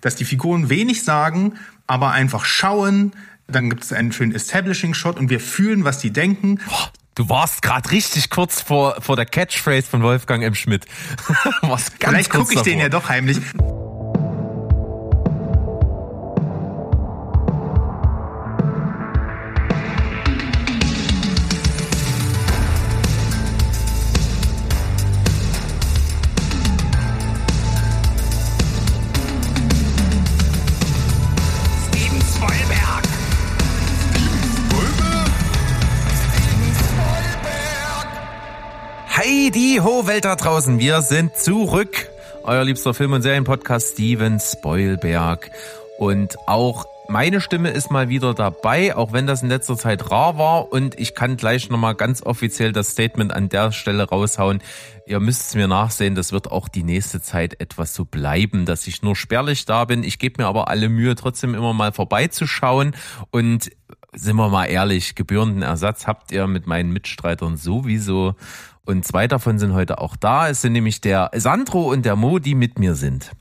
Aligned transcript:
dass 0.00 0.16
die 0.16 0.24
Figuren 0.24 0.70
wenig 0.70 1.04
sagen, 1.04 1.54
aber 1.86 2.12
einfach 2.12 2.44
schauen. 2.44 3.12
Dann 3.46 3.70
gibt 3.70 3.84
es 3.84 3.92
einen 3.92 4.12
schönen 4.12 4.34
Establishing-Shot 4.34 5.18
und 5.18 5.30
wir 5.30 5.40
fühlen, 5.40 5.84
was 5.84 5.98
die 5.98 6.12
denken. 6.12 6.60
Du 7.14 7.28
warst 7.28 7.62
gerade 7.62 7.90
richtig 7.90 8.30
kurz 8.30 8.60
vor, 8.60 9.00
vor 9.00 9.16
der 9.16 9.26
Catchphrase 9.26 9.88
von 9.88 10.02
Wolfgang 10.02 10.44
M. 10.44 10.54
Schmidt. 10.54 10.86
Vielleicht 11.98 12.30
gucke 12.30 12.52
ich 12.52 12.58
davor. 12.58 12.62
den 12.64 12.78
ja 12.78 12.88
doch 12.88 13.08
heimlich. 13.08 13.38
Ho 39.80 40.06
Welt 40.06 40.24
da 40.24 40.34
draußen. 40.34 40.78
Wir 40.78 41.02
sind 41.02 41.36
zurück. 41.36 42.08
Euer 42.42 42.64
liebster 42.64 42.94
Film- 42.94 43.12
und 43.12 43.22
Serienpodcast 43.22 43.92
Steven 43.92 44.40
Spoilberg. 44.40 45.50
Und 45.98 46.36
auch 46.48 46.86
meine 47.08 47.40
Stimme 47.40 47.70
ist 47.70 47.90
mal 47.90 48.08
wieder 48.08 48.34
dabei, 48.34 48.96
auch 48.96 49.12
wenn 49.12 49.26
das 49.26 49.42
in 49.42 49.48
letzter 49.48 49.76
Zeit 49.76 50.10
rar 50.10 50.36
war. 50.36 50.72
Und 50.72 50.98
ich 50.98 51.14
kann 51.14 51.36
gleich 51.36 51.70
nochmal 51.70 51.94
ganz 51.94 52.22
offiziell 52.22 52.72
das 52.72 52.90
Statement 52.90 53.32
an 53.32 53.48
der 53.48 53.72
Stelle 53.72 54.08
raushauen. 54.08 54.62
Ihr 55.06 55.20
müsst 55.20 55.48
es 55.48 55.54
mir 55.54 55.68
nachsehen, 55.68 56.14
das 56.14 56.32
wird 56.32 56.50
auch 56.50 56.68
die 56.68 56.82
nächste 56.82 57.22
Zeit 57.22 57.60
etwas 57.60 57.94
so 57.94 58.04
bleiben, 58.04 58.66
dass 58.66 58.86
ich 58.86 59.02
nur 59.02 59.16
spärlich 59.16 59.64
da 59.64 59.84
bin. 59.84 60.02
Ich 60.02 60.18
gebe 60.18 60.42
mir 60.42 60.48
aber 60.48 60.68
alle 60.68 60.88
Mühe, 60.88 61.14
trotzdem 61.14 61.54
immer 61.54 61.72
mal 61.72 61.92
vorbeizuschauen. 61.92 62.96
Und 63.30 63.70
sind 64.12 64.36
wir 64.36 64.48
mal 64.48 64.66
ehrlich, 64.66 65.14
gebührenden 65.14 65.62
Ersatz 65.62 66.06
habt 66.06 66.32
ihr 66.32 66.46
mit 66.46 66.66
meinen 66.66 66.92
Mitstreitern 66.92 67.56
sowieso. 67.56 68.34
Und 68.88 69.04
zwei 69.04 69.28
davon 69.28 69.58
sind 69.58 69.74
heute 69.74 69.98
auch 69.98 70.16
da. 70.16 70.48
Es 70.48 70.62
sind 70.62 70.72
nämlich 70.72 71.02
der 71.02 71.30
Sandro 71.34 71.92
und 71.92 72.06
der 72.06 72.16
Mo, 72.16 72.38
die 72.38 72.54
mit 72.54 72.78
mir 72.78 72.94
sind. 72.94 73.32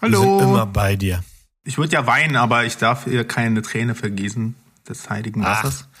Hallo. 0.00 0.20
Wir 0.20 0.38
sind 0.40 0.48
immer 0.48 0.66
bei 0.66 0.96
dir. 0.96 1.22
Ich 1.62 1.78
würde 1.78 1.92
ja 1.92 2.04
weinen, 2.08 2.34
aber 2.34 2.64
ich 2.64 2.78
darf 2.78 3.06
ihr 3.06 3.24
keine 3.24 3.62
Träne 3.62 3.94
vergießen 3.94 4.56
des 4.88 5.08
heiligen 5.08 5.44
Wassers. 5.44 5.86
Ach, 5.88 5.98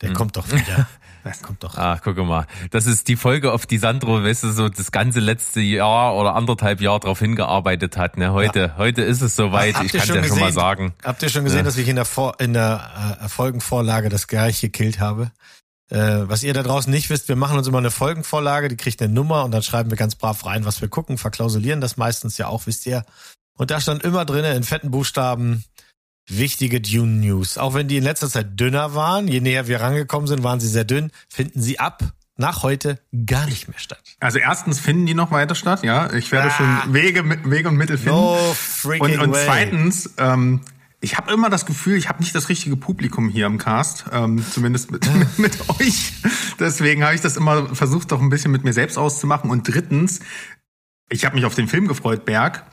der 0.00 0.08
hm. 0.08 0.16
kommt 0.16 0.36
doch 0.36 0.50
wieder. 0.50 0.88
Das 1.24 1.40
kommt 1.40 1.62
doch. 1.62 1.78
Ah, 1.78 2.00
guck 2.02 2.16
mal. 2.16 2.48
Das 2.72 2.86
ist 2.86 3.06
die 3.06 3.14
Folge, 3.14 3.52
auf 3.52 3.64
die 3.64 3.78
Sandro, 3.78 4.24
weißt 4.24 4.42
du, 4.42 4.50
so 4.50 4.68
das 4.68 4.90
ganze 4.90 5.20
letzte 5.20 5.60
Jahr 5.60 6.16
oder 6.16 6.34
anderthalb 6.34 6.80
Jahr 6.80 6.98
darauf 6.98 7.20
hingearbeitet 7.20 7.96
hat. 7.96 8.16
Ne? 8.16 8.32
Heute, 8.32 8.58
ja. 8.58 8.76
heute 8.76 9.02
ist 9.02 9.20
es 9.20 9.36
soweit. 9.36 9.80
Ich 9.84 9.92
kann 9.92 10.08
ja 10.08 10.24
schon 10.24 10.40
mal 10.40 10.52
sagen. 10.52 10.94
Habt 11.04 11.22
ihr 11.22 11.28
schon 11.28 11.44
gesehen, 11.44 11.58
ja. 11.58 11.62
dass 11.62 11.76
ich 11.76 11.86
in 11.86 11.94
der, 11.94 12.06
Vor 12.06 12.40
in 12.40 12.54
der 12.54 13.20
äh, 13.22 13.28
Folgenvorlage 13.28 14.08
das 14.08 14.26
gleiche 14.26 14.66
gekillt 14.66 14.98
habe? 14.98 15.30
Äh, 15.92 16.26
was 16.26 16.42
ihr 16.42 16.54
da 16.54 16.62
draußen 16.62 16.90
nicht 16.90 17.10
wisst, 17.10 17.28
wir 17.28 17.36
machen 17.36 17.58
uns 17.58 17.68
immer 17.68 17.76
eine 17.76 17.90
Folgenvorlage, 17.90 18.68
die 18.68 18.78
kriegt 18.78 19.02
eine 19.02 19.12
Nummer 19.12 19.44
und 19.44 19.50
dann 19.50 19.62
schreiben 19.62 19.90
wir 19.90 19.98
ganz 19.98 20.14
brav 20.14 20.46
rein, 20.46 20.64
was 20.64 20.80
wir 20.80 20.88
gucken, 20.88 21.18
verklausulieren 21.18 21.82
das 21.82 21.98
meistens 21.98 22.38
ja 22.38 22.46
auch, 22.46 22.66
wisst 22.66 22.86
ihr. 22.86 23.04
Und 23.58 23.70
da 23.70 23.78
stand 23.78 24.02
immer 24.02 24.24
drinnen 24.24 24.56
in 24.56 24.62
fetten 24.62 24.90
Buchstaben 24.90 25.64
wichtige 26.26 26.80
Dune 26.80 27.20
News. 27.20 27.58
Auch 27.58 27.74
wenn 27.74 27.88
die 27.88 27.98
in 27.98 28.04
letzter 28.04 28.30
Zeit 28.30 28.58
dünner 28.58 28.94
waren, 28.94 29.28
je 29.28 29.40
näher 29.40 29.66
wir 29.68 29.82
rangekommen 29.82 30.26
sind, 30.26 30.42
waren 30.42 30.60
sie 30.60 30.68
sehr 30.68 30.84
dünn, 30.84 31.10
finden 31.28 31.60
sie 31.60 31.78
ab 31.78 32.02
nach 32.38 32.62
heute 32.62 32.98
gar 33.26 33.44
nicht 33.44 33.68
mehr 33.68 33.78
statt. 33.78 34.16
Also 34.18 34.38
erstens 34.38 34.80
finden 34.80 35.04
die 35.04 35.12
noch 35.12 35.30
weiter 35.30 35.54
statt, 35.54 35.82
ja. 35.82 36.10
Ich 36.14 36.32
werde 36.32 36.48
ah, 36.48 36.82
schon 36.84 36.94
Wege, 36.94 37.22
Wege 37.44 37.68
und 37.68 37.76
Mittel 37.76 37.98
finden. 37.98 38.16
No 38.16 38.54
freaking 38.54 39.18
und, 39.18 39.28
und 39.28 39.36
zweitens, 39.36 40.14
ähm, 40.16 40.62
ich 41.02 41.16
habe 41.18 41.32
immer 41.32 41.50
das 41.50 41.66
Gefühl, 41.66 41.96
ich 41.96 42.08
habe 42.08 42.20
nicht 42.20 42.32
das 42.32 42.48
richtige 42.48 42.76
Publikum 42.76 43.28
hier 43.28 43.46
im 43.46 43.58
Cast, 43.58 44.04
ähm, 44.12 44.42
zumindest 44.48 44.92
mit, 44.92 45.12
mit, 45.14 45.38
mit 45.38 45.68
euch. 45.68 46.12
Deswegen 46.60 47.02
habe 47.02 47.14
ich 47.14 47.20
das 47.20 47.36
immer 47.36 47.74
versucht, 47.74 48.12
doch 48.12 48.22
ein 48.22 48.30
bisschen 48.30 48.52
mit 48.52 48.62
mir 48.62 48.72
selbst 48.72 48.96
auszumachen. 48.96 49.50
Und 49.50 49.64
drittens, 49.64 50.20
ich 51.10 51.24
habe 51.24 51.34
mich 51.34 51.44
auf 51.44 51.56
den 51.56 51.66
Film 51.66 51.88
gefreut, 51.88 52.24
Berg. 52.24 52.64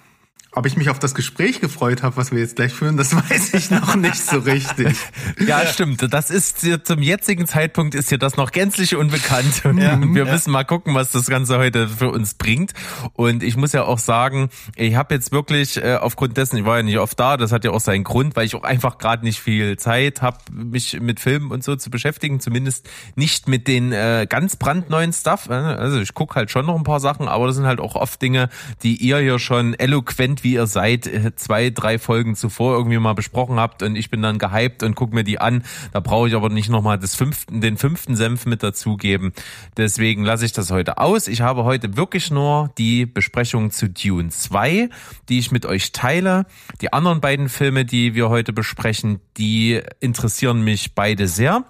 Ob 0.51 0.65
ich 0.65 0.75
mich 0.75 0.89
auf 0.89 0.97
das 0.97 1.13
Gespräch 1.13 1.61
gefreut 1.61 2.01
habe, 2.01 2.17
was 2.17 2.31
wir 2.31 2.39
jetzt 2.39 2.55
gleich 2.55 2.73
führen, 2.73 2.97
das 2.97 3.15
weiß 3.29 3.53
ich 3.53 3.69
noch 3.69 3.95
nicht 3.95 4.15
so 4.15 4.39
richtig. 4.39 4.97
ja, 5.45 5.63
stimmt. 5.67 6.11
Das 6.11 6.31
ist 6.31 6.65
zum 6.85 7.03
jetzigen 7.03 7.45
Zeitpunkt 7.45 7.93
ist 7.93 8.09
hier 8.09 8.17
das 8.17 8.35
noch 8.35 8.51
gänzlich 8.51 8.95
unbekannt. 8.95 9.61
Und 9.63 9.77
ja, 9.77 9.99
wir 10.01 10.25
ja. 10.25 10.31
müssen 10.31 10.49
mal 10.49 10.63
gucken, 10.63 10.95
was 10.95 11.11
das 11.11 11.27
Ganze 11.27 11.59
heute 11.59 11.87
für 11.87 12.09
uns 12.09 12.33
bringt. 12.33 12.73
Und 13.13 13.43
ich 13.43 13.57
muss 13.57 13.73
ja 13.73 13.83
auch 13.83 13.99
sagen, 13.99 14.49
ich 14.75 14.95
habe 14.95 15.13
jetzt 15.13 15.31
wirklich 15.31 15.77
äh, 15.77 15.97
aufgrund 16.01 16.35
dessen, 16.35 16.57
ich 16.57 16.65
war 16.65 16.77
ja 16.77 16.83
nicht 16.83 16.97
oft 16.97 17.19
da, 17.19 17.37
das 17.37 17.51
hat 17.51 17.63
ja 17.63 17.69
auch 17.69 17.79
seinen 17.79 18.03
Grund, 18.03 18.35
weil 18.35 18.47
ich 18.47 18.55
auch 18.55 18.63
einfach 18.63 18.97
gerade 18.97 19.23
nicht 19.23 19.39
viel 19.39 19.77
Zeit 19.77 20.23
habe, 20.23 20.39
mich 20.51 20.99
mit 20.99 21.19
Filmen 21.19 21.51
und 21.51 21.63
so 21.63 21.75
zu 21.75 21.91
beschäftigen. 21.91 22.39
Zumindest 22.39 22.89
nicht 23.13 23.47
mit 23.47 23.67
den 23.67 23.91
äh, 23.91 24.25
ganz 24.27 24.55
brandneuen 24.55 25.13
Stuff. 25.13 25.47
Also 25.47 25.99
ich 25.99 26.15
gucke 26.15 26.33
halt 26.33 26.49
schon 26.49 26.65
noch 26.65 26.75
ein 26.75 26.83
paar 26.83 26.99
Sachen, 26.99 27.27
aber 27.27 27.45
das 27.45 27.55
sind 27.55 27.67
halt 27.67 27.79
auch 27.79 27.95
oft 27.95 28.19
Dinge, 28.19 28.49
die 28.81 28.95
ihr 28.95 29.19
hier 29.19 29.37
schon 29.37 29.75
eloquent 29.75 30.28
wie 30.43 30.53
ihr 30.53 30.67
seid, 30.67 31.07
äh, 31.07 31.35
zwei, 31.35 31.69
drei 31.69 31.99
Folgen 31.99 32.35
zuvor 32.35 32.75
irgendwie 32.75 32.99
mal 32.99 33.13
besprochen 33.13 33.59
habt 33.59 33.83
und 33.83 33.95
ich 33.95 34.09
bin 34.09 34.21
dann 34.21 34.37
gehypt 34.37 34.83
und 34.83 34.95
guck 34.95 35.13
mir 35.13 35.23
die 35.23 35.39
an. 35.39 35.63
Da 35.91 35.99
brauche 35.99 36.27
ich 36.27 36.35
aber 36.35 36.49
nicht 36.49 36.69
nochmal 36.69 36.99
fünften, 37.01 37.61
den 37.61 37.77
fünften 37.77 38.15
Senf 38.15 38.45
mit 38.45 38.63
dazugeben. 38.63 39.33
Deswegen 39.77 40.23
lasse 40.23 40.45
ich 40.45 40.53
das 40.53 40.71
heute 40.71 40.97
aus. 40.97 41.27
Ich 41.27 41.41
habe 41.41 41.63
heute 41.63 41.97
wirklich 41.97 42.31
nur 42.31 42.71
die 42.77 43.05
Besprechung 43.05 43.71
zu 43.71 43.89
Dune 43.89 44.29
2, 44.29 44.89
die 45.27 45.39
ich 45.39 45.51
mit 45.51 45.65
euch 45.65 45.91
teile. 45.91 46.45
Die 46.81 46.93
anderen 46.93 47.21
beiden 47.21 47.49
Filme, 47.49 47.85
die 47.85 48.15
wir 48.15 48.29
heute 48.29 48.53
besprechen, 48.53 49.19
die 49.37 49.81
interessieren 49.99 50.63
mich 50.63 50.93
beide 50.95 51.27
sehr 51.27 51.65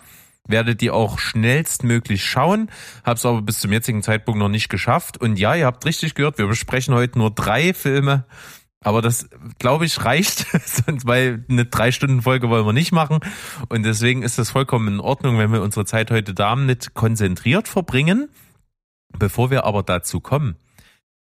werde 0.49 0.75
die 0.75 0.91
auch 0.91 1.19
schnellstmöglich 1.19 2.25
schauen, 2.25 2.69
habe 3.03 3.17
es 3.17 3.25
aber 3.25 3.41
bis 3.41 3.59
zum 3.59 3.71
jetzigen 3.71 4.03
Zeitpunkt 4.03 4.39
noch 4.39 4.49
nicht 4.49 4.69
geschafft. 4.69 5.17
Und 5.17 5.37
ja, 5.39 5.55
ihr 5.55 5.65
habt 5.65 5.85
richtig 5.85 6.15
gehört, 6.15 6.37
wir 6.37 6.47
besprechen 6.47 6.93
heute 6.93 7.17
nur 7.19 7.31
drei 7.31 7.73
Filme 7.73 8.25
aber 8.81 9.01
das, 9.01 9.29
glaube 9.59 9.85
ich, 9.85 10.03
reicht, 10.05 10.45
weil 11.05 11.45
eine 11.49 11.65
Drei-Stunden-Folge 11.65 12.49
wollen 12.49 12.65
wir 12.65 12.73
nicht 12.73 12.91
machen. 12.91 13.19
Und 13.67 13.83
deswegen 13.83 14.23
ist 14.23 14.37
das 14.37 14.51
vollkommen 14.51 14.87
in 14.87 14.99
Ordnung, 14.99 15.37
wenn 15.37 15.51
wir 15.51 15.61
unsere 15.61 15.85
Zeit 15.85 16.11
heute 16.11 16.33
damit 16.33 16.93
konzentriert 16.93 17.67
verbringen. 17.67 18.29
Bevor 19.17 19.51
wir 19.51 19.65
aber 19.65 19.83
dazu 19.83 20.21
kommen, 20.21 20.55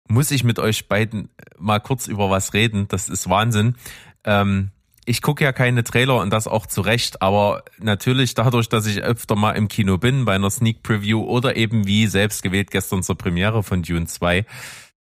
muss 0.08 0.32
ich 0.32 0.44
mit 0.44 0.60
euch 0.60 0.88
beiden 0.88 1.30
mal 1.58 1.80
kurz 1.80 2.08
über 2.08 2.30
was 2.30 2.54
reden. 2.54 2.88
Das 2.88 3.10
ist 3.10 3.30
Wahnsinn. 3.30 3.76
Ähm, 4.24 4.72
ich 5.06 5.22
gucke 5.22 5.44
ja 5.44 5.52
keine 5.52 5.84
Trailer 5.84 6.18
und 6.18 6.32
das 6.32 6.48
auch 6.48 6.66
zu 6.68 6.82
Recht, 6.82 7.22
aber 7.22 7.64
natürlich 7.80 8.36
dadurch, 8.36 8.70
dass 8.70 8.86
ich 8.86 9.02
öfter 9.02 9.36
mal 9.36 9.54
im 9.54 9.68
Kino 9.68 9.98
bin, 9.98 10.26
bei 10.26 10.36
einer 10.36 10.50
Sneak 10.50 10.84
Preview 10.84 11.24
oder 11.24 11.56
eben 11.56 11.88
wie 11.88 12.08
selbst 12.08 12.44
gewählt 12.44 12.72
gestern 12.72 13.02
zur 13.02 13.18
Premiere 13.18 13.64
von 13.64 13.82
Dune 13.82 14.06
2, 14.06 14.46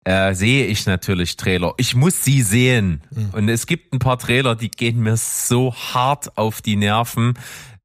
äh, 0.05 0.35
sehe 0.35 0.67
ich 0.67 0.87
natürlich 0.87 1.37
Trailer. 1.37 1.75
Ich 1.79 1.95
muss 1.95 2.25
sie 2.25 2.43
sehen. 2.43 3.03
Mhm. 3.11 3.31
Und 3.33 3.49
es 3.49 3.67
gibt 3.67 3.93
ein 3.93 3.99
paar 3.99 4.19
Trailer, 4.19 4.55
die 4.55 4.71
gehen 4.71 5.01
mir 5.01 5.17
so 5.17 5.75
hart 5.75 6.37
auf 6.39 6.63
die 6.63 6.77
Nerven. 6.77 7.35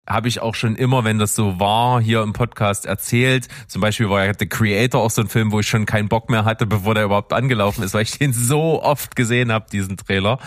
Habe 0.07 0.27
ich 0.27 0.39
auch 0.39 0.55
schon 0.55 0.75
immer, 0.75 1.03
wenn 1.03 1.19
das 1.19 1.35
so 1.35 1.59
war, 1.59 1.99
hier 2.01 2.21
im 2.21 2.33
Podcast 2.33 2.85
erzählt. 2.85 3.47
Zum 3.67 3.81
Beispiel 3.81 4.09
war 4.09 4.25
ja 4.25 4.33
The 4.37 4.47
Creator 4.47 5.01
auch 5.01 5.11
so 5.11 5.21
ein 5.21 5.29
Film, 5.29 5.51
wo 5.51 5.59
ich 5.59 5.67
schon 5.67 5.85
keinen 5.85 6.09
Bock 6.09 6.29
mehr 6.29 6.45
hatte, 6.45 6.65
bevor 6.65 6.95
der 6.95 7.05
überhaupt 7.05 7.33
angelaufen 7.33 7.83
ist, 7.83 7.93
weil 7.93 8.03
ich 8.03 8.17
den 8.17 8.33
so 8.33 8.83
oft 8.83 9.15
gesehen 9.15 9.51
habe, 9.51 9.65
diesen 9.71 9.97
Trailer. 9.97 10.39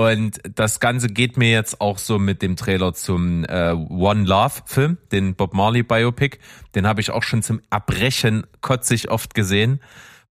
Und 0.00 0.40
das 0.54 0.80
Ganze 0.80 1.08
geht 1.08 1.36
mir 1.36 1.50
jetzt 1.50 1.82
auch 1.82 1.98
so 1.98 2.18
mit 2.18 2.40
dem 2.40 2.56
Trailer 2.56 2.94
zum 2.94 3.44
äh, 3.44 3.72
One 3.72 4.24
Love 4.24 4.62
Film, 4.64 4.96
den 5.12 5.34
Bob 5.34 5.52
Marley 5.52 5.82
Biopic. 5.82 6.38
Den 6.74 6.86
habe 6.86 7.02
ich 7.02 7.10
auch 7.10 7.22
schon 7.22 7.42
zum 7.42 7.60
Erbrechen 7.68 8.46
kotzig 8.62 9.10
oft 9.10 9.34
gesehen. 9.34 9.78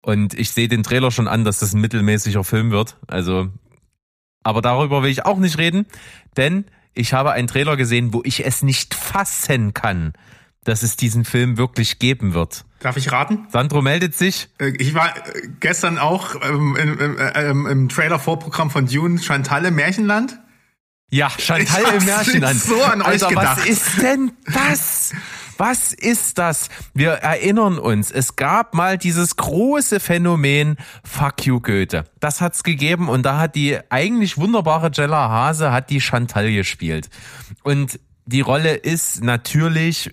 Und 0.01 0.33
ich 0.35 0.51
sehe 0.51 0.69
den 0.69 0.83
Trailer 0.83 1.11
schon 1.11 1.27
an, 1.27 1.43
dass 1.43 1.59
das 1.59 1.73
ein 1.73 1.81
mittelmäßiger 1.81 2.45
Film 2.45 2.71
wird. 2.71 2.95
Also, 3.07 3.49
aber 4.41 4.61
darüber 4.61 5.03
will 5.03 5.09
ich 5.09 5.25
auch 5.25 5.37
nicht 5.37 5.57
reden, 5.57 5.85
denn 6.37 6.63
ich 6.93 7.11
habe 7.11 7.33
einen 7.33 7.49
Trailer 7.49 7.75
gesehen, 7.75 8.13
wo 8.13 8.21
ich 8.23 8.45
es 8.45 8.63
nicht 8.63 8.93
fassen 8.93 9.73
kann, 9.73 10.13
dass 10.67 10.83
es 10.83 10.97
diesen 10.97 11.23
Film 11.23 11.57
wirklich 11.57 11.97
geben 11.97 12.33
wird. 12.33 12.65
Darf 12.79 12.97
ich 12.97 13.11
raten? 13.11 13.47
Sandro 13.49 13.81
meldet 13.81 14.15
sich. 14.15 14.49
Äh, 14.59 14.73
ich 14.77 14.93
war 14.93 15.15
äh, 15.15 15.47
gestern 15.59 15.97
auch 15.97 16.35
ähm, 16.43 16.75
im, 16.75 16.99
im, 16.99 17.17
im, 17.17 17.65
im 17.65 17.89
Trailer-Vorprogramm 17.89 18.69
von 18.69 18.85
Dune 18.85 19.19
Chantal 19.19 19.65
im 19.65 19.75
Märchenland. 19.75 20.39
Ja, 21.09 21.29
Chantal 21.29 21.83
im 21.95 22.05
Märchenland. 22.05 22.59
so 22.59 22.83
an 22.83 23.01
euch 23.01 23.07
Alter, 23.07 23.29
gedacht. 23.29 23.59
Was 23.59 23.65
ist 23.65 24.01
denn 24.01 24.33
das? 24.53 25.13
Was 25.57 25.93
ist 25.93 26.37
das? 26.37 26.69
Wir 26.93 27.11
erinnern 27.11 27.79
uns, 27.79 28.11
es 28.11 28.35
gab 28.35 28.73
mal 28.75 28.97
dieses 28.97 29.37
große 29.37 29.99
Phänomen 29.99 30.75
Fuck 31.03 31.45
you 31.45 31.61
Goethe. 31.61 32.03
Das 32.19 32.41
hat's 32.41 32.61
gegeben 32.61 33.09
und 33.09 33.23
da 33.23 33.39
hat 33.39 33.55
die 33.55 33.79
eigentlich 33.89 34.37
wunderbare 34.37 34.91
Jella 34.93 35.29
Hase 35.29 35.71
hat 35.71 35.89
die 35.89 36.01
Chantal 36.01 36.51
gespielt. 36.51 37.09
Und 37.63 37.99
die 38.25 38.41
Rolle 38.41 38.75
ist 38.75 39.23
natürlich 39.23 40.11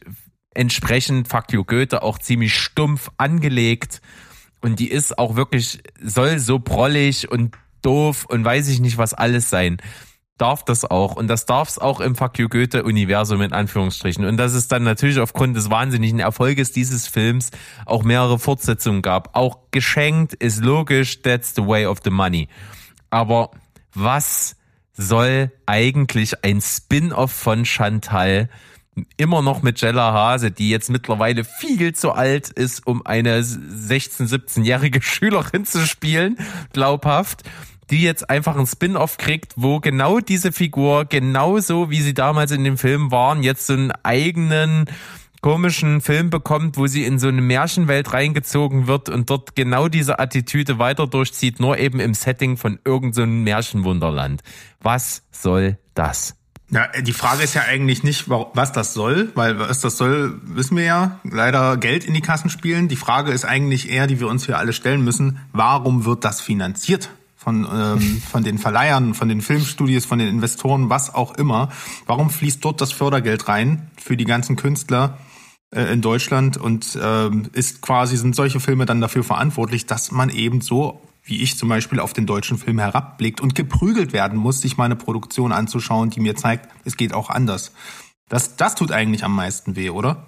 entsprechend 0.54 1.28
Fuck 1.28 1.52
you 1.52 1.64
Goethe 1.64 2.02
auch 2.02 2.18
ziemlich 2.18 2.54
stumpf 2.54 3.10
angelegt 3.16 4.00
und 4.60 4.78
die 4.78 4.90
ist 4.90 5.18
auch 5.18 5.36
wirklich 5.36 5.82
soll 6.02 6.38
so 6.38 6.58
prollig 6.58 7.30
und 7.30 7.56
doof 7.82 8.24
und 8.28 8.44
weiß 8.44 8.68
ich 8.68 8.80
nicht 8.80 8.98
was 8.98 9.14
alles 9.14 9.50
sein 9.50 9.78
darf 10.38 10.64
das 10.64 10.84
auch. 10.84 11.16
Und 11.16 11.28
das 11.28 11.46
darf 11.46 11.68
es 11.68 11.78
auch 11.78 12.00
im 12.00 12.16
Fuck 12.16 12.38
You 12.38 12.48
Goethe-Universum 12.48 13.40
in 13.42 13.52
Anführungsstrichen. 13.52 14.24
Und 14.24 14.36
dass 14.36 14.52
es 14.52 14.68
dann 14.68 14.82
natürlich 14.82 15.20
aufgrund 15.20 15.56
des 15.56 15.70
wahnsinnigen 15.70 16.18
Erfolges 16.18 16.72
dieses 16.72 17.06
Films 17.06 17.50
auch 17.86 18.02
mehrere 18.02 18.38
Fortsetzungen 18.38 19.02
gab. 19.02 19.36
Auch 19.36 19.58
geschenkt 19.70 20.34
ist 20.34 20.62
logisch, 20.62 21.22
that's 21.22 21.54
the 21.54 21.66
way 21.66 21.86
of 21.86 22.00
the 22.04 22.10
money. 22.10 22.48
Aber 23.10 23.50
was 23.94 24.56
soll 24.92 25.52
eigentlich 25.66 26.44
ein 26.44 26.60
Spin-off 26.60 27.32
von 27.32 27.64
Chantal 27.64 28.48
immer 29.16 29.42
noch 29.42 29.62
mit 29.62 29.80
Jella 29.80 30.12
Hase, 30.12 30.50
die 30.50 30.70
jetzt 30.70 30.90
mittlerweile 30.90 31.44
viel 31.44 31.94
zu 31.94 32.12
alt 32.12 32.48
ist, 32.50 32.86
um 32.86 33.04
eine 33.04 33.40
16-, 33.40 34.28
17-jährige 34.28 35.02
Schülerin 35.02 35.64
zu 35.64 35.86
spielen, 35.86 36.38
glaubhaft 36.72 37.42
die 37.90 38.02
jetzt 38.02 38.30
einfach 38.30 38.56
ein 38.56 38.66
Spin-off 38.66 39.18
kriegt, 39.18 39.52
wo 39.56 39.78
genau 39.78 40.18
diese 40.18 40.52
Figur, 40.52 41.04
genauso 41.04 41.90
wie 41.90 42.00
sie 42.00 42.14
damals 42.14 42.50
in 42.50 42.64
dem 42.64 42.78
Film 42.78 43.10
waren, 43.10 43.42
jetzt 43.42 43.66
so 43.66 43.74
einen 43.74 43.92
eigenen 44.02 44.86
komischen 45.42 46.00
Film 46.00 46.30
bekommt, 46.30 46.78
wo 46.78 46.86
sie 46.86 47.04
in 47.04 47.18
so 47.18 47.28
eine 47.28 47.42
Märchenwelt 47.42 48.14
reingezogen 48.14 48.86
wird 48.86 49.10
und 49.10 49.28
dort 49.28 49.54
genau 49.54 49.88
diese 49.88 50.18
Attitüde 50.18 50.78
weiter 50.78 51.06
durchzieht, 51.06 51.60
nur 51.60 51.78
eben 51.78 52.00
im 52.00 52.14
Setting 52.14 52.56
von 52.56 52.78
irgendeinem 52.86 53.40
so 53.40 53.44
Märchenwunderland. 53.44 54.42
Was 54.80 55.22
soll 55.30 55.78
das? 55.92 56.34
Ja, 56.74 56.88
die 56.88 57.12
Frage 57.12 57.44
ist 57.44 57.54
ja 57.54 57.62
eigentlich 57.62 58.02
nicht, 58.02 58.28
was 58.28 58.72
das 58.72 58.94
soll, 58.94 59.30
weil 59.36 59.60
was 59.60 59.80
das 59.80 59.96
soll, 59.96 60.40
wissen 60.42 60.76
wir 60.76 60.82
ja. 60.82 61.20
Leider 61.22 61.76
Geld 61.76 62.02
in 62.04 62.14
die 62.14 62.20
Kassen 62.20 62.50
spielen. 62.50 62.88
Die 62.88 62.96
Frage 62.96 63.30
ist 63.30 63.44
eigentlich 63.44 63.88
eher, 63.88 64.08
die 64.08 64.18
wir 64.18 64.26
uns 64.26 64.44
hier 64.44 64.58
alle 64.58 64.72
stellen 64.72 65.04
müssen, 65.04 65.38
warum 65.52 66.04
wird 66.04 66.24
das 66.24 66.40
finanziert? 66.40 67.10
von, 67.36 67.68
ähm, 67.72 68.22
von 68.30 68.42
den 68.42 68.58
Verleihern, 68.58 69.14
von 69.14 69.28
den 69.28 69.40
Filmstudios, 69.40 70.04
von 70.04 70.18
den 70.18 70.26
Investoren, 70.26 70.90
was 70.90 71.14
auch 71.14 71.34
immer. 71.34 71.68
Warum 72.06 72.28
fließt 72.30 72.64
dort 72.64 72.80
das 72.80 72.90
Fördergeld 72.90 73.46
rein 73.46 73.90
für 74.02 74.16
die 74.16 74.24
ganzen 74.24 74.56
Künstler 74.56 75.18
äh, 75.70 75.92
in 75.92 76.00
Deutschland 76.00 76.56
und 76.56 76.98
ähm, 77.00 77.50
ist 77.52 77.82
quasi, 77.82 78.16
sind 78.16 78.34
solche 78.34 78.58
Filme 78.58 78.86
dann 78.86 79.00
dafür 79.00 79.22
verantwortlich, 79.22 79.86
dass 79.86 80.10
man 80.10 80.28
eben 80.30 80.60
so, 80.60 81.00
wie 81.24 81.42
ich 81.42 81.56
zum 81.58 81.68
Beispiel, 81.68 82.00
auf 82.00 82.12
den 82.12 82.26
deutschen 82.26 82.58
Film 82.58 82.78
herabblickt 82.78 83.40
und 83.40 83.54
geprügelt 83.54 84.12
werden 84.12 84.38
muss, 84.38 84.60
sich 84.60 84.76
mal 84.76 84.84
eine 84.84 84.96
Produktion 84.96 85.52
anzuschauen, 85.52 86.10
die 86.10 86.20
mir 86.20 86.36
zeigt, 86.36 86.68
es 86.84 86.96
geht 86.96 87.14
auch 87.14 87.30
anders. 87.30 87.72
Das, 88.28 88.56
das 88.56 88.74
tut 88.74 88.92
eigentlich 88.92 89.24
am 89.24 89.34
meisten 89.34 89.74
weh, 89.76 89.90
oder? 89.90 90.26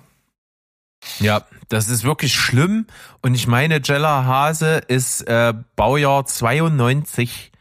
Ja, 1.20 1.42
das 1.68 1.88
ist 1.88 2.04
wirklich 2.04 2.34
schlimm. 2.34 2.86
Und 3.22 3.34
ich 3.34 3.46
meine, 3.46 3.80
Jella 3.82 4.24
Hase 4.24 4.76
ist 4.88 5.22
äh, 5.22 5.54
Baujahr 5.76 6.24
92. 6.24 7.52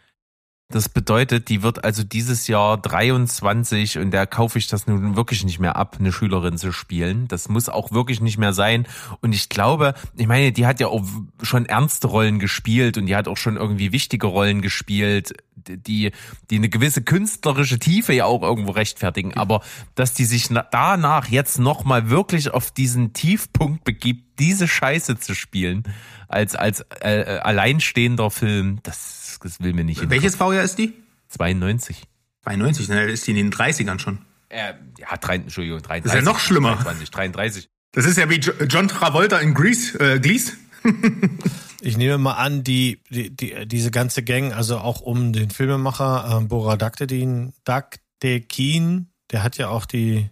Das 0.70 0.90
bedeutet, 0.90 1.50
die 1.50 1.62
wird 1.62 1.84
also 1.84 2.04
dieses 2.04 2.48
Jahr 2.48 2.78
23 2.78 4.00
und 4.00 4.10
da 4.10 4.26
kaufe 4.26 4.58
ich 4.58 4.68
das 4.68 4.88
nun 4.88 5.16
wirklich 5.16 5.46
nicht 5.46 5.60
mehr 5.60 5.76
ab, 5.76 5.98
eine 6.00 6.12
Schülerin 6.12 6.58
zu 6.58 6.72
spielen. 6.72 7.28
Das 7.28 7.50
muss 7.50 7.70
auch 7.70 7.92
wirklich 7.92 8.20
nicht 8.20 8.40
mehr 8.40 8.52
sein. 8.52 8.88
Und 9.22 9.36
ich 9.36 9.50
glaube, 9.50 9.94
ich 10.18 10.26
meine, 10.26 10.52
die 10.52 10.66
hat 10.66 10.80
ja 10.80 10.88
auch 10.88 11.04
schon 11.44 11.68
ernste 11.68 12.08
Rollen 12.08 12.40
gespielt 12.40 12.98
und 12.98 13.06
die 13.06 13.16
hat 13.16 13.28
auch 13.28 13.38
schon 13.38 13.58
irgendwie 13.58 13.92
wichtige 13.92 14.26
Rollen 14.26 14.64
gespielt, 14.64 15.34
die, 15.56 16.12
die 16.50 16.56
eine 16.56 16.70
gewisse 16.70 17.04
künstlerische 17.04 17.78
Tiefe 17.78 18.14
ja 18.14 18.26
auch 18.26 18.42
irgendwo 18.42 18.72
rechtfertigen. 18.72 19.36
Aber 19.36 19.62
dass 19.94 20.16
die 20.16 20.26
sich 20.26 20.50
danach 20.72 21.28
jetzt 21.28 21.60
nochmal 21.60 22.10
wirklich 22.10 22.52
auf 22.52 22.72
diesen 22.72 23.14
Tiefpunkt 23.14 23.84
begibt, 23.84 24.40
diese 24.40 24.68
Scheiße 24.68 25.20
zu 25.20 25.36
spielen, 25.36 25.84
als, 26.28 26.56
als 26.56 26.82
äh, 27.02 27.22
äh 27.22 27.40
alleinstehender 27.40 28.32
Film, 28.32 28.80
das 28.82 29.25
das 29.40 29.60
will 29.60 29.74
mir 29.74 29.84
nicht. 29.84 30.10
Welches 30.10 30.38
Baujahr 30.38 30.64
ist 30.64 30.78
die? 30.78 30.94
92. 31.30 32.04
92, 32.44 32.88
dann 32.88 33.10
ist 33.10 33.26
die 33.28 33.32
in 33.32 33.38
den 33.38 33.52
30ern 33.52 34.00
schon. 34.00 34.20
Äh, 34.50 34.74
ja, 35.00 35.18
3, 35.18 35.36
Entschuldigung, 35.36 35.82
33. 35.82 36.04
Das 36.04 36.14
ist 36.14 36.26
ja 36.26 36.32
noch 36.32 36.40
schlimmer. 36.40 36.76
23, 36.76 37.10
33. 37.10 37.70
Das 37.92 38.06
ist 38.06 38.18
ja 38.18 38.30
wie 38.30 38.36
John 38.36 38.88
Travolta 38.88 39.40
in 39.40 39.54
Grease, 39.54 40.00
äh, 40.00 40.20
Glees. 40.20 40.54
ich 41.82 41.98
nehme 41.98 42.18
mal 42.18 42.34
an, 42.34 42.64
die, 42.64 43.00
die, 43.10 43.36
die, 43.36 43.66
diese 43.68 43.90
ganze 43.90 44.22
Gang, 44.22 44.54
also 44.54 44.78
auch 44.78 45.02
um 45.02 45.34
den 45.34 45.50
Filmemacher 45.50 46.42
äh, 46.42 46.46
Bora 46.46 46.78
Daktekin, 46.78 47.54
Daktekin, 47.64 49.08
der 49.32 49.44
hat 49.44 49.58
ja 49.58 49.70
auch 49.70 49.86
die 49.86 50.30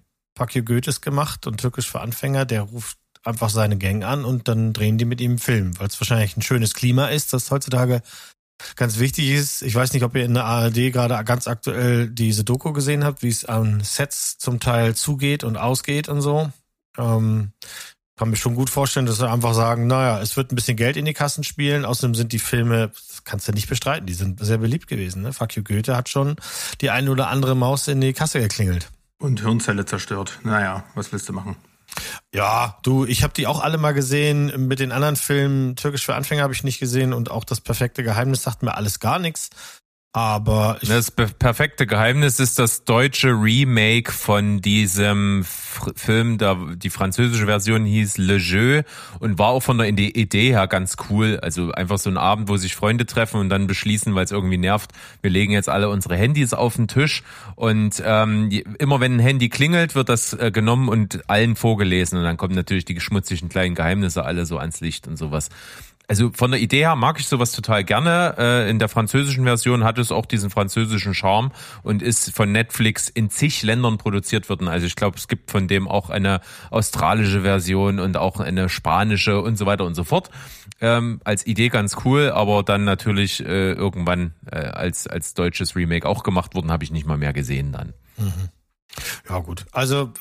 You 0.54 0.64
Goethes 0.64 1.02
gemacht 1.02 1.48
und 1.48 1.60
Türkisch 1.60 1.90
für 1.90 2.02
Anfänger, 2.02 2.46
der 2.46 2.62
ruft 2.62 2.98
einfach 3.24 3.50
seine 3.50 3.78
Gang 3.78 4.04
an 4.04 4.26
und 4.26 4.48
dann 4.48 4.74
drehen 4.74 4.98
die 4.98 5.06
mit 5.06 5.22
ihm 5.22 5.32
einen 5.32 5.40
Film, 5.40 5.80
weil 5.80 5.88
es 5.88 6.00
wahrscheinlich 6.00 6.36
ein 6.36 6.42
schönes 6.42 6.74
Klima 6.74 7.08
ist, 7.08 7.34
das 7.34 7.50
heutzutage 7.52 8.02
ganz 8.76 9.00
wichtig 9.00 9.30
ist, 9.30 9.62
ich 9.62 9.76
weiß 9.76 9.94
nicht, 9.94 10.04
ob 10.04 10.16
ihr 10.16 10.26
in 10.26 10.34
der 10.34 10.46
ARD 10.46 10.92
gerade 10.92 11.22
ganz 11.24 11.48
aktuell 11.48 12.10
diese 12.10 12.44
Doku 12.44 12.74
gesehen 12.74 13.04
habt, 13.04 13.24
wie 13.24 13.30
es 13.30 13.46
an 13.46 13.82
Sets 13.82 14.38
zum 14.38 14.60
Teil 14.60 14.96
zugeht 14.96 15.44
und 15.44 15.58
ausgeht 15.58 16.10
und 16.10 16.22
so. 16.22 16.52
Ähm, 16.98 17.52
kann 18.16 18.30
mir 18.30 18.36
schon 18.36 18.56
gut 18.56 18.70
vorstellen, 18.70 19.06
dass 19.08 19.18
sie 19.18 19.30
einfach 19.30 19.54
sagen, 19.54 19.88
naja, 19.88 20.22
es 20.22 20.38
wird 20.38 20.52
ein 20.52 20.56
bisschen 20.56 20.78
Geld 20.78 20.98
in 20.98 21.06
die 21.06 21.14
Kassen 21.14 21.44
spielen. 21.44 21.84
Außerdem 21.84 22.14
sind 22.14 22.32
die 22.32 22.40
Filme, 22.40 22.90
das 22.90 23.24
kannst 23.24 23.48
du 23.48 23.52
nicht 23.54 23.68
bestreiten, 23.68 24.06
die 24.06 24.14
sind 24.14 24.40
sehr 24.40 24.60
beliebt 24.60 24.88
gewesen. 24.88 25.24
Ne? 25.24 25.34
Fuck 25.34 25.56
you 25.56 25.64
Goethe 25.64 25.96
hat 25.96 26.10
schon 26.10 26.36
die 26.82 26.92
eine 26.92 27.10
oder 27.10 27.30
andere 27.30 27.56
Maus 27.56 27.88
in 27.88 28.02
die 28.02 28.14
Kasse 28.14 28.40
geklingelt. 28.40 28.92
Und 29.18 29.42
Hirnzelle 29.42 29.86
zerstört. 29.86 30.40
Naja, 30.44 30.84
was 30.96 31.12
willst 31.12 31.28
du 31.28 31.34
machen? 31.34 31.56
Ja, 32.34 32.78
du, 32.84 33.06
ich 33.06 33.24
habe 33.24 33.34
die 33.34 33.48
auch 33.48 33.62
alle 33.62 33.78
mal 33.78 33.94
gesehen. 33.94 34.68
Mit 34.68 34.80
den 34.80 34.92
anderen 34.92 35.16
Filmen, 35.16 35.75
Türkisch 35.75 36.06
für 36.06 36.16
Anfänger 36.16 36.44
habe 36.44 36.54
ich 36.54 36.63
nicht 36.63 36.80
gesehen 36.80 37.13
und 37.13 37.30
auch 37.30 37.44
das 37.44 37.62
perfekte 37.62 38.04
Geheimnis 38.04 38.44
sagt 38.44 38.63
mir 38.63 38.75
alles 38.75 39.00
gar 39.00 39.19
nichts. 39.19 39.50
Aber 40.15 40.77
das 40.88 41.10
perfekte 41.10 41.88
Geheimnis 41.88 42.39
ist 42.39 42.60
das 42.60 42.83
deutsche 42.83 43.30
Remake 43.30 44.12
von 44.12 44.62
diesem 44.62 45.42
F 45.42 45.92
Film, 45.95 46.38
da 46.38 46.56
die 46.75 46.92
französische 46.92 47.48
Version 47.48 47.83
hieß 47.83 48.19
Le 48.19 48.36
Jeu 48.38 48.83
und 49.19 49.39
war 49.39 49.48
auch 49.48 49.62
von 49.62 49.80
der 49.80 49.88
Idee 49.89 50.51
her 50.51 50.68
ganz 50.68 50.98
cool. 51.10 51.39
Also 51.42 51.71
einfach 51.71 51.98
so 51.98 52.12
ein 52.12 52.18
Abend, 52.18 52.48
wo 52.48 52.57
sich 52.57 52.75
Freunde 52.75 53.07
treffen 53.07 53.39
und 53.39 53.50
dann 53.50 53.65
beschließen, 53.65 54.13
weil 54.13 54.25
es 54.25 54.31
irgendwie 54.31 54.60
nervt, 54.60 54.92
wir 55.24 55.31
legen 55.31 55.51
jetzt 55.51 55.69
alle 55.69 55.89
unsere 55.89 56.16
Handys 56.16 56.54
auf 56.54 56.75
den 56.75 56.88
Tisch 56.88 57.24
und 57.56 58.01
ähm, 58.06 58.51
immer 58.77 59.00
wenn 59.00 59.16
ein 59.16 59.19
Handy 59.19 59.50
klingelt, 59.50 59.95
wird 59.95 60.09
das 60.09 60.33
äh, 60.33 60.51
genommen 60.51 60.89
und 60.89 61.27
allen 61.27 61.56
vorgelesen 61.56 62.19
und 62.19 62.24
dann 62.24 62.38
kommen 62.38 62.54
natürlich 62.54 62.86
die 62.86 63.00
schmutzigen 63.00 63.50
kleinen 63.50 63.74
Geheimnisse 63.74 64.24
alle 64.24 64.45
so 64.45 64.59
ans 64.59 64.80
Licht 64.80 65.07
und 65.07 65.18
sowas. 65.18 65.50
Also 66.08 66.32
von 66.34 66.52
der 66.52 66.60
Idee 66.60 66.80
her 66.80 66.96
mag 66.98 67.20
ich 67.20 67.28
sowas 67.28 67.54
total 67.54 67.84
gerne. 67.86 68.36
Äh, 68.38 68.70
in 68.70 68.78
der 68.78 68.90
französischen 68.90 69.46
Version 69.46 69.86
hat 69.86 69.98
es 69.98 70.12
auch 70.12 70.26
diesen 70.26 70.50
französischen 70.50 71.14
Charme 71.14 71.52
und 71.82 72.02
ist 72.02 72.36
von 72.36 72.52
Netflix 72.52 73.07
in 73.07 73.30
zig 73.30 73.64
Ländern 73.64 73.98
produziert 73.98 74.50
worden. 74.50 74.68
Also 74.68 74.86
ich 74.86 74.98
glaube, 74.98 75.18
es 75.18 75.30
gibt 75.30 75.50
von 75.50 75.68
dem 75.69 75.88
auch 75.88 76.10
eine 76.10 76.42
australische 76.72 77.42
Version 77.42 78.00
und 78.00 78.18
auch 78.18 78.42
eine 78.42 78.68
spanische 78.68 79.42
und 79.42 79.57
so 79.57 79.66
weiter 79.66 79.86
und 79.86 79.95
so 79.95 80.04
fort. 80.04 80.30
Ähm, 80.81 81.22
als 81.24 81.48
Idee 81.48 81.69
ganz 81.69 81.95
cool, 82.04 82.31
aber 82.31 82.64
dann 82.64 82.83
natürlich 82.83 83.40
äh, 83.40 83.72
irgendwann 83.72 84.33
äh, 84.52 84.57
als, 84.57 85.07
als 85.07 85.33
deutsches 85.33 85.76
Remake 85.78 86.07
auch 86.07 86.24
gemacht 86.24 86.54
worden, 86.54 86.69
habe 86.69 86.83
ich 86.83 86.92
nicht 86.92 87.07
mal 87.07 87.18
mehr 87.18 87.31
gesehen 87.31 87.72
dann. 87.72 87.94
Mhm. 88.18 88.50
Ja 89.30 89.40
gut, 89.40 89.66
also 89.72 90.12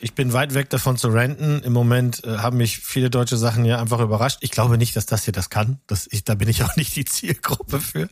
ich 0.00 0.14
bin 0.14 0.32
weit 0.32 0.54
weg 0.54 0.70
davon 0.70 0.96
zu 0.96 1.08
renten. 1.08 1.62
Im 1.62 1.72
Moment 1.72 2.24
äh, 2.24 2.38
haben 2.38 2.56
mich 2.56 2.78
viele 2.78 3.10
deutsche 3.10 3.36
Sachen 3.36 3.64
ja 3.64 3.78
einfach 3.78 4.00
überrascht. 4.00 4.38
Ich 4.40 4.50
glaube 4.50 4.78
nicht, 4.78 4.96
dass 4.96 5.06
das 5.06 5.24
hier 5.24 5.32
das 5.32 5.50
kann. 5.50 5.80
Das, 5.86 6.08
ich, 6.10 6.24
da 6.24 6.34
bin 6.34 6.48
ich 6.48 6.62
auch 6.64 6.74
nicht 6.76 6.96
die 6.96 7.04
Zielgruppe 7.04 7.80
für. 7.80 8.08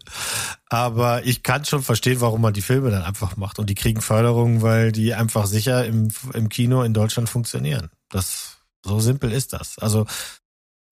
Aber 0.68 1.24
ich 1.24 1.42
kann 1.42 1.64
schon 1.64 1.82
verstehen, 1.82 2.20
warum 2.20 2.42
man 2.42 2.52
die 2.52 2.62
Filme 2.62 2.90
dann 2.90 3.02
einfach 3.02 3.36
macht. 3.36 3.58
Und 3.58 3.70
die 3.70 3.74
kriegen 3.74 4.00
Förderung, 4.00 4.62
weil 4.62 4.92
die 4.92 5.14
einfach 5.14 5.46
sicher 5.46 5.84
im, 5.86 6.10
im 6.34 6.48
Kino 6.48 6.82
in 6.82 6.94
Deutschland 6.94 7.28
funktionieren. 7.28 7.90
Das 8.10 8.58
so 8.84 9.00
simpel 9.00 9.32
ist 9.32 9.52
das. 9.52 9.78
Also 9.78 10.06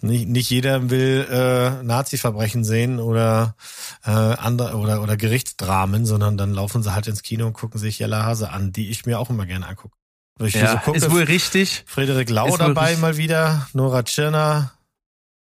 nicht, 0.03 0.29
nicht 0.29 0.51
jeder 0.51 0.91
will 0.91 1.27
äh, 1.31 1.83
Nazi-Verbrechen 1.83 2.65
sehen 2.65 3.01
oder 3.01 3.57
äh, 4.05 4.11
andere 4.11 4.77
oder 4.77 5.03
oder 5.03 5.17
Gerichtsdramen, 5.17 6.05
sondern 6.05 6.37
dann 6.37 6.53
laufen 6.53 6.83
sie 6.83 6.95
halt 6.95 7.07
ins 7.07 7.23
Kino 7.23 7.47
und 7.47 7.55
gucken 7.55 7.81
sich 7.81 7.99
Jella 7.99 8.25
Hase 8.25 8.51
an, 8.51 8.73
die 8.73 8.91
ich 8.91 9.07
mir 9.07 9.19
auch 9.19 9.31
immer 9.31 9.47
gerne 9.47 9.67
angucke. 9.67 9.97
Ja, 10.39 10.73
so 10.73 10.79
gucke, 10.79 10.99
ist 10.99 11.11
wohl 11.11 11.23
richtig. 11.23 11.85
Frederik 11.87 12.29
Lau 12.31 12.57
dabei 12.57 12.97
mal 12.97 13.17
wieder, 13.17 13.67
Nora 13.73 14.03
Tschirner, 14.03 14.73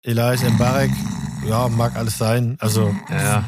Elias 0.03 0.43
Mbarek. 0.43 0.91
Ja, 1.47 1.69
mag 1.69 1.97
alles 1.97 2.19
sein. 2.19 2.57
Also. 2.61 2.95
Ja. 3.09 3.45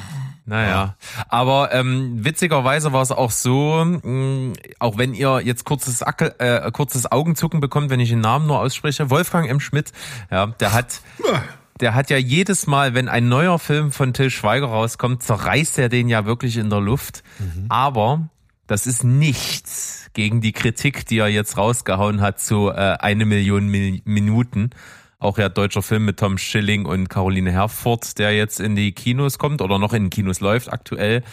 Naja, 0.49 0.97
aber 1.28 1.75
ähm, 1.75 2.25
witzigerweise 2.25 2.94
war 2.94 3.02
es 3.02 3.12
auch 3.12 3.30
so, 3.30 3.85
mh, 3.85 4.00
mm, 4.02 4.52
auch 4.78 4.97
wenn 4.97 5.12
ihr 5.12 5.42
jetzt 5.44 5.66
kurzes, 5.66 6.00
Ackel, 6.00 6.35
äh, 6.38 6.70
kurzes 6.70 7.12
Augenzucken 7.12 7.61
bekommt, 7.61 7.90
wenn 7.90 8.00
ich 8.00 8.08
den 8.08 8.23
Namen 8.23 8.47
nur 8.47 8.58
ausspreche, 8.58 9.11
Wolfgang 9.11 9.47
M. 9.47 9.61
Schmidt, 9.61 9.92
ja, 10.30 10.47
der 10.47 10.73
hat, 10.73 11.02
der 11.80 11.94
hat 11.94 12.08
ja 12.08 12.16
jedes 12.16 12.66
Mal, 12.66 12.94
wenn 12.94 13.11
ein 13.11 13.28
neuer 13.28 13.58
Film 13.58 13.92
von 13.92 14.14
Till 14.14 14.30
Schweiger 14.30 14.68
rauskommt, 14.68 15.23
zerreißt 15.23 15.78
er 15.78 15.90
den 15.90 16.08
ja 16.08 16.25
wirklich 16.25 16.56
in 16.56 16.70
der 16.70 16.80
Luft. 16.80 17.25
Mhm. 17.38 17.66
Aber 17.68 18.30
das 18.68 18.87
ist 18.87 19.02
nichts 19.02 20.10
gegen 20.12 20.40
die 20.40 20.52
Kritik, 20.52 21.06
die 21.06 21.18
er 21.18 21.28
jetzt 21.28 21.56
rausgehauen 21.56 22.20
hat 22.20 22.38
zu 22.38 22.68
äh, 22.68 22.75
eine 22.75 23.25
Million 23.25 23.66
Mil 23.68 24.00
Minuten. 24.04 24.70
auch 25.18 25.38
ja 25.38 25.48
deutscher 25.48 25.82
Film 25.82 26.04
mit 26.04 26.18
Tom 26.18 26.38
Schilling 26.38 26.84
und 26.84 27.08
Caroline 27.08 27.50
Herford, 27.50 28.18
der 28.18 28.37
jetzt 28.37 28.60
in 28.60 28.76
die 28.76 28.92
Kinos 28.92 29.38
kommt 29.38 29.62
oder 29.62 29.78
noch 29.78 29.92
in 29.92 30.10
Kinos 30.10 30.40
läuft 30.40 30.72
aktuell. 30.72 31.25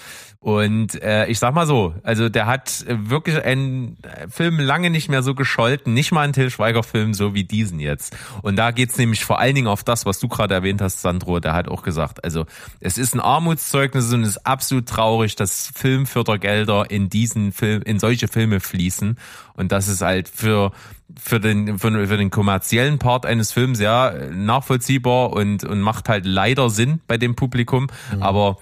Und 0.46 1.02
äh, 1.02 1.26
ich 1.26 1.40
sag 1.40 1.56
mal 1.56 1.66
so, 1.66 1.96
also 2.04 2.30
der 2.30 2.46
hat 2.46 2.86
wirklich 2.88 3.44
einen 3.44 3.98
Film 4.30 4.60
lange 4.60 4.92
nicht 4.92 5.10
mehr 5.10 5.24
so 5.24 5.34
gescholten, 5.34 5.96
nicht 5.96 6.12
mal 6.12 6.22
ein 6.22 6.34
Till 6.34 6.52
Schweiger-Film 6.52 7.16
so 7.16 7.34
wie 7.34 7.46
diesen 7.46 7.80
jetzt. 7.80 8.16
Und 8.44 8.56
da 8.56 8.70
geht's 8.70 8.96
nämlich 9.00 9.26
vor 9.26 9.40
allen 9.40 9.56
Dingen 9.56 9.66
auf 9.66 9.84
das, 9.84 10.06
was 10.06 10.20
du 10.20 10.28
gerade 10.28 10.54
erwähnt 10.54 10.84
hast, 10.84 11.02
Sandro, 11.02 11.40
der 11.40 11.54
hat 11.54 11.68
auch 11.68 11.82
gesagt, 11.82 12.24
also 12.24 12.46
es 12.80 13.00
ist 13.00 13.16
ein 13.16 13.22
Armutszeugnis 13.22 14.14
und 14.14 14.22
es 14.22 14.30
ist 14.30 14.46
absolut 14.46 14.88
traurig, 14.88 15.36
dass 15.36 15.72
Filmfördergelder 15.74 16.92
in 16.92 17.10
diesen 17.10 17.52
Film, 17.52 17.82
in 17.82 17.98
solche 17.98 18.28
Filme 18.28 18.60
fließen. 18.60 19.18
Und 19.56 19.72
das 19.72 19.88
ist 19.88 20.02
halt 20.04 20.30
für 20.30 20.74
für 21.20 21.40
den 21.40 21.80
für, 21.80 22.08
für 22.08 22.18
den 22.18 22.30
kommerziellen 22.30 23.00
Part 23.00 23.26
eines 23.26 23.52
Films 23.52 23.80
ja 23.80 24.14
nachvollziehbar 24.32 25.34
und 25.34 25.64
und 25.64 25.82
macht 25.82 26.08
halt 26.08 26.26
leider 26.28 26.70
Sinn 26.70 27.00
bei 27.08 27.18
dem 27.18 27.36
Publikum, 27.36 27.88
mhm. 28.14 28.22
aber 28.22 28.58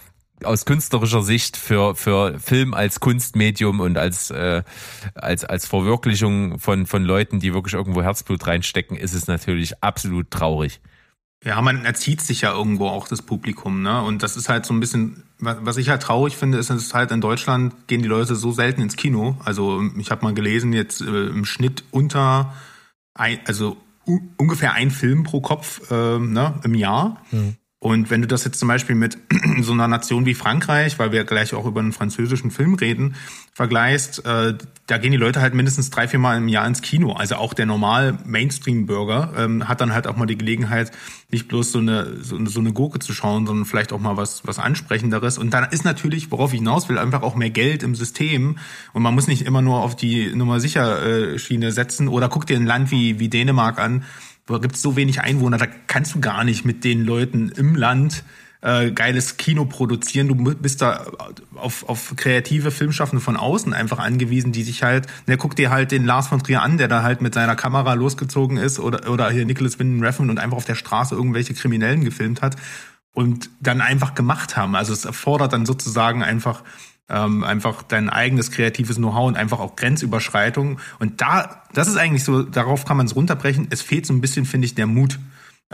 aus 0.45 0.65
künstlerischer 0.65 1.23
Sicht 1.23 1.57
für 1.57 1.95
für 1.95 2.39
Film 2.39 2.73
als 2.73 2.99
Kunstmedium 2.99 3.79
und 3.79 3.97
als 3.97 4.31
äh, 4.31 4.63
als 5.15 5.45
als 5.45 5.65
Verwirklichung 5.65 6.59
von 6.59 6.85
von 6.85 7.03
Leuten, 7.03 7.39
die 7.39 7.53
wirklich 7.53 7.73
irgendwo 7.73 8.01
Herzblut 8.01 8.45
reinstecken, 8.47 8.97
ist 8.97 9.13
es 9.13 9.27
natürlich 9.27 9.83
absolut 9.83 10.31
traurig. 10.31 10.81
Ja, 11.45 11.61
man 11.61 11.83
erzieht 11.83 12.21
sich 12.21 12.41
ja 12.41 12.53
irgendwo 12.53 12.87
auch 12.87 13.07
das 13.07 13.21
Publikum, 13.21 13.81
ne? 13.81 14.01
Und 14.01 14.23
das 14.23 14.37
ist 14.37 14.47
halt 14.47 14.65
so 14.65 14.73
ein 14.73 14.79
bisschen, 14.79 15.23
was 15.39 15.75
ich 15.75 15.89
halt 15.89 16.01
traurig 16.01 16.37
finde, 16.37 16.57
ist, 16.57 16.69
dass 16.69 16.93
halt 16.93 17.11
in 17.11 17.19
Deutschland 17.19 17.87
gehen 17.87 18.01
die 18.01 18.07
Leute 18.07 18.35
so 18.35 18.53
selten 18.53 18.81
ins 18.81 18.95
Kino. 18.95 19.37
Also 19.43 19.83
ich 19.97 20.09
habe 20.09 20.23
mal 20.23 20.33
gelesen, 20.33 20.71
jetzt 20.71 21.01
äh, 21.01 21.27
im 21.27 21.43
Schnitt 21.43 21.83
unter, 21.91 22.53
ein, 23.13 23.39
also 23.45 23.75
ungefähr 24.37 24.73
ein 24.73 24.89
Film 24.89 25.23
pro 25.23 25.41
Kopf 25.41 25.91
äh, 25.91 26.17
ne, 26.17 26.61
im 26.63 26.75
Jahr. 26.75 27.21
Mhm. 27.31 27.57
Und 27.83 28.09
wenn 28.09 28.21
du 28.21 28.29
das 28.29 28.45
jetzt 28.45 28.59
zum 28.59 28.69
Beispiel 28.69 28.95
mit 28.95 29.17
so 29.59 29.73
einer 29.73 29.89
Nation 29.89 30.25
wie 30.25 30.35
Frankreich, 30.35 30.99
weil 30.99 31.11
wir 31.11 31.25
gleich 31.25 31.53
auch 31.53 31.65
über 31.65 31.81
einen 31.81 31.91
französischen 31.91 32.49
Film 32.49 32.75
reden, 32.75 33.15
vergleichst, 33.51 34.25
äh, 34.25 34.53
da 34.87 34.97
gehen 34.97 35.11
die 35.11 35.17
Leute 35.17 35.41
halt 35.41 35.53
mindestens 35.53 35.89
drei, 35.89 36.07
vier 36.07 36.19
Mal 36.19 36.37
im 36.37 36.47
Jahr 36.47 36.65
ins 36.65 36.81
Kino. 36.81 37.11
Also 37.11 37.35
auch 37.35 37.53
der 37.53 37.65
normal 37.65 38.17
Mainstream-Bürger 38.23 39.33
ähm, 39.37 39.67
hat 39.67 39.81
dann 39.81 39.93
halt 39.93 40.07
auch 40.07 40.15
mal 40.15 40.27
die 40.27 40.37
Gelegenheit, 40.37 40.91
nicht 41.29 41.49
bloß 41.49 41.73
so 41.73 41.79
eine, 41.79 42.23
so, 42.23 42.45
so 42.45 42.61
eine 42.61 42.71
Gurke 42.71 42.99
zu 42.99 43.11
schauen, 43.11 43.45
sondern 43.45 43.65
vielleicht 43.65 43.91
auch 43.91 43.99
mal 43.99 44.15
was, 44.15 44.47
was 44.47 44.59
Ansprechenderes. 44.59 45.37
Und 45.37 45.53
dann 45.53 45.65
ist 45.69 45.83
natürlich, 45.83 46.31
worauf 46.31 46.53
ich 46.53 46.59
hinaus 46.59 46.87
will, 46.87 46.97
einfach 46.97 47.21
auch 47.21 47.35
mehr 47.35 47.49
Geld 47.49 47.83
im 47.83 47.95
System. 47.95 48.59
Und 48.93 49.03
man 49.03 49.13
muss 49.13 49.27
nicht 49.27 49.41
immer 49.41 49.61
nur 49.61 49.81
auf 49.81 49.97
die 49.97 50.33
Nummer 50.33 50.61
sicher 50.61 51.05
äh, 51.05 51.37
Schiene 51.37 51.73
setzen. 51.73 52.07
Oder 52.07 52.29
guck 52.29 52.47
dir 52.47 52.55
ein 52.55 52.65
Land 52.65 52.91
wie, 52.91 53.19
wie 53.19 53.27
Dänemark 53.27 53.77
an 53.77 54.05
gibt 54.47 54.75
es 54.75 54.81
so 54.81 54.95
wenig 54.95 55.21
Einwohner, 55.21 55.57
da 55.57 55.67
kannst 55.87 56.15
du 56.15 56.19
gar 56.19 56.43
nicht 56.43 56.65
mit 56.65 56.83
den 56.83 57.05
Leuten 57.05 57.49
im 57.49 57.75
Land 57.75 58.23
äh, 58.63 58.91
geiles 58.91 59.37
Kino 59.37 59.65
produzieren. 59.65 60.27
Du 60.29 60.35
bist 60.35 60.81
da 60.81 61.05
auf, 61.55 61.87
auf 61.87 62.13
kreative 62.15 62.71
Filmschaffende 62.71 63.23
von 63.23 63.35
außen 63.35 63.73
einfach 63.73 63.99
angewiesen, 63.99 64.51
die 64.51 64.63
sich 64.63 64.83
halt, 64.83 65.07
ne, 65.27 65.37
guck 65.37 65.55
dir 65.55 65.69
halt 65.69 65.91
den 65.91 66.05
Lars 66.05 66.27
von 66.27 66.41
Trier 66.41 66.61
an, 66.61 66.77
der 66.77 66.87
da 66.87 67.03
halt 67.03 67.21
mit 67.21 67.33
seiner 67.33 67.55
Kamera 67.55 67.93
losgezogen 67.93 68.57
ist 68.57 68.79
oder, 68.79 69.09
oder 69.09 69.29
hier 69.29 69.45
Nicholas 69.45 69.79
Winden 69.79 70.03
Refn 70.03 70.29
und 70.29 70.39
einfach 70.39 70.57
auf 70.57 70.65
der 70.65 70.75
Straße 70.75 71.13
irgendwelche 71.13 71.53
Kriminellen 71.53 72.05
gefilmt 72.05 72.41
hat 72.41 72.55
und 73.13 73.49
dann 73.59 73.81
einfach 73.81 74.15
gemacht 74.15 74.55
haben. 74.57 74.75
Also 74.75 74.93
es 74.93 75.05
erfordert 75.05 75.53
dann 75.53 75.65
sozusagen 75.65 76.23
einfach 76.23 76.63
ähm, 77.09 77.43
einfach 77.43 77.83
dein 77.83 78.09
eigenes 78.09 78.51
kreatives 78.51 78.97
Know-how 78.97 79.27
und 79.27 79.35
einfach 79.35 79.59
auch 79.59 79.75
Grenzüberschreitung. 79.75 80.79
Und 80.99 81.21
da, 81.21 81.63
das 81.73 81.87
ist 81.87 81.97
eigentlich 81.97 82.23
so, 82.23 82.43
darauf 82.43 82.85
kann 82.85 82.97
man 82.97 83.05
es 83.05 83.15
runterbrechen. 83.15 83.67
Es 83.69 83.81
fehlt 83.81 84.05
so 84.05 84.13
ein 84.13 84.21
bisschen, 84.21 84.45
finde 84.45 84.65
ich, 84.65 84.75
der 84.75 84.87
Mut. 84.87 85.19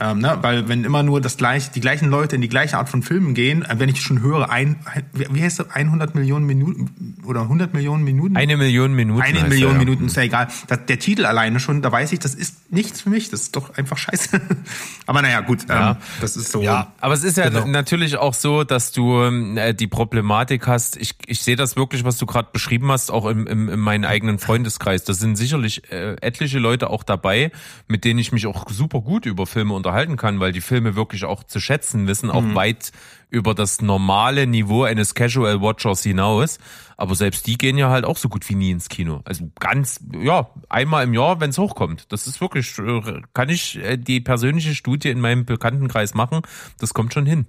Ähm, 0.01 0.19
ne? 0.19 0.37
Weil 0.41 0.69
wenn 0.69 0.85
immer 0.85 1.03
nur 1.03 1.19
das 1.19 1.35
gleiche, 1.35 1.71
die 1.71 1.81
gleichen 1.81 2.09
Leute 2.09 2.35
in 2.35 2.41
die 2.41 2.47
gleiche 2.47 2.77
Art 2.77 2.87
von 2.87 3.03
Filmen 3.03 3.33
gehen, 3.33 3.65
äh, 3.65 3.79
wenn 3.79 3.89
ich 3.89 4.01
schon 4.01 4.21
höre, 4.21 4.49
ein, 4.49 4.77
wie 5.13 5.43
heißt 5.43 5.59
das, 5.59 5.71
100 5.71 6.15
Millionen 6.15 6.45
Minuten 6.45 7.17
oder 7.25 7.41
100 7.41 7.73
Millionen 7.73 8.05
Minuten? 8.05 8.37
Eine 8.37 8.55
Million 8.55 8.93
Minuten. 8.93 9.21
Eine 9.21 9.43
Million 9.43 9.73
er, 9.73 9.77
Minuten, 9.79 10.05
ist 10.05 10.15
ja 10.15 10.23
egal. 10.23 10.47
Das, 10.67 10.85
der 10.85 10.99
Titel 10.99 11.25
alleine 11.25 11.59
schon, 11.59 11.81
da 11.81 11.91
weiß 11.91 12.13
ich, 12.13 12.19
das 12.19 12.33
ist 12.33 12.71
nichts 12.71 13.01
für 13.01 13.09
mich. 13.09 13.29
Das 13.29 13.41
ist 13.41 13.55
doch 13.57 13.75
einfach 13.75 13.97
scheiße. 13.97 14.39
aber 15.05 15.21
naja, 15.21 15.41
gut, 15.41 15.67
ja. 15.67 15.91
ähm, 15.91 15.97
das 16.21 16.37
ist 16.37 16.53
so. 16.53 16.61
Ja, 16.61 16.93
aber 17.01 17.13
es 17.13 17.25
ist 17.25 17.35
ja 17.35 17.49
genau. 17.49 17.67
natürlich 17.67 18.15
auch 18.15 18.33
so, 18.33 18.63
dass 18.63 18.93
du 18.93 19.21
äh, 19.21 19.73
die 19.73 19.87
Problematik 19.87 20.65
hast. 20.65 20.95
Ich, 20.95 21.15
ich 21.27 21.41
sehe 21.41 21.57
das 21.57 21.75
wirklich, 21.75 22.05
was 22.05 22.17
du 22.17 22.25
gerade 22.25 22.47
beschrieben 22.53 22.89
hast, 22.89 23.11
auch 23.11 23.25
im, 23.25 23.45
im, 23.47 23.67
in 23.67 23.79
meinem 23.79 24.05
eigenen 24.05 24.39
Freundeskreis. 24.39 25.03
Da 25.03 25.13
sind 25.13 25.35
sicherlich 25.35 25.91
äh, 25.91 26.15
etliche 26.21 26.59
Leute 26.59 26.89
auch 26.89 27.03
dabei, 27.03 27.51
mit 27.89 28.05
denen 28.05 28.19
ich 28.19 28.31
mich 28.31 28.47
auch 28.47 28.69
super 28.69 29.01
gut 29.01 29.25
über 29.25 29.45
Filme 29.45 29.73
unterhalte 29.73 29.88
unterhalten 29.89 30.17
kann, 30.17 30.39
weil 30.39 30.51
die 30.51 30.61
Filme 30.61 30.95
wirklich 30.95 31.25
auch 31.25 31.43
zu 31.43 31.59
schätzen 31.59 32.07
wissen, 32.07 32.29
auch 32.29 32.41
mhm. 32.41 32.55
weit 32.55 32.91
über 33.29 33.53
das 33.53 33.81
normale 33.81 34.47
Niveau 34.47 34.83
eines 34.83 35.15
Casual 35.15 35.61
Watchers 35.61 36.03
hinaus. 36.03 36.59
Aber 36.97 37.15
selbst 37.15 37.47
die 37.47 37.57
gehen 37.57 37.77
ja 37.77 37.89
halt 37.89 38.05
auch 38.05 38.17
so 38.17 38.29
gut 38.29 38.47
wie 38.49 38.55
nie 38.55 38.71
ins 38.71 38.89
Kino. 38.89 39.21
Also 39.25 39.49
ganz, 39.59 39.99
ja, 40.21 40.49
einmal 40.67 41.05
im 41.05 41.13
Jahr, 41.13 41.39
wenn 41.39 41.49
es 41.49 41.57
hochkommt. 41.57 42.11
Das 42.11 42.27
ist 42.27 42.41
wirklich, 42.41 42.77
äh, 42.77 43.21
kann 43.33 43.49
ich 43.49 43.77
äh, 43.77 43.97
die 43.97 44.21
persönliche 44.21 44.75
Studie 44.75 45.09
in 45.09 45.21
meinem 45.21 45.45
Bekanntenkreis 45.45 46.13
machen. 46.13 46.41
Das 46.79 46.93
kommt 46.93 47.13
schon 47.13 47.25
hin. 47.25 47.45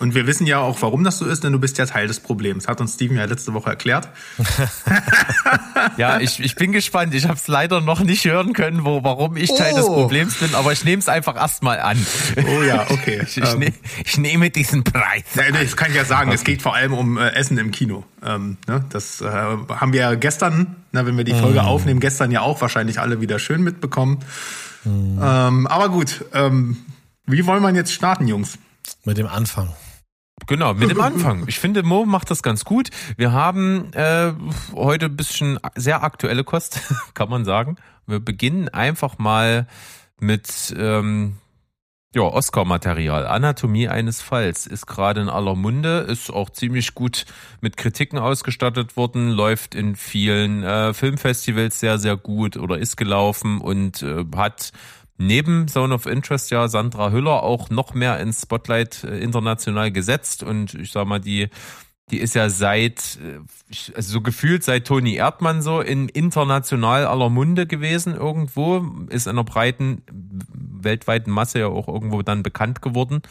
Und 0.00 0.14
wir 0.14 0.26
wissen 0.26 0.46
ja 0.46 0.58
auch, 0.58 0.82
warum 0.82 1.04
das 1.04 1.18
so 1.18 1.26
ist, 1.26 1.44
denn 1.44 1.52
du 1.52 1.58
bist 1.58 1.78
ja 1.78 1.86
Teil 1.86 2.06
des 2.08 2.20
Problems. 2.20 2.68
Hat 2.68 2.80
uns 2.80 2.94
Steven 2.94 3.16
ja 3.16 3.24
letzte 3.24 3.54
Woche 3.54 3.70
erklärt. 3.70 4.08
ja, 5.96 6.18
ich, 6.20 6.40
ich 6.40 6.56
bin 6.56 6.72
gespannt. 6.72 7.14
Ich 7.14 7.24
habe 7.24 7.36
es 7.36 7.46
leider 7.46 7.80
noch 7.80 8.00
nicht 8.00 8.24
hören 8.24 8.52
können, 8.52 8.84
wo, 8.84 9.04
warum 9.04 9.36
ich 9.36 9.54
Teil 9.54 9.72
oh. 9.74 9.76
des 9.76 9.86
Problems 9.86 10.34
bin, 10.36 10.54
aber 10.54 10.72
ich 10.72 10.84
nehme 10.84 11.00
es 11.00 11.08
einfach 11.08 11.36
erstmal 11.36 11.80
an. 11.80 12.04
Oh 12.36 12.62
ja, 12.62 12.86
okay. 12.90 13.20
ich, 13.22 13.36
ich, 13.36 13.56
ne, 13.56 13.72
ich 14.04 14.18
nehme 14.18 14.50
diesen 14.50 14.84
Preis. 14.84 15.24
Ja, 15.34 15.50
das 15.50 15.76
kann 15.76 15.90
ich 15.90 15.96
ja 15.96 16.04
sagen. 16.04 16.28
Okay. 16.28 16.36
Es 16.36 16.44
geht 16.44 16.62
vor 16.62 16.74
allem 16.74 16.94
um 16.94 17.18
äh, 17.18 17.30
Essen 17.30 17.58
im 17.58 17.70
Kino. 17.70 18.04
Ähm, 18.24 18.56
ne, 18.66 18.84
das 18.90 19.20
äh, 19.20 19.26
haben 19.26 19.92
wir 19.92 20.00
ja 20.00 20.14
gestern, 20.14 20.76
na, 20.92 21.06
wenn 21.06 21.16
wir 21.16 21.24
die 21.24 21.34
Folge 21.34 21.62
mm. 21.62 21.66
aufnehmen, 21.66 22.00
gestern 22.00 22.30
ja 22.30 22.40
auch 22.40 22.60
wahrscheinlich 22.60 23.00
alle 23.00 23.20
wieder 23.20 23.38
schön 23.38 23.62
mitbekommen. 23.62 24.20
Mm. 24.84 25.18
Ähm, 25.22 25.66
aber 25.66 25.88
gut, 25.88 26.24
ähm, 26.32 26.78
wie 27.26 27.46
wollen 27.46 27.62
wir 27.62 27.70
jetzt 27.74 27.92
starten, 27.92 28.26
Jungs? 28.26 28.58
Mit 29.04 29.18
dem 29.18 29.26
Anfang. 29.26 29.68
Genau, 30.46 30.74
mit 30.74 30.90
dem 30.90 31.00
Anfang. 31.00 31.44
Ich 31.46 31.58
finde, 31.58 31.82
Mo 31.82 32.04
macht 32.04 32.30
das 32.30 32.42
ganz 32.42 32.64
gut. 32.64 32.90
Wir 33.16 33.32
haben 33.32 33.92
äh, 33.92 34.32
heute 34.74 35.06
ein 35.06 35.16
bisschen 35.16 35.58
sehr 35.74 36.02
aktuelle 36.02 36.44
Kost, 36.44 36.80
kann 37.14 37.30
man 37.30 37.44
sagen. 37.44 37.76
Wir 38.06 38.20
beginnen 38.20 38.68
einfach 38.68 39.18
mal 39.18 39.66
mit 40.20 40.74
ähm, 40.76 41.38
ja, 42.14 42.22
Oscar-Material. 42.22 43.26
Anatomie 43.26 43.88
eines 43.88 44.20
Falls 44.22 44.66
ist 44.66 44.86
gerade 44.86 45.20
in 45.20 45.28
aller 45.28 45.54
Munde, 45.54 45.98
ist 46.00 46.30
auch 46.30 46.50
ziemlich 46.50 46.94
gut 46.94 47.24
mit 47.60 47.76
Kritiken 47.76 48.18
ausgestattet 48.18 48.96
worden, 48.96 49.30
läuft 49.30 49.74
in 49.74 49.96
vielen 49.96 50.62
äh, 50.62 50.94
Filmfestivals 50.94 51.80
sehr, 51.80 51.98
sehr 51.98 52.16
gut 52.16 52.56
oder 52.56 52.78
ist 52.78 52.96
gelaufen 52.96 53.60
und 53.60 54.02
äh, 54.02 54.24
hat 54.36 54.72
neben 55.16 55.68
Zone 55.68 55.94
of 55.94 56.06
Interest 56.06 56.50
ja 56.50 56.68
Sandra 56.68 57.10
Hüller 57.10 57.42
auch 57.42 57.70
noch 57.70 57.94
mehr 57.94 58.18
ins 58.20 58.42
Spotlight 58.42 59.04
äh, 59.04 59.18
international 59.18 59.92
gesetzt. 59.92 60.42
Und 60.42 60.74
ich 60.74 60.92
sag 60.92 61.06
mal, 61.06 61.20
die 61.20 61.48
die 62.10 62.18
ist 62.18 62.34
ja 62.34 62.50
seit, 62.50 63.18
äh, 63.22 63.40
also 63.94 64.12
so 64.12 64.20
gefühlt 64.20 64.62
seit 64.62 64.86
Toni 64.86 65.14
Erdmann 65.14 65.62
so 65.62 65.80
in 65.80 66.08
international 66.08 67.06
aller 67.06 67.30
Munde 67.30 67.66
gewesen 67.66 68.14
irgendwo, 68.14 68.84
ist 69.08 69.26
in 69.26 69.32
einer 69.32 69.44
breiten, 69.44 70.02
weltweiten 70.52 71.32
Masse 71.32 71.60
ja 71.60 71.66
auch 71.68 71.88
irgendwo 71.88 72.22
dann 72.22 72.42
bekannt 72.42 72.82
geworden. 72.82 73.22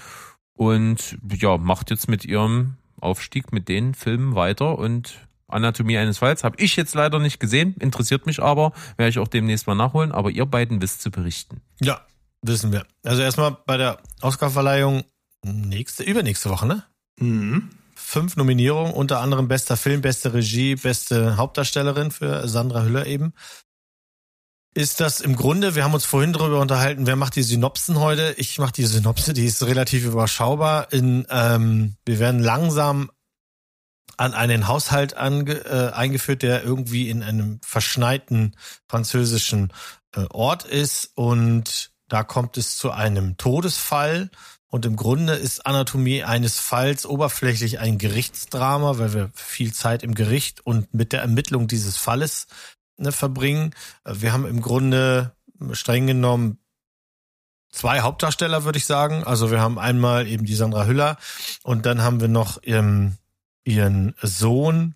Und 0.56 1.18
ja, 1.32 1.58
macht 1.58 1.90
jetzt 1.92 2.08
mit 2.08 2.26
ihrem 2.26 2.78
Aufstieg 3.00 3.52
mit 3.52 3.68
den 3.70 3.94
Filmen 3.94 4.36
weiter 4.36 4.78
und 4.78 5.20
Anatomie 5.48 5.98
eines 5.98 6.20
Falls 6.20 6.44
habe 6.44 6.56
ich 6.60 6.76
jetzt 6.76 6.96
leider 6.96 7.20
nicht 7.20 7.40
gesehen, 7.40 7.76
interessiert 7.80 8.26
mich 8.26 8.42
aber, 8.42 8.74
werde 8.98 9.10
ich 9.10 9.20
auch 9.20 9.28
demnächst 9.28 9.68
mal 9.68 9.76
nachholen, 9.76 10.12
aber 10.12 10.32
ihr 10.32 10.46
beiden 10.46 10.82
wisst 10.82 11.02
zu 11.02 11.12
berichten. 11.12 11.62
Ja, 11.82 12.02
wissen 12.42 12.72
wir. 12.72 12.86
Also 13.04 13.22
erstmal 13.22 13.58
bei 13.66 13.78
der 13.78 14.00
Oscarverleihung 14.22 15.04
nächste, 15.44 16.04
übernächste 16.04 16.50
Woche, 16.50 16.66
ne? 16.66 16.84
Mhm. 17.20 17.70
Fünf 17.96 18.36
Nominierungen, 18.36 18.94
unter 18.94 19.20
anderem 19.20 19.48
bester 19.48 19.78
Film, 19.78 20.02
beste 20.02 20.34
Regie, 20.34 20.76
beste 20.76 21.38
Hauptdarstellerin 21.38 22.12
für 22.12 22.48
Sandra 22.48 22.84
Hüller 22.84 23.06
eben. 23.06 23.34
Ist 24.76 25.00
das 25.00 25.22
im 25.22 25.36
Grunde, 25.36 25.76
wir 25.76 25.84
haben 25.84 25.94
uns 25.94 26.06
vorhin 26.06 26.34
darüber 26.34 26.60
unterhalten, 26.60 27.06
wer 27.06 27.16
macht 27.16 27.36
die 27.36 27.44
Synopsen 27.44 28.00
heute? 28.00 28.34
Ich 28.38 28.58
mache 28.58 28.72
die 28.72 28.86
Synopse, 28.86 29.34
die 29.34 29.46
ist 29.46 29.64
relativ 29.64 30.06
überschaubar. 30.06 30.92
In, 30.92 31.28
ähm, 31.30 31.96
wir 32.06 32.18
werden 32.18 32.42
langsam 32.42 33.12
an 34.18 34.34
einen 34.34 34.68
Haushalt 34.68 35.18
ange, 35.18 35.54
äh, 35.66 35.92
eingeführt, 35.92 36.42
der 36.42 36.64
irgendwie 36.64 37.10
in 37.10 37.24
einem 37.24 37.60
verschneiten 37.64 38.56
französischen 38.88 39.72
äh, 40.16 40.26
Ort 40.30 40.66
ist 40.66 41.12
und 41.16 41.92
da 42.08 42.24
kommt 42.24 42.58
es 42.58 42.78
zu 42.78 42.92
einem 42.92 43.38
Todesfall 43.38 44.30
und 44.68 44.86
im 44.86 44.96
Grunde 44.96 45.34
ist 45.34 45.66
Anatomie 45.68 46.24
eines 46.24 46.60
Falls 46.60 47.06
oberflächlich 47.06 47.80
ein 47.80 48.00
Gerichtsdrama, 48.00 48.98
weil 48.98 49.14
wir 49.14 49.32
viel 49.36 49.72
Zeit 49.72 50.02
im 50.02 50.16
Gericht 50.16 50.66
und 50.66 50.94
mit 50.94 51.12
der 51.14 51.22
Ermittlung 51.22 51.68
dieses 51.68 51.98
Falles 51.98 52.48
ne, 52.98 53.12
verbringen. 53.12 53.76
Wir 54.04 54.34
haben 54.34 54.48
im 54.48 54.62
Grunde 54.62 55.36
streng 55.74 56.08
genommen 56.08 56.58
zwei 57.72 58.02
Hauptdarsteller, 58.02 58.64
würde 58.64 58.78
ich 58.78 58.86
sagen. 58.86 59.24
Also 59.24 59.52
wir 59.52 59.60
haben 59.60 59.78
einmal 59.78 60.28
eben 60.28 60.46
die 60.46 60.56
Sandra 60.56 60.86
Hüller 60.86 61.18
und 61.62 61.86
dann 61.86 62.02
haben 62.02 62.20
wir 62.20 62.28
noch 62.28 62.62
ihren, 62.64 63.18
ihren 63.66 64.16
Sohn, 64.22 64.96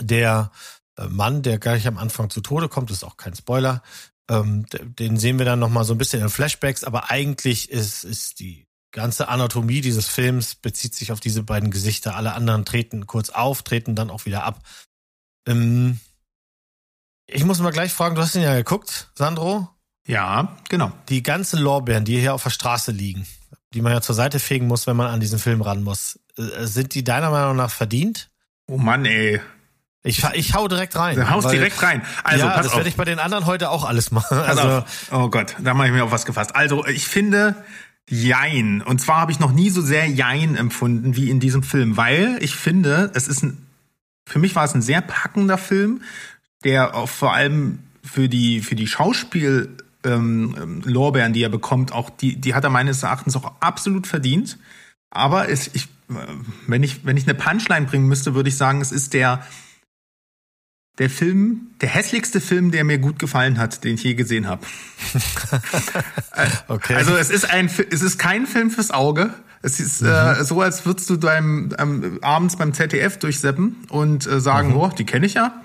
der 0.00 0.50
äh, 0.96 1.06
Mann, 1.06 1.42
der 1.42 1.58
gleich 1.58 1.86
am 1.86 1.98
Anfang 1.98 2.30
zu 2.30 2.40
Tode 2.40 2.68
kommt, 2.68 2.90
ist 2.90 3.04
auch 3.04 3.16
kein 3.16 3.34
Spoiler. 3.34 3.82
Ähm, 4.30 4.66
den 4.70 5.16
sehen 5.16 5.38
wir 5.38 5.46
dann 5.46 5.58
nochmal 5.58 5.84
so 5.84 5.94
ein 5.94 5.98
bisschen 5.98 6.22
in 6.22 6.28
Flashbacks, 6.28 6.84
aber 6.84 7.10
eigentlich 7.10 7.70
ist, 7.70 8.04
ist 8.04 8.40
die 8.40 8.66
ganze 8.90 9.28
Anatomie 9.28 9.80
dieses 9.80 10.06
Films 10.06 10.54
bezieht 10.54 10.94
sich 10.94 11.12
auf 11.12 11.20
diese 11.20 11.42
beiden 11.42 11.70
Gesichter. 11.70 12.16
Alle 12.16 12.34
anderen 12.34 12.64
treten 12.64 13.06
kurz 13.06 13.30
auf, 13.30 13.62
treten 13.62 13.94
dann 13.94 14.10
auch 14.10 14.26
wieder 14.26 14.44
ab. 14.44 14.62
Ähm, 15.46 16.00
ich 17.26 17.44
muss 17.44 17.60
mal 17.60 17.72
gleich 17.72 17.92
fragen, 17.92 18.14
du 18.14 18.22
hast 18.22 18.34
ihn 18.34 18.42
ja 18.42 18.54
geguckt, 18.54 19.10
Sandro? 19.14 19.68
Ja, 20.06 20.56
genau. 20.70 20.90
Die 21.10 21.22
ganzen 21.22 21.60
Lorbeeren, 21.60 22.06
die 22.06 22.18
hier 22.18 22.34
auf 22.34 22.42
der 22.42 22.50
Straße 22.50 22.92
liegen, 22.92 23.26
die 23.74 23.82
man 23.82 23.92
ja 23.92 24.00
zur 24.00 24.14
Seite 24.14 24.38
fegen 24.38 24.66
muss, 24.66 24.86
wenn 24.86 24.96
man 24.96 25.08
an 25.08 25.20
diesen 25.20 25.38
Film 25.38 25.60
ran 25.60 25.82
muss, 25.82 26.18
äh, 26.36 26.66
sind 26.66 26.94
die 26.94 27.04
deiner 27.04 27.30
Meinung 27.30 27.56
nach 27.56 27.70
verdient? 27.70 28.30
Oh 28.66 28.78
Mann, 28.78 29.04
ey. 29.04 29.40
Ich, 30.04 30.24
ich 30.34 30.54
hau 30.54 30.68
direkt 30.68 30.96
rein. 30.96 31.16
Du 31.16 31.28
haust 31.28 31.50
direkt 31.50 31.82
rein. 31.82 32.02
Also, 32.22 32.46
ja, 32.46 32.62
das 32.62 32.74
werde 32.74 32.88
ich 32.88 32.96
bei 32.96 33.04
den 33.04 33.18
anderen 33.18 33.46
heute 33.46 33.70
auch 33.70 33.84
alles 33.84 34.10
machen. 34.10 34.38
Also, 34.38 34.84
oh 35.10 35.28
Gott, 35.28 35.56
da 35.58 35.74
mache 35.74 35.88
ich 35.88 35.92
mir 35.92 36.04
auf 36.04 36.12
was 36.12 36.24
gefasst. 36.24 36.54
Also, 36.54 36.86
ich 36.86 37.06
finde, 37.06 37.56
Jein. 38.10 38.80
Und 38.82 39.00
zwar 39.00 39.20
habe 39.20 39.32
ich 39.32 39.38
noch 39.38 39.52
nie 39.52 39.70
so 39.70 39.82
sehr 39.82 40.06
Jein 40.06 40.56
empfunden 40.56 41.16
wie 41.16 41.30
in 41.30 41.40
diesem 41.40 41.62
Film, 41.62 41.96
weil 41.96 42.38
ich 42.40 42.54
finde, 42.54 43.10
es 43.14 43.28
ist 43.28 43.42
ein, 43.42 43.66
für 44.26 44.38
mich 44.38 44.56
war 44.56 44.64
es 44.64 44.74
ein 44.74 44.82
sehr 44.82 45.02
packender 45.02 45.58
Film, 45.58 46.02
der 46.64 46.94
auch 46.94 47.08
vor 47.08 47.34
allem 47.34 47.80
für 48.02 48.28
die, 48.28 48.60
für 48.60 48.74
die 48.74 48.86
Schauspiel, 48.86 49.68
ähm, 50.08 50.82
Lorbeeren, 50.84 51.32
die 51.32 51.42
er 51.42 51.48
bekommt, 51.48 51.92
auch 51.92 52.10
die, 52.10 52.36
die 52.36 52.54
hat 52.54 52.64
er 52.64 52.70
meines 52.70 53.02
Erachtens 53.02 53.36
auch 53.36 53.52
absolut 53.60 54.06
verdient. 54.06 54.58
Aber 55.10 55.48
es, 55.48 55.70
ich, 55.74 55.88
wenn 56.66 56.82
ich, 56.82 57.04
wenn 57.04 57.16
ich 57.16 57.24
eine 57.24 57.34
Punchline 57.34 57.86
bringen 57.86 58.08
müsste, 58.08 58.34
würde 58.34 58.48
ich 58.48 58.56
sagen, 58.56 58.80
es 58.80 58.92
ist 58.92 59.14
der, 59.14 59.46
der 60.98 61.08
Film, 61.08 61.68
der 61.80 61.88
hässlichste 61.88 62.40
Film, 62.40 62.70
der 62.70 62.84
mir 62.84 62.98
gut 62.98 63.18
gefallen 63.18 63.58
hat, 63.58 63.84
den 63.84 63.94
ich 63.94 64.02
je 64.02 64.14
gesehen 64.14 64.48
habe. 64.48 64.66
okay. 66.68 66.94
Also 66.94 67.16
es 67.16 67.30
ist 67.30 67.48
ein, 67.48 67.70
es 67.90 68.02
ist 68.02 68.18
kein 68.18 68.46
Film 68.46 68.70
fürs 68.70 68.90
Auge. 68.90 69.32
Es 69.62 69.80
ist 69.80 70.02
mhm. 70.02 70.08
äh, 70.08 70.44
so, 70.44 70.60
als 70.60 70.86
würdest 70.86 71.08
du 71.10 71.16
deinem 71.16 71.74
ähm, 71.78 72.18
abends 72.22 72.56
beim 72.56 72.72
ZDF 72.74 73.18
durchseppen 73.18 73.76
und 73.88 74.26
äh, 74.26 74.40
sagen, 74.40 74.70
mhm. 74.70 74.76
oh, 74.76 74.88
die 74.88 75.04
kenne 75.04 75.26
ich 75.26 75.34
ja. 75.34 75.62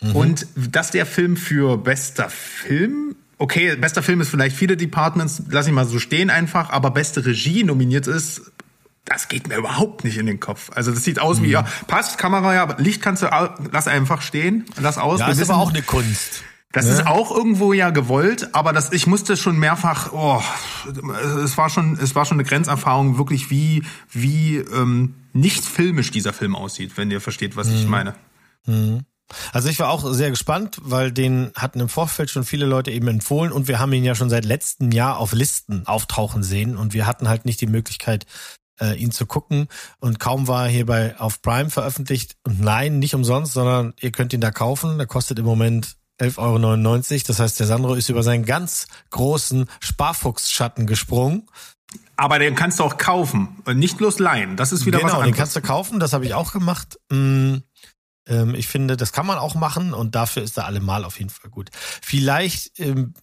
Mhm. 0.00 0.16
Und 0.16 0.46
dass 0.56 0.90
der 0.90 1.06
Film 1.06 1.36
für 1.36 1.78
bester 1.78 2.30
Film 2.30 3.16
okay, 3.44 3.76
bester 3.76 4.02
Film 4.02 4.22
ist 4.22 4.30
vielleicht 4.30 4.56
viele 4.56 4.74
Departments, 4.76 5.42
lass 5.50 5.66
ich 5.66 5.72
mal 5.72 5.84
so 5.84 5.98
stehen 5.98 6.30
einfach, 6.30 6.70
aber 6.70 6.90
beste 6.90 7.26
Regie 7.26 7.62
nominiert 7.62 8.06
ist, 8.06 8.52
das 9.04 9.28
geht 9.28 9.48
mir 9.48 9.58
überhaupt 9.58 10.02
nicht 10.02 10.16
in 10.16 10.24
den 10.24 10.40
Kopf. 10.40 10.70
Also 10.74 10.92
das 10.92 11.04
sieht 11.04 11.18
aus 11.18 11.40
mhm. 11.40 11.44
wie, 11.44 11.50
ja, 11.50 11.66
passt, 11.86 12.16
Kamera, 12.16 12.54
ja, 12.54 12.74
Licht 12.78 13.02
kannst 13.02 13.22
du, 13.22 13.28
lass 13.70 13.86
einfach 13.86 14.22
stehen, 14.22 14.64
lass 14.80 14.96
aus. 14.96 15.20
Ja, 15.20 15.28
ist 15.28 15.38
wissen, 15.38 15.50
aber 15.50 15.60
auch 15.60 15.70
eine 15.70 15.82
Kunst. 15.82 16.42
Das 16.72 16.86
ja. 16.86 16.94
ist 16.94 17.06
auch 17.06 17.30
irgendwo 17.30 17.74
ja 17.74 17.90
gewollt, 17.90 18.54
aber 18.54 18.72
das, 18.72 18.92
ich 18.92 19.06
musste 19.06 19.36
schon 19.36 19.58
mehrfach, 19.58 20.12
oh, 20.12 20.42
es 21.44 21.58
war 21.58 21.68
schon, 21.68 21.98
es 22.02 22.14
war 22.14 22.24
schon 22.24 22.36
eine 22.38 22.48
Grenzerfahrung, 22.48 23.18
wirklich 23.18 23.50
wie, 23.50 23.84
wie 24.10 24.56
ähm, 24.56 25.14
nicht 25.34 25.66
filmisch 25.66 26.10
dieser 26.10 26.32
Film 26.32 26.56
aussieht, 26.56 26.92
wenn 26.96 27.10
ihr 27.10 27.20
versteht, 27.20 27.56
was 27.56 27.68
mhm. 27.68 27.74
ich 27.74 27.86
meine. 27.86 28.14
Mhm. 28.64 29.02
Also 29.52 29.68
ich 29.68 29.78
war 29.78 29.90
auch 29.90 30.12
sehr 30.12 30.30
gespannt, 30.30 30.78
weil 30.82 31.12
den 31.12 31.52
hatten 31.56 31.80
im 31.80 31.88
Vorfeld 31.88 32.30
schon 32.30 32.44
viele 32.44 32.66
Leute 32.66 32.90
eben 32.90 33.08
empfohlen 33.08 33.52
und 33.52 33.68
wir 33.68 33.78
haben 33.78 33.92
ihn 33.92 34.04
ja 34.04 34.14
schon 34.14 34.30
seit 34.30 34.44
letztem 34.44 34.92
Jahr 34.92 35.18
auf 35.18 35.32
Listen 35.32 35.86
auftauchen 35.86 36.42
sehen 36.42 36.76
und 36.76 36.92
wir 36.92 37.06
hatten 37.06 37.28
halt 37.28 37.44
nicht 37.44 37.60
die 37.60 37.66
Möglichkeit, 37.66 38.26
äh, 38.80 38.94
ihn 38.96 39.12
zu 39.12 39.26
gucken 39.26 39.68
und 40.00 40.20
kaum 40.20 40.48
war 40.48 40.64
er 40.64 40.70
hier 40.70 40.86
bei 40.86 41.18
auf 41.18 41.42
Prime 41.42 41.70
veröffentlicht 41.70 42.36
und 42.44 42.60
nein, 42.60 42.98
nicht 42.98 43.14
umsonst, 43.14 43.52
sondern 43.52 43.94
ihr 44.00 44.12
könnt 44.12 44.32
ihn 44.32 44.40
da 44.40 44.50
kaufen. 44.50 44.98
Der 44.98 45.06
kostet 45.06 45.38
im 45.38 45.44
Moment 45.44 45.96
11,99 46.20 47.12
Euro. 47.12 47.22
Das 47.26 47.40
heißt, 47.40 47.60
der 47.60 47.66
Sandro 47.66 47.94
ist 47.94 48.08
über 48.08 48.22
seinen 48.22 48.44
ganz 48.44 48.86
großen 49.10 49.66
Sparfuchsschatten 49.80 50.86
gesprungen. 50.86 51.48
Aber 52.16 52.38
den 52.38 52.54
kannst 52.54 52.78
du 52.78 52.84
auch 52.84 52.96
kaufen, 52.96 53.62
nicht 53.72 53.98
bloß 53.98 54.18
leihen. 54.18 54.56
Das 54.56 54.72
ist 54.72 54.86
wieder 54.86 54.98
genau, 54.98 55.08
was 55.08 55.14
anderes. 55.14 55.32
den 55.32 55.36
kannst 55.36 55.56
du 55.56 55.60
kaufen. 55.60 56.00
Das 56.00 56.12
habe 56.12 56.24
ich 56.24 56.34
auch 56.34 56.52
gemacht. 56.52 56.98
Mm, 57.10 57.56
ähm, 58.26 58.54
ich 58.54 58.68
finde, 58.68 58.96
das 58.96 59.12
kann 59.12 59.26
man 59.26 59.38
auch 59.38 59.54
machen 59.54 59.94
und 59.94 60.14
dafür 60.14 60.42
ist 60.42 60.56
er 60.56 60.66
allemal 60.66 61.04
auf 61.04 61.18
jeden 61.18 61.30
Fall 61.30 61.50
gut. 61.50 61.70
Vielleicht 61.74 62.78
ähm, 62.80 63.14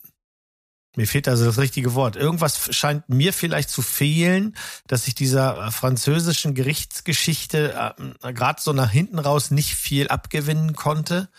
mir 0.97 1.07
fehlt 1.07 1.27
also 1.27 1.45
das 1.45 1.57
richtige 1.57 1.93
Wort. 1.93 2.17
Irgendwas 2.17 2.75
scheint 2.75 3.07
mir 3.07 3.31
vielleicht 3.31 3.69
zu 3.69 3.81
fehlen, 3.81 4.57
dass 4.87 5.07
ich 5.07 5.15
dieser 5.15 5.67
äh, 5.67 5.71
französischen 5.71 6.53
Gerichtsgeschichte 6.53 7.93
äh, 8.21 8.33
gerade 8.33 8.61
so 8.61 8.73
nach 8.73 8.91
hinten 8.91 9.19
raus 9.19 9.51
nicht 9.51 9.75
viel 9.75 10.09
abgewinnen 10.09 10.73
konnte. 10.73 11.29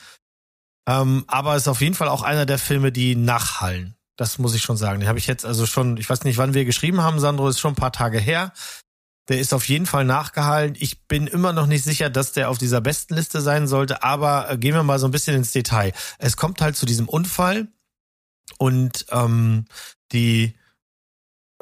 Ähm, 0.89 1.25
aber 1.27 1.55
es 1.55 1.63
ist 1.63 1.69
auf 1.69 1.83
jeden 1.83 1.95
Fall 1.95 2.09
auch 2.09 2.23
einer 2.23 2.47
der 2.47 2.59
Filme, 2.59 2.93
die 2.93 3.15
nachhallen. 3.15 3.95
Das 4.17 4.39
muss 4.39 4.55
ich 4.55 4.63
schon 4.63 4.77
sagen. 4.77 5.01
Den 5.01 5.09
habe 5.09 5.19
ich 5.19 5.27
jetzt 5.27 5.45
also 5.45 5.67
schon, 5.67 5.97
ich 5.99 6.09
weiß 6.09 6.25
nicht, 6.25 6.39
wann 6.39 6.55
wir 6.55 6.65
geschrieben 6.65 7.03
haben, 7.03 7.21
Sandro, 7.21 7.49
ist 7.49 7.61
schon 7.61 7.73
ein 7.73 7.77
paar 7.77 7.93
Tage 7.93 8.19
her. 8.19 8.53
Der 9.29 9.39
ist 9.39 9.55
auf 9.55 9.69
jeden 9.69 9.87
Fall 9.87 10.05
nachgehalten. 10.05 10.77
Ich 10.81 11.07
bin 11.07 11.27
immer 11.27 11.53
noch 11.53 11.67
nicht 11.67 11.85
sicher, 11.85 12.11
dass 12.11 12.33
der 12.33 12.51
auf 12.51 12.59
dieser 12.59 12.81
Bestenliste 12.81 13.41
sein 13.41 13.69
sollte, 13.69 14.03
aber 14.03 14.51
äh, 14.51 14.59
gehen 14.59 14.75
wir 14.75 14.83
mal 14.83 14.99
so 14.99 15.07
ein 15.07 15.13
bisschen 15.13 15.37
ins 15.37 15.53
Detail. 15.53 15.93
Es 16.19 16.37
kommt 16.37 16.61
halt 16.61 16.77
zu 16.77 16.87
diesem 16.87 17.09
Unfall 17.09 17.69
und 18.59 19.07
ähm, 19.11 19.67
die 20.13 20.55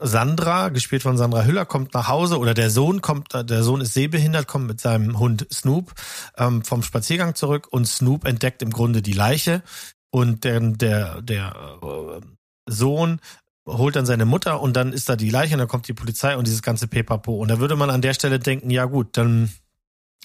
Sandra, 0.00 0.70
gespielt 0.70 1.02
von 1.02 1.18
Sandra 1.18 1.44
Hüller, 1.44 1.66
kommt 1.66 1.92
nach 1.92 2.08
Hause 2.08 2.38
oder 2.38 2.54
der 2.54 2.70
Sohn 2.70 3.02
kommt, 3.02 3.34
der 3.34 3.62
Sohn 3.62 3.82
ist 3.82 3.92
sehbehindert, 3.92 4.46
kommt 4.46 4.66
mit 4.66 4.80
seinem 4.80 5.18
Hund 5.18 5.46
Snoop 5.52 5.92
ähm, 6.38 6.64
vom 6.64 6.82
Spaziergang 6.82 7.34
zurück 7.34 7.68
und 7.70 7.86
Snoop 7.86 8.24
entdeckt 8.24 8.62
im 8.62 8.70
Grunde 8.70 9.02
die 9.02 9.12
Leiche 9.12 9.62
und 10.10 10.44
der, 10.44 10.60
der, 10.60 11.20
der 11.20 11.54
äh, 11.82 12.20
Sohn 12.66 13.20
holt 13.66 13.96
dann 13.96 14.06
seine 14.06 14.24
Mutter 14.24 14.60
und 14.60 14.74
dann 14.74 14.92
ist 14.92 15.08
da 15.08 15.16
die 15.16 15.30
Leiche 15.30 15.54
und 15.54 15.58
dann 15.58 15.68
kommt 15.68 15.88
die 15.88 15.92
Polizei 15.92 16.36
und 16.36 16.46
dieses 16.46 16.62
ganze 16.62 16.86
Pepapo. 16.86 17.34
Und 17.36 17.48
da 17.48 17.58
würde 17.58 17.76
man 17.76 17.90
an 17.90 18.02
der 18.02 18.14
Stelle 18.14 18.38
denken, 18.38 18.70
ja 18.70 18.84
gut, 18.86 19.16
dann 19.16 19.50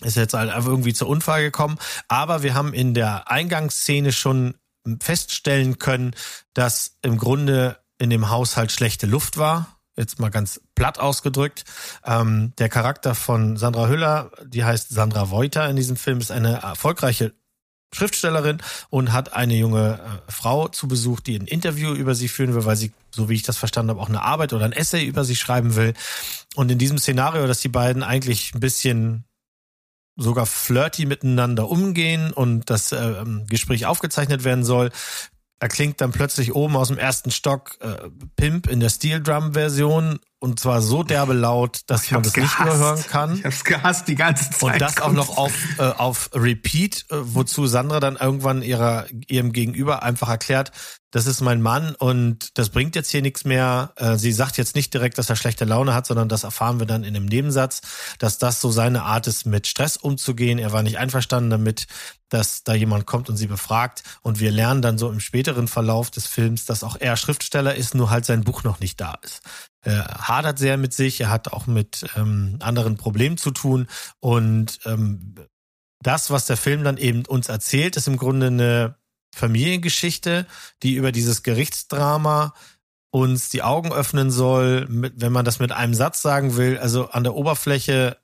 ist 0.01 0.17
jetzt 0.17 0.33
halt 0.33 0.49
einfach 0.51 0.69
irgendwie 0.69 0.93
zur 0.93 1.07
Unfall 1.07 1.43
gekommen. 1.43 1.77
Aber 2.07 2.43
wir 2.43 2.53
haben 2.53 2.73
in 2.73 2.93
der 2.93 3.29
Eingangsszene 3.31 4.11
schon 4.11 4.55
feststellen 5.01 5.79
können, 5.79 6.13
dass 6.53 6.97
im 7.01 7.17
Grunde 7.17 7.79
in 7.97 8.09
dem 8.09 8.29
Haushalt 8.29 8.71
schlechte 8.71 9.07
Luft 9.07 9.37
war. 9.37 9.79
Jetzt 9.97 10.19
mal 10.19 10.29
ganz 10.29 10.59
platt 10.75 10.99
ausgedrückt. 10.99 11.63
Ähm, 12.03 12.53
der 12.57 12.67
Charakter 12.67 13.15
von 13.15 13.55
Sandra 13.55 13.87
Hüller, 13.87 14.31
die 14.45 14.65
heißt 14.65 14.89
Sandra 14.89 15.31
Voiter 15.31 15.69
in 15.69 15.77
diesem 15.77 15.95
Film, 15.95 16.19
ist 16.19 16.31
eine 16.31 16.61
erfolgreiche 16.61 17.33
Schriftstellerin 17.95 18.57
und 18.89 19.13
hat 19.13 19.33
eine 19.33 19.55
junge 19.55 19.99
äh, 20.27 20.31
Frau 20.31 20.67
zu 20.67 20.87
Besuch, 20.87 21.19
die 21.21 21.37
ein 21.39 21.47
Interview 21.47 21.93
über 21.93 22.13
sie 22.13 22.27
führen 22.27 22.53
will, 22.53 22.65
weil 22.65 22.75
sie, 22.75 22.91
so 23.11 23.29
wie 23.29 23.35
ich 23.35 23.43
das 23.43 23.57
verstanden 23.57 23.91
habe, 23.91 24.01
auch 24.01 24.09
eine 24.09 24.21
Arbeit 24.21 24.53
oder 24.53 24.65
ein 24.65 24.73
Essay 24.73 25.05
über 25.05 25.23
sie 25.23 25.35
schreiben 25.35 25.75
will. 25.75 25.93
Und 26.55 26.71
in 26.71 26.77
diesem 26.77 26.97
Szenario, 26.97 27.47
dass 27.47 27.61
die 27.61 27.69
beiden 27.69 28.03
eigentlich 28.03 28.53
ein 28.53 28.59
bisschen 28.59 29.25
sogar 30.17 30.45
flirty 30.45 31.05
miteinander 31.05 31.69
umgehen 31.69 32.31
und 32.31 32.69
das 32.69 32.91
äh, 32.91 33.23
Gespräch 33.47 33.85
aufgezeichnet 33.85 34.43
werden 34.43 34.63
soll, 34.63 34.91
erklingt 35.65 35.99
dann 35.99 36.11
plötzlich 36.11 36.53
oben 36.53 36.77
aus 36.77 36.89
dem 36.89 36.99
ersten 36.99 37.31
Stock 37.31 37.77
äh, 37.79 37.95
Pimp 38.35 38.67
in 38.67 38.79
der 38.79 38.89
Steel 38.89 39.19
Drum 39.19 39.53
Version 39.53 40.19
und 40.37 40.59
zwar 40.59 40.79
so 40.83 41.01
derbe 41.01 41.33
laut, 41.33 41.81
dass 41.87 42.11
man 42.11 42.21
das 42.21 42.33
gehasst. 42.33 42.59
nicht 42.59 42.65
mehr 42.67 42.77
hören 42.77 43.03
kann. 43.09 43.37
Ich 43.39 43.45
hab's 43.45 43.63
gehasst 43.63 44.07
die 44.07 44.13
ganze 44.13 44.51
Zeit. 44.51 44.73
Und 44.73 44.79
das 44.79 45.01
auch 45.01 45.11
noch 45.11 45.37
auf, 45.37 45.53
äh, 45.79 45.81
auf 45.81 46.29
Repeat, 46.35 47.05
äh, 47.09 47.15
wozu 47.19 47.65
Sandra 47.65 47.99
dann 47.99 48.15
irgendwann 48.15 48.61
ihrer, 48.61 49.07
ihrem 49.27 49.53
Gegenüber 49.53 50.03
einfach 50.03 50.29
erklärt, 50.29 50.71
das 51.15 51.27
ist 51.27 51.39
mein 51.39 51.61
Mann 51.61 51.95
und 51.95 52.57
das 52.57 52.67
bringt 52.67 52.93
jetzt 52.93 53.09
hier 53.09 53.21
nichts 53.21 53.45
mehr. 53.45 53.93
Äh, 53.95 54.17
sie 54.17 54.33
sagt 54.33 54.57
jetzt 54.57 54.75
nicht 54.75 54.93
direkt, 54.93 55.17
dass 55.17 55.29
er 55.29 55.37
schlechte 55.37 55.63
Laune 55.63 55.93
hat, 55.93 56.05
sondern 56.05 56.27
das 56.27 56.43
erfahren 56.43 56.77
wir 56.77 56.85
dann 56.85 57.05
in 57.05 57.15
einem 57.15 57.23
Nebensatz, 57.23 57.83
dass 58.19 58.37
das 58.37 58.59
so 58.59 58.69
seine 58.69 59.03
Art 59.03 59.25
ist, 59.25 59.45
mit 59.45 59.65
Stress 59.65 59.95
umzugehen. 59.95 60.59
Er 60.59 60.73
war 60.73 60.83
nicht 60.83 60.97
einverstanden 60.97 61.49
damit, 61.49 61.87
dass 62.27 62.65
da 62.65 62.73
jemand 62.73 63.05
kommt 63.05 63.29
und 63.29 63.37
sie 63.37 63.47
befragt. 63.47 64.03
Und 64.23 64.41
wir 64.41 64.51
lernen 64.51 64.81
dann 64.81 64.97
so 64.97 65.09
im 65.09 65.21
späteren 65.21 65.69
Verlauf 65.69 66.11
des 66.11 66.27
Films, 66.27 66.65
dass 66.65 66.83
auch 66.83 66.97
er 66.99 67.15
Schriftsteller 67.15 67.75
ist, 67.75 67.95
nur 67.95 68.09
halt 68.09 68.25
sein 68.25 68.43
Buch 68.43 68.65
noch 68.65 68.81
nicht 68.81 68.99
da 68.99 69.13
ist. 69.23 69.39
Er 69.83 70.27
hadert 70.27 70.59
sehr 70.59 70.75
mit 70.75 70.93
sich, 70.93 71.21
er 71.21 71.29
hat 71.29 71.47
auch 71.53 71.65
mit 71.65 72.07
ähm, 72.17 72.57
anderen 72.59 72.97
Problemen 72.97 73.37
zu 73.37 73.51
tun 73.51 73.87
und 74.19 74.79
ähm, 74.83 75.35
das, 76.01 76.29
was 76.29 76.45
der 76.45 76.57
Film 76.57 76.83
dann 76.83 76.97
eben 76.97 77.25
uns 77.25 77.47
erzählt, 77.47 77.95
ist 77.95 78.07
im 78.07 78.17
Grunde 78.17 78.47
eine 78.47 78.95
Familiengeschichte, 79.35 80.47
die 80.81 80.95
über 80.95 81.11
dieses 81.11 81.43
Gerichtsdrama 81.43 82.53
uns 83.11 83.49
die 83.49 83.63
Augen 83.63 83.93
öffnen 83.93 84.31
soll, 84.31 84.87
wenn 84.89 85.31
man 85.31 85.45
das 85.45 85.59
mit 85.59 85.71
einem 85.71 85.93
Satz 85.93 86.21
sagen 86.21 86.57
will. 86.57 86.77
Also 86.77 87.09
an 87.09 87.23
der 87.23 87.35
Oberfläche 87.35 88.17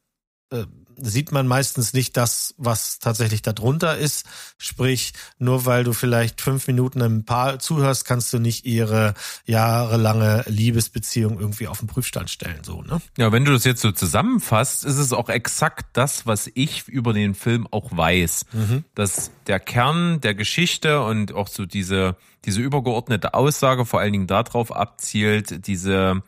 äh, 0.52 0.66
sieht 1.02 1.32
man 1.32 1.48
meistens 1.48 1.94
nicht 1.94 2.18
das, 2.18 2.54
was 2.58 3.00
tatsächlich 3.00 3.42
darunter 3.42 3.98
ist. 3.98 4.26
Sprich, 4.58 5.14
nur 5.40 5.66
weil 5.66 5.84
du 5.84 5.94
vielleicht 5.94 6.42
fünf 6.42 6.68
Minuten 6.68 7.02
einem 7.02 7.26
Paar 7.26 7.60
zuhörst, 7.60 8.06
kannst 8.06 8.32
du 8.34 8.40
nicht 8.40 8.66
ihre 8.66 9.14
jahrelange 9.46 10.44
Liebesbeziehung 10.48 11.40
irgendwie 11.40 11.68
auf 11.68 11.80
den 11.80 11.88
Prüfstand 11.88 12.30
stellen, 12.30 12.64
so, 12.64 12.82
ne? 12.82 13.02
Ja, 13.18 13.32
wenn 13.32 13.46
du 13.46 13.52
das 13.52 13.64
jetzt 13.64 13.82
so 13.82 13.92
zusammenfasst, 13.92 14.86
ist 14.86 14.98
es 14.98 15.14
auch 15.14 15.30
exakt 15.30 15.86
das, 15.94 16.26
was 16.26 16.50
ich 16.54 16.88
über 16.88 17.14
den 17.14 17.36
Film 17.36 17.68
auch 17.72 17.96
weiß. 17.96 18.46
Mhm. 18.54 18.84
Dass 18.96 19.32
der 19.48 19.60
Kern 19.60 20.22
der 20.22 20.36
Geschichte 20.36 21.02
und 21.02 21.34
auch 21.34 21.48
so 21.48 21.66
diese, 21.66 22.16
diese 22.46 22.62
übergeordnete 22.62 23.34
Aussage 23.34 23.86
vor 23.86 24.00
allen 24.00 24.14
Dingen 24.14 24.28
darauf 24.28 24.72
abzielt, 24.72 25.68
diese 25.68 26.22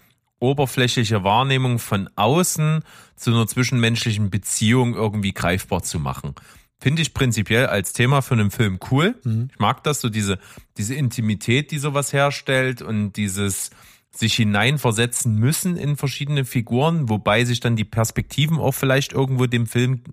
oberflächliche 0.43 1.23
Wahrnehmung 1.23 1.79
von 1.79 2.09
außen 2.15 2.83
zu 3.15 3.31
einer 3.31 3.47
zwischenmenschlichen 3.47 4.29
Beziehung 4.29 4.93
irgendwie 4.93 5.33
greifbar 5.33 5.81
zu 5.81 5.99
machen. 5.99 6.35
Finde 6.79 7.01
ich 7.01 7.13
prinzipiell 7.13 7.67
als 7.67 7.93
Thema 7.93 8.21
für 8.21 8.33
einen 8.33 8.51
Film 8.51 8.77
cool. 8.91 9.15
Mhm. 9.23 9.47
Ich 9.53 9.59
mag 9.59 9.83
das, 9.83 10.01
so 10.01 10.09
diese, 10.09 10.37
diese 10.77 10.95
Intimität, 10.95 11.71
die 11.71 11.79
sowas 11.79 12.11
herstellt 12.11 12.81
und 12.81 13.13
dieses 13.13 13.69
sich 14.11 14.35
hineinversetzen 14.35 15.33
müssen 15.39 15.77
in 15.77 15.95
verschiedene 15.95 16.43
Figuren, 16.43 17.09
wobei 17.09 17.45
sich 17.45 17.61
dann 17.61 17.77
die 17.77 17.85
Perspektiven 17.85 18.59
auch 18.59 18.73
vielleicht 18.73 19.13
irgendwo 19.13 19.47
dem 19.47 19.65
Film 19.65 20.03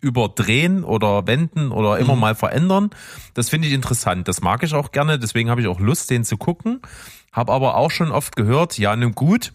überdrehen 0.00 0.84
oder 0.84 1.26
wenden 1.26 1.72
oder 1.72 1.98
immer 1.98 2.14
mhm. 2.14 2.20
mal 2.20 2.34
verändern. 2.36 2.90
Das 3.34 3.50
finde 3.50 3.66
ich 3.66 3.74
interessant. 3.74 4.28
Das 4.28 4.40
mag 4.40 4.62
ich 4.62 4.72
auch 4.72 4.92
gerne. 4.92 5.18
Deswegen 5.18 5.50
habe 5.50 5.60
ich 5.60 5.66
auch 5.66 5.80
Lust, 5.80 6.10
den 6.10 6.24
zu 6.24 6.36
gucken. 6.36 6.80
Habe 7.32 7.52
aber 7.52 7.76
auch 7.76 7.90
schon 7.90 8.12
oft 8.12 8.36
gehört, 8.36 8.78
ja, 8.78 8.94
nun 8.96 9.12
gut, 9.12 9.52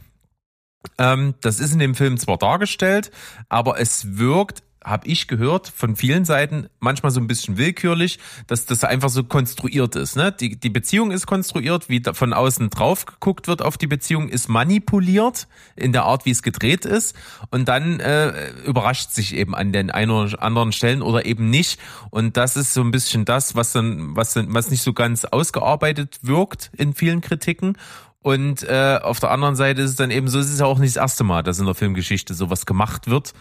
ähm, 0.97 1.35
das 1.41 1.59
ist 1.59 1.73
in 1.73 1.79
dem 1.79 1.95
Film 1.95 2.17
zwar 2.17 2.37
dargestellt, 2.37 3.11
aber 3.49 3.79
es 3.79 4.17
wirkt 4.17 4.63
habe 4.85 5.07
ich 5.07 5.27
gehört 5.27 5.67
von 5.67 5.95
vielen 5.95 6.25
Seiten 6.25 6.69
manchmal 6.79 7.11
so 7.11 7.19
ein 7.19 7.27
bisschen 7.27 7.57
willkürlich, 7.57 8.19
dass 8.45 8.67
das 8.67 8.83
einfach 8.83 9.09
so 9.09 9.23
konstruiert 9.23 9.95
ist. 9.95 10.15
Ne? 10.15 10.31
Die, 10.31 10.59
die 10.59 10.69
Beziehung 10.69 11.11
ist 11.11 11.25
konstruiert, 11.25 11.89
wie 11.89 12.03
von 12.13 12.33
außen 12.33 12.69
drauf 12.69 13.05
geguckt 13.07 13.47
wird 13.47 13.63
auf 13.63 13.77
die 13.77 13.87
Beziehung, 13.87 14.29
ist 14.29 14.47
manipuliert 14.47 15.47
in 15.75 15.91
der 15.91 16.03
Art, 16.03 16.25
wie 16.25 16.31
es 16.31 16.43
gedreht 16.43 16.85
ist 16.85 17.15
und 17.49 17.67
dann 17.67 17.99
äh, 17.99 18.51
überrascht 18.65 19.11
sich 19.11 19.35
eben 19.35 19.55
an 19.55 19.73
den 19.73 19.89
ein 19.89 20.11
oder 20.11 20.41
anderen 20.41 20.71
Stellen 20.71 21.01
oder 21.01 21.25
eben 21.25 21.49
nicht. 21.49 21.79
Und 22.11 22.37
das 22.37 22.55
ist 22.55 22.73
so 22.73 22.81
ein 22.81 22.91
bisschen 22.91 23.25
das, 23.25 23.55
was 23.55 23.73
dann, 23.73 24.15
was 24.15 24.33
dann, 24.33 24.53
was 24.53 24.69
nicht 24.69 24.83
so 24.83 24.93
ganz 24.93 25.25
ausgearbeitet 25.25 26.19
wirkt 26.21 26.69
in 26.77 26.93
vielen 26.93 27.21
Kritiken. 27.21 27.77
Und 28.25 28.63
äh, 28.63 28.97
auf 29.03 29.19
der 29.19 29.29
anderen 29.29 29.55
Seite 29.55 29.83
ist 29.83 29.91
es 29.91 29.95
dann 29.97 30.09
eben 30.09 30.27
so, 30.27 30.39
es 30.39 30.49
ist 30.49 30.59
ja 30.59 30.65
auch 30.65 30.79
nicht 30.79 30.95
das 30.95 30.99
erste 30.99 31.23
Mal, 31.23 31.43
dass 31.43 31.59
in 31.59 31.67
der 31.67 31.75
Filmgeschichte 31.75 32.33
sowas 32.33 32.65
gemacht 32.65 33.05
wird. 33.05 33.35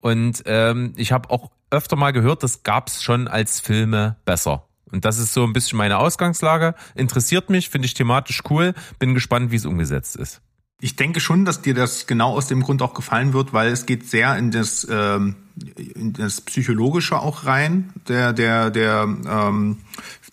Und 0.00 0.44
ähm, 0.46 0.94
ich 0.96 1.12
habe 1.12 1.28
auch 1.28 1.50
öfter 1.70 1.94
mal 1.94 2.14
gehört, 2.14 2.42
das 2.42 2.62
gab's 2.62 3.02
schon 3.02 3.28
als 3.28 3.60
Filme 3.60 4.16
besser. 4.24 4.64
Und 4.90 5.04
das 5.04 5.18
ist 5.18 5.34
so 5.34 5.44
ein 5.44 5.52
bisschen 5.52 5.76
meine 5.76 5.98
Ausgangslage. 5.98 6.74
Interessiert 6.94 7.50
mich, 7.50 7.68
finde 7.68 7.84
ich 7.84 7.92
thematisch 7.92 8.40
cool. 8.48 8.72
Bin 8.98 9.12
gespannt, 9.12 9.50
wie 9.50 9.56
es 9.56 9.66
umgesetzt 9.66 10.16
ist. 10.16 10.40
Ich 10.80 10.96
denke 10.96 11.20
schon, 11.20 11.44
dass 11.44 11.60
dir 11.60 11.74
das 11.74 12.06
genau 12.06 12.32
aus 12.32 12.46
dem 12.46 12.62
Grund 12.62 12.80
auch 12.80 12.94
gefallen 12.94 13.34
wird, 13.34 13.52
weil 13.52 13.68
es 13.70 13.84
geht 13.84 14.08
sehr 14.08 14.38
in 14.38 14.50
das, 14.52 14.86
ähm, 14.90 15.36
in 15.76 16.14
das 16.14 16.40
Psychologische 16.40 17.18
auch 17.18 17.44
rein, 17.44 17.92
der, 18.08 18.32
der, 18.32 18.70
der, 18.70 19.02
ähm, 19.02 19.80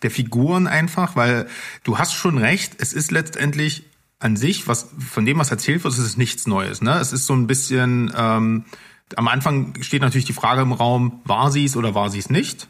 der 0.01 0.11
Figuren 0.11 0.65
einfach, 0.65 1.17
weil 1.17 1.49
du 1.83 1.97
hast 1.97 2.13
schon 2.13 2.37
recht, 2.37 2.77
es 2.77 2.93
ist 2.93 3.11
letztendlich 3.11 3.83
an 4.19 4.35
sich, 4.35 4.67
was 4.67 4.89
von 4.99 5.25
dem, 5.25 5.37
was 5.37 5.51
erzählt 5.51 5.83
wird, 5.83 5.93
ist 5.93 5.99
es 5.99 6.17
nichts 6.17 6.47
Neues. 6.47 6.81
Ne? 6.81 6.97
Es 6.99 7.13
ist 7.13 7.27
so 7.27 7.33
ein 7.33 7.47
bisschen, 7.47 8.11
ähm, 8.15 8.65
am 9.15 9.27
Anfang 9.27 9.81
steht 9.81 10.01
natürlich 10.01 10.25
die 10.25 10.33
Frage 10.33 10.61
im 10.61 10.71
Raum, 10.71 11.21
war 11.23 11.51
sie 11.51 11.65
es 11.65 11.77
oder 11.77 11.93
war 11.93 12.09
sie 12.09 12.19
es 12.19 12.29
nicht? 12.29 12.67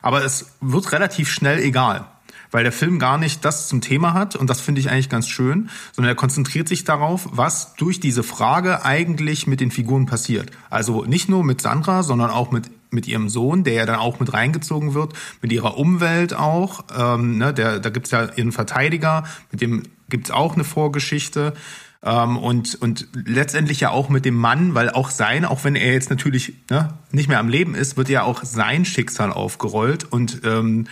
Aber 0.00 0.24
es 0.24 0.56
wird 0.60 0.92
relativ 0.92 1.30
schnell 1.30 1.60
egal, 1.60 2.06
weil 2.50 2.62
der 2.62 2.72
Film 2.72 2.98
gar 2.98 3.18
nicht 3.18 3.44
das 3.44 3.68
zum 3.68 3.80
Thema 3.80 4.12
hat 4.12 4.36
und 4.36 4.50
das 4.50 4.60
finde 4.60 4.80
ich 4.80 4.90
eigentlich 4.90 5.08
ganz 5.08 5.28
schön, 5.28 5.70
sondern 5.92 6.12
er 6.12 6.16
konzentriert 6.16 6.68
sich 6.68 6.84
darauf, 6.84 7.28
was 7.30 7.74
durch 7.74 8.00
diese 8.00 8.22
Frage 8.22 8.84
eigentlich 8.84 9.46
mit 9.46 9.60
den 9.60 9.70
Figuren 9.70 10.06
passiert. 10.06 10.50
Also 10.70 11.04
nicht 11.04 11.28
nur 11.28 11.44
mit 11.44 11.60
Sandra, 11.60 12.02
sondern 12.02 12.30
auch 12.30 12.50
mit 12.50 12.70
mit 12.90 13.06
ihrem 13.06 13.28
Sohn, 13.28 13.64
der 13.64 13.74
ja 13.74 13.86
dann 13.86 13.98
auch 13.98 14.18
mit 14.18 14.32
reingezogen 14.32 14.94
wird, 14.94 15.12
mit 15.42 15.52
ihrer 15.52 15.76
Umwelt 15.76 16.32
auch. 16.32 16.84
Ähm, 16.96 17.36
ne, 17.36 17.52
der, 17.52 17.80
da 17.80 17.90
gibt's 17.90 18.10
ja 18.10 18.30
ihren 18.34 18.50
Verteidiger, 18.50 19.24
mit 19.50 19.60
dem 19.60 19.82
gibt's 20.08 20.30
auch 20.30 20.54
eine 20.54 20.64
Vorgeschichte. 20.64 21.54
Ähm, 22.02 22.36
und, 22.36 22.76
und 22.76 23.08
letztendlich 23.12 23.80
ja 23.80 23.90
auch 23.90 24.08
mit 24.08 24.24
dem 24.24 24.36
Mann, 24.36 24.74
weil 24.74 24.90
auch 24.90 25.10
sein, 25.10 25.44
auch 25.44 25.64
wenn 25.64 25.74
er 25.74 25.92
jetzt 25.92 26.10
natürlich 26.10 26.54
ne, 26.70 26.94
nicht 27.10 27.28
mehr 27.28 27.40
am 27.40 27.48
Leben 27.48 27.74
ist, 27.74 27.96
wird 27.96 28.08
ja 28.08 28.22
auch 28.22 28.44
sein 28.44 28.84
Schicksal 28.84 29.32
aufgerollt. 29.32 30.04
Und, 30.04 30.42
ähm, 30.44 30.86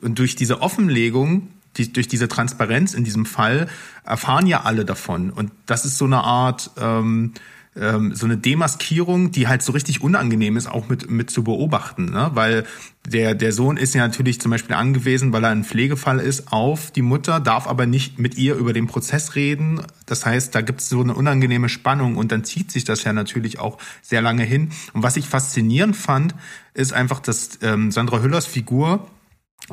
und 0.00 0.18
durch 0.18 0.36
diese 0.36 0.62
Offenlegung, 0.62 1.48
die, 1.76 1.92
durch 1.92 2.08
diese 2.08 2.28
Transparenz 2.28 2.94
in 2.94 3.04
diesem 3.04 3.26
Fall, 3.26 3.68
erfahren 4.04 4.46
ja 4.46 4.62
alle 4.62 4.84
davon. 4.84 5.30
Und 5.30 5.50
das 5.66 5.84
ist 5.84 5.98
so 5.98 6.04
eine 6.04 6.22
Art... 6.22 6.70
Ähm, 6.78 7.34
ähm, 7.74 8.14
so 8.14 8.26
eine 8.26 8.36
Demaskierung, 8.36 9.30
die 9.30 9.48
halt 9.48 9.62
so 9.62 9.72
richtig 9.72 10.02
unangenehm 10.02 10.56
ist, 10.56 10.66
auch 10.66 10.88
mit, 10.88 11.10
mit 11.10 11.30
zu 11.30 11.42
beobachten. 11.42 12.06
Ne? 12.06 12.30
Weil 12.34 12.64
der, 13.06 13.34
der 13.34 13.52
Sohn 13.52 13.76
ist 13.76 13.94
ja 13.94 14.06
natürlich 14.06 14.40
zum 14.40 14.50
Beispiel 14.50 14.76
angewiesen, 14.76 15.32
weil 15.32 15.44
er 15.44 15.50
ein 15.50 15.64
Pflegefall 15.64 16.20
ist, 16.20 16.52
auf 16.52 16.90
die 16.90 17.02
Mutter, 17.02 17.40
darf 17.40 17.66
aber 17.66 17.86
nicht 17.86 18.18
mit 18.18 18.36
ihr 18.36 18.56
über 18.56 18.72
den 18.72 18.86
Prozess 18.86 19.34
reden. 19.34 19.80
Das 20.06 20.26
heißt, 20.26 20.54
da 20.54 20.60
gibt 20.60 20.82
es 20.82 20.88
so 20.90 21.00
eine 21.00 21.14
unangenehme 21.14 21.68
Spannung 21.68 22.16
und 22.16 22.30
dann 22.30 22.44
zieht 22.44 22.70
sich 22.70 22.84
das 22.84 23.04
ja 23.04 23.12
natürlich 23.12 23.58
auch 23.58 23.78
sehr 24.02 24.20
lange 24.20 24.44
hin. 24.44 24.70
Und 24.92 25.02
was 25.02 25.16
ich 25.16 25.26
faszinierend 25.26 25.96
fand, 25.96 26.34
ist 26.74 26.92
einfach, 26.92 27.20
dass 27.20 27.58
ähm, 27.62 27.90
Sandra 27.90 28.20
Hüllers 28.20 28.46
Figur, 28.46 29.08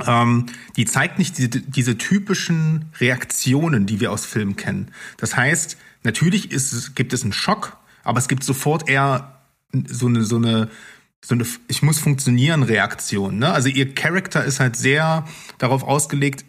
ähm, 0.07 0.45
die 0.77 0.85
zeigt 0.85 1.19
nicht 1.19 1.38
diese, 1.38 1.49
diese 1.49 1.97
typischen 1.97 2.85
Reaktionen, 2.99 3.85
die 3.85 3.99
wir 3.99 4.12
aus 4.13 4.25
Filmen 4.25 4.55
kennen. 4.55 4.91
Das 5.17 5.35
heißt, 5.35 5.77
natürlich 6.03 6.51
ist, 6.51 6.95
gibt 6.95 7.12
es 7.12 7.23
einen 7.23 7.33
Schock, 7.33 7.79
aber 8.10 8.19
es 8.19 8.28
gibt 8.28 8.43
sofort 8.43 8.89
eher 8.89 9.39
so 9.88 10.08
eine, 10.08 10.24
so 10.24 10.38
eine, 10.38 10.69
so 11.24 11.36
eine 11.36 11.45
Ich 11.67 11.84
muss 11.84 12.00
funktionieren 12.00 12.63
Reaktion. 12.63 13.38
Ne? 13.38 13.52
Also 13.52 13.69
ihr 13.69 13.93
Charakter 13.93 14.43
ist 14.43 14.60
halt 14.60 14.76
sehr 14.76 15.26
darauf 15.60 15.84
ausgelegt, 15.84 16.43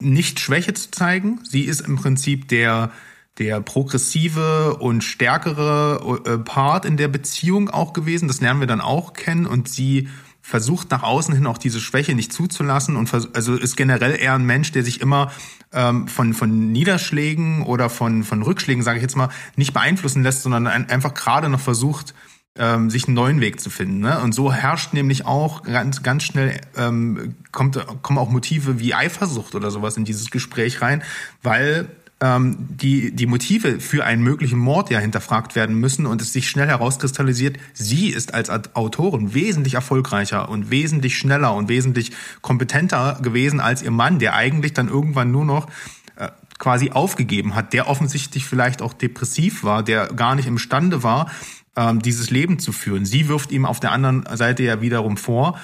nicht 0.00 0.40
Schwäche 0.40 0.74
zu 0.74 0.90
zeigen. 0.90 1.40
Sie 1.44 1.62
ist 1.62 1.80
im 1.80 1.96
Prinzip 1.96 2.48
der, 2.48 2.90
der 3.38 3.60
progressive 3.60 4.76
und 4.78 5.04
stärkere 5.04 6.20
äh, 6.26 6.38
Part 6.38 6.84
in 6.84 6.96
der 6.96 7.08
Beziehung 7.08 7.70
auch 7.70 7.92
gewesen. 7.92 8.26
Das 8.26 8.40
lernen 8.40 8.58
wir 8.58 8.66
dann 8.66 8.80
auch 8.80 9.12
kennen 9.12 9.46
und 9.46 9.68
sie 9.68 10.08
versucht 10.48 10.90
nach 10.90 11.02
außen 11.02 11.34
hin 11.34 11.46
auch 11.46 11.58
diese 11.58 11.78
Schwäche 11.78 12.14
nicht 12.14 12.32
zuzulassen 12.32 12.96
und 12.96 13.12
also 13.12 13.54
ist 13.54 13.76
generell 13.76 14.18
eher 14.18 14.32
ein 14.32 14.46
Mensch, 14.46 14.72
der 14.72 14.82
sich 14.82 15.02
immer 15.02 15.30
ähm, 15.72 16.08
von 16.08 16.32
von 16.32 16.72
Niederschlägen 16.72 17.64
oder 17.64 17.90
von 17.90 18.24
von 18.24 18.40
Rückschlägen, 18.42 18.82
sage 18.82 18.96
ich 18.96 19.02
jetzt 19.02 19.14
mal, 19.14 19.28
nicht 19.56 19.74
beeinflussen 19.74 20.22
lässt, 20.22 20.42
sondern 20.42 20.66
ein, 20.66 20.88
einfach 20.88 21.12
gerade 21.12 21.50
noch 21.50 21.60
versucht 21.60 22.14
ähm, 22.56 22.88
sich 22.88 23.06
einen 23.06 23.14
neuen 23.14 23.42
Weg 23.42 23.60
zu 23.60 23.68
finden. 23.68 24.00
Ne? 24.00 24.20
Und 24.20 24.32
so 24.32 24.50
herrscht 24.50 24.94
nämlich 24.94 25.26
auch 25.26 25.64
ganz 25.64 26.02
ganz 26.02 26.22
schnell 26.22 26.58
ähm, 26.78 27.34
kommt 27.52 27.78
kommen 28.00 28.18
auch 28.18 28.30
Motive 28.30 28.80
wie 28.80 28.94
Eifersucht 28.94 29.54
oder 29.54 29.70
sowas 29.70 29.98
in 29.98 30.06
dieses 30.06 30.30
Gespräch 30.30 30.80
rein, 30.80 31.02
weil 31.42 31.90
die, 32.20 33.14
die 33.14 33.26
Motive 33.26 33.78
für 33.78 34.04
einen 34.04 34.22
möglichen 34.22 34.58
Mord 34.58 34.90
ja 34.90 34.98
hinterfragt 34.98 35.54
werden 35.54 35.76
müssen 35.76 36.04
und 36.04 36.20
es 36.20 36.32
sich 36.32 36.50
schnell 36.50 36.66
herauskristallisiert, 36.66 37.58
sie 37.74 38.08
ist 38.08 38.34
als 38.34 38.50
Autorin 38.74 39.34
wesentlich 39.34 39.74
erfolgreicher 39.74 40.48
und 40.48 40.70
wesentlich 40.70 41.16
schneller 41.16 41.54
und 41.54 41.68
wesentlich 41.68 42.10
kompetenter 42.40 43.20
gewesen 43.22 43.60
als 43.60 43.82
ihr 43.82 43.92
Mann, 43.92 44.18
der 44.18 44.34
eigentlich 44.34 44.72
dann 44.72 44.88
irgendwann 44.88 45.30
nur 45.30 45.44
noch 45.44 45.68
äh, 46.16 46.28
quasi 46.58 46.90
aufgegeben 46.90 47.54
hat, 47.54 47.72
der 47.72 47.86
offensichtlich 47.86 48.44
vielleicht 48.44 48.82
auch 48.82 48.94
depressiv 48.94 49.62
war, 49.62 49.84
der 49.84 50.08
gar 50.08 50.34
nicht 50.34 50.48
imstande 50.48 51.04
war, 51.04 51.30
ähm, 51.76 52.02
dieses 52.02 52.30
Leben 52.30 52.58
zu 52.58 52.72
führen. 52.72 53.06
Sie 53.06 53.28
wirft 53.28 53.52
ihm 53.52 53.64
auf 53.64 53.78
der 53.78 53.92
anderen 53.92 54.24
Seite 54.36 54.64
ja 54.64 54.80
wiederum 54.80 55.16
vor, 55.16 55.56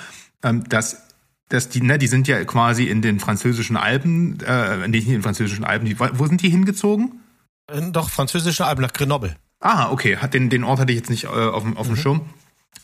ähm, 0.45 0.63
dass 0.69 1.04
dass 1.49 1.69
die, 1.69 1.83
ne, 1.83 1.99
die 1.99 2.07
sind 2.07 2.27
ja 2.27 2.43
quasi 2.45 2.85
in 2.85 3.03
den 3.03 3.21
französischen 3.21 3.77
Alpen, 3.77 4.41
äh, 4.41 4.89
nicht 4.89 5.07
in 5.07 5.13
den 5.13 5.23
französischen 5.23 5.65
Alpen, 5.65 5.87
die, 5.87 5.99
wo 5.99 6.27
sind 6.27 6.43
die 6.43 6.51
hingezogen? 6.51 7.21
Doch, 7.91 8.11
französische 8.11 8.67
Alpen 8.67 8.83
nach 8.83 8.93
Grenoble. 8.93 9.37
Ah, 9.61 9.91
okay, 9.91 10.19
hat 10.19 10.35
den, 10.35 10.51
den 10.51 10.65
Ort 10.65 10.81
hatte 10.81 10.93
ich 10.93 10.99
jetzt 10.99 11.11
nicht 11.11 11.25
äh, 11.25 11.29
auf, 11.29 11.63
dem, 11.63 11.77
auf 11.77 11.87
dem 11.87 11.97
mhm. 11.97 12.01
Schirm. 12.01 12.21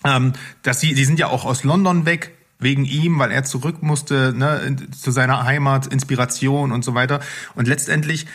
Ähm, 0.04 0.32
dass 0.62 0.80
sie, 0.80 0.94
die 0.94 1.04
sind 1.04 1.18
ja 1.18 1.26
auch 1.26 1.44
aus 1.44 1.64
London 1.64 2.06
weg, 2.06 2.34
wegen 2.58 2.84
ihm, 2.84 3.18
weil 3.18 3.32
er 3.32 3.44
zurück 3.44 3.82
musste 3.82 4.34
ne, 4.36 4.76
zu 4.98 5.10
seiner 5.10 5.44
Heimat, 5.44 5.86
Inspiration 5.86 6.72
und 6.72 6.84
so 6.84 6.94
weiter. 6.94 7.20
Und 7.54 7.66
letztendlich 7.66 8.26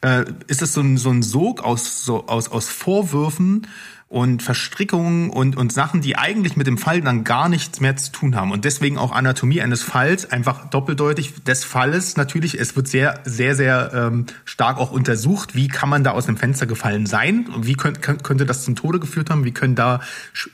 äh, 0.00 0.24
ist 0.46 0.62
es 0.62 0.72
so 0.72 0.80
ein, 0.80 0.96
so 0.96 1.10
ein 1.10 1.22
Sog 1.22 1.62
aus, 1.62 2.04
so, 2.04 2.26
aus, 2.28 2.50
aus 2.50 2.68
Vorwürfen 2.68 3.66
und 4.12 4.42
Verstrickungen 4.42 5.30
und, 5.30 5.56
und 5.56 5.72
Sachen, 5.72 6.02
die 6.02 6.18
eigentlich 6.18 6.54
mit 6.54 6.66
dem 6.66 6.76
Fall 6.76 7.00
dann 7.00 7.24
gar 7.24 7.48
nichts 7.48 7.80
mehr 7.80 7.96
zu 7.96 8.12
tun 8.12 8.36
haben. 8.36 8.52
Und 8.52 8.66
deswegen 8.66 8.98
auch 8.98 9.10
Anatomie 9.10 9.62
eines 9.62 9.82
Falls, 9.82 10.30
einfach 10.30 10.68
doppeldeutig 10.68 11.44
des 11.44 11.64
Falles 11.64 12.18
natürlich. 12.18 12.60
Es 12.60 12.76
wird 12.76 12.88
sehr, 12.88 13.20
sehr, 13.24 13.56
sehr 13.56 13.90
ähm, 13.94 14.26
stark 14.44 14.76
auch 14.76 14.92
untersucht, 14.92 15.54
wie 15.54 15.66
kann 15.66 15.88
man 15.88 16.04
da 16.04 16.10
aus 16.10 16.26
dem 16.26 16.36
Fenster 16.36 16.66
gefallen 16.66 17.06
sein? 17.06 17.48
Wie 17.62 17.72
könnt, 17.72 18.02
könnte 18.02 18.44
das 18.44 18.64
zum 18.64 18.76
Tode 18.76 19.00
geführt 19.00 19.30
haben? 19.30 19.46
Wie 19.46 19.52
können 19.52 19.76
da 19.76 20.00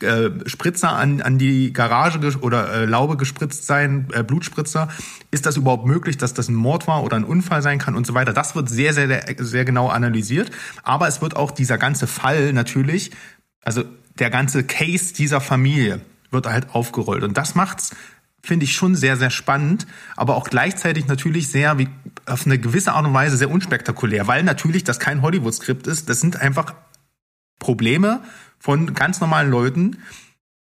äh, 0.03 0.31
Spritzer 0.47 0.93
an, 0.93 1.21
an 1.21 1.39
die 1.39 1.73
Garage 1.73 2.21
oder 2.41 2.73
äh, 2.73 2.85
Laube 2.85 3.17
gespritzt 3.17 3.67
sein, 3.67 4.07
äh, 4.13 4.23
Blutspritzer? 4.23 4.87
Ist 5.33 5.47
das 5.47 5.57
überhaupt 5.57 5.85
möglich, 5.85 6.17
dass 6.17 6.33
das 6.33 6.49
ein 6.49 6.55
Mord 6.55 6.87
war 6.87 7.03
oder 7.03 7.17
ein 7.17 7.25
Unfall 7.25 7.63
sein 7.63 7.81
kann 7.81 7.97
und 7.97 8.07
so 8.07 8.15
weiter? 8.15 8.33
Das 8.33 8.55
wird 8.55 8.69
sehr, 8.69 8.95
sehr, 8.95 9.25
sehr 9.39 9.65
genau 9.65 9.89
analysiert. 9.89 10.53
Aber 10.85 11.09
es 11.09 11.21
wird 11.21 11.35
auch 11.35 11.51
dieser 11.51 11.77
ganze 11.77 12.07
Fall 12.07 12.53
natürlich 12.53 13.11
also 13.65 13.85
der 14.19 14.31
ganze 14.31 14.65
Case 14.65 15.15
dieser 15.15 15.41
Familie 15.41 16.01
wird 16.31 16.47
halt 16.47 16.75
aufgerollt. 16.75 17.23
Und 17.23 17.37
das 17.37 17.55
macht's, 17.55 17.95
finde 18.43 18.65
ich, 18.65 18.75
schon 18.75 18.95
sehr, 18.95 19.17
sehr 19.17 19.31
spannend, 19.31 19.87
aber 20.17 20.37
auch 20.37 20.49
gleichzeitig 20.49 21.07
natürlich 21.07 21.49
sehr, 21.49 21.79
wie, 21.79 21.89
auf 22.27 22.47
eine 22.47 22.59
gewisse 22.59 22.93
Art 22.93 23.07
und 23.07 23.15
Weise 23.15 23.37
sehr 23.37 23.51
unspektakulär, 23.51 24.27
weil 24.27 24.43
natürlich 24.43 24.85
das 24.85 24.99
kein 24.99 25.23
Hollywood-Skript 25.23 25.87
ist. 25.87 26.09
Das 26.09 26.21
sind 26.21 26.37
einfach 26.37 26.75
Probleme 27.59 28.23
von 28.59 28.95
ganz 28.95 29.21
normalen 29.21 29.51
Leuten, 29.51 29.99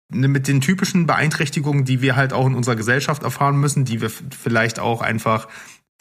ne, 0.09 0.27
mit 0.27 0.47
den 0.47 0.61
typischen 0.61 1.07
Beeinträchtigungen, 1.07 1.85
die 1.85 2.01
wir 2.01 2.15
halt 2.15 2.33
auch 2.33 2.47
in 2.47 2.55
unserer 2.55 2.75
Gesellschaft 2.75 3.23
erfahren 3.23 3.59
müssen, 3.59 3.85
die 3.85 4.01
wir 4.01 4.09
vielleicht 4.09 4.79
auch 4.79 5.01
einfach 5.01 5.47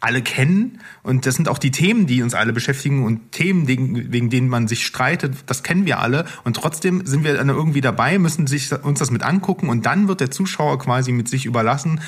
alle 0.03 0.21
kennen. 0.21 0.81
Und 1.03 1.27
das 1.27 1.37
sind 1.37 1.49
auch 1.49 1.59
die 1.59 1.71
Themen, 1.71 2.07
die 2.07 2.23
uns 2.23 2.35
alle 2.35 2.53
beschäftigen 2.53 3.05
und 3.05 3.31
Themen, 3.31 3.69
wegen 3.69 4.31
denen 4.31 4.49
man 4.49 4.67
sich 4.67 4.85
streitet. 4.85 5.37
Das 5.47 5.63
kennen 5.63 5.87
wir 5.87 6.01
alle. 6.01 6.27
Und 6.43 6.57
trotzdem 6.57 7.07
sind 7.07 7.23
wir 7.23 7.35
dann 7.35 7.49
irgendwie 7.49 7.81
dabei, 7.81 8.19
müssen 8.19 8.49
sich 8.49 8.73
uns 8.83 8.99
das 8.99 9.13
mit 9.13 9.23
angucken. 9.23 9.69
Und 9.69 9.87
dann 9.87 10.09
wird 10.09 10.21
der 10.21 10.31
Zuschauer 10.31 10.79
quasi 10.81 11.13
mit 11.13 11.29
sich 11.29 11.47
überlassen, 11.47 12.01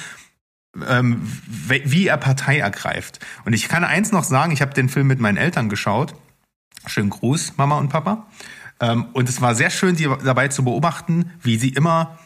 ähm, 0.88 1.22
wie 1.56 2.08
er 2.08 2.16
Partei 2.16 2.58
ergreift. 2.58 3.20
Und 3.44 3.52
ich 3.52 3.68
kann 3.68 3.84
eins 3.84 4.10
noch 4.10 4.24
sagen, 4.24 4.52
ich 4.52 4.60
habe 4.60 4.74
den 4.74 4.88
Film 4.88 5.06
mit 5.06 5.20
meinen 5.20 5.36
Eltern 5.36 5.68
geschaut. 5.68 6.16
Schönen 6.86 7.10
Gruß, 7.10 7.54
Mama 7.56 7.78
und 7.78 7.90
Papa. 7.90 8.26
Ähm, 8.80 9.06
und 9.12 9.28
es 9.28 9.40
war 9.40 9.54
sehr 9.54 9.70
schön, 9.70 9.94
die 9.94 10.08
dabei 10.24 10.48
zu 10.48 10.64
beobachten, 10.64 11.30
wie 11.40 11.58
sie 11.58 11.68
immer 11.68 12.18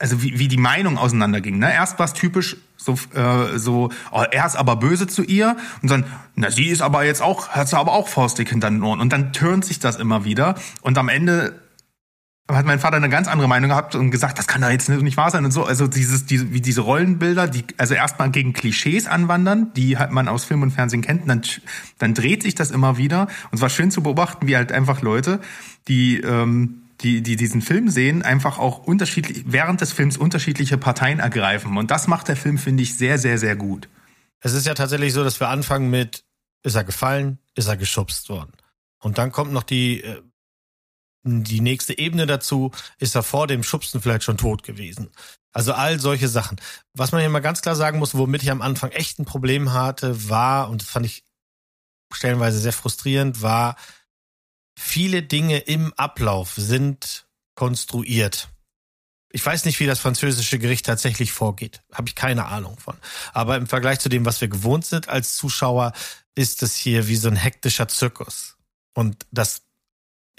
also 0.00 0.22
wie, 0.22 0.38
wie 0.38 0.48
die 0.48 0.56
Meinung 0.56 0.98
auseinanderging. 0.98 1.58
Ne? 1.58 1.72
Erst 1.72 1.98
war 1.98 2.06
es 2.06 2.14
typisch 2.14 2.56
so, 2.76 2.94
äh, 3.14 3.58
so 3.58 3.90
oh, 4.10 4.24
er 4.30 4.46
ist 4.46 4.56
aber 4.56 4.76
böse 4.76 5.06
zu 5.06 5.22
ihr 5.22 5.56
und 5.82 5.90
dann, 5.90 6.04
na 6.34 6.50
sie 6.50 6.68
ist 6.68 6.80
aber 6.80 7.04
jetzt 7.04 7.22
auch, 7.22 7.50
hat 7.50 7.68
sie 7.68 7.78
aber 7.78 7.92
auch 7.92 8.08
faustdick 8.08 8.48
hinter 8.48 8.70
den 8.70 8.82
Ohren. 8.82 9.00
Und 9.00 9.12
dann 9.12 9.32
turnt 9.32 9.64
sich 9.64 9.78
das 9.78 9.96
immer 9.96 10.24
wieder 10.24 10.54
und 10.80 10.96
am 10.98 11.08
Ende 11.08 11.60
hat 12.48 12.66
mein 12.66 12.80
Vater 12.80 12.96
eine 12.96 13.08
ganz 13.08 13.28
andere 13.28 13.48
Meinung 13.48 13.70
gehabt 13.70 13.94
und 13.94 14.10
gesagt, 14.10 14.38
das 14.38 14.48
kann 14.48 14.60
da 14.60 14.70
jetzt 14.70 14.88
nicht 14.88 15.16
wahr 15.16 15.30
sein 15.30 15.44
und 15.44 15.52
so. 15.52 15.64
Also 15.64 15.86
dieses, 15.86 16.26
diese, 16.26 16.52
wie 16.52 16.60
diese 16.60 16.80
Rollenbilder, 16.80 17.46
die 17.46 17.64
also 17.76 17.94
erstmal 17.94 18.30
gegen 18.30 18.52
Klischees 18.54 19.06
anwandern, 19.06 19.72
die 19.74 19.98
halt 19.98 20.10
man 20.10 20.26
aus 20.26 20.44
Film 20.44 20.62
und 20.62 20.72
Fernsehen 20.72 21.02
kennt, 21.02 21.28
dann, 21.28 21.42
dann 21.98 22.14
dreht 22.14 22.42
sich 22.42 22.56
das 22.56 22.72
immer 22.72 22.96
wieder. 22.98 23.22
Und 23.22 23.54
es 23.54 23.60
war 23.60 23.68
schön 23.68 23.92
zu 23.92 24.02
beobachten, 24.02 24.48
wie 24.48 24.56
halt 24.56 24.72
einfach 24.72 25.00
Leute, 25.00 25.40
die 25.86 26.18
ähm, 26.20 26.79
die, 27.00 27.22
die 27.22 27.36
diesen 27.36 27.62
Film 27.62 27.88
sehen, 27.88 28.22
einfach 28.22 28.58
auch 28.58 28.78
unterschiedlich, 28.78 29.44
während 29.46 29.80
des 29.80 29.92
Films 29.92 30.16
unterschiedliche 30.16 30.78
Parteien 30.78 31.18
ergreifen. 31.18 31.76
Und 31.76 31.90
das 31.90 32.06
macht 32.06 32.28
der 32.28 32.36
Film, 32.36 32.58
finde 32.58 32.82
ich, 32.82 32.96
sehr, 32.96 33.18
sehr, 33.18 33.38
sehr 33.38 33.56
gut. 33.56 33.88
Es 34.40 34.52
ist 34.52 34.66
ja 34.66 34.74
tatsächlich 34.74 35.12
so, 35.12 35.24
dass 35.24 35.40
wir 35.40 35.48
anfangen 35.48 35.90
mit, 35.90 36.24
ist 36.62 36.74
er 36.74 36.84
gefallen, 36.84 37.38
ist 37.54 37.68
er 37.68 37.76
geschubst 37.76 38.28
worden. 38.28 38.52
Und 38.98 39.18
dann 39.18 39.32
kommt 39.32 39.52
noch 39.52 39.62
die, 39.62 40.02
äh, 40.02 40.22
die 41.22 41.60
nächste 41.60 41.98
Ebene 41.98 42.26
dazu, 42.26 42.70
ist 42.98 43.14
er 43.14 43.22
vor 43.22 43.46
dem 43.46 43.62
Schubsen 43.62 44.00
vielleicht 44.00 44.24
schon 44.24 44.38
tot 44.38 44.62
gewesen. 44.62 45.10
Also 45.52 45.72
all 45.72 45.98
solche 45.98 46.28
Sachen. 46.28 46.60
Was 46.94 47.12
man 47.12 47.20
hier 47.20 47.30
mal 47.30 47.40
ganz 47.40 47.60
klar 47.60 47.76
sagen 47.76 47.98
muss, 47.98 48.14
womit 48.14 48.42
ich 48.42 48.50
am 48.50 48.62
Anfang 48.62 48.90
echt 48.90 49.18
ein 49.18 49.24
Problem 49.24 49.72
hatte, 49.72 50.28
war, 50.28 50.70
und 50.70 50.82
das 50.82 50.88
fand 50.88 51.06
ich 51.06 51.24
stellenweise 52.12 52.58
sehr 52.58 52.72
frustrierend, 52.72 53.42
war, 53.42 53.76
viele 54.78 55.22
Dinge 55.22 55.58
im 55.58 55.92
Ablauf 55.94 56.54
sind 56.56 57.26
konstruiert. 57.54 58.48
Ich 59.32 59.44
weiß 59.44 59.64
nicht, 59.64 59.78
wie 59.78 59.86
das 59.86 60.00
französische 60.00 60.58
Gericht 60.58 60.86
tatsächlich 60.86 61.32
vorgeht. 61.32 61.82
Habe 61.92 62.08
ich 62.08 62.14
keine 62.14 62.46
Ahnung 62.46 62.78
von. 62.78 62.96
Aber 63.32 63.56
im 63.56 63.68
Vergleich 63.68 64.00
zu 64.00 64.08
dem, 64.08 64.24
was 64.24 64.40
wir 64.40 64.48
gewohnt 64.48 64.84
sind 64.84 65.08
als 65.08 65.36
Zuschauer, 65.36 65.92
ist 66.34 66.62
es 66.62 66.74
hier 66.74 67.06
wie 67.06 67.16
so 67.16 67.28
ein 67.28 67.36
hektischer 67.36 67.86
Zirkus. 67.86 68.56
Und 68.94 69.26
das 69.30 69.62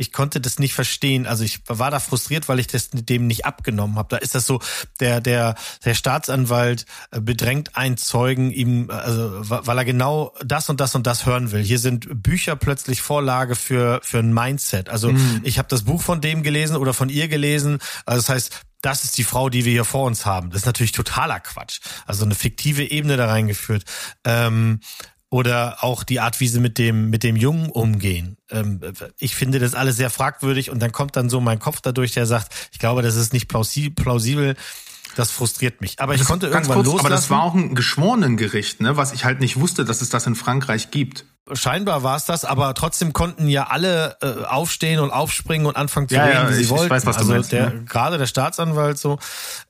ich 0.02 0.12
konnte 0.12 0.42
das 0.42 0.58
nicht 0.58 0.74
verstehen. 0.74 1.28
Also 1.28 1.44
ich 1.44 1.60
war 1.68 1.92
da 1.92 2.00
frustriert, 2.00 2.50
weil 2.50 2.60
ich 2.60 2.66
das 2.66 2.90
dem 2.92 3.28
nicht 3.28 3.46
abgenommen 3.46 3.98
habe. 3.98 4.10
Da 4.10 4.18
ist 4.18 4.34
das 4.34 4.48
so, 4.48 4.60
der 5.00 5.22
der 5.22 5.56
der 5.86 5.94
Staatsanwalt 5.94 6.88
äh, 7.12 7.22
bedrängt 7.22 7.78
einen 7.78 7.98
Zeugen 7.98 8.52
ihm, 8.52 8.90
also 8.90 9.30
weil 9.48 9.78
er 9.78 9.86
genau 9.86 10.34
das 10.44 10.70
und 10.70 10.80
das 10.80 10.96
und 10.96 11.06
das 11.06 11.28
hören 11.28 11.52
will. 11.52 11.62
Hier 11.62 11.78
sind 11.78 12.24
Bücher 12.24 12.56
plötzlich 12.56 13.02
Vorlage 13.04 13.56
für 13.56 14.00
für 14.02 14.18
ein 14.18 14.34
Mindset. 14.34 14.90
Also 14.90 15.12
mhm. 15.12 15.42
ich 15.44 15.60
habe 15.60 15.68
das 15.70 15.84
Buch 15.84 16.02
von 16.02 16.20
dem 16.20 16.42
gelesen 16.42 16.78
oder 16.78 16.96
von 16.96 17.10
ihr 17.10 17.28
gelesen. 17.28 17.78
Also 18.06 18.22
das 18.22 18.30
heißt, 18.30 18.62
das 18.82 19.04
ist 19.04 19.18
die 19.20 19.24
Frau, 19.24 19.50
die 19.50 19.66
wir 19.66 19.72
hier 19.72 19.86
vor 19.86 20.06
uns 20.06 20.26
haben. 20.26 20.50
Das 20.50 20.62
ist 20.62 20.66
natürlich 20.66 20.92
totaler 20.92 21.40
Quatsch. 21.40 21.80
Also 22.08 22.26
eine 22.26 22.34
fiktive 22.34 22.90
Ebene 22.90 23.16
da 23.18 23.28
reingeführt. 23.28 23.84
Ähm, 24.26 24.80
oder 25.32 25.78
auch 25.82 26.04
die 26.04 26.20
Art, 26.20 26.40
wie 26.42 26.48
sie 26.48 26.60
mit 26.60 26.78
dem 26.78 27.10
mit 27.10 27.24
dem 27.24 27.38
Jungen 27.38 27.70
umgehen. 27.70 28.38
Ähm, 28.52 28.82
ich 29.18 29.34
finde 29.34 29.58
das 29.60 29.74
alles 29.74 29.96
sehr 29.96 30.12
fragwürdig 30.12 30.70
und 30.70 30.80
dann 30.80 30.92
kommt 30.92 31.16
dann 31.16 31.30
so 31.30 31.40
mein 31.40 31.58
Kopf 31.58 31.82
dadurch, 31.82 32.12
der 32.12 32.28
sagt, 32.28 32.54
ich 32.72 32.80
glaube, 32.80 33.02
das 33.02 33.16
ist 33.16 33.34
nicht 33.34 33.48
plausibel. 33.48 34.56
Das 35.16 35.32
frustriert 35.32 35.82
mich. 35.82 36.00
Aber 36.00 36.16
ich 36.16 36.24
konnte 36.24 36.48
irgendwann 36.48 36.76
kurz, 36.76 36.86
loslassen. 36.86 37.06
Aber 37.06 37.16
das 37.16 37.30
war 37.30 37.44
auch 37.44 37.54
ein 37.54 37.76
Geschworenengericht, 37.76 38.80
ne? 38.80 38.96
Was 38.96 39.12
ich 39.12 39.26
halt 39.26 39.42
nicht 39.42 39.60
wusste, 39.60 39.84
dass 39.84 40.02
es 40.02 40.10
das 40.10 40.26
in 40.26 40.36
Frankreich 40.36 40.90
gibt. 40.90 41.26
Scheinbar 41.54 42.04
war 42.04 42.18
es 42.18 42.26
das, 42.26 42.46
aber 42.46 42.74
trotzdem 42.76 43.14
konnten 43.14 43.48
ja 43.48 43.68
alle 43.68 44.16
äh, 44.22 44.46
aufstehen 44.46 45.00
und 45.00 45.10
aufspringen 45.10 45.66
und 45.66 45.76
anfangen 45.76 46.08
zu 46.08 46.16
ja, 46.16 46.26
reden, 46.26 46.36
ja, 46.36 46.50
wie 46.50 46.54
sie 46.54 46.62
ich, 46.62 46.70
wollten. 46.70 46.86
Ich 46.86 46.92
weiß, 46.92 47.06
was 47.08 47.18
also 47.18 47.32
meinst, 47.32 47.52
der, 47.52 47.72
ne? 47.72 47.84
gerade 47.86 48.20
der 48.20 48.28
Staatsanwalt 48.28 49.00
so. 49.00 49.18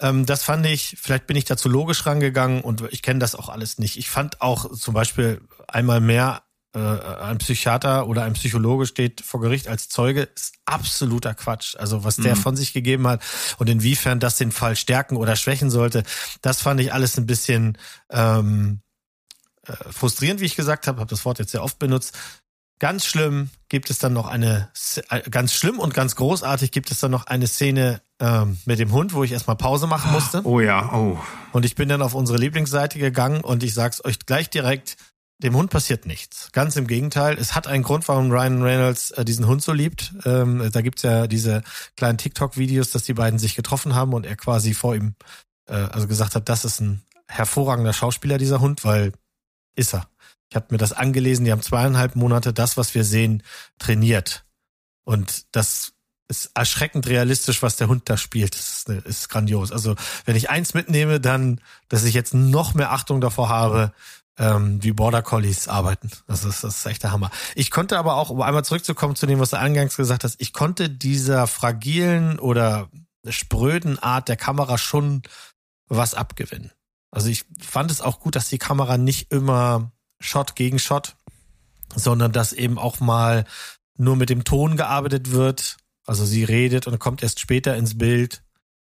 Ähm, 0.02 0.26
das 0.26 0.44
fand 0.44 0.66
ich, 0.66 0.98
vielleicht 1.02 1.28
bin 1.28 1.38
ich 1.38 1.46
dazu 1.46 1.70
logisch 1.70 2.06
rangegangen 2.06 2.62
und 2.62 2.84
ich 2.92 3.02
kenne 3.02 3.20
das 3.20 3.36
auch 3.36 3.48
alles 3.48 3.80
nicht. 3.80 3.98
Ich 3.98 4.10
fand 4.10 4.42
auch 4.42 4.72
zum 4.74 4.94
Beispiel 4.94 5.42
einmal 5.68 6.02
mehr 6.02 6.44
äh, 6.74 6.80
ein 6.80 7.38
Psychiater 7.38 8.08
oder 8.08 8.24
ein 8.24 8.34
Psychologe 8.34 8.86
steht 8.86 9.22
vor 9.22 9.42
Gericht 9.42 9.68
als 9.68 9.90
Zeuge, 9.90 10.24
ist 10.24 10.54
absoluter 10.66 11.34
Quatsch. 11.34 11.76
Also 11.78 12.04
was 12.04 12.18
der 12.18 12.36
mhm. 12.36 12.40
von 12.40 12.56
sich 12.56 12.74
gegeben 12.74 13.08
hat 13.08 13.22
und 13.58 13.70
inwiefern 13.70 14.20
das 14.20 14.36
den 14.36 14.52
Fall 14.52 14.76
stärken 14.76 15.18
oder 15.18 15.36
schwächen 15.36 15.70
sollte, 15.70 16.04
das 16.42 16.62
fand 16.62 16.80
ich 16.82 16.94
alles 16.94 17.18
ein 17.18 17.26
bisschen 17.26 17.78
ähm, 18.10 18.82
äh, 19.68 19.74
frustrierend, 19.92 20.42
wie 20.42 20.46
ich 20.46 20.56
gesagt 20.56 20.88
habe, 20.88 21.00
habe 21.00 21.10
das 21.10 21.26
Wort 21.26 21.40
jetzt 21.40 21.52
sehr 21.52 21.64
oft 21.64 21.80
benutzt. 21.80 22.18
Ganz 22.80 23.06
schlimm 23.06 23.52
gibt 23.70 23.92
es 23.92 24.00
dann 24.00 24.14
noch 24.14 24.28
eine, 24.28 24.72
äh, 25.10 25.30
ganz 25.30 25.54
schlimm 25.54 25.78
und 25.80 25.94
ganz 25.94 26.16
großartig 26.16 26.72
gibt 26.72 26.90
es 26.90 27.00
dann 27.00 27.12
noch 27.12 27.28
eine 27.28 27.46
Szene 27.46 28.02
ähm, 28.20 28.58
mit 28.66 28.80
dem 28.80 28.92
Hund, 28.92 29.14
wo 29.14 29.24
ich 29.24 29.32
erstmal 29.32 29.56
Pause 29.56 29.86
machen 29.86 30.12
musste. 30.12 30.42
Oh 30.46 30.60
ja, 30.60 30.92
oh. 30.94 31.20
Und 31.52 31.64
ich 31.64 31.76
bin 31.76 31.90
dann 31.90 32.02
auf 32.02 32.16
unsere 32.16 32.40
Lieblingsseite 32.40 32.98
gegangen 32.98 33.42
und 33.42 33.62
ich 33.62 33.76
sag's 33.76 34.04
euch 34.04 34.18
gleich 34.20 34.50
direkt, 34.50 34.98
dem 35.44 35.56
Hund 35.56 35.70
passiert 35.70 36.06
nichts. 36.06 36.50
Ganz 36.54 36.76
im 36.76 36.88
Gegenteil. 36.88 37.38
Es 37.40 37.56
hat 37.56 37.68
einen 37.68 37.84
Grund, 37.84 38.08
warum 38.08 38.32
Ryan 38.32 38.62
Reynolds 38.62 39.12
äh, 39.12 39.26
diesen 39.26 39.48
Hund 39.48 39.62
so 39.62 39.74
liebt. 39.74 40.14
Ähm, 40.26 40.70
da 40.72 40.82
gibt's 40.82 41.02
ja 41.04 41.28
diese 41.28 41.64
kleinen 41.98 42.18
TikTok-Videos, 42.18 42.92
dass 42.92 43.04
die 43.04 43.14
beiden 43.14 43.40
sich 43.40 43.56
getroffen 43.56 43.96
haben 43.96 44.14
und 44.14 44.26
er 44.26 44.36
quasi 44.36 44.74
vor 44.74 44.96
ihm 44.96 45.16
äh, 45.68 45.74
also 45.74 46.08
gesagt 46.08 46.36
hat, 46.36 46.50
das 46.50 46.66
ist 46.66 46.80
ein 46.80 47.04
hervorragender 47.28 47.94
Schauspieler, 47.94 48.38
dieser 48.38 48.60
Hund, 48.60 48.84
weil 48.84 49.14
ist 49.76 49.94
er. 49.94 50.08
Ich 50.50 50.56
habe 50.56 50.68
mir 50.70 50.78
das 50.78 50.94
angelesen, 50.94 51.46
die 51.46 51.52
haben 51.52 51.62
zweieinhalb 51.62 52.16
Monate 52.16 52.54
das, 52.54 52.76
was 52.76 52.94
wir 52.94 53.06
sehen, 53.06 53.44
trainiert. 53.80 54.46
Und 55.04 55.46
das 55.56 55.94
ist 56.28 56.52
erschreckend 56.56 57.08
realistisch, 57.08 57.62
was 57.62 57.76
der 57.76 57.88
Hund 57.88 58.10
da 58.10 58.18
spielt. 58.18 58.54
Das 58.54 58.86
ist, 58.88 58.90
ist 58.90 59.30
grandios. 59.30 59.72
Also 59.72 59.96
wenn 60.26 60.36
ich 60.36 60.50
eins 60.50 60.74
mitnehme, 60.74 61.20
dann, 61.20 61.62
dass 61.90 62.04
ich 62.04 62.14
jetzt 62.14 62.34
noch 62.34 62.74
mehr 62.74 62.92
Achtung 62.92 63.22
davor 63.22 63.50
habe, 63.50 63.94
ähm, 64.38 64.82
wie 64.84 64.92
Border 64.92 65.22
Collies 65.22 65.68
arbeiten. 65.68 66.10
Das 66.28 66.44
ist, 66.44 66.64
das 66.64 66.78
ist 66.78 66.86
echt 66.86 67.04
der 67.04 67.12
Hammer. 67.12 67.32
Ich 67.56 67.70
konnte 67.70 67.98
aber 67.98 68.16
auch, 68.16 68.30
um 68.30 68.42
einmal 68.42 68.66
zurückzukommen 68.66 69.16
zu 69.16 69.28
dem, 69.28 69.40
was 69.40 69.52
du 69.52 69.60
eingangs 69.60 69.98
gesagt 69.98 70.24
hast, 70.24 70.40
ich 70.40 70.54
konnte 70.54 70.90
dieser 70.90 71.48
fragilen 71.48 72.40
oder 72.40 72.90
spröden 73.28 74.00
Art 74.00 74.30
der 74.30 74.38
Kamera 74.38 74.78
schon 74.78 75.22
was 75.88 76.14
abgewinnen. 76.14 76.72
Also 77.12 77.30
ich 77.30 77.46
fand 77.60 77.92
es 77.92 78.02
auch 78.02 78.20
gut, 78.20 78.36
dass 78.36 78.50
die 78.50 78.58
Kamera 78.58 78.98
nicht 78.98 79.32
immer 79.32 79.92
Shot 80.20 80.56
gegen 80.56 80.80
Shot, 80.80 81.16
sondern 81.96 82.32
dass 82.32 82.54
eben 82.54 82.78
auch 82.78 83.00
mal 83.00 83.46
nur 83.98 84.16
mit 84.16 84.30
dem 84.30 84.44
Ton 84.44 84.78
gearbeitet 84.78 85.32
wird. 85.32 85.78
Also 86.06 86.26
sie 86.26 86.44
redet 86.44 86.88
und 86.88 86.98
kommt 87.00 87.22
erst 87.22 87.40
später 87.40 87.76
ins 87.76 87.98
Bild. 87.98 88.44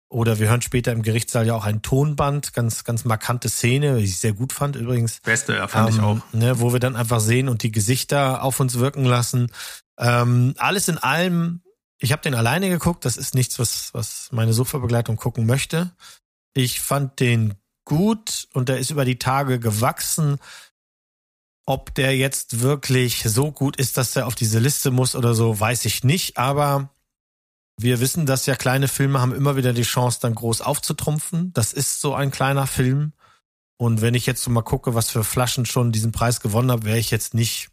Oder 0.09 0.39
wir 0.39 0.47
hören 0.47 0.62
später 0.62 0.91
im 0.91 1.01
Gerichtssaal 1.01 1.47
ja 1.47 1.55
auch 1.55 1.65
ein 1.65 1.81
Tonband, 1.81 2.53
ganz, 2.53 2.83
ganz 2.83 3.03
markante 3.03 3.49
Szene, 3.49 3.97
die 3.97 4.03
ich 4.03 4.19
sehr 4.19 4.33
gut 4.33 4.53
fand 4.53 4.75
übrigens. 4.75 5.19
Beste, 5.21 5.55
ja, 5.55 5.67
fand 5.67 5.89
ähm, 5.89 5.95
ich 5.95 6.01
auch. 6.01 6.17
Ne, 6.33 6.59
wo 6.59 6.71
wir 6.71 6.79
dann 6.79 6.95
einfach 6.95 7.19
sehen 7.19 7.49
und 7.49 7.63
die 7.63 7.71
Gesichter 7.71 8.43
auf 8.43 8.59
uns 8.59 8.77
wirken 8.77 9.05
lassen. 9.05 9.51
Ähm, 9.97 10.53
alles 10.57 10.88
in 10.88 10.99
allem 10.99 11.63
ich 12.03 12.12
habe 12.12 12.21
den 12.21 12.36
alleine 12.36 12.69
geguckt. 12.69 13.05
Das 13.05 13.15
ist 13.15 13.33
nichts, 13.33 13.59
was, 13.59 13.93
was 13.93 14.27
meine 14.31 14.51
Suchverbegleitung 14.51 15.15
gucken 15.15 15.45
möchte. 15.45 15.95
Ich 16.53 16.81
fand 16.81 17.21
den 17.21 17.53
gut 17.86 18.48
und 18.54 18.69
der 18.69 18.80
ist 18.80 18.91
über 18.91 19.06
die 19.06 19.19
Tage 19.19 19.60
gewachsen. 19.60 20.38
Ob 21.65 21.96
der 21.96 22.15
jetzt 22.17 22.60
wirklich 22.60 23.24
so 23.24 23.52
gut 23.52 23.78
ist, 23.78 23.98
dass 23.98 24.12
der 24.12 24.28
auf 24.28 24.36
diese 24.36 24.60
Liste 24.60 24.91
muss 24.91 25.15
oder 25.15 25.34
so, 25.34 25.60
weiß 25.60 25.86
ich 25.86 26.04
nicht. 26.04 26.38
Aber 26.38 26.89
wir 27.78 28.00
wissen, 28.00 28.26
dass 28.26 28.46
ja 28.46 28.56
kleine 28.56 28.88
Filme 28.88 29.22
haben 29.22 29.34
immer 29.34 29.56
wieder 29.56 29.74
die 29.74 29.84
Chance, 29.84 30.19
dann 30.22 30.36
groß 30.36 30.62
aufzutrumpfen. 30.62 31.54
Das 31.54 31.74
ist 31.74 32.02
so 32.02 32.13
ein 32.13 32.32
kleiner 32.32 32.67
Film. 32.67 33.13
Und 33.78 34.02
wenn 34.02 34.13
ich 34.13 34.26
jetzt 34.26 34.43
so 34.43 34.52
mal 34.52 34.62
gucke, 34.62 34.93
was 34.93 35.10
für 35.10 35.24
Flaschen 35.24 35.65
schon 35.65 35.91
diesen 35.91 36.12
Preis 36.12 36.39
gewonnen 36.39 36.72
habe, 36.72 36.86
wäre 36.86 37.00
ich 37.00 37.12
jetzt 37.12 37.34
nicht 37.34 37.69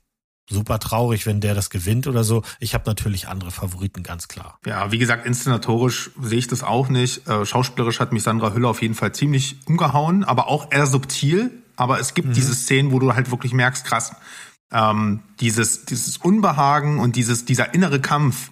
super 0.50 0.78
traurig, 0.78 1.26
wenn 1.26 1.40
der 1.40 1.54
das 1.54 1.70
gewinnt 1.70 2.06
oder 2.06 2.24
so. 2.24 2.42
Ich 2.58 2.74
habe 2.74 2.84
natürlich 2.86 3.28
andere 3.28 3.50
Favoriten, 3.50 4.02
ganz 4.02 4.28
klar. 4.28 4.58
Ja, 4.66 4.92
wie 4.92 4.98
gesagt, 4.98 5.24
inszenatorisch 5.24 6.10
sehe 6.20 6.38
ich 6.38 6.48
das 6.48 6.62
auch 6.62 6.88
nicht. 6.88 7.26
Äh, 7.28 7.46
schauspielerisch 7.46 8.00
hat 8.00 8.12
mich 8.12 8.22
Sandra 8.22 8.52
Hüller 8.52 8.68
auf 8.68 8.82
jeden 8.82 8.94
Fall 8.94 9.12
ziemlich 9.12 9.56
umgehauen, 9.66 10.24
aber 10.24 10.48
auch 10.48 10.70
eher 10.72 10.86
subtil. 10.86 11.50
Aber 11.76 11.98
es 11.98 12.12
gibt 12.12 12.28
mhm. 12.28 12.32
diese 12.34 12.54
Szenen, 12.54 12.92
wo 12.92 12.98
du 12.98 13.14
halt 13.14 13.30
wirklich 13.30 13.54
merkst, 13.54 13.86
krass, 13.86 14.12
ähm, 14.72 15.20
dieses, 15.40 15.86
dieses 15.86 16.18
Unbehagen 16.18 16.98
und 16.98 17.16
dieses, 17.16 17.44
dieser 17.44 17.72
innere 17.74 18.00
Kampf, 18.00 18.50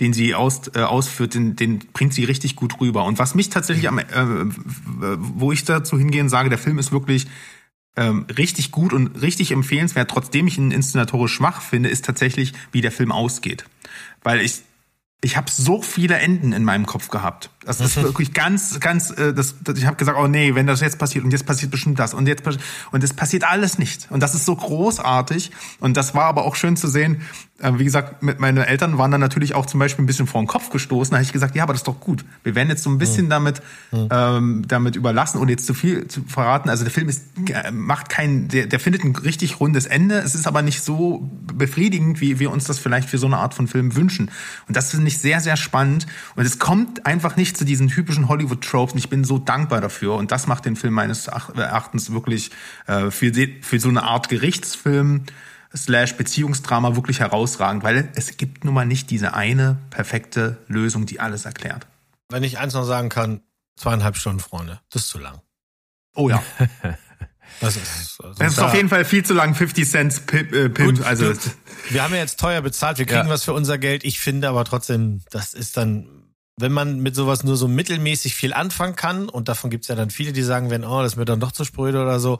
den 0.00 0.12
sie 0.12 0.34
aus, 0.34 0.62
äh, 0.74 0.80
ausführt, 0.80 1.34
den, 1.34 1.56
den 1.56 1.78
bringt 1.92 2.14
sie 2.14 2.24
richtig 2.24 2.56
gut 2.56 2.80
rüber. 2.80 3.04
Und 3.04 3.18
was 3.18 3.34
mich 3.34 3.50
tatsächlich 3.50 3.88
am, 3.88 3.98
äh, 3.98 4.04
wo 5.18 5.52
ich 5.52 5.64
dazu 5.64 5.98
hingehen 5.98 6.28
sage, 6.28 6.48
der 6.48 6.58
Film 6.58 6.78
ist 6.78 6.90
wirklich 6.90 7.26
ähm, 7.96 8.26
richtig 8.36 8.70
gut 8.70 8.92
und 8.92 9.20
richtig 9.20 9.52
empfehlenswert, 9.52 10.10
trotzdem 10.10 10.46
ich 10.46 10.58
ihn 10.58 10.70
inszenatorisch 10.70 11.32
schwach 11.32 11.60
finde, 11.62 11.88
ist 11.88 12.04
tatsächlich, 12.04 12.52
wie 12.72 12.80
der 12.80 12.92
Film 12.92 13.12
ausgeht. 13.12 13.64
Weil 14.22 14.40
ich 14.40 14.62
ich 15.22 15.36
habe 15.36 15.50
so 15.50 15.82
viele 15.82 16.16
Enden 16.16 16.52
in 16.52 16.64
meinem 16.64 16.86
Kopf 16.86 17.08
gehabt. 17.08 17.50
Das 17.64 17.78
ist 17.80 18.02
wirklich 18.02 18.32
ganz, 18.32 18.80
ganz. 18.80 19.10
Äh, 19.10 19.34
das, 19.34 19.54
das, 19.62 19.78
ich 19.78 19.84
habe 19.84 19.96
gesagt, 19.96 20.16
oh 20.18 20.26
nee, 20.26 20.54
wenn 20.54 20.66
das 20.66 20.80
jetzt 20.80 20.98
passiert 20.98 21.24
und 21.24 21.30
jetzt 21.30 21.44
passiert 21.44 21.70
bestimmt 21.70 21.98
das 21.98 22.14
und 22.14 22.26
jetzt 22.26 22.42
und 22.90 23.04
es 23.04 23.12
passiert 23.12 23.44
alles 23.44 23.78
nicht. 23.78 24.08
Und 24.10 24.20
das 24.20 24.34
ist 24.34 24.46
so 24.46 24.56
großartig. 24.56 25.50
Und 25.78 25.96
das 25.96 26.14
war 26.14 26.24
aber 26.24 26.44
auch 26.44 26.56
schön 26.56 26.76
zu 26.76 26.88
sehen. 26.88 27.20
Äh, 27.58 27.72
wie 27.78 27.84
gesagt, 27.84 28.22
mit 28.22 28.40
meine 28.40 28.66
Eltern 28.66 28.96
waren 28.96 29.10
dann 29.10 29.20
natürlich 29.20 29.54
auch 29.54 29.66
zum 29.66 29.78
Beispiel 29.78 30.02
ein 30.02 30.06
bisschen 30.06 30.26
vor 30.26 30.40
den 30.40 30.46
Kopf 30.46 30.70
gestoßen. 30.70 31.10
Da 31.10 31.18
habe 31.18 31.24
ich 31.24 31.32
gesagt, 31.32 31.54
ja, 31.54 31.64
aber 31.64 31.74
das 31.74 31.80
ist 31.80 31.88
doch 31.88 32.00
gut. 32.00 32.24
Wir 32.42 32.54
werden 32.54 32.70
jetzt 32.70 32.82
so 32.82 32.88
ein 32.88 32.96
bisschen 32.96 33.26
mhm. 33.26 33.30
damit 33.30 33.62
mhm. 33.90 34.08
ähm, 34.10 34.64
damit 34.66 34.96
überlassen 34.96 35.38
und 35.38 35.50
jetzt 35.50 35.66
zu 35.66 35.74
viel 35.74 36.08
zu 36.08 36.22
verraten. 36.22 36.70
Also 36.70 36.84
der 36.84 36.92
Film 36.92 37.10
ist 37.10 37.24
äh, 37.46 37.70
macht 37.70 38.08
kein, 38.08 38.48
der, 38.48 38.66
der 38.66 38.80
findet 38.80 39.04
ein 39.04 39.14
richtig 39.14 39.60
rundes 39.60 39.84
Ende. 39.84 40.18
Es 40.18 40.34
ist 40.34 40.46
aber 40.46 40.62
nicht 40.62 40.82
so 40.82 41.28
befriedigend, 41.52 42.22
wie 42.22 42.38
wir 42.38 42.50
uns 42.50 42.64
das 42.64 42.78
vielleicht 42.78 43.10
für 43.10 43.18
so 43.18 43.26
eine 43.26 43.36
Art 43.36 43.52
von 43.52 43.68
Film 43.68 43.94
wünschen. 43.94 44.30
Und 44.66 44.76
das 44.76 44.92
finde 44.92 45.08
ich 45.08 45.18
sehr, 45.18 45.40
sehr 45.40 45.58
spannend. 45.58 46.06
Und 46.36 46.46
es 46.46 46.58
kommt 46.58 47.04
einfach 47.04 47.36
nicht 47.36 47.49
zu 47.56 47.64
diesen 47.64 47.88
typischen 47.88 48.28
Hollywood-Tropes. 48.28 48.94
Und 48.94 48.98
ich 48.98 49.08
bin 49.08 49.24
so 49.24 49.38
dankbar 49.38 49.80
dafür. 49.80 50.14
Und 50.14 50.32
das 50.32 50.46
macht 50.46 50.64
den 50.64 50.76
Film 50.76 50.94
meines 50.94 51.26
Erachtens 51.26 52.12
wirklich 52.12 52.50
äh, 52.86 53.10
für, 53.10 53.32
für 53.60 53.80
so 53.80 53.88
eine 53.88 54.02
Art 54.02 54.28
Gerichtsfilm 54.28 55.24
slash 55.74 56.16
Beziehungsdrama 56.16 56.96
wirklich 56.96 57.20
herausragend, 57.20 57.82
weil 57.84 58.10
es 58.16 58.36
gibt 58.36 58.64
nun 58.64 58.74
mal 58.74 58.86
nicht 58.86 59.10
diese 59.10 59.34
eine 59.34 59.78
perfekte 59.90 60.58
Lösung, 60.66 61.06
die 61.06 61.20
alles 61.20 61.44
erklärt. 61.44 61.86
Wenn 62.28 62.42
ich 62.42 62.58
eins 62.58 62.74
noch 62.74 62.84
sagen 62.84 63.08
kann, 63.08 63.40
zweieinhalb 63.76 64.16
Stunden, 64.16 64.40
Freunde, 64.40 64.80
das 64.90 65.02
ist 65.02 65.08
zu 65.08 65.18
lang. 65.18 65.40
Oh 66.14 66.28
ja. 66.28 66.42
Das 67.58 67.76
ist, 67.76 68.20
also 68.22 68.38
das 68.38 68.52
ist 68.52 68.58
auf 68.58 68.74
jeden 68.74 68.88
Fall 68.88 69.04
viel 69.04 69.24
zu 69.24 69.34
lang, 69.34 69.54
50 69.54 69.88
Cent 69.88 70.26
Pimp. 70.26 70.52
Äh, 70.52 70.68
Gut, 70.70 71.02
also 71.02 71.32
wir 71.90 72.02
haben 72.02 72.14
ja 72.14 72.20
jetzt 72.20 72.40
teuer 72.40 72.62
bezahlt, 72.62 72.98
wir 72.98 73.04
kriegen 73.04 73.26
ja. 73.26 73.28
was 73.28 73.44
für 73.44 73.52
unser 73.52 73.76
Geld. 73.76 74.04
Ich 74.04 74.20
finde 74.20 74.48
aber 74.48 74.64
trotzdem, 74.64 75.20
das 75.30 75.52
ist 75.52 75.76
dann, 75.76 76.06
wenn 76.60 76.72
man 76.72 77.00
mit 77.00 77.14
sowas 77.14 77.44
nur 77.44 77.56
so 77.56 77.68
mittelmäßig 77.68 78.34
viel 78.34 78.52
anfangen 78.52 78.96
kann, 78.96 79.28
und 79.28 79.48
davon 79.48 79.70
gibt's 79.70 79.88
ja 79.88 79.94
dann 79.94 80.10
viele, 80.10 80.32
die 80.32 80.42
sagen, 80.42 80.70
wenn, 80.70 80.84
oh, 80.84 81.02
das 81.02 81.16
mir 81.16 81.24
dann 81.24 81.40
doch 81.40 81.52
zu 81.52 81.64
spröde 81.64 82.00
oder 82.00 82.20
so, 82.20 82.38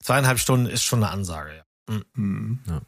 zweieinhalb 0.00 0.38
Stunden 0.38 0.66
ist 0.66 0.84
schon 0.84 1.02
eine 1.02 1.12
Ansage, 1.12 1.50
ja. 1.56 1.94
Mhm. 1.94 2.04
mhm. 2.14 2.58
ja. 2.66 2.80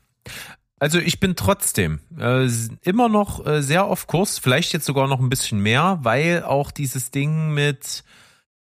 Also 0.80 0.98
ich 0.98 1.20
bin 1.20 1.36
trotzdem 1.36 2.00
äh, 2.18 2.48
immer 2.80 3.10
noch 3.10 3.46
äh, 3.46 3.62
sehr 3.62 3.84
auf 3.84 4.06
Kurs, 4.06 4.38
vielleicht 4.38 4.72
jetzt 4.72 4.86
sogar 4.86 5.08
noch 5.08 5.20
ein 5.20 5.28
bisschen 5.28 5.60
mehr, 5.60 5.98
weil 6.02 6.42
auch 6.42 6.70
dieses 6.70 7.10
Ding 7.10 7.52
mit 7.52 8.02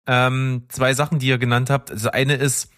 ähm, 0.08 0.64
zwei 0.70 0.96
Sachen, 0.96 1.20
die 1.20 1.28
ihr 1.28 1.38
genannt 1.38 1.70
habt. 1.70 1.92
Also 1.92 2.10
eine 2.10 2.34
ist, 2.34 2.72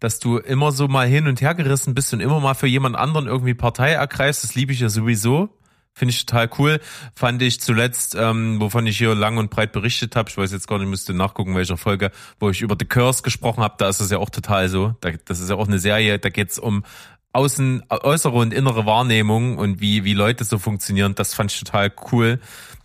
dass 0.00 0.20
du 0.20 0.38
immer 0.38 0.72
so 0.72 0.88
mal 0.88 1.06
hin 1.06 1.26
und 1.26 1.42
her 1.42 1.54
gerissen 1.54 1.94
bist 1.94 2.14
und 2.14 2.20
immer 2.20 2.40
mal 2.40 2.54
für 2.54 2.66
jemand 2.66 2.96
anderen 2.96 3.26
irgendwie 3.26 3.52
Partei 3.52 3.92
ergreifst. 3.92 4.42
Das 4.42 4.54
liebe 4.54 4.72
ich 4.72 4.80
ja 4.80 4.88
sowieso. 4.88 5.50
Finde 5.98 6.12
ich 6.12 6.26
total 6.26 6.50
cool. 6.58 6.78
Fand 7.14 7.40
ich 7.40 7.58
zuletzt, 7.58 8.14
ähm, 8.20 8.60
wovon 8.60 8.86
ich 8.86 8.98
hier 8.98 9.14
lang 9.14 9.38
und 9.38 9.48
breit 9.48 9.72
berichtet 9.72 10.14
habe, 10.14 10.28
ich 10.28 10.36
weiß 10.36 10.52
jetzt 10.52 10.68
gar 10.68 10.78
nicht, 10.78 10.88
müsste 10.88 11.14
nachgucken, 11.14 11.54
welcher 11.54 11.78
Folge, 11.78 12.10
wo 12.38 12.50
ich 12.50 12.60
über 12.60 12.76
The 12.78 12.84
Curse 12.84 13.22
gesprochen 13.22 13.62
habe, 13.62 13.76
da 13.78 13.88
ist 13.88 14.00
es 14.00 14.10
ja 14.10 14.18
auch 14.18 14.28
total 14.28 14.68
so. 14.68 14.94
Da, 15.00 15.12
das 15.24 15.40
ist 15.40 15.48
ja 15.48 15.56
auch 15.56 15.68
eine 15.68 15.78
Serie, 15.78 16.18
da 16.18 16.28
geht's 16.28 16.58
um 16.58 16.84
außen, 17.32 17.84
äußere 17.88 18.34
und 18.34 18.52
innere 18.52 18.84
Wahrnehmung 18.84 19.56
und 19.56 19.80
wie, 19.80 20.04
wie 20.04 20.12
Leute 20.12 20.44
so 20.44 20.58
funktionieren. 20.58 21.14
Das 21.14 21.32
fand 21.32 21.50
ich 21.50 21.58
total 21.58 21.90
cool 22.12 22.40